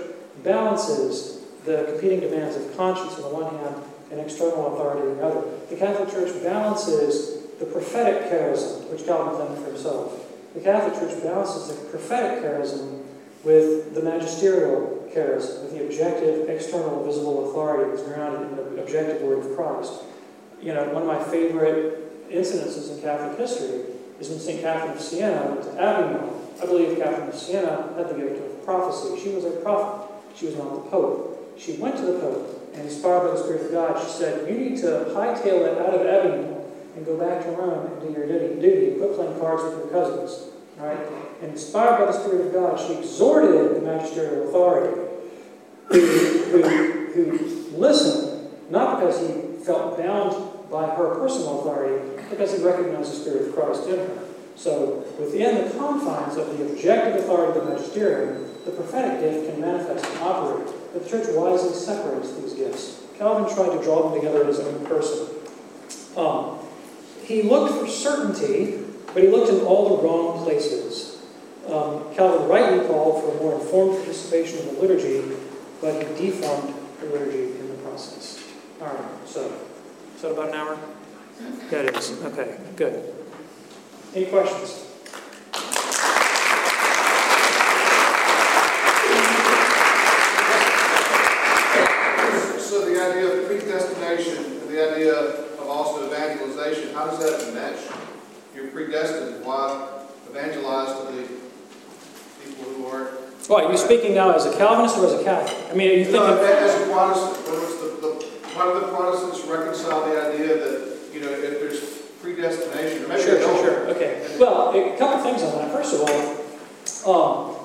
balances 0.44 1.35
the 1.66 1.84
competing 1.90 2.20
demands 2.20 2.56
of 2.56 2.76
conscience 2.76 3.16
on 3.16 3.22
the 3.22 3.28
one 3.28 3.54
hand 3.56 3.82
and 4.10 4.20
external 4.20 4.74
authority 4.74 5.08
on 5.08 5.16
the 5.16 5.22
other. 5.24 5.42
The 5.68 5.76
Catholic 5.76 6.10
Church 6.10 6.42
balances 6.42 7.42
the 7.58 7.66
prophetic 7.66 8.30
charism, 8.30 8.88
which 8.90 9.04
Calvin 9.04 9.34
claimed 9.34 9.58
for 9.58 9.70
himself. 9.70 10.26
The 10.54 10.60
Catholic 10.60 10.94
Church 10.94 11.22
balances 11.22 11.68
the 11.68 11.90
prophetic 11.90 12.42
charism 12.42 13.02
with 13.44 13.94
the 13.94 14.02
magisterial 14.02 15.08
charism, 15.14 15.62
with 15.64 15.72
the 15.72 15.84
objective, 15.84 16.48
external, 16.48 17.04
visible 17.04 17.50
authority 17.50 17.90
that's 17.90 18.06
grounded 18.08 18.58
in 18.58 18.76
the 18.76 18.82
objective 18.82 19.22
word 19.22 19.44
of 19.44 19.56
Christ. 19.56 19.92
You 20.62 20.74
know, 20.74 20.84
one 20.90 21.02
of 21.02 21.08
my 21.08 21.22
favorite 21.22 22.30
incidences 22.30 22.94
in 22.94 23.02
Catholic 23.02 23.38
history 23.38 23.84
is 24.20 24.30
when 24.30 24.38
St. 24.38 24.60
Catherine 24.60 24.92
of 24.92 25.00
Siena 25.00 25.46
went 25.46 25.62
to 25.62 25.80
Avignon. 25.80 26.30
I 26.62 26.66
believe 26.66 26.98
Catherine 26.98 27.28
of 27.28 27.34
Siena 27.34 27.92
had 27.96 28.08
the 28.08 28.14
gift 28.14 28.44
of 28.44 28.64
prophecy. 28.64 29.20
She 29.22 29.34
was 29.34 29.44
a 29.44 29.50
prophet. 29.50 30.10
She 30.34 30.46
was 30.46 30.56
not 30.56 30.74
the 30.74 30.90
Pope. 30.90 31.35
She 31.58 31.72
went 31.76 31.96
to 31.96 32.02
the 32.02 32.18
Pope, 32.18 32.72
and 32.74 32.82
inspired 32.82 33.28
by 33.28 33.34
the 33.34 33.42
Spirit 33.42 33.66
of 33.66 33.72
God, 33.72 34.02
she 34.02 34.10
said, 34.10 34.48
You 34.48 34.58
need 34.58 34.78
to 34.78 35.10
hightail 35.14 35.66
it 35.66 35.78
out 35.78 35.94
of 35.94 36.06
Avignon 36.06 36.56
and 36.96 37.06
go 37.06 37.16
back 37.18 37.44
to 37.44 37.50
Rome 37.50 37.92
and 37.92 38.00
do 38.00 38.12
your 38.12 38.26
duty. 38.26 38.60
duty. 38.60 38.98
Quit 38.98 39.14
playing 39.14 39.38
cards 39.38 39.62
with 39.62 39.74
your 39.74 39.88
cousins. 39.88 40.52
Right? 40.78 40.98
And 41.40 41.52
inspired 41.52 41.98
by 41.98 42.06
the 42.06 42.12
Spirit 42.12 42.48
of 42.48 42.52
God, 42.52 42.78
she 42.78 42.98
exhorted 42.98 43.76
the 43.76 43.80
magisterial 43.80 44.48
authority 44.48 45.00
who, 45.88 46.00
who, 46.00 46.62
who 47.12 47.76
listened, 47.76 48.50
not 48.70 48.98
because 48.98 49.20
he 49.20 49.64
felt 49.64 49.96
bound 49.96 50.70
by 50.70 50.86
her 50.94 51.14
personal 51.14 51.60
authority, 51.60 52.12
but 52.16 52.30
because 52.30 52.56
he 52.56 52.64
recognized 52.64 53.12
the 53.12 53.16
Spirit 53.16 53.48
of 53.48 53.54
Christ 53.54 53.88
in 53.88 53.98
her. 53.98 54.18
So, 54.56 55.04
within 55.18 55.64
the 55.64 55.70
confines 55.74 56.36
of 56.36 56.56
the 56.56 56.66
objective 56.66 57.22
authority 57.22 57.58
of 57.58 57.66
the 57.66 57.72
magisterium, 57.72 58.50
the 58.64 58.70
prophetic 58.72 59.20
gift 59.20 59.50
can 59.50 59.60
manifest 59.60 60.04
and 60.06 60.18
operate, 60.20 60.68
the 60.98 61.08
church 61.08 61.26
wisely 61.34 61.74
separates 61.74 62.32
these 62.32 62.54
gifts. 62.54 63.02
Calvin 63.18 63.52
tried 63.54 63.76
to 63.76 63.82
draw 63.82 64.08
them 64.08 64.18
together 64.18 64.42
in 64.42 64.46
his 64.46 64.60
own 64.60 64.84
person. 64.86 65.28
Um, 66.16 66.58
he 67.24 67.42
looked 67.42 67.74
for 67.78 67.86
certainty, 67.86 68.82
but 69.12 69.22
he 69.22 69.28
looked 69.28 69.50
in 69.50 69.60
all 69.60 69.96
the 69.96 70.02
wrong 70.02 70.42
places. 70.44 71.22
Um, 71.66 72.14
Calvin 72.14 72.48
rightly 72.48 72.86
called 72.86 73.22
for 73.22 73.36
a 73.36 73.42
more 73.42 73.60
informed 73.60 73.96
participation 73.96 74.60
in 74.60 74.74
the 74.74 74.80
liturgy, 74.80 75.36
but 75.80 76.02
he 76.18 76.30
deformed 76.30 76.74
the 77.00 77.06
liturgy 77.06 77.58
in 77.58 77.68
the 77.68 77.74
process. 77.82 78.42
All 78.80 78.88
right, 78.88 79.28
so, 79.28 79.52
is 80.14 80.22
that 80.22 80.32
about 80.32 80.48
an 80.48 80.54
hour? 80.54 80.78
That 81.70 81.96
is. 81.96 82.22
Okay, 82.22 82.58
good. 82.76 83.12
Any 84.14 84.26
questions? 84.26 84.86
So 92.58 92.84
the 92.84 92.95
idea 93.10 93.40
of 93.40 93.46
predestination 93.46 94.44
and 94.44 94.68
the 94.68 94.92
idea 94.92 95.14
of 95.14 95.68
also 95.68 96.06
evangelization, 96.06 96.94
how 96.94 97.06
does 97.06 97.18
that 97.18 97.54
match? 97.54 97.78
You're 98.54 98.68
predestined, 98.68 99.44
why 99.44 99.88
evangelize 100.30 100.98
to 100.98 101.12
the 101.12 101.22
people 102.42 102.64
who 102.72 102.86
aren't? 102.86 103.10
Well, 103.48 103.66
are 103.66 103.70
you 103.70 103.78
speaking 103.78 104.14
now 104.14 104.32
as 104.32 104.46
a 104.46 104.56
Calvinist 104.56 104.96
or 104.98 105.06
as 105.06 105.12
a 105.20 105.24
Catholic? 105.24 105.70
I 105.70 105.74
mean, 105.74 105.90
are 105.90 105.94
you 105.94 106.04
thinking... 106.04 106.20
No, 106.20 106.42
as 106.42 106.74
a 106.82 106.86
Protestant, 106.90 107.46
in 107.46 107.52
other 107.52 107.60
words, 107.60 107.76
the, 107.78 107.88
the, 108.00 108.48
how 108.54 108.72
do 108.72 108.80
the 108.80 108.88
Protestants 108.88 109.44
reconcile 109.46 110.08
the 110.08 110.32
idea 110.32 110.56
that, 110.56 110.98
you 111.12 111.20
know, 111.20 111.30
if 111.30 111.60
there's 111.60 111.80
predestination, 112.20 113.04
or 113.04 113.08
maybe 113.08 113.22
Sure, 113.22 113.40
sure, 113.40 113.64
sure. 113.64 113.88
Okay. 113.90 114.36
Well, 114.40 114.74
a 114.74 114.96
couple 114.98 115.22
things 115.22 115.42
on 115.42 115.58
that. 115.58 115.70
First 115.70 115.94
of 115.94 116.00
all, 116.00 116.36
um, 117.06 117.56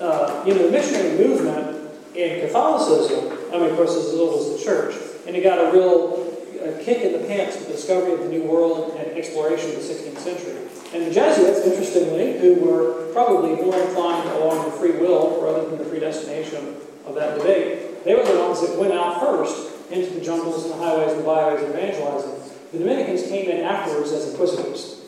uh, 0.00 0.42
you 0.44 0.54
know, 0.54 0.64
the 0.64 0.70
missionary 0.70 1.16
movement 1.16 1.90
in 2.14 2.40
Catholicism, 2.40 3.29
I 3.52 3.58
mean, 3.58 3.70
of 3.70 3.76
course, 3.76 3.96
as 3.96 4.14
old 4.14 4.40
as 4.40 4.58
the 4.58 4.64
church, 4.64 4.94
and 5.26 5.36
it 5.36 5.42
got 5.42 5.58
a 5.58 5.72
real 5.72 6.30
uh, 6.60 6.82
kick 6.82 7.02
in 7.02 7.12
the 7.12 7.26
pants 7.26 7.56
with 7.56 7.66
the 7.66 7.72
discovery 7.72 8.12
of 8.12 8.20
the 8.20 8.28
New 8.28 8.42
World 8.44 8.96
and 8.98 9.18
exploration 9.18 9.70
of 9.70 9.76
the 9.76 9.82
16th 9.82 10.18
century. 10.18 10.56
And 10.92 11.06
the 11.06 11.10
Jesuits, 11.10 11.66
interestingly, 11.66 12.38
who 12.38 12.54
were 12.56 13.12
probably 13.12 13.54
more 13.56 13.76
inclined 13.80 14.28
along 14.30 14.64
the 14.64 14.76
free 14.76 14.92
will 14.92 15.40
rather 15.42 15.68
than 15.68 15.78
the 15.78 15.84
predestination 15.84 16.76
of 17.06 17.14
that 17.14 17.38
debate, 17.38 18.04
they 18.04 18.14
were 18.14 18.24
the 18.24 18.38
ones 18.38 18.60
that 18.60 18.78
went 18.78 18.92
out 18.92 19.20
first 19.20 19.70
into 19.90 20.14
the 20.14 20.20
jungles 20.20 20.64
and 20.64 20.72
the 20.72 20.78
highways 20.78 21.12
and 21.12 21.24
byways 21.24 21.62
evangelizing. 21.68 22.34
The 22.72 22.78
Dominicans 22.78 23.22
came 23.28 23.48
in 23.50 23.64
afterwards 23.64 24.12
as 24.12 24.30
inquisitors, 24.30 25.02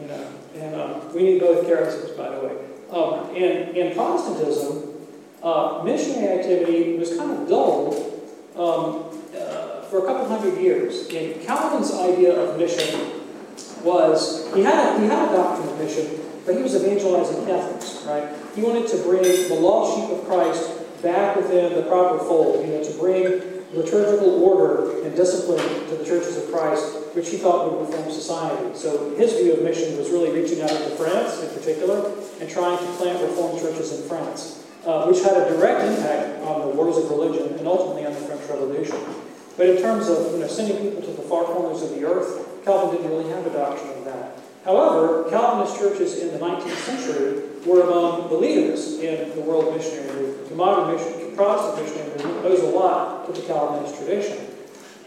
you 0.00 0.06
know, 0.06 0.32
and 0.56 0.74
um, 0.74 1.14
we 1.14 1.22
need 1.22 1.40
both 1.40 1.66
characters, 1.66 2.10
by 2.10 2.28
the 2.34 2.40
way. 2.40 2.56
Um, 2.90 3.34
in, 3.34 3.74
in 3.74 3.94
Protestantism, 3.94 4.95
uh, 5.42 5.82
missionary 5.84 6.38
activity 6.38 6.96
was 6.98 7.16
kind 7.16 7.30
of 7.30 7.48
dulled 7.48 7.94
um, 8.56 9.20
uh, 9.36 9.82
for 9.82 10.04
a 10.04 10.06
couple 10.06 10.28
hundred 10.28 10.60
years. 10.60 11.08
And 11.08 11.40
Calvin's 11.42 11.92
idea 11.94 12.34
of 12.34 12.58
mission 12.58 13.22
was 13.82 14.52
he 14.54 14.62
had 14.62 14.96
a, 14.96 15.00
he 15.00 15.06
had 15.06 15.28
a 15.28 15.36
doctrine 15.36 15.68
of 15.68 15.78
mission, 15.78 16.20
but 16.44 16.56
he 16.56 16.62
was 16.62 16.74
evangelizing 16.74 17.46
Catholics, 17.46 18.04
right? 18.06 18.28
He 18.54 18.62
wanted 18.62 18.88
to 18.88 18.96
bring 19.02 19.22
the 19.22 19.54
lost 19.60 19.96
sheep 19.96 20.10
of 20.10 20.24
Christ 20.26 20.70
back 21.02 21.36
within 21.36 21.74
the 21.74 21.82
proper 21.82 22.18
fold, 22.18 22.66
you 22.66 22.72
know, 22.72 22.82
to 22.82 22.98
bring 22.98 23.56
liturgical 23.72 24.42
order 24.42 25.02
and 25.04 25.14
discipline 25.14 25.62
to 25.88 25.96
the 25.96 26.04
churches 26.04 26.36
of 26.36 26.50
Christ, 26.50 27.14
which 27.14 27.30
he 27.30 27.36
thought 27.36 27.70
would 27.70 27.86
reform 27.86 28.10
society. 28.10 28.74
So 28.74 29.14
his 29.16 29.34
view 29.34 29.54
of 29.54 29.62
mission 29.62 29.96
was 29.98 30.10
really 30.10 30.30
reaching 30.30 30.62
out 30.62 30.70
into 30.70 30.90
France 30.96 31.42
in 31.42 31.50
particular 31.50 32.12
and 32.40 32.48
trying 32.48 32.78
to 32.78 32.92
plant 32.94 33.20
reformed 33.22 33.60
churches 33.60 34.00
in 34.00 34.08
France, 34.08 34.64
uh, 34.86 35.04
which 35.06 35.22
had 35.22 35.36
a 35.36 35.50
direct 35.50 35.82
impact 35.82 36.40
on 36.42 36.60
the 36.60 36.68
wars 36.68 36.96
of 36.96 37.10
religion 37.10 37.58
and 37.58 37.66
ultimately 37.66 38.06
on 38.06 38.14
the 38.14 38.20
French 38.20 38.48
Revolution. 38.48 38.96
But 39.56 39.68
in 39.70 39.76
terms 39.78 40.08
of 40.08 40.32
you 40.32 40.38
know, 40.38 40.46
sending 40.46 40.78
people 40.78 41.02
to 41.02 41.10
the 41.10 41.22
far 41.22 41.44
corners 41.44 41.82
of 41.82 41.90
the 41.90 42.04
earth, 42.04 42.64
Calvin 42.64 42.96
didn't 42.96 43.10
really 43.10 43.28
have 43.30 43.46
a 43.46 43.50
doctrine 43.50 43.98
of 43.98 44.04
that. 44.04 44.38
However, 44.64 45.28
Calvinist 45.30 45.78
churches 45.78 46.18
in 46.18 46.32
the 46.32 46.38
19th 46.38 46.76
century 46.86 47.42
were 47.64 47.82
among 47.82 48.28
the 48.28 48.36
leaders 48.36 48.98
in 48.98 49.34
the 49.34 49.40
world 49.40 49.74
missionary 49.74 50.06
movement. 50.12 50.48
The 50.48 50.54
modern 50.54 50.94
mission, 50.94 51.36
Protestant 51.36 51.82
missionary 51.82 52.10
movement 52.10 52.46
owes 52.46 52.60
a 52.60 52.70
lot 52.70 53.26
to 53.26 53.32
the 53.40 53.46
Calvinist 53.46 53.96
tradition. 53.96 54.55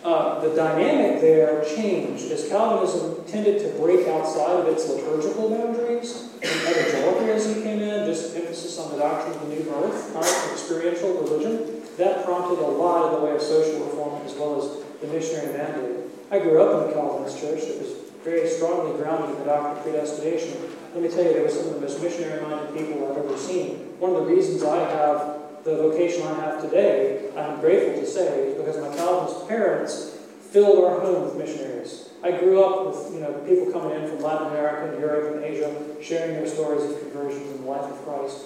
Uh, 0.04 0.40
the 0.40 0.56
dynamic 0.56 1.20
there 1.20 1.64
changed 1.76 2.32
as 2.32 2.48
Calvinism 2.48 3.22
tended 3.26 3.60
to 3.60 3.78
break 3.78 4.08
outside 4.08 4.62
of 4.62 4.68
its 4.68 4.88
liturgical 4.88 5.50
boundaries, 5.50 6.30
and 6.42 6.46
evangelicalism 6.46 7.62
came 7.64 7.82
in, 7.82 8.06
just 8.06 8.36
emphasis 8.36 8.80
on 8.80 8.92
the 8.92 8.98
doctrine 8.98 9.36
of 9.36 9.42
the 9.42 9.56
new 9.56 9.64
birth, 9.64 10.16
right, 10.16 10.52
experiential 10.54 11.14
religion. 11.16 11.82
That 11.98 12.24
prompted 12.24 12.60
a 12.60 12.68
lot 12.68 13.14
in 13.14 13.20
the 13.20 13.26
way 13.26 13.36
of 13.36 13.42
social 13.42 13.86
reform 13.86 14.26
as 14.26 14.34
well 14.36 14.62
as 14.62 15.02
the 15.02 15.08
missionary 15.08 15.58
mandate. 15.58 15.98
I 16.32 16.40
grew 16.40 16.64
up 16.64 16.86
in 16.86 16.92
a 16.92 16.94
Calvinist 16.94 17.38
church 17.42 17.68
that 17.68 17.80
was 17.80 17.92
very 18.24 18.48
strongly 18.48 18.96
grounded 19.02 19.32
in 19.32 19.40
the 19.40 19.46
doctrine 19.46 19.78
of 19.78 19.84
predestination. 19.84 20.56
Let 20.94 21.04
me 21.04 21.10
tell 21.10 21.24
you, 21.24 21.34
they 21.34 21.42
were 21.42 21.50
some 21.50 21.68
of 21.68 21.74
the 21.76 21.82
most 21.82 22.02
missionary-minded 22.02 22.74
people 22.74 23.12
I've 23.12 23.18
ever 23.18 23.38
seen. 23.38 24.00
One 24.00 24.16
of 24.16 24.26
the 24.26 24.34
reasons 24.34 24.64
I 24.64 24.80
have 24.80 25.49
the 25.64 25.76
vocation 25.76 26.24
I 26.24 26.34
have 26.42 26.62
today, 26.62 27.30
I'm 27.36 27.60
grateful 27.60 28.02
to 28.02 28.08
say, 28.08 28.50
is 28.50 28.58
because 28.58 28.78
my 28.78 28.96
Calvinist 28.96 29.48
parents 29.48 30.18
filled 30.52 30.84
our 30.86 31.00
home 31.00 31.26
with 31.26 31.36
missionaries. 31.36 32.10
I 32.24 32.32
grew 32.32 32.64
up 32.64 32.88
with 32.88 33.14
you 33.14 33.22
know 33.22 33.34
people 33.48 33.72
coming 33.72 33.96
in 33.96 34.10
from 34.10 34.22
Latin 34.22 34.48
America 34.48 34.92
and 34.92 35.00
Europe 35.00 35.36
and 35.36 35.44
Asia, 35.44 35.74
sharing 36.02 36.34
their 36.34 36.48
stories 36.48 36.84
of 36.84 37.00
conversions 37.00 37.50
and 37.52 37.64
the 37.64 37.70
life 37.70 37.90
of 37.90 38.04
Christ. 38.04 38.46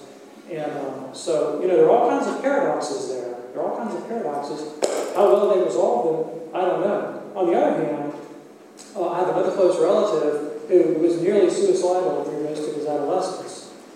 And 0.50 0.70
um, 0.72 1.14
so, 1.14 1.60
you 1.60 1.68
know, 1.68 1.76
there 1.76 1.86
are 1.86 1.90
all 1.90 2.10
kinds 2.10 2.26
of 2.28 2.42
paradoxes 2.42 3.08
there. 3.08 3.34
There 3.52 3.62
are 3.62 3.70
all 3.70 3.78
kinds 3.78 3.94
of 3.94 4.06
paradoxes. 4.06 4.60
How 5.14 5.32
well 5.32 5.54
they 5.54 5.64
resolve 5.64 6.04
them, 6.04 6.50
I 6.54 6.60
don't 6.60 6.80
know. 6.80 7.32
On 7.34 7.46
the 7.46 7.56
other 7.56 7.84
hand, 7.84 8.12
uh, 8.94 9.08
I 9.08 9.18
have 9.20 9.28
another 9.30 9.52
close 9.52 9.80
relative 9.80 10.68
who 10.68 11.00
was 11.00 11.20
nearly 11.20 11.50
suicidal 11.50 12.24
through 12.24 12.44
most 12.44 12.68
of 12.68 12.74
his 12.74 12.86
adolescence 12.86 13.53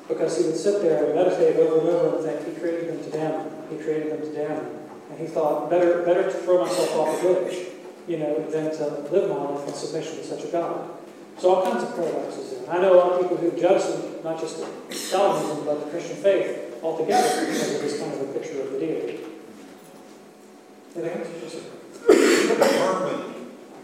because 0.08 0.38
he 0.38 0.44
would 0.44 0.56
sit 0.56 0.82
there 0.82 1.04
and 1.04 1.14
meditate 1.14 1.56
over 1.56 1.80
and 1.80 1.88
over 1.88 2.16
and 2.16 2.24
think, 2.24 2.54
He 2.54 2.60
created 2.60 2.88
them 2.88 3.04
to 3.04 3.10
damn. 3.10 3.50
He 3.70 3.76
created 3.76 4.12
them 4.12 4.20
to 4.22 4.32
damn. 4.34 4.66
And 5.10 5.18
he 5.18 5.26
thought, 5.26 5.70
better, 5.70 6.02
better 6.02 6.24
to 6.24 6.30
throw 6.30 6.64
myself 6.64 6.94
off 6.96 7.18
a 7.18 7.22
bridge. 7.22 7.66
you 8.08 8.16
know, 8.16 8.42
than 8.50 8.74
to 8.74 8.84
live 9.12 9.28
my 9.28 9.36
life 9.36 9.68
in 9.68 9.74
submission 9.74 10.16
to 10.16 10.24
such 10.24 10.44
a 10.44 10.48
God. 10.48 10.90
So 11.36 11.54
all 11.54 11.70
kinds 11.70 11.84
of 11.84 11.94
paradoxes. 11.94 12.66
I 12.68 12.78
know 12.78 12.94
a 12.94 12.96
lot 12.96 13.12
of 13.12 13.20
people 13.20 13.36
who've 13.36 13.60
judged 13.60 14.24
not 14.24 14.40
just 14.40 14.64
Calvinism, 15.10 15.64
but 15.64 15.84
the 15.84 15.90
Christian 15.90 16.16
faith 16.16 16.82
altogether 16.82 17.46
because 17.46 17.74
of 17.74 17.82
this 17.82 18.00
kind 18.00 18.12
of 18.14 18.30
a 18.30 18.32
picture 18.32 18.62
of 18.62 18.72
the 18.72 18.78
deity. 18.78 19.20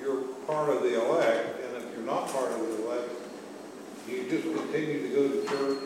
You're 0.00 0.22
part 0.46 0.70
of 0.70 0.82
the 0.82 1.04
elect, 1.04 1.60
and 1.62 1.76
if 1.84 1.94
you're 1.94 2.06
not 2.06 2.28
part 2.28 2.50
of 2.50 2.58
the 2.60 2.86
elect, 2.86 3.10
you 4.08 4.28
just 4.28 4.44
continue 4.44 5.02
to 5.02 5.08
go 5.14 5.28
to 5.28 5.48
church 5.48 5.78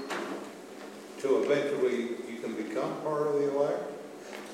till 1.18 1.42
eventually 1.44 2.16
you 2.30 2.38
can 2.42 2.54
become 2.54 3.00
part 3.02 3.28
of 3.28 3.34
the 3.34 3.54
elect? 3.54 3.92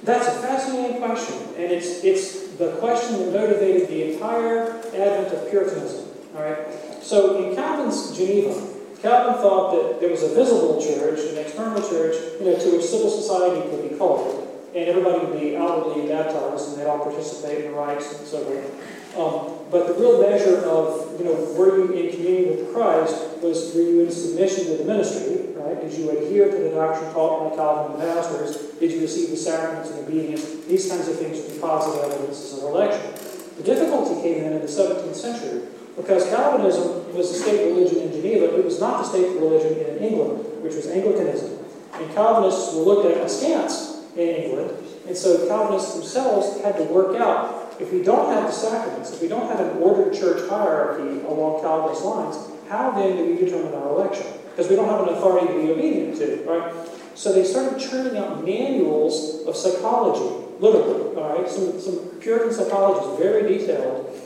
That's 0.02 0.26
a 0.28 0.32
fascinating 0.42 0.98
question, 0.98 1.36
and 1.56 1.72
it's, 1.72 2.04
it's 2.04 2.48
the 2.56 2.72
question 2.72 3.18
that 3.20 3.32
motivated 3.32 3.88
the 3.88 4.12
entire 4.12 4.76
advent 4.88 5.32
of 5.32 5.48
Puritanism. 5.50 6.08
All 6.36 6.42
right? 6.42 6.58
So 7.02 7.42
in 7.42 7.54
Calvin's 7.54 8.14
Geneva, 8.16 8.68
Calvin 9.00 9.40
thought 9.40 9.72
that 9.72 10.00
there 10.00 10.10
was 10.10 10.22
a 10.22 10.34
visible 10.34 10.80
church, 10.80 11.20
an 11.30 11.38
external 11.38 11.80
church, 11.88 12.16
you 12.40 12.46
know, 12.46 12.58
to 12.58 12.76
which 12.76 12.84
civil 12.84 13.10
society 13.10 13.68
could 13.70 13.88
be 13.90 13.96
called, 13.96 14.43
and 14.74 14.88
everybody 14.88 15.24
would 15.24 15.40
be 15.40 15.56
outwardly 15.56 16.08
baptized, 16.08 16.70
and 16.70 16.80
they'd 16.80 16.86
all 16.86 16.98
participate 16.98 17.64
in 17.64 17.72
the 17.72 17.78
rites 17.78 18.18
and 18.18 18.26
so 18.26 18.44
forth. 18.44 19.16
Um, 19.16 19.70
but 19.70 19.86
the 19.86 19.94
real 19.94 20.20
measure 20.20 20.58
of, 20.66 21.18
you 21.18 21.24
know, 21.24 21.34
were 21.56 21.78
you 21.78 21.92
in 21.92 22.10
communion 22.10 22.56
with 22.56 22.74
Christ 22.74 23.38
was 23.38 23.72
were 23.74 23.82
you 23.82 24.00
in 24.00 24.10
submission 24.10 24.66
to 24.66 24.76
the 24.78 24.84
ministry, 24.84 25.54
right? 25.54 25.80
Did 25.80 25.92
you 25.94 26.10
adhere 26.10 26.50
to 26.50 26.58
the 26.58 26.70
doctrine 26.70 27.12
taught 27.12 27.50
by 27.50 27.56
Calvin 27.56 27.92
and 27.92 28.02
the 28.02 28.06
pastors? 28.06 28.56
Did 28.80 28.90
you 28.90 29.00
receive 29.00 29.30
the 29.30 29.36
sacraments 29.36 29.90
and 29.90 30.00
obedience? 30.00 30.44
These 30.66 30.90
kinds 30.90 31.06
of 31.06 31.16
things 31.16 31.38
were 31.38 31.60
positive 31.60 32.10
evidences 32.10 32.58
of 32.58 32.64
election. 32.64 33.14
The 33.56 33.62
difficulty 33.62 34.20
came 34.20 34.42
in 34.42 34.52
in 34.54 34.60
the 34.60 34.66
17th 34.66 35.14
century 35.14 35.62
because 35.94 36.26
Calvinism 36.26 37.14
was 37.14 37.30
the 37.30 37.38
state 37.38 37.66
religion 37.66 38.00
in 38.00 38.10
Geneva. 38.10 38.58
It 38.58 38.64
was 38.64 38.80
not 38.80 38.98
the 38.98 39.08
state 39.08 39.38
religion 39.38 39.78
in 39.78 40.02
England, 40.02 40.60
which 40.60 40.74
was 40.74 40.88
Anglicanism. 40.88 41.64
And 41.92 42.12
Calvinists 42.14 42.74
were 42.74 42.82
looked 42.82 43.06
at 43.06 43.24
askance 43.24 43.93
in 44.16 44.28
England. 44.28 44.70
And 45.06 45.16
so 45.16 45.46
Calvinists 45.46 45.94
themselves 45.94 46.60
had 46.62 46.76
to 46.76 46.84
work 46.84 47.20
out 47.20 47.64
if 47.80 47.92
we 47.92 48.02
don't 48.02 48.32
have 48.32 48.44
the 48.44 48.52
sacraments, 48.52 49.12
if 49.12 49.20
we 49.20 49.28
don't 49.28 49.48
have 49.48 49.60
an 49.60 49.78
ordered 49.78 50.14
church 50.14 50.48
hierarchy 50.48 51.20
along 51.26 51.60
Calvinist 51.60 52.04
lines, 52.04 52.36
how 52.68 52.92
then 52.92 53.16
do 53.16 53.26
we 53.26 53.36
determine 53.36 53.74
our 53.74 53.88
election? 53.88 54.26
Because 54.50 54.68
we 54.68 54.76
don't 54.76 54.88
have 54.88 55.08
an 55.08 55.14
authority 55.14 55.48
to 55.48 55.52
be 55.54 55.72
obedient 55.72 56.16
to, 56.18 56.44
right? 56.48 56.72
So 57.14 57.32
they 57.32 57.44
started 57.44 57.78
churning 57.80 58.16
out 58.16 58.44
manuals 58.44 59.44
of 59.46 59.56
psychology, 59.56 60.46
literally, 60.60 61.16
all 61.16 61.36
right? 61.36 61.48
Some, 61.48 61.80
some 61.80 61.98
Puritan 62.20 62.52
psychologists, 62.52 63.18
very 63.18 63.58
detailed, 63.58 64.16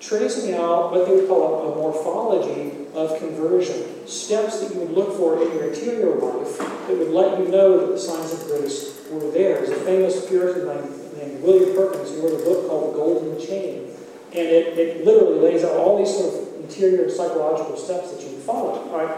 tracing 0.00 0.54
out 0.54 0.92
what 0.92 1.06
they 1.06 1.14
would 1.14 1.28
call 1.28 1.42
a, 1.42 1.72
a 1.72 1.76
morphology 1.76 2.72
of 2.94 3.18
conversion, 3.18 4.06
steps 4.06 4.60
that 4.60 4.74
you 4.74 4.80
would 4.80 4.90
look 4.90 5.16
for 5.16 5.42
in 5.42 5.52
your 5.52 5.72
interior 5.72 6.14
life 6.16 6.58
that 6.58 6.96
would 6.98 7.10
let 7.10 7.38
you 7.38 7.48
know 7.48 7.78
that 7.80 7.92
the 7.92 7.98
signs 7.98 8.32
of 8.32 8.46
grace 8.46 9.01
were 9.18 9.30
there. 9.30 9.54
There's 9.54 9.70
a 9.70 9.84
famous 9.84 10.26
Puritan 10.26 10.66
named 11.16 11.42
William 11.42 11.74
Perkins, 11.76 12.10
who 12.10 12.22
wrote 12.22 12.40
a 12.40 12.44
book 12.44 12.68
called 12.68 12.94
The 12.94 12.98
Golden 12.98 13.40
Chain. 13.40 13.88
And 14.32 14.48
it, 14.48 14.78
it 14.78 15.04
literally 15.04 15.40
lays 15.40 15.64
out 15.64 15.76
all 15.76 15.98
these 15.98 16.14
sort 16.14 16.34
of 16.34 16.60
interior 16.60 17.10
psychological 17.10 17.76
steps 17.76 18.12
that 18.12 18.22
you 18.22 18.30
can 18.30 18.40
follow. 18.40 18.88
right? 18.90 19.16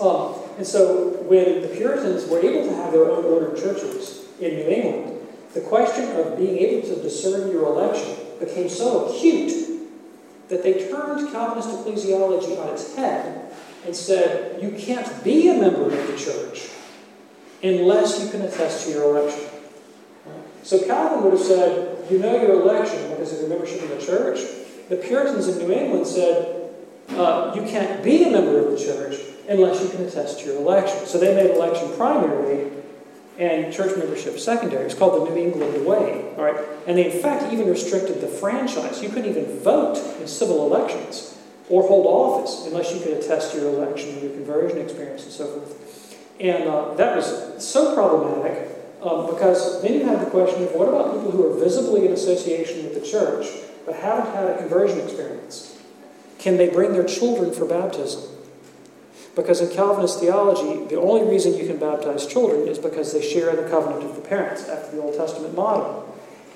Um, 0.00 0.34
and 0.58 0.66
so 0.66 1.22
when 1.22 1.62
the 1.62 1.68
Puritans 1.68 2.28
were 2.28 2.40
able 2.40 2.68
to 2.68 2.74
have 2.76 2.92
their 2.92 3.10
own 3.10 3.24
ordered 3.24 3.56
churches 3.56 4.26
in 4.40 4.56
New 4.56 4.68
England, 4.68 5.20
the 5.54 5.60
question 5.60 6.10
of 6.16 6.36
being 6.36 6.58
able 6.58 6.88
to 6.88 7.00
discern 7.00 7.50
your 7.50 7.64
election 7.64 8.16
became 8.38 8.68
so 8.68 9.06
acute 9.08 9.52
that 10.48 10.62
they 10.62 10.88
turned 10.88 11.30
Calvinist 11.32 11.70
ecclesiology 11.70 12.58
on 12.60 12.68
its 12.74 12.94
head 12.96 13.52
and 13.86 13.94
said, 13.94 14.62
you 14.62 14.70
can't 14.72 15.24
be 15.24 15.48
a 15.48 15.60
member 15.60 15.84
of 15.84 16.06
the 16.06 16.16
church 16.16 16.68
unless 17.64 18.22
you 18.22 18.30
can 18.30 18.42
attest 18.42 18.86
to 18.86 18.92
your 18.92 19.04
election. 19.04 19.48
So 20.62 20.84
Calvin 20.86 21.24
would 21.24 21.38
have 21.38 21.46
said, 21.46 22.10
you 22.10 22.18
know 22.18 22.40
your 22.40 22.62
election 22.62 23.10
because 23.10 23.32
of 23.32 23.40
your 23.40 23.48
membership 23.48 23.82
in 23.82 23.88
the 23.88 24.04
church. 24.04 24.40
The 24.88 24.96
Puritans 24.96 25.48
in 25.48 25.58
New 25.58 25.72
England 25.72 26.06
said, 26.06 26.70
uh, 27.10 27.52
you 27.54 27.62
can't 27.62 28.02
be 28.02 28.24
a 28.24 28.30
member 28.30 28.58
of 28.58 28.70
the 28.70 28.78
church 28.78 29.18
unless 29.48 29.82
you 29.82 29.88
can 29.88 30.04
attest 30.04 30.40
to 30.40 30.46
your 30.46 30.56
election. 30.56 31.06
So 31.06 31.18
they 31.18 31.34
made 31.34 31.50
election 31.50 31.90
primary 31.96 32.70
and 33.38 33.72
church 33.72 33.96
membership 33.96 34.38
secondary. 34.38 34.84
It's 34.84 34.94
called 34.94 35.26
the 35.26 35.34
New 35.34 35.40
England 35.40 35.84
Way. 35.84 36.32
All 36.36 36.44
right? 36.44 36.56
And 36.86 36.96
they, 36.96 37.12
in 37.12 37.22
fact, 37.22 37.52
even 37.52 37.68
restricted 37.68 38.20
the 38.20 38.28
franchise. 38.28 39.02
You 39.02 39.08
couldn't 39.08 39.30
even 39.30 39.58
vote 39.60 39.98
in 40.20 40.28
civil 40.28 40.66
elections 40.66 41.36
or 41.68 41.86
hold 41.86 42.06
office 42.06 42.66
unless 42.66 42.94
you 42.94 43.00
could 43.00 43.14
attest 43.14 43.52
to 43.52 43.60
your 43.60 43.70
election 43.70 44.10
and 44.10 44.22
your 44.22 44.32
conversion 44.32 44.78
experience 44.78 45.24
and 45.24 45.32
so 45.32 45.46
forth. 45.46 45.83
And 46.40 46.64
uh, 46.64 46.94
that 46.94 47.16
was 47.16 47.64
so 47.64 47.94
problematic 47.94 48.74
um, 49.02 49.26
because 49.26 49.82
then 49.82 49.94
you 49.94 50.04
have 50.06 50.20
the 50.20 50.30
question 50.30 50.64
of 50.64 50.72
what 50.72 50.88
about 50.88 51.14
people 51.14 51.30
who 51.30 51.46
are 51.46 51.58
visibly 51.58 52.06
in 52.06 52.12
association 52.12 52.84
with 52.84 52.94
the 52.94 53.06
church 53.06 53.46
but 53.84 53.94
haven't 53.96 54.34
had 54.34 54.48
a 54.48 54.56
conversion 54.56 54.98
experience? 55.00 55.78
Can 56.38 56.56
they 56.56 56.68
bring 56.68 56.92
their 56.92 57.04
children 57.04 57.52
for 57.52 57.66
baptism? 57.66 58.22
Because 59.36 59.60
in 59.60 59.74
Calvinist 59.74 60.20
theology, 60.20 60.86
the 60.86 61.00
only 61.00 61.28
reason 61.28 61.54
you 61.54 61.66
can 61.66 61.78
baptize 61.78 62.26
children 62.26 62.68
is 62.68 62.78
because 62.78 63.12
they 63.12 63.20
share 63.20 63.54
the 63.54 63.68
covenant 63.68 64.04
of 64.04 64.14
the 64.14 64.22
parents 64.22 64.68
after 64.68 64.96
the 64.96 65.02
Old 65.02 65.16
Testament 65.16 65.54
model. 65.54 66.08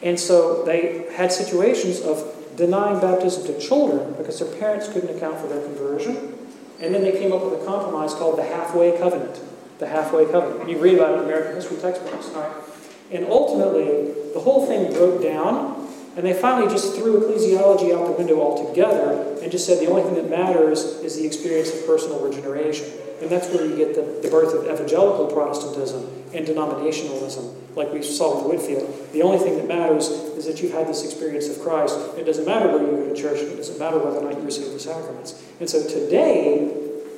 And 0.02 0.18
so 0.18 0.64
they 0.64 1.06
had 1.12 1.32
situations 1.32 2.00
of 2.00 2.34
denying 2.56 3.00
baptism 3.00 3.46
to 3.46 3.58
children 3.60 4.14
because 4.14 4.38
their 4.38 4.54
parents 4.58 4.88
couldn't 4.88 5.14
account 5.16 5.38
for 5.38 5.48
their 5.48 5.62
conversion. 5.62 6.34
And 6.80 6.94
then 6.94 7.02
they 7.02 7.12
came 7.12 7.32
up 7.32 7.44
with 7.44 7.60
a 7.60 7.64
compromise 7.64 8.14
called 8.14 8.38
the 8.38 8.44
halfway 8.44 8.96
covenant 8.96 9.40
the 9.78 9.86
halfway 9.86 10.26
covenant. 10.26 10.68
You 10.68 10.78
read 10.78 10.94
about 10.94 11.14
it 11.14 11.18
in 11.18 11.24
American 11.24 11.54
history 11.54 11.76
textbooks. 11.78 12.28
All 12.34 12.42
right? 12.42 12.62
And 13.10 13.26
ultimately, 13.26 14.12
the 14.34 14.40
whole 14.40 14.66
thing 14.66 14.92
broke 14.92 15.22
down, 15.22 15.88
and 16.16 16.26
they 16.26 16.34
finally 16.34 16.68
just 16.68 16.94
threw 16.94 17.20
ecclesiology 17.20 17.94
out 17.94 18.06
the 18.06 18.12
window 18.12 18.40
altogether 18.40 19.38
and 19.40 19.50
just 19.50 19.66
said 19.66 19.78
the 19.80 19.88
only 19.88 20.02
thing 20.02 20.14
that 20.14 20.28
matters 20.28 20.84
is 20.84 21.16
the 21.16 21.24
experience 21.24 21.72
of 21.72 21.86
personal 21.86 22.20
regeneration. 22.20 22.86
And 23.20 23.30
that's 23.30 23.48
where 23.48 23.64
you 23.64 23.76
get 23.76 23.94
the, 23.94 24.20
the 24.22 24.28
birth 24.28 24.54
of 24.54 24.64
evangelical 24.64 25.26
Protestantism 25.26 26.06
and 26.34 26.46
denominationalism, 26.46 27.54
like 27.74 27.92
we 27.92 28.02
saw 28.02 28.36
with 28.36 28.60
Whitefield. 28.60 29.12
The 29.12 29.22
only 29.22 29.38
thing 29.38 29.56
that 29.56 29.66
matters 29.66 30.08
is 30.08 30.44
that 30.46 30.62
you've 30.62 30.72
had 30.72 30.86
this 30.86 31.04
experience 31.04 31.48
of 31.48 31.60
Christ. 31.60 31.98
It 32.16 32.24
doesn't 32.24 32.46
matter 32.46 32.68
where 32.68 32.82
you 32.82 32.90
go 32.90 33.14
to 33.14 33.20
church, 33.20 33.40
it 33.40 33.56
doesn't 33.56 33.78
matter 33.78 33.98
whether 33.98 34.18
or 34.18 34.22
not 34.22 34.36
you 34.36 34.42
receive 34.42 34.72
the 34.72 34.78
sacraments. 34.78 35.42
And 35.58 35.68
so 35.68 35.82
today, 35.82 36.70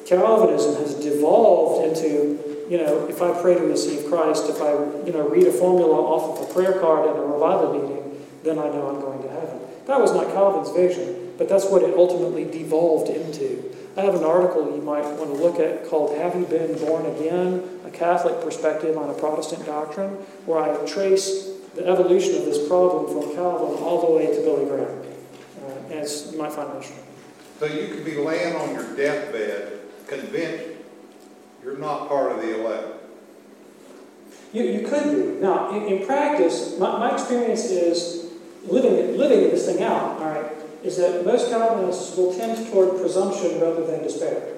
Calvinism 0.07 0.77
has 0.77 0.95
devolved 0.95 1.87
into 1.87 2.50
you 2.71 2.79
know, 2.79 3.09
if 3.09 3.21
I 3.21 3.39
pray 3.43 3.55
to 3.55 3.65
receive 3.65 4.07
Christ, 4.07 4.49
if 4.49 4.63
I, 4.63 4.71
you 5.05 5.13
know, 5.13 5.29
read 5.29 5.49
a 5.49 5.53
formula 5.53 5.93
off 5.93 6.39
of 6.39 6.49
a 6.49 6.55
prayer 6.55 6.79
card 6.79 7.09
at 7.09 7.17
a 7.17 7.21
revival 7.21 7.75
meeting, 7.75 8.25
then 8.45 8.61
I 8.61 8.69
know 8.69 8.89
I'm 8.89 9.01
going 9.01 9.21
to 9.25 9.29
heaven. 9.29 9.61
That 9.87 10.01
was 10.01 10.15
not 10.15 10.33
Calvin's 10.33 10.71
vision, 10.71 11.35
but 11.37 11.49
that's 11.49 11.67
what 11.67 11.83
it 11.83 11.93
ultimately 11.97 12.45
devolved 12.45 13.11
into. 13.11 13.75
I 13.97 14.03
have 14.03 14.15
an 14.15 14.23
article 14.23 14.73
you 14.73 14.81
might 14.83 15.03
want 15.03 15.35
to 15.35 15.43
look 15.43 15.59
at 15.59 15.89
called 15.89 16.17
Have 16.17 16.37
You 16.37 16.47
Been 16.47 16.79
Born 16.79 17.07
Again? 17.07 17.81
A 17.85 17.91
Catholic 17.91 18.41
Perspective 18.41 18.97
on 18.97 19.11
a 19.11 19.15
Protestant 19.15 19.67
Doctrine, 19.67 20.11
where 20.47 20.63
I 20.63 20.87
trace 20.87 21.51
the 21.75 21.85
evolution 21.89 22.37
of 22.37 22.45
this 22.45 22.69
problem 22.69 23.07
from 23.07 23.35
Calvin 23.35 23.83
all 23.83 24.07
the 24.07 24.13
way 24.15 24.27
to 24.27 24.43
Billy 24.43 24.65
Graham. 24.67 25.03
Uh, 25.67 25.95
as 25.95 26.31
you 26.31 26.39
might 26.39 26.53
find 26.53 26.69
interesting. 26.69 27.05
So 27.59 27.67
you 27.67 27.89
could 27.89 28.05
be 28.05 28.15
laying 28.15 28.55
on 28.55 28.75
your 28.75 28.95
deathbed, 28.95 29.81
convinced 30.07 30.70
you're 31.63 31.79
not 31.79 32.09
part 32.09 32.33
of 32.33 32.43
the 32.43 32.61
elect. 32.61 33.01
You, 34.53 34.65
you 34.65 34.87
could 34.87 35.05
be. 35.05 35.41
Now, 35.41 35.75
in, 35.75 35.85
in 35.85 36.07
practice, 36.07 36.79
my, 36.79 36.99
my 36.99 37.13
experience 37.13 37.67
is 37.67 38.33
living, 38.67 39.17
living 39.17 39.41
this 39.51 39.67
thing 39.67 39.83
out, 39.83 40.21
all 40.21 40.25
right, 40.25 40.53
is 40.83 40.97
that 40.97 41.25
most 41.25 41.51
Calvinists 41.51 42.17
will 42.17 42.35
tend 42.35 42.67
toward 42.71 43.01
presumption 43.01 43.61
rather 43.61 43.87
than 43.87 44.03
despair. 44.03 44.55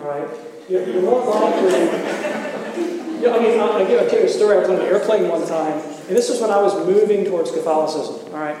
All 0.00 0.06
right? 0.06 0.28
You're, 0.68 0.88
you're 0.88 1.02
more 1.02 1.24
likely. 1.24 1.70
yeah, 3.20 3.34
I 3.34 3.38
mean, 3.40 3.60
I'll, 3.60 3.72
I'll 3.72 3.88
you 3.88 3.98
a 3.98 4.28
story. 4.28 4.56
I 4.56 4.60
was 4.60 4.70
on 4.70 4.76
an 4.76 4.82
airplane 4.86 5.28
one 5.28 5.46
time, 5.46 5.78
and 6.08 6.16
this 6.16 6.30
was 6.30 6.40
when 6.40 6.50
I 6.50 6.62
was 6.62 6.74
moving 6.86 7.24
towards 7.24 7.50
Catholicism. 7.50 8.32
All 8.32 8.40
right? 8.40 8.56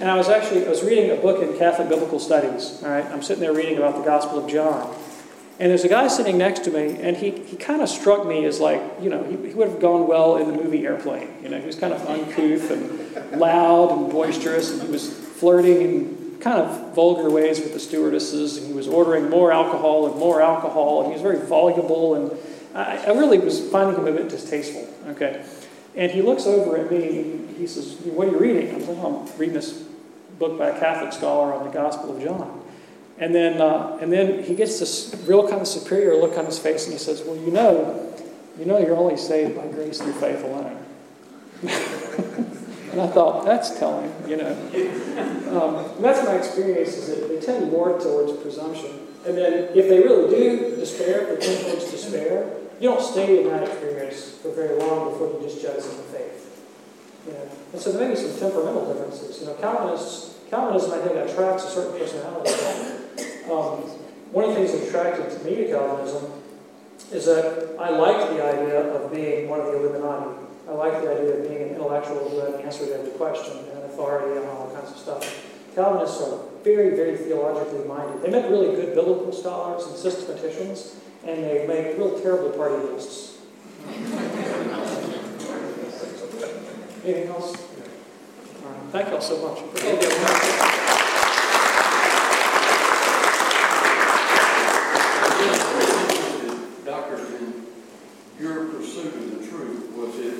And 0.00 0.08
I 0.08 0.16
was 0.16 0.28
actually 0.28 0.64
I 0.66 0.70
was 0.70 0.82
reading 0.82 1.10
a 1.10 1.16
book 1.16 1.42
in 1.42 1.56
Catholic 1.58 1.88
Biblical 1.88 2.18
Studies. 2.18 2.82
All 2.82 2.90
right? 2.90 3.04
I'm 3.06 3.22
sitting 3.22 3.40
there 3.40 3.52
reading 3.52 3.76
about 3.76 3.96
the 3.96 4.02
Gospel 4.02 4.44
of 4.44 4.50
John. 4.50 4.94
And 5.62 5.70
there's 5.70 5.84
a 5.84 5.88
guy 5.88 6.08
sitting 6.08 6.38
next 6.38 6.64
to 6.64 6.72
me, 6.72 7.00
and 7.00 7.16
he, 7.16 7.30
he 7.30 7.56
kind 7.56 7.82
of 7.82 7.88
struck 7.88 8.26
me 8.26 8.44
as 8.46 8.58
like, 8.58 8.82
you 9.00 9.08
know, 9.08 9.22
he, 9.22 9.36
he 9.46 9.54
would 9.54 9.68
have 9.68 9.78
gone 9.78 10.08
well 10.08 10.36
in 10.38 10.48
the 10.48 10.60
movie 10.60 10.84
Airplane. 10.84 11.28
You 11.40 11.50
know, 11.50 11.60
he 11.60 11.64
was 11.64 11.76
kind 11.76 11.92
of 11.92 12.04
uncouth 12.08 12.68
and 12.72 13.38
loud 13.38 13.92
and 13.92 14.10
boisterous, 14.10 14.72
and 14.72 14.82
he 14.82 14.88
was 14.90 15.16
flirting 15.16 15.80
in 15.80 16.38
kind 16.40 16.58
of 16.58 16.96
vulgar 16.96 17.30
ways 17.30 17.60
with 17.60 17.72
the 17.74 17.78
stewardesses, 17.78 18.56
and 18.56 18.66
he 18.66 18.72
was 18.72 18.88
ordering 18.88 19.30
more 19.30 19.52
alcohol 19.52 20.10
and 20.10 20.18
more 20.18 20.42
alcohol, 20.42 21.02
and 21.02 21.06
he 21.06 21.12
was 21.12 21.22
very 21.22 21.46
voluble, 21.46 22.16
and 22.16 22.36
I, 22.74 22.96
I 22.96 23.10
really 23.12 23.38
was 23.38 23.70
finding 23.70 23.94
him 23.94 24.08
a 24.08 24.12
bit 24.18 24.30
distasteful, 24.30 24.92
okay? 25.10 25.44
And 25.94 26.10
he 26.10 26.22
looks 26.22 26.44
over 26.44 26.76
at 26.76 26.90
me, 26.90 27.20
and 27.20 27.56
he 27.56 27.68
says, 27.68 27.94
what 28.00 28.26
are 28.26 28.32
you 28.32 28.38
reading? 28.38 28.74
I 28.74 28.78
was 28.78 28.88
like, 28.88 28.98
oh, 28.98 29.28
I'm 29.30 29.38
reading 29.38 29.54
this 29.54 29.80
book 30.40 30.58
by 30.58 30.70
a 30.70 30.80
Catholic 30.80 31.12
scholar 31.12 31.54
on 31.54 31.64
the 31.64 31.70
Gospel 31.70 32.16
of 32.16 32.20
John. 32.20 32.61
And 33.18 33.34
then, 33.34 33.60
uh, 33.60 33.98
and 34.00 34.12
then 34.12 34.42
he 34.42 34.54
gets 34.54 34.80
this 34.80 35.14
real 35.26 35.48
kind 35.48 35.60
of 35.60 35.68
superior 35.68 36.16
look 36.16 36.36
on 36.38 36.46
his 36.46 36.58
face 36.58 36.84
and 36.84 36.92
he 36.92 36.98
says, 36.98 37.22
Well, 37.22 37.36
you 37.36 37.50
know, 37.50 38.14
you 38.58 38.64
know 38.64 38.78
you're 38.78 38.96
only 38.96 39.16
saved 39.16 39.56
by 39.56 39.66
grace 39.68 40.00
through 40.00 40.14
faith 40.14 40.42
alone. 40.42 40.78
and 41.62 43.00
I 43.00 43.06
thought, 43.06 43.44
that's 43.44 43.78
telling, 43.78 44.12
you 44.26 44.36
know. 44.36 44.52
Um, 45.52 46.02
that's 46.02 46.24
my 46.26 46.34
experience, 46.34 46.96
is 46.96 47.08
that 47.08 47.28
they 47.28 47.38
tend 47.38 47.70
more 47.70 47.98
towards 48.00 48.32
presumption. 48.42 49.06
And 49.26 49.36
then 49.36 49.68
if 49.76 49.88
they 49.88 50.00
really 50.00 50.34
do 50.34 50.76
despair, 50.76 51.28
if 51.28 51.40
they 51.40 51.46
tend 51.46 51.66
towards 51.66 51.90
despair, 51.90 52.50
you 52.80 52.88
don't 52.88 53.02
stay 53.02 53.42
in 53.42 53.48
that 53.48 53.68
experience 53.68 54.38
for 54.42 54.50
very 54.50 54.76
long 54.78 55.12
before 55.12 55.28
you 55.28 55.48
just 55.48 55.62
them 55.62 55.76
of 55.76 56.06
faith. 56.06 56.42
Know? 57.28 57.48
And 57.72 57.80
so 57.80 57.92
there 57.92 58.08
may 58.08 58.14
be 58.14 58.20
some 58.20 58.36
temperamental 58.38 58.92
differences. 58.92 59.40
You 59.40 59.46
know, 59.46 59.54
Calvinists, 59.54 60.40
Calvinism, 60.50 60.92
I 60.92 60.98
think, 60.98 61.30
attracts 61.30 61.64
a 61.64 61.70
certain 61.70 61.98
personality. 61.98 62.50
Um, 63.50 63.82
one 64.30 64.44
of 64.44 64.50
the 64.50 64.56
things 64.56 64.72
that 64.72 64.88
attracted 64.88 65.30
to 65.38 65.44
me 65.44 65.56
to 65.56 65.66
Calvinism 65.68 66.32
is 67.10 67.26
that 67.26 67.76
I 67.78 67.90
liked 67.90 68.30
the 68.32 68.42
idea 68.42 68.94
of 68.94 69.12
being 69.12 69.48
one 69.48 69.60
of 69.60 69.66
the 69.66 69.76
Illuminati. 69.76 70.36
I 70.68 70.72
liked 70.72 71.02
the 71.02 71.10
idea 71.10 71.34
of 71.38 71.48
being 71.48 71.62
an 71.62 71.68
intellectual 71.70 72.28
who 72.28 72.38
had 72.38 72.54
an 72.54 72.60
answer 72.62 72.86
to 72.86 72.94
every 72.94 73.10
question 73.12 73.58
and 73.58 73.84
authority 73.84 74.38
and 74.38 74.48
all 74.48 74.70
kinds 74.74 74.90
of 74.90 74.96
stuff. 74.96 75.24
Calvinists 75.74 76.22
are 76.22 76.38
very, 76.62 76.94
very 76.94 77.16
theologically 77.16 77.84
minded. 77.86 78.22
They 78.22 78.30
make 78.30 78.48
really 78.50 78.76
good 78.76 78.94
biblical 78.94 79.32
scholars 79.32 79.86
and 79.86 79.96
systematicians, 79.96 80.96
and 81.24 81.42
they 81.42 81.66
make 81.66 81.98
real 81.98 82.18
terrible 82.20 82.50
party 82.50 82.76
lists. 82.86 83.38
Anything 87.04 87.28
else? 87.28 87.56
Thank 88.92 89.08
you 89.08 89.14
all 89.14 89.20
so 89.22 89.40
much. 89.40 89.58
Doctor, 96.84 97.16
in 97.16 97.66
your 98.38 98.66
pursuit 98.66 99.14
of 99.14 99.30
the 99.30 99.46
truth, 99.48 99.92
was 99.96 100.18
it, 100.18 100.36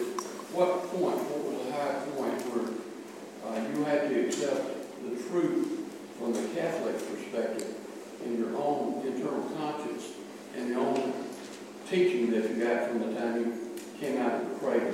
what 0.52 0.84
point, 0.90 1.16
what 1.16 1.40
was 1.48 1.66
the 1.66 1.72
high 1.72 1.96
point 2.12 2.40
where 2.52 2.68
uh, 3.48 3.68
you 3.72 3.84
had 3.84 4.08
to 4.10 4.26
accept 4.26 4.84
the 5.02 5.16
truth 5.28 5.88
from 6.18 6.34
the 6.34 6.46
Catholic 6.54 6.96
perspective 7.08 7.74
in 8.24 8.38
your 8.38 8.54
own 8.56 9.00
internal 9.06 9.48
conscience 9.56 10.04
and 10.56 10.68
your 10.68 10.80
own 10.80 11.14
teaching 11.88 12.30
that 12.32 12.50
you 12.50 12.64
got 12.64 12.88
from 12.88 13.00
the 13.00 13.18
time 13.18 13.40
you 13.40 13.80
came 13.98 14.18
out 14.18 14.42
of 14.42 14.48
the 14.50 14.54
cradle? 14.56 14.92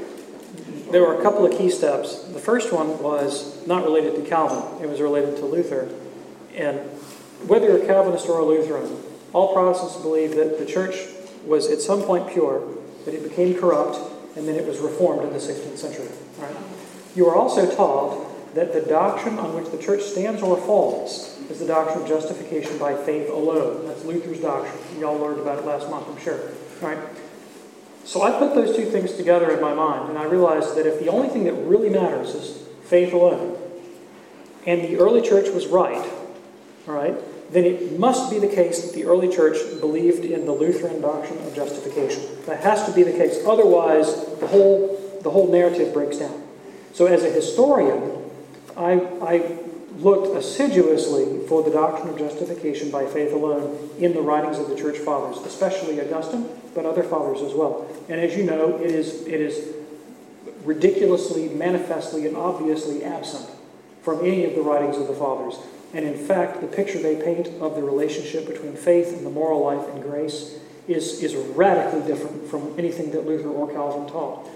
There 0.93 1.03
were 1.03 1.19
a 1.19 1.23
couple 1.23 1.45
of 1.45 1.57
key 1.59 1.71
steps. 1.71 2.23
The 2.25 2.39
first 2.39 2.73
one 2.73 3.03
was 3.03 3.67
not 3.67 3.85
related 3.85 4.15
to 4.15 4.23
Calvin, 4.23 4.83
it 4.83 4.89
was 4.89 5.01
related 5.01 5.37
to 5.39 5.45
Luther. 5.45 5.91
And 6.55 6.79
whether 7.47 7.67
you're 7.67 7.83
a 7.83 7.87
Calvinist 7.87 8.29
or 8.29 8.39
a 8.39 8.45
Lutheran, 8.45 8.97
all 9.33 9.53
Protestants 9.53 9.97
believe 9.97 10.37
that 10.37 10.59
the 10.59 10.67
church 10.67 10.97
was 11.45 11.69
at 11.71 11.81
some 11.81 12.03
point 12.03 12.31
pure, 12.31 12.63
that 13.05 13.15
it 13.15 13.23
became 13.23 13.59
corrupt, 13.59 13.99
and 14.39 14.47
then 14.47 14.55
it 14.55 14.65
was 14.65 14.79
reformed 14.79 15.25
in 15.25 15.33
the 15.33 15.39
16th 15.39 15.77
century. 15.77 16.09
Right? 16.39 16.55
You 17.15 17.27
are 17.27 17.35
also 17.35 17.69
taught 17.75 18.55
that 18.55 18.73
the 18.73 18.81
doctrine 18.81 19.39
on 19.39 19.55
which 19.55 19.71
the 19.71 19.79
church 19.79 20.03
stands 20.03 20.41
or 20.43 20.57
falls 20.57 21.39
is 21.51 21.59
the 21.59 21.67
doctrine 21.67 22.03
of 22.03 22.09
justification 22.09 22.79
by 22.79 22.95
faith 22.95 23.29
alone. 23.29 23.87
That's 23.87 24.05
Luther's 24.05 24.41
doctrine. 24.41 25.01
Y'all 25.01 25.19
learned 25.19 25.41
about 25.41 25.59
it 25.59 25.65
last 25.67 25.91
month, 25.91 26.07
I'm 26.09 26.19
sure. 26.19 26.41
Right? 26.81 26.99
So 28.05 28.23
I 28.23 28.39
put 28.39 28.55
those 28.55 28.75
two 28.75 28.87
things 28.87 29.13
together 29.15 29.51
in 29.51 29.61
my 29.61 29.75
mind, 29.75 30.09
and 30.09 30.17
I 30.17 30.25
realized 30.25 30.77
that 30.77 30.87
if 30.87 30.99
the 31.01 31.09
only 31.09 31.29
thing 31.29 31.45
that 31.45 31.55
really 31.55 31.91
matters 31.91 32.35
is 32.35 32.67
faith 32.85 33.13
alone, 33.13 33.59
and 34.67 34.83
the 34.83 34.99
early 34.99 35.21
church 35.21 35.49
was 35.51 35.67
right, 35.67 36.11
all 36.87 36.95
right, 36.95 37.15
then 37.51 37.65
it 37.65 37.99
must 37.99 38.31
be 38.31 38.39
the 38.39 38.49
case 38.49 38.83
that 38.83 38.95
the 38.95 39.05
early 39.05 39.29
church 39.29 39.57
believed 39.81 40.25
in 40.25 40.45
the 40.45 40.53
Lutheran 40.53 41.01
doctrine 41.01 41.39
of 41.47 41.55
justification. 41.55 42.23
That 42.47 42.61
has 42.61 42.85
to 42.87 42.93
be 42.93 43.03
the 43.03 43.13
case. 43.13 43.45
Otherwise, 43.47 44.39
the 44.39 44.47
whole, 44.47 45.21
the 45.23 45.31
whole 45.31 45.51
narrative 45.51 45.95
breaks 45.95 46.19
down. 46.19 46.43
So, 46.93 47.07
as 47.07 47.25
a 47.25 47.31
historian, 47.31 48.23
I, 48.77 49.01
I 49.23 49.59
looked 49.97 50.37
assiduously 50.37 51.47
for 51.49 51.63
the 51.63 51.71
doctrine 51.71 52.09
of 52.09 52.19
justification 52.19 52.91
by 52.91 53.07
faith 53.07 53.33
alone 53.33 53.91
in 53.99 54.15
the 54.15 54.21
writings 54.21 54.59
of 54.59 54.69
the 54.69 54.77
church 54.77 54.99
fathers, 54.99 55.45
especially 55.45 56.01
Augustine, 56.01 56.49
but 56.75 56.85
other 56.85 57.03
fathers 57.03 57.43
as 57.43 57.55
well. 57.55 57.89
And 58.09 58.21
as 58.21 58.37
you 58.37 58.45
know, 58.45 58.77
it 58.77 58.91
is, 58.91 59.27
it 59.27 59.41
is 59.41 59.75
ridiculously, 60.65 61.49
manifestly, 61.49 62.27
and 62.27 62.37
obviously 62.37 63.03
absent 63.03 63.51
from 64.03 64.21
any 64.21 64.45
of 64.45 64.55
the 64.55 64.61
writings 64.63 64.97
of 64.97 65.09
the 65.09 65.15
fathers. 65.15 65.59
And 65.95 66.05
in 66.05 66.15
fact, 66.15 66.61
the 66.61 66.67
picture 66.67 66.99
they 66.99 67.17
paint 67.17 67.49
of 67.61 67.75
the 67.75 67.83
relationship 67.83 68.47
between 68.47 68.75
faith 68.75 69.17
and 69.17 69.25
the 69.25 69.31
moral 69.31 69.65
life 69.65 69.89
and 69.89 70.03
grace 70.03 70.59
is, 70.87 71.23
is 71.23 71.35
radically 71.35 72.03
different 72.07 72.47
from 72.49 72.79
anything 72.79 73.11
that 73.13 73.27
Luther 73.27 73.49
or 73.49 73.71
Calvin 73.73 74.07
taught. 74.07 74.49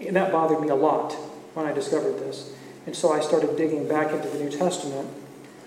And 0.00 0.16
that 0.16 0.32
bothered 0.32 0.60
me 0.60 0.68
a 0.68 0.74
lot 0.74 1.12
when 1.54 1.66
I 1.66 1.72
discovered 1.72 2.18
this. 2.20 2.52
And 2.86 2.94
so 2.94 3.12
I 3.12 3.20
started 3.20 3.56
digging 3.56 3.88
back 3.88 4.12
into 4.12 4.28
the 4.28 4.38
New 4.38 4.50
Testament, 4.50 5.08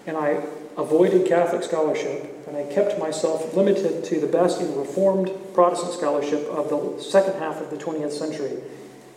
and 0.07 0.17
I 0.17 0.43
avoided 0.77 1.27
Catholic 1.27 1.63
scholarship, 1.63 2.47
and 2.47 2.57
I 2.57 2.63
kept 2.73 2.97
myself 2.97 3.53
limited 3.55 4.03
to 4.05 4.19
the 4.19 4.27
best 4.27 4.59
in 4.59 4.75
Reformed 4.75 5.31
Protestant 5.53 5.93
scholarship 5.93 6.47
of 6.47 6.69
the 6.69 7.01
second 7.01 7.39
half 7.39 7.61
of 7.61 7.69
the 7.69 7.77
20th 7.77 8.11
century. 8.11 8.57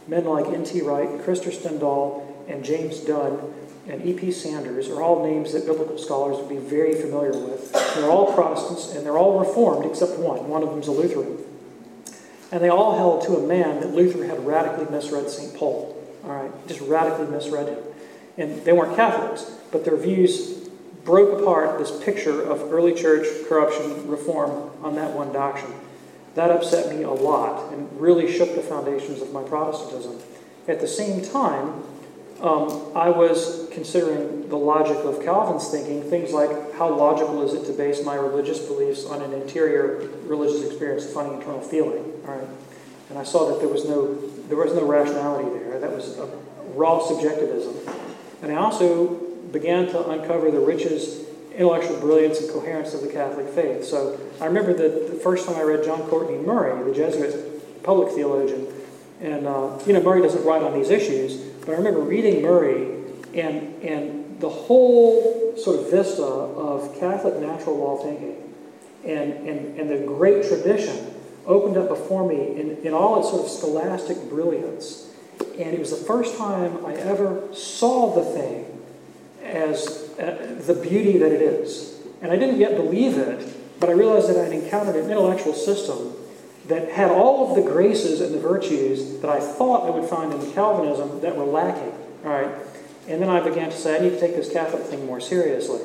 Men 0.06 0.24
like 0.24 0.46
N.T. 0.46 0.82
Wright, 0.82 1.08
Krister 1.08 1.52
Stendahl, 1.52 2.22
and 2.48 2.64
James 2.64 3.00
Dunn, 3.00 3.54
and 3.88 4.04
E.P. 4.04 4.32
Sanders 4.32 4.88
are 4.88 5.00
all 5.00 5.22
names 5.22 5.52
that 5.52 5.66
biblical 5.66 5.98
scholars 5.98 6.36
would 6.38 6.48
be 6.48 6.56
very 6.56 6.94
familiar 6.94 7.32
with. 7.32 7.72
They're 7.94 8.10
all 8.10 8.32
Protestants, 8.34 8.94
and 8.94 9.06
they're 9.06 9.18
all 9.18 9.38
Reformed 9.38 9.86
except 9.86 10.18
one. 10.18 10.48
One 10.48 10.62
of 10.62 10.70
them's 10.70 10.88
a 10.88 10.92
Lutheran. 10.92 11.38
And 12.50 12.62
they 12.62 12.68
all 12.68 12.96
held 12.96 13.22
to 13.24 13.36
a 13.36 13.46
man 13.46 13.80
that 13.80 13.94
Luther 13.94 14.24
had 14.24 14.44
radically 14.46 14.86
misread 14.90 15.28
St. 15.30 15.54
Paul. 15.54 15.96
All 16.24 16.30
right, 16.30 16.68
just 16.68 16.80
radically 16.80 17.26
misread 17.26 17.68
him. 17.68 17.78
And 18.38 18.64
they 18.64 18.72
weren't 18.72 18.96
Catholics, 18.96 19.50
but 19.70 19.84
their 19.84 19.96
views 19.96 20.68
broke 21.04 21.40
apart 21.40 21.78
this 21.78 22.02
picture 22.04 22.42
of 22.42 22.72
early 22.72 22.92
church 22.92 23.26
corruption 23.48 24.08
reform 24.08 24.70
on 24.82 24.96
that 24.96 25.12
one 25.12 25.32
doctrine. 25.32 25.72
That 26.34 26.50
upset 26.50 26.94
me 26.94 27.04
a 27.04 27.10
lot 27.10 27.72
and 27.72 27.88
really 28.00 28.30
shook 28.30 28.54
the 28.54 28.60
foundations 28.60 29.22
of 29.22 29.32
my 29.32 29.42
Protestantism. 29.42 30.18
At 30.68 30.80
the 30.80 30.88
same 30.88 31.22
time, 31.22 31.84
um, 32.40 32.92
I 32.94 33.08
was 33.08 33.68
considering 33.72 34.48
the 34.48 34.56
logic 34.58 34.96
of 34.98 35.22
Calvin's 35.22 35.70
thinking, 35.70 36.02
things 36.02 36.32
like 36.32 36.74
how 36.74 36.94
logical 36.94 37.42
is 37.42 37.54
it 37.54 37.64
to 37.66 37.72
base 37.72 38.04
my 38.04 38.14
religious 38.14 38.58
beliefs 38.58 39.06
on 39.06 39.22
an 39.22 39.32
interior 39.32 40.08
religious 40.24 40.66
experience, 40.66 41.04
a 41.06 41.08
finding 41.08 41.38
internal 41.38 41.60
feeling, 41.60 42.04
all 42.26 42.34
right? 42.34 42.48
And 43.08 43.18
I 43.18 43.24
saw 43.24 43.48
that 43.50 43.60
there 43.60 43.68
was 43.68 43.84
no 43.84 44.14
there 44.48 44.56
was 44.56 44.74
no 44.74 44.84
rationality 44.84 45.48
there. 45.58 45.80
That 45.80 45.90
was 45.90 46.18
raw 46.74 47.00
subjectivism. 47.00 47.74
And 48.42 48.52
I 48.52 48.56
also 48.56 49.14
began 49.50 49.86
to 49.86 50.08
uncover 50.10 50.50
the 50.50 50.60
riches, 50.60 51.24
intellectual 51.52 51.98
brilliance, 52.00 52.40
and 52.40 52.50
coherence 52.50 52.94
of 52.94 53.00
the 53.00 53.08
Catholic 53.08 53.48
faith. 53.48 53.84
So 53.84 54.20
I 54.40 54.46
remember 54.46 54.74
that 54.74 55.10
the 55.10 55.18
first 55.18 55.46
time 55.46 55.56
I 55.56 55.62
read 55.62 55.84
John 55.84 56.02
Courtney 56.08 56.36
Murray, 56.38 56.84
the 56.84 56.94
Jesuit 56.94 57.82
public 57.82 58.12
theologian, 58.12 58.66
and 59.20 59.46
uh, 59.46 59.78
you 59.86 59.92
know 59.92 60.02
Murray 60.02 60.20
doesn't 60.20 60.44
write 60.44 60.62
on 60.62 60.74
these 60.74 60.90
issues, 60.90 61.55
but 61.66 61.72
I 61.72 61.76
remember 61.76 62.00
reading 62.00 62.42
Murray 62.42 63.02
and 63.34 63.82
and 63.82 64.40
the 64.40 64.48
whole 64.48 65.54
sort 65.56 65.80
of 65.80 65.90
vista 65.90 66.22
of 66.22 66.98
Catholic 66.98 67.36
natural 67.40 67.76
law 67.76 67.96
thinking 68.02 68.46
and, 69.06 69.48
and, 69.48 69.80
and 69.80 69.90
the 69.90 69.98
great 69.98 70.46
tradition 70.46 71.14
opened 71.46 71.76
up 71.76 71.88
before 71.88 72.28
me 72.28 72.60
in, 72.60 72.76
in 72.78 72.92
all 72.92 73.20
its 73.20 73.30
sort 73.30 73.44
of 73.44 73.50
scholastic 73.50 74.28
brilliance. 74.28 75.08
And 75.40 75.74
it 75.74 75.78
was 75.78 75.90
the 75.90 76.04
first 76.04 76.36
time 76.36 76.84
I 76.84 76.94
ever 76.94 77.42
saw 77.54 78.14
the 78.14 78.24
thing 78.24 78.82
as 79.44 80.10
uh, 80.18 80.60
the 80.66 80.74
beauty 80.74 81.18
that 81.18 81.30
it 81.30 81.40
is. 81.40 82.00
And 82.20 82.32
I 82.32 82.36
didn't 82.36 82.58
yet 82.58 82.76
believe 82.76 83.16
it, 83.16 83.78
but 83.78 83.88
I 83.88 83.92
realized 83.92 84.28
that 84.28 84.44
I'd 84.44 84.52
encountered 84.52 84.96
an 84.96 85.08
intellectual 85.08 85.54
system 85.54 86.15
that 86.68 86.90
had 86.90 87.10
all 87.10 87.48
of 87.48 87.56
the 87.56 87.70
graces 87.70 88.20
and 88.20 88.34
the 88.34 88.40
virtues 88.40 89.20
that 89.20 89.30
I 89.30 89.40
thought 89.40 89.86
I 89.86 89.90
would 89.90 90.08
find 90.08 90.32
in 90.32 90.52
Calvinism 90.52 91.20
that 91.20 91.36
were 91.36 91.44
lacking. 91.44 91.92
Right. 92.22 92.50
And 93.08 93.22
then 93.22 93.28
I 93.28 93.40
began 93.40 93.70
to 93.70 93.76
say, 93.76 93.96
I 93.96 94.00
need 94.00 94.10
to 94.10 94.20
take 94.20 94.34
this 94.34 94.50
Catholic 94.50 94.82
thing 94.82 95.06
more 95.06 95.20
seriously. 95.20 95.80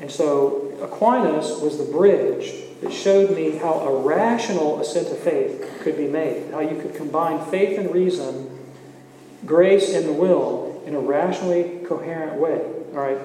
And 0.00 0.10
so 0.10 0.76
Aquinas 0.82 1.60
was 1.60 1.78
the 1.78 1.84
bridge 1.84 2.54
that 2.80 2.92
showed 2.92 3.36
me 3.36 3.56
how 3.56 3.74
a 3.74 4.02
rational 4.02 4.80
assent 4.80 5.08
to 5.08 5.14
faith 5.14 5.78
could 5.82 5.96
be 5.96 6.08
made, 6.08 6.50
how 6.50 6.60
you 6.60 6.80
could 6.80 6.94
combine 6.94 7.44
faith 7.50 7.78
and 7.78 7.92
reason, 7.92 8.58
grace 9.44 9.94
and 9.94 10.08
the 10.08 10.12
will 10.12 10.82
in 10.86 10.94
a 10.94 11.00
rationally 11.00 11.84
coherent 11.86 12.40
way. 12.40 12.60
All 12.92 13.00
right. 13.00 13.18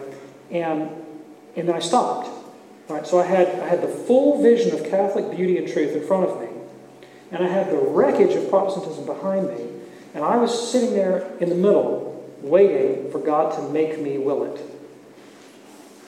And 0.51 0.89
and 1.55 1.69
then 1.69 1.75
I 1.75 1.79
stopped. 1.79 2.27
All 2.89 2.97
right. 2.97 3.07
So 3.07 3.19
I 3.19 3.25
had 3.25 3.47
I 3.59 3.67
had 3.67 3.81
the 3.81 3.87
full 3.87 4.41
vision 4.43 4.77
of 4.77 4.89
Catholic 4.89 5.35
beauty 5.35 5.57
and 5.57 5.67
truth 5.67 5.95
in 5.95 6.05
front 6.05 6.29
of 6.29 6.41
me. 6.41 6.44
And 7.35 7.43
I 7.43 7.49
had 7.49 7.69
the 7.69 7.77
wreckage 7.77 8.33
of 8.33 8.49
Protestantism 8.49 9.05
behind 9.05 9.49
me. 9.49 9.67
And 10.13 10.23
I 10.23 10.37
was 10.37 10.71
sitting 10.71 10.91
there 10.93 11.29
in 11.41 11.49
the 11.49 11.55
middle, 11.55 12.33
waiting 12.41 13.11
for 13.11 13.19
God 13.19 13.53
to 13.57 13.69
make 13.73 13.99
me 13.99 14.17
will 14.17 14.45
it. 14.45 14.61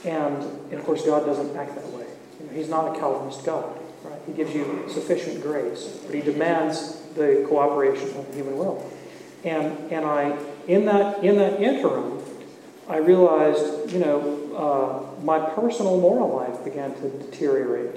And, 0.05 0.41
and 0.71 0.75
of 0.75 0.85
course, 0.85 1.05
God 1.05 1.25
doesn't 1.25 1.53
act 1.57 1.75
that 1.75 1.85
way. 1.87 2.05
You 2.39 2.45
know, 2.45 2.53
he's 2.53 2.69
not 2.69 2.95
a 2.95 2.97
Calvinist 2.97 3.43
God, 3.43 3.77
right? 4.05 4.21
He 4.25 4.31
gives 4.31 4.55
you 4.55 4.85
sufficient 4.87 5.41
grace, 5.41 5.99
but 6.05 6.15
he 6.15 6.21
demands 6.21 7.01
the 7.15 7.45
cooperation 7.49 8.07
of 8.15 8.25
the 8.29 8.33
human 8.33 8.57
will. 8.57 8.89
And, 9.43 9.91
and 9.91 10.05
I, 10.05 10.39
in 10.69 10.85
that, 10.85 11.25
in 11.25 11.35
that 11.39 11.61
interim, 11.61 12.23
I 12.87 12.99
realized, 12.99 13.91
you 13.91 13.99
know, 13.99 15.11
uh, 15.19 15.21
my 15.23 15.39
personal 15.49 15.99
moral 15.99 16.33
life 16.37 16.63
began 16.63 16.93
to 16.95 17.09
deteriorate. 17.09 17.95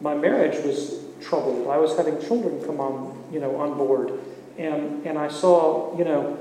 My 0.00 0.16
marriage 0.16 0.64
was 0.64 1.05
troubled. 1.20 1.68
I 1.68 1.78
was 1.78 1.96
having 1.96 2.20
children 2.20 2.64
come 2.64 2.80
on, 2.80 3.24
you 3.32 3.40
know, 3.40 3.56
on 3.56 3.76
board. 3.76 4.18
And, 4.58 5.06
and 5.06 5.18
I 5.18 5.28
saw, 5.28 5.96
you 5.98 6.04
know, 6.04 6.38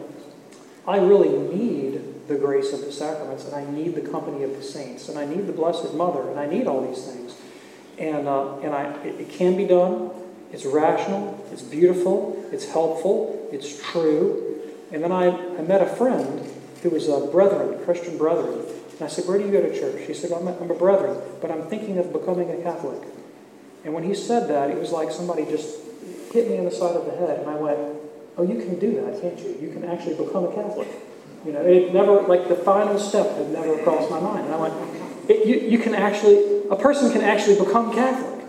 I 0.87 0.97
really 0.97 1.29
need 1.29 2.27
the 2.27 2.35
grace 2.35 2.73
of 2.73 2.81
the 2.81 2.91
sacraments, 2.91 3.45
and 3.45 3.55
I 3.55 3.69
need 3.69 3.95
the 3.95 4.01
company 4.01 4.43
of 4.43 4.55
the 4.55 4.63
saints, 4.63 5.09
and 5.09 5.17
I 5.17 5.25
need 5.25 5.47
the 5.47 5.53
Blessed 5.53 5.93
Mother, 5.93 6.29
and 6.29 6.39
I 6.39 6.45
need 6.47 6.67
all 6.67 6.87
these 6.87 7.05
things. 7.05 7.35
And, 7.99 8.27
uh, 8.27 8.57
and 8.59 8.73
I, 8.73 8.91
it, 9.03 9.21
it 9.21 9.29
can 9.29 9.55
be 9.55 9.65
done. 9.65 10.11
It's 10.51 10.65
rational, 10.65 11.45
it's 11.51 11.61
beautiful, 11.61 12.47
it's 12.51 12.65
helpful, 12.65 13.47
it's 13.51 13.81
true. 13.91 14.61
And 14.91 15.03
then 15.03 15.11
I, 15.11 15.27
I 15.27 15.61
met 15.61 15.81
a 15.81 15.85
friend 15.85 16.49
who 16.81 16.89
was 16.91 17.09
a 17.09 17.27
brethren, 17.31 17.83
Christian 17.83 18.17
brethren. 18.17 18.65
And 18.91 19.01
I 19.01 19.07
said, 19.07 19.27
Where 19.27 19.37
do 19.37 19.45
you 19.45 19.51
go 19.51 19.61
to 19.61 19.77
church? 19.77 20.07
He 20.07 20.13
said, 20.13 20.31
I'm 20.31 20.47
a, 20.47 20.57
I'm 20.57 20.71
a 20.71 20.75
brethren, 20.75 21.19
but 21.41 21.51
I'm 21.51 21.67
thinking 21.67 21.97
of 21.97 22.13
becoming 22.13 22.49
a 22.51 22.57
Catholic. 22.57 23.01
And 23.85 23.93
when 23.93 24.03
he 24.03 24.13
said 24.13 24.49
that, 24.49 24.69
it 24.69 24.77
was 24.77 24.91
like 24.91 25.11
somebody 25.11 25.45
just 25.45 25.77
hit 26.33 26.49
me 26.49 26.57
on 26.57 26.65
the 26.65 26.71
side 26.71 26.95
of 26.95 27.05
the 27.05 27.15
head. 27.15 27.39
And 27.39 27.49
I 27.49 27.55
went, 27.55 27.79
Oh, 28.37 28.43
you 28.43 28.55
can 28.55 28.77
do 28.79 28.99
that, 29.01 29.21
can't 29.21 29.39
you? 29.39 29.57
You 29.61 29.71
can 29.71 29.85
actually 29.85 30.15
become 30.15 30.43
a 30.43 30.53
Catholic. 30.53 30.89
You 31.45 31.53
know, 31.53 31.61
it 31.61 31.93
never, 31.93 32.21
like 32.23 32.49
the 32.49 32.55
final 32.55 32.99
step 32.99 33.37
had 33.37 33.49
never 33.49 33.77
crossed 33.83 34.11
my 34.11 34.19
mind. 34.19 34.45
And 34.45 34.55
I 34.55 34.57
went, 34.57 34.73
it, 35.29 35.47
you, 35.47 35.69
you 35.69 35.79
can 35.79 35.95
actually, 35.95 36.67
a 36.69 36.75
person 36.75 37.11
can 37.11 37.21
actually 37.21 37.63
become 37.63 37.93
Catholic. 37.93 38.45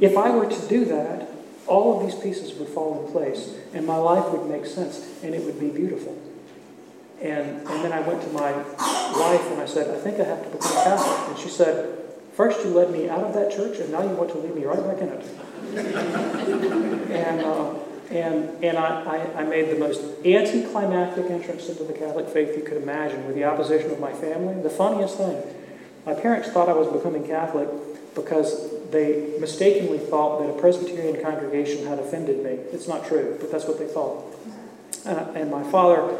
If 0.00 0.16
I 0.16 0.30
were 0.30 0.46
to 0.46 0.68
do 0.68 0.84
that, 0.86 1.28
all 1.66 1.98
of 1.98 2.06
these 2.06 2.18
pieces 2.18 2.54
would 2.58 2.68
fall 2.68 3.04
in 3.04 3.12
place, 3.12 3.54
and 3.74 3.86
my 3.86 3.96
life 3.96 4.32
would 4.32 4.48
make 4.48 4.64
sense, 4.64 5.06
and 5.22 5.34
it 5.34 5.42
would 5.42 5.60
be 5.60 5.68
beautiful. 5.68 6.16
And, 7.20 7.66
and 7.66 7.84
then 7.84 7.92
I 7.92 8.00
went 8.00 8.22
to 8.22 8.28
my 8.28 8.52
wife 8.52 9.50
and 9.50 9.60
I 9.60 9.66
said, 9.66 9.94
I 9.94 10.00
think 10.00 10.20
I 10.20 10.24
have 10.24 10.42
to 10.44 10.50
become 10.50 10.70
a 10.70 10.84
Catholic. 10.84 11.28
And 11.28 11.38
she 11.38 11.48
said, 11.48 11.97
First 12.38 12.64
you 12.64 12.70
led 12.70 12.92
me 12.92 13.08
out 13.08 13.24
of 13.24 13.34
that 13.34 13.50
church, 13.50 13.80
and 13.80 13.90
now 13.90 14.00
you 14.00 14.10
want 14.10 14.30
to 14.30 14.38
lead 14.38 14.54
me 14.54 14.64
right 14.64 14.78
back 14.78 14.98
in 14.98 15.08
it. 15.08 15.26
and 17.10 17.40
uh, 17.40 17.74
and, 18.10 18.64
and 18.64 18.78
I, 18.78 19.02
I, 19.02 19.40
I 19.40 19.42
made 19.42 19.68
the 19.70 19.74
most 19.74 20.00
anticlimactic 20.24 21.32
entrance 21.32 21.68
into 21.68 21.82
the 21.82 21.92
Catholic 21.92 22.28
faith 22.28 22.56
you 22.56 22.62
could 22.62 22.80
imagine 22.80 23.26
with 23.26 23.34
the 23.34 23.42
opposition 23.42 23.90
of 23.90 23.98
my 23.98 24.12
family. 24.12 24.62
The 24.62 24.70
funniest 24.70 25.16
thing, 25.16 25.42
my 26.06 26.14
parents 26.14 26.48
thought 26.50 26.68
I 26.68 26.74
was 26.74 26.86
becoming 26.86 27.26
Catholic 27.26 27.68
because 28.14 28.88
they 28.90 29.34
mistakenly 29.40 29.98
thought 29.98 30.38
that 30.38 30.48
a 30.48 30.60
Presbyterian 30.60 31.20
congregation 31.20 31.88
had 31.88 31.98
offended 31.98 32.44
me. 32.44 32.52
It's 32.70 32.86
not 32.86 33.04
true, 33.04 33.36
but 33.40 33.50
that's 33.50 33.64
what 33.64 33.80
they 33.80 33.88
thought. 33.88 34.24
Uh, 35.04 35.32
and 35.34 35.50
my 35.50 35.68
father 35.72 36.16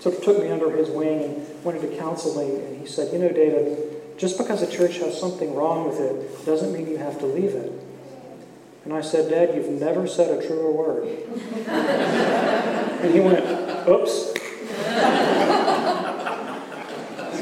sort 0.00 0.16
of 0.16 0.22
took 0.22 0.38
me 0.38 0.50
under 0.50 0.70
his 0.70 0.90
wing 0.90 1.22
and 1.24 1.64
wanted 1.64 1.80
to 1.80 1.96
counsel 1.96 2.36
me. 2.36 2.56
And 2.56 2.78
he 2.78 2.86
said, 2.86 3.10
You 3.10 3.20
know, 3.20 3.30
David, 3.30 4.01
just 4.16 4.38
because 4.38 4.62
a 4.62 4.70
church 4.70 4.98
has 4.98 5.18
something 5.18 5.54
wrong 5.54 5.88
with 5.88 6.00
it 6.00 6.44
doesn't 6.46 6.72
mean 6.72 6.88
you 6.88 6.98
have 6.98 7.18
to 7.20 7.26
leave 7.26 7.54
it. 7.54 7.72
And 8.84 8.92
I 8.92 9.00
said, 9.00 9.30
Dad, 9.30 9.54
you've 9.54 9.80
never 9.80 10.06
said 10.08 10.36
a 10.36 10.46
truer 10.46 10.70
word. 10.70 11.06
and 11.68 13.14
he 13.14 13.20
went, 13.20 13.44
Oops. 13.88 14.34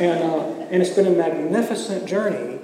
and, 0.01 0.23
uh, 0.23 0.39
and 0.71 0.83
it's 0.83 0.91
been 0.91 1.07
a 1.07 1.11
magnificent 1.11 2.07
journey, 2.07 2.59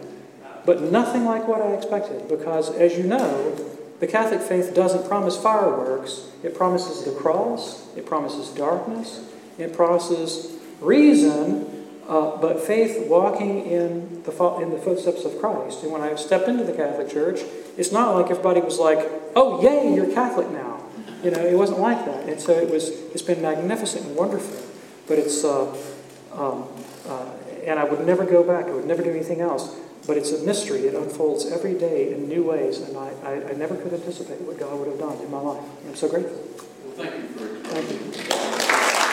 but 0.65 0.83
nothing 0.83 1.25
like 1.25 1.49
what 1.49 1.63
I 1.63 1.73
expected, 1.73 2.29
because 2.29 2.75
as 2.77 2.97
you 2.99 3.05
know, 3.05 3.55
the 4.01 4.07
Catholic 4.07 4.41
faith 4.41 4.75
doesn't 4.75 5.09
promise 5.09 5.37
fireworks. 5.37 6.29
It 6.43 6.55
promises 6.55 7.05
the 7.05 7.13
cross, 7.13 7.87
it 7.97 8.05
promises 8.05 8.51
darkness, 8.51 9.25
it 9.59 9.73
promises 9.73 10.55
reason, 10.81 11.76
uh, 12.09 12.37
but 12.37 12.61
faith 12.61 13.07
walking 13.09 13.67
in 13.67 14.23
the, 14.23 14.33
fo- 14.33 14.61
in 14.61 14.71
the 14.71 14.79
footsteps 14.79 15.25
of 15.25 15.39
Christ. 15.39 15.83
And 15.83 15.93
when 15.93 16.03
I 16.03 16.15
stepped 16.15 16.49
into 16.49 16.65
the 16.65 16.73
Catholic 16.73 17.11
Church, 17.11 17.41
it's 17.77 17.93
not 17.93 18.15
like 18.15 18.31
everybody 18.31 18.61
was 18.61 18.79
like, 18.79 18.99
oh, 19.35 19.63
yay, 19.63 19.95
you're 19.95 20.13
Catholic 20.13 20.51
now. 20.51 20.83
You 21.23 21.31
know, 21.31 21.45
it 21.45 21.55
wasn't 21.55 21.81
like 21.81 22.05
that. 22.05 22.29
And 22.29 22.41
so 22.41 22.53
it 22.53 22.71
was, 22.71 22.91
it's 22.91 23.23
been 23.23 23.43
magnificent 23.43 24.07
and 24.07 24.17
wonderful. 24.17 24.65
But 25.09 25.19
it's, 25.19 25.45
uh, 25.45 25.73
um, 26.33 26.69
uh, 27.09 27.31
and 27.65 27.79
I 27.79 27.85
would 27.85 28.07
never 28.07 28.25
go 28.25 28.45
back. 28.45 28.67
I 28.67 28.71
would 28.71 28.87
never 28.87 29.03
do 29.03 29.11
anything 29.11 29.41
else. 29.41 29.75
But 30.07 30.17
it's 30.17 30.31
a 30.31 30.45
mystery. 30.45 30.87
It 30.87 30.95
unfolds 30.95 31.47
every 31.51 31.75
day 31.75 32.13
in 32.13 32.29
new 32.29 32.45
ways. 32.45 32.79
And 32.79 32.97
I, 32.97 33.13
I, 33.25 33.33
I 33.51 33.53
never 33.55 33.75
could 33.75 33.93
anticipate 33.93 34.41
what 34.43 34.59
God 34.59 34.79
would 34.79 34.89
have 34.89 34.99
done 34.99 35.19
in 35.19 35.31
my 35.31 35.41
life. 35.41 35.65
I'm 35.87 35.97
so 35.97 36.09
grateful. 36.09 36.37
Well, 36.37 36.95
thank 36.95 37.15
you 37.17 37.29
for 37.29 37.47
Thank 37.69 39.01
you. 39.01 39.06